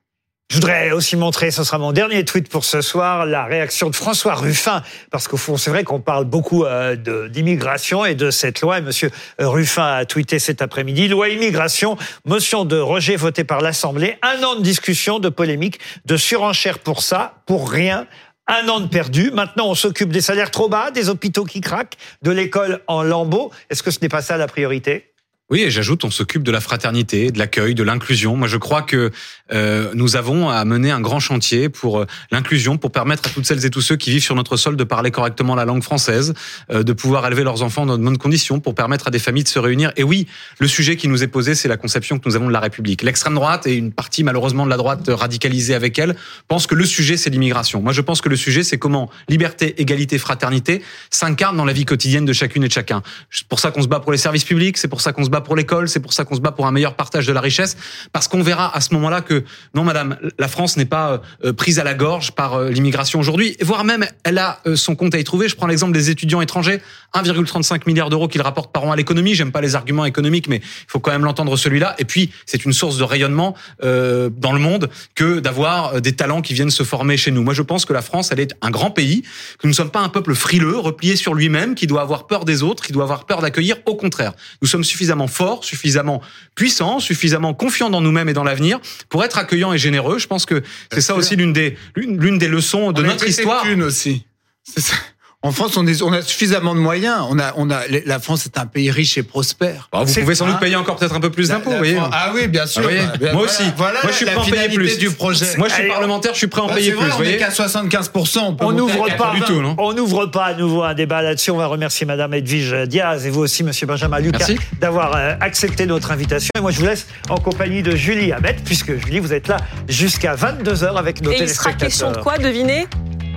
Je 0.51 0.57
voudrais 0.57 0.91
aussi 0.91 1.15
montrer, 1.15 1.53
ce 1.53 1.63
sera 1.63 1.79
mon 1.79 1.93
dernier 1.93 2.25
tweet 2.25 2.49
pour 2.49 2.65
ce 2.65 2.81
soir, 2.81 3.25
la 3.25 3.45
réaction 3.45 3.89
de 3.89 3.95
François 3.95 4.35
Ruffin, 4.35 4.83
parce 5.13 5.29
qu'au 5.29 5.37
fond, 5.37 5.57
c'est 5.57 5.71
vrai 5.71 5.85
qu'on 5.85 6.01
parle 6.01 6.25
beaucoup 6.25 6.65
euh, 6.65 6.97
d'immigration 7.29 8.05
et 8.05 8.17
de 8.17 8.33
cette 8.33 8.61
loi. 8.61 8.79
Et 8.79 8.81
Monsieur 8.81 9.13
Ruffin 9.39 9.87
a 9.87 10.05
tweeté 10.05 10.41
cet 10.41 10.61
après-midi 10.61 11.07
loi 11.07 11.29
immigration, 11.29 11.97
motion 12.25 12.65
de 12.65 12.77
rejet 12.77 13.15
votée 13.15 13.45
par 13.45 13.61
l'Assemblée, 13.61 14.19
un 14.23 14.43
an 14.43 14.57
de 14.57 14.63
discussion, 14.63 15.21
de 15.21 15.29
polémique, 15.29 15.79
de 16.05 16.17
surenchère 16.17 16.81
pour 16.81 17.05
ça, 17.05 17.35
pour 17.47 17.71
rien. 17.71 18.09
Un 18.49 18.69
an 18.69 18.81
de 18.81 18.89
perdu. 18.89 19.31
Maintenant, 19.31 19.69
on 19.69 19.77
s'occupe 19.77 20.11
des 20.11 20.21
salaires 20.21 20.51
trop 20.51 20.69
bas, 20.69 20.91
des 20.91 21.09
hôpitaux 21.11 21.45
qui 21.45 21.61
craquent, 21.61 21.95
de 22.23 22.33
l'école 22.33 22.81
en 22.89 23.05
lambeaux. 23.05 23.53
Est-ce 23.71 23.85
que 23.85 23.93
ce 23.93 24.01
n'est 24.03 24.09
pas 24.09 24.23
ça 24.23 24.37
la 24.37 24.49
priorité? 24.49 25.10
Oui, 25.51 25.63
et 25.63 25.71
j'ajoute, 25.71 26.05
on 26.05 26.13
s'occupe 26.13 26.45
de 26.45 26.53
la 26.53 26.61
fraternité, 26.61 27.33
de 27.33 27.39
l'accueil, 27.41 27.75
de 27.75 27.83
l'inclusion. 27.83 28.37
Moi, 28.37 28.47
je 28.47 28.57
crois 28.57 28.83
que 28.83 29.11
euh, 29.53 29.91
nous 29.95 30.15
avons 30.15 30.49
à 30.49 30.65
mener 30.65 30.93
un 30.93 31.01
grand 31.01 31.19
chantier 31.19 31.69
pour 31.69 31.99
euh, 31.99 32.07
l'inclusion, 32.31 32.79
pour 32.79 32.93
permettre 32.93 33.29
à 33.29 33.33
toutes 33.33 33.47
celles 33.47 33.67
et 33.67 33.71
tous 33.71 33.81
ceux 33.81 33.97
qui 33.97 34.11
vivent 34.11 34.23
sur 34.23 34.37
notre 34.37 34.57
sol 34.57 34.77
de 34.77 34.85
parler 34.85 35.11
correctement 35.11 35.57
la 35.57 35.65
langue 35.65 35.83
française, 35.83 36.35
euh, 36.71 36.85
de 36.85 36.93
pouvoir 36.93 37.27
élever 37.27 37.43
leurs 37.43 37.65
enfants 37.65 37.85
dans 37.85 37.99
de 37.99 38.05
bonnes 38.05 38.17
conditions, 38.17 38.61
pour 38.61 38.77
permettre 38.77 39.09
à 39.09 39.11
des 39.11 39.19
familles 39.19 39.43
de 39.43 39.49
se 39.49 39.59
réunir. 39.59 39.91
Et 39.97 40.05
oui, 40.05 40.29
le 40.61 40.69
sujet 40.69 40.95
qui 40.95 41.09
nous 41.09 41.25
est 41.25 41.27
posé, 41.27 41.57
c'est 41.57 41.67
la 41.67 41.77
conception 41.77 42.21
que 42.21 42.29
nous 42.29 42.37
avons 42.37 42.47
de 42.47 42.53
la 42.53 42.61
République. 42.61 43.03
L'extrême 43.03 43.35
droite 43.35 43.67
et 43.67 43.75
une 43.75 43.91
partie 43.91 44.23
malheureusement 44.23 44.65
de 44.67 44.71
la 44.71 44.77
droite 44.77 45.09
radicalisée 45.09 45.75
avec 45.75 45.99
elle 45.99 46.15
pense 46.47 46.69
que 46.69 46.77
le 46.77 46.85
sujet, 46.85 47.17
c'est 47.17 47.31
l'immigration. 47.31 47.83
Moi, 47.83 47.93
je 47.93 48.03
pense 48.03 48.21
que 48.21 48.29
le 48.29 48.37
sujet, 48.37 48.63
c'est 48.63 48.79
comment 48.79 49.11
liberté, 49.29 49.81
égalité, 49.83 50.17
fraternité 50.19 50.81
s'incarnent 51.11 51.57
dans 51.57 51.65
la 51.65 51.73
vie 51.73 51.87
quotidienne 51.87 52.25
de 52.25 52.33
chacune 52.33 52.63
et 52.63 52.69
de 52.69 52.73
chacun. 52.73 53.03
C'est 53.33 53.49
pour 53.49 53.59
ça 53.59 53.73
qu'on 53.73 53.83
se 53.83 53.89
bat 53.89 53.99
pour 53.99 54.13
les 54.13 54.19
services 54.19 54.45
publics, 54.45 54.79
c'est 54.79 54.87
pour 54.87 55.01
ça 55.01 55.13
qu'on 55.13 55.25
se 55.25 55.31
bat 55.31 55.40
pour 55.41 55.57
l'école, 55.57 55.89
c'est 55.89 56.01
pour 56.01 56.13
ça 56.13 56.25
qu'on 56.25 56.35
se 56.35 56.41
bat 56.41 56.53
pour 56.53 56.67
un 56.67 56.73
meilleur 56.73 56.95
partage 56.95 57.27
de 57.27 57.33
la 57.33 57.41
richesse, 57.41 57.77
parce 58.13 58.29
qu'on 58.29 58.43
verra 58.43 58.75
à 58.75 58.81
ce 58.81 58.95
moment-là 58.95 59.21
que 59.21 59.45
non, 59.75 59.85
madame, 59.85 60.17
la 60.39 60.49
France 60.49 60.77
n'est 60.77 60.85
pas 60.85 61.23
euh, 61.45 61.53
prise 61.53 61.79
à 61.79 61.85
la 61.85 61.95
gorge 61.95 62.33
par 62.33 62.55
euh, 62.55 62.71
l'immigration 62.71 63.21
aujourd'hui, 63.21 63.57
voire 63.61 63.85
même 63.85 64.07
elle 64.25 64.39
a 64.39 64.61
euh, 64.67 64.77
son 64.77 64.95
compte 64.95 65.15
à 65.15 65.19
y 65.19 65.25
trouver. 65.25 65.49
Je 65.49 65.57
prends 65.57 65.67
l'exemple 65.67 65.93
des 65.93 66.11
étudiants 66.11 66.41
étrangers, 66.41 66.81
1,35 67.15 67.83
milliard 67.87 68.11
d'euros 68.11 68.29
qu'ils 68.29 68.43
rapportent 68.43 68.73
par 68.73 68.85
an 68.85 68.93
à 68.93 68.97
l'économie. 68.97 69.35
J'aime 69.35 69.53
pas 69.53 69.61
les 69.61 69.75
arguments 69.75 70.05
économiques, 70.05 70.49
mais 70.49 70.57
il 70.59 70.87
faut 70.89 71.01
quand 71.01 71.11
même 71.11 71.25
l'entendre 71.25 71.57
celui-là. 71.57 71.95
Et 71.99 72.05
puis, 72.05 72.31
c'est 72.47 72.65
une 72.65 72.73
source 72.73 72.99
de 72.99 73.05
rayonnement 73.05 73.57
euh, 73.83 74.31
dans 74.31 74.53
le 74.53 74.59
monde 74.59 74.91
que 75.15 75.41
d'avoir 75.41 75.95
euh, 75.95 76.01
des 76.01 76.13
talents 76.13 76.43
qui 76.43 76.55
viennent 76.55 76.71
se 76.71 76.83
former 76.83 77.17
chez 77.17 77.31
nous. 77.31 77.43
Moi, 77.43 77.55
je 77.55 77.63
pense 77.63 77.85
que 77.85 77.93
la 77.93 78.03
France, 78.03 78.31
elle 78.33 78.41
est 78.41 78.55
un 78.63 78.71
grand 78.71 78.91
pays, 78.91 79.23
que 79.23 79.67
nous 79.67 79.71
ne 79.71 79.75
sommes 79.75 79.91
pas 79.91 80.01
un 80.01 80.09
peuple 80.09 80.35
frileux, 80.35 80.79
replié 80.79 81.17
sur 81.17 81.35
lui-même, 81.35 81.75
qui 81.75 81.87
doit 81.87 82.03
avoir 82.03 82.27
peur 82.27 82.45
des 82.45 82.63
autres, 82.63 82.85
qui 82.85 82.93
doit 82.93 83.05
avoir 83.05 83.27
peur 83.27 83.41
d'accueillir. 83.41 83.77
Au 83.87 83.97
contraire, 83.97 84.33
nous 84.63 84.69
sommes 84.69 84.85
suffisamment 84.85 85.27
forts, 85.31 85.65
suffisamment 85.65 86.21
puissants, 86.55 87.01
suffisamment 87.01 87.55
confiants 87.55 87.91
dans 87.91 88.01
nous-mêmes 88.01 88.29
et 88.29 88.33
dans 88.33 88.45
l'avenir 88.45 88.79
pour 89.09 89.25
être 89.25 89.39
accueillants 89.39 89.73
et 89.73 89.79
généreux. 89.79 90.19
Je 90.19 90.27
pense 90.27 90.47
que 90.47 90.63
c'est 90.93 91.01
ça 91.01 91.15
aussi 91.15 91.37
l'une 91.37 91.53
des 91.53 91.77
l'une 91.97 92.39
des 92.39 92.49
leçons 92.49 92.93
de 92.93 93.03
On 93.03 93.07
notre 93.07 93.27
histoire. 93.27 93.67
une 93.67 93.83
aussi. 93.83 94.25
C'est 94.65 94.81
ça. 94.81 94.95
En 95.43 95.53
France, 95.53 95.79
on, 95.79 95.87
est, 95.87 96.03
on 96.03 96.13
a 96.13 96.21
suffisamment 96.21 96.75
de 96.75 96.81
moyens. 96.81 97.25
On 97.31 97.39
a, 97.39 97.55
on 97.57 97.71
a, 97.71 97.81
la 98.05 98.19
France 98.19 98.45
est 98.45 98.59
un 98.59 98.67
pays 98.67 98.91
riche 98.91 99.17
et 99.17 99.23
prospère. 99.23 99.89
Bah, 99.91 100.03
vous 100.05 100.13
pouvez 100.21 100.35
sans 100.35 100.47
doute 100.47 100.61
payer 100.61 100.77
encore 100.77 100.97
peut-être 100.97 101.15
un 101.15 101.21
peu 101.21 101.31
plus 101.31 101.49
d'impôts, 101.49 101.73
Ah 102.13 102.31
oui, 102.35 102.47
bien 102.47 102.67
sûr. 102.67 102.83
Ah. 102.87 103.17
Bah, 103.19 103.19
moi 103.21 103.31
voilà. 103.33 103.45
aussi. 103.47 103.63
Voilà 103.75 104.01
moi, 104.03 104.11
je 104.13 104.17
suis 104.17 104.27
la 104.27 104.33
prêt 104.33 104.41
à 104.43 104.45
en 104.45 104.51
payer 104.51 104.75
plus. 104.77 104.99
du 104.99 105.11
projet. 105.11 105.47
Moi, 105.57 105.69
je 105.69 105.73
suis 105.73 105.83
Allez, 105.83 105.91
parlementaire, 105.93 106.35
je 106.35 106.39
suis 106.41 106.47
prêt 106.47 106.61
à 106.61 106.65
en 106.65 106.69
Bah, 106.69 106.75
payer 106.75 106.93
vrai, 106.93 107.07
plus. 107.07 107.13
vous 107.15 107.21
on 107.21 107.25
n'est 107.25 107.39
qu'à 107.39 107.49
75%. 107.49 108.39
On 108.41 108.55
peut 108.55 108.65
On 108.67 108.73
n'ouvre 108.73 109.07
pas, 109.17 109.33
80. 109.33 109.33
du 109.33 109.41
tout, 109.41 109.63
non 109.63 109.77
on 109.79 109.95
n'ouvre 109.95 110.27
pas 110.27 110.45
à 110.45 110.55
nouveau 110.55 110.83
un 110.83 110.93
débat 110.93 111.23
là-dessus. 111.23 111.51
On 111.53 111.57
va 111.57 111.69
remercier 111.69 112.05
Madame 112.05 112.35
Edwige 112.35 112.75
Diaz 112.87 113.25
et 113.25 113.31
vous 113.31 113.41
aussi, 113.41 113.65
Monsieur 113.65 113.87
Benjamin 113.87 114.19
Lucas, 114.19 114.47
d'avoir 114.79 115.17
euh, 115.17 115.33
accepté 115.41 115.87
notre 115.87 116.11
invitation. 116.11 116.51
Et 116.55 116.61
moi, 116.61 116.71
je 116.71 116.81
vous 116.81 116.87
laisse 116.87 117.07
en 117.31 117.37
compagnie 117.39 117.83
de 117.83 117.97
Julie 117.97 118.31
Hamet, 118.33 118.57
puisque 118.63 118.95
Julie, 119.07 119.21
vous 119.21 119.33
êtes 119.33 119.49
là 119.49 119.57
jusqu'à 119.89 120.35
22 120.35 120.71
h 120.75 120.97
avec 120.99 121.23
nos 121.23 121.31
Et 121.33 121.39
il 121.41 121.49
sera 121.49 121.73
question 121.73 122.13
de 122.13 122.19
quoi, 122.19 122.37
devinez? 122.37 122.87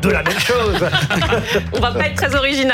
De 0.04 0.10
la 0.10 0.22
même 0.22 0.40
chose. 0.40 0.86
On 1.74 1.80
va 1.80 1.92
pas 1.94 2.08
être 2.08 2.16
très 2.16 2.36
original. 2.36 2.72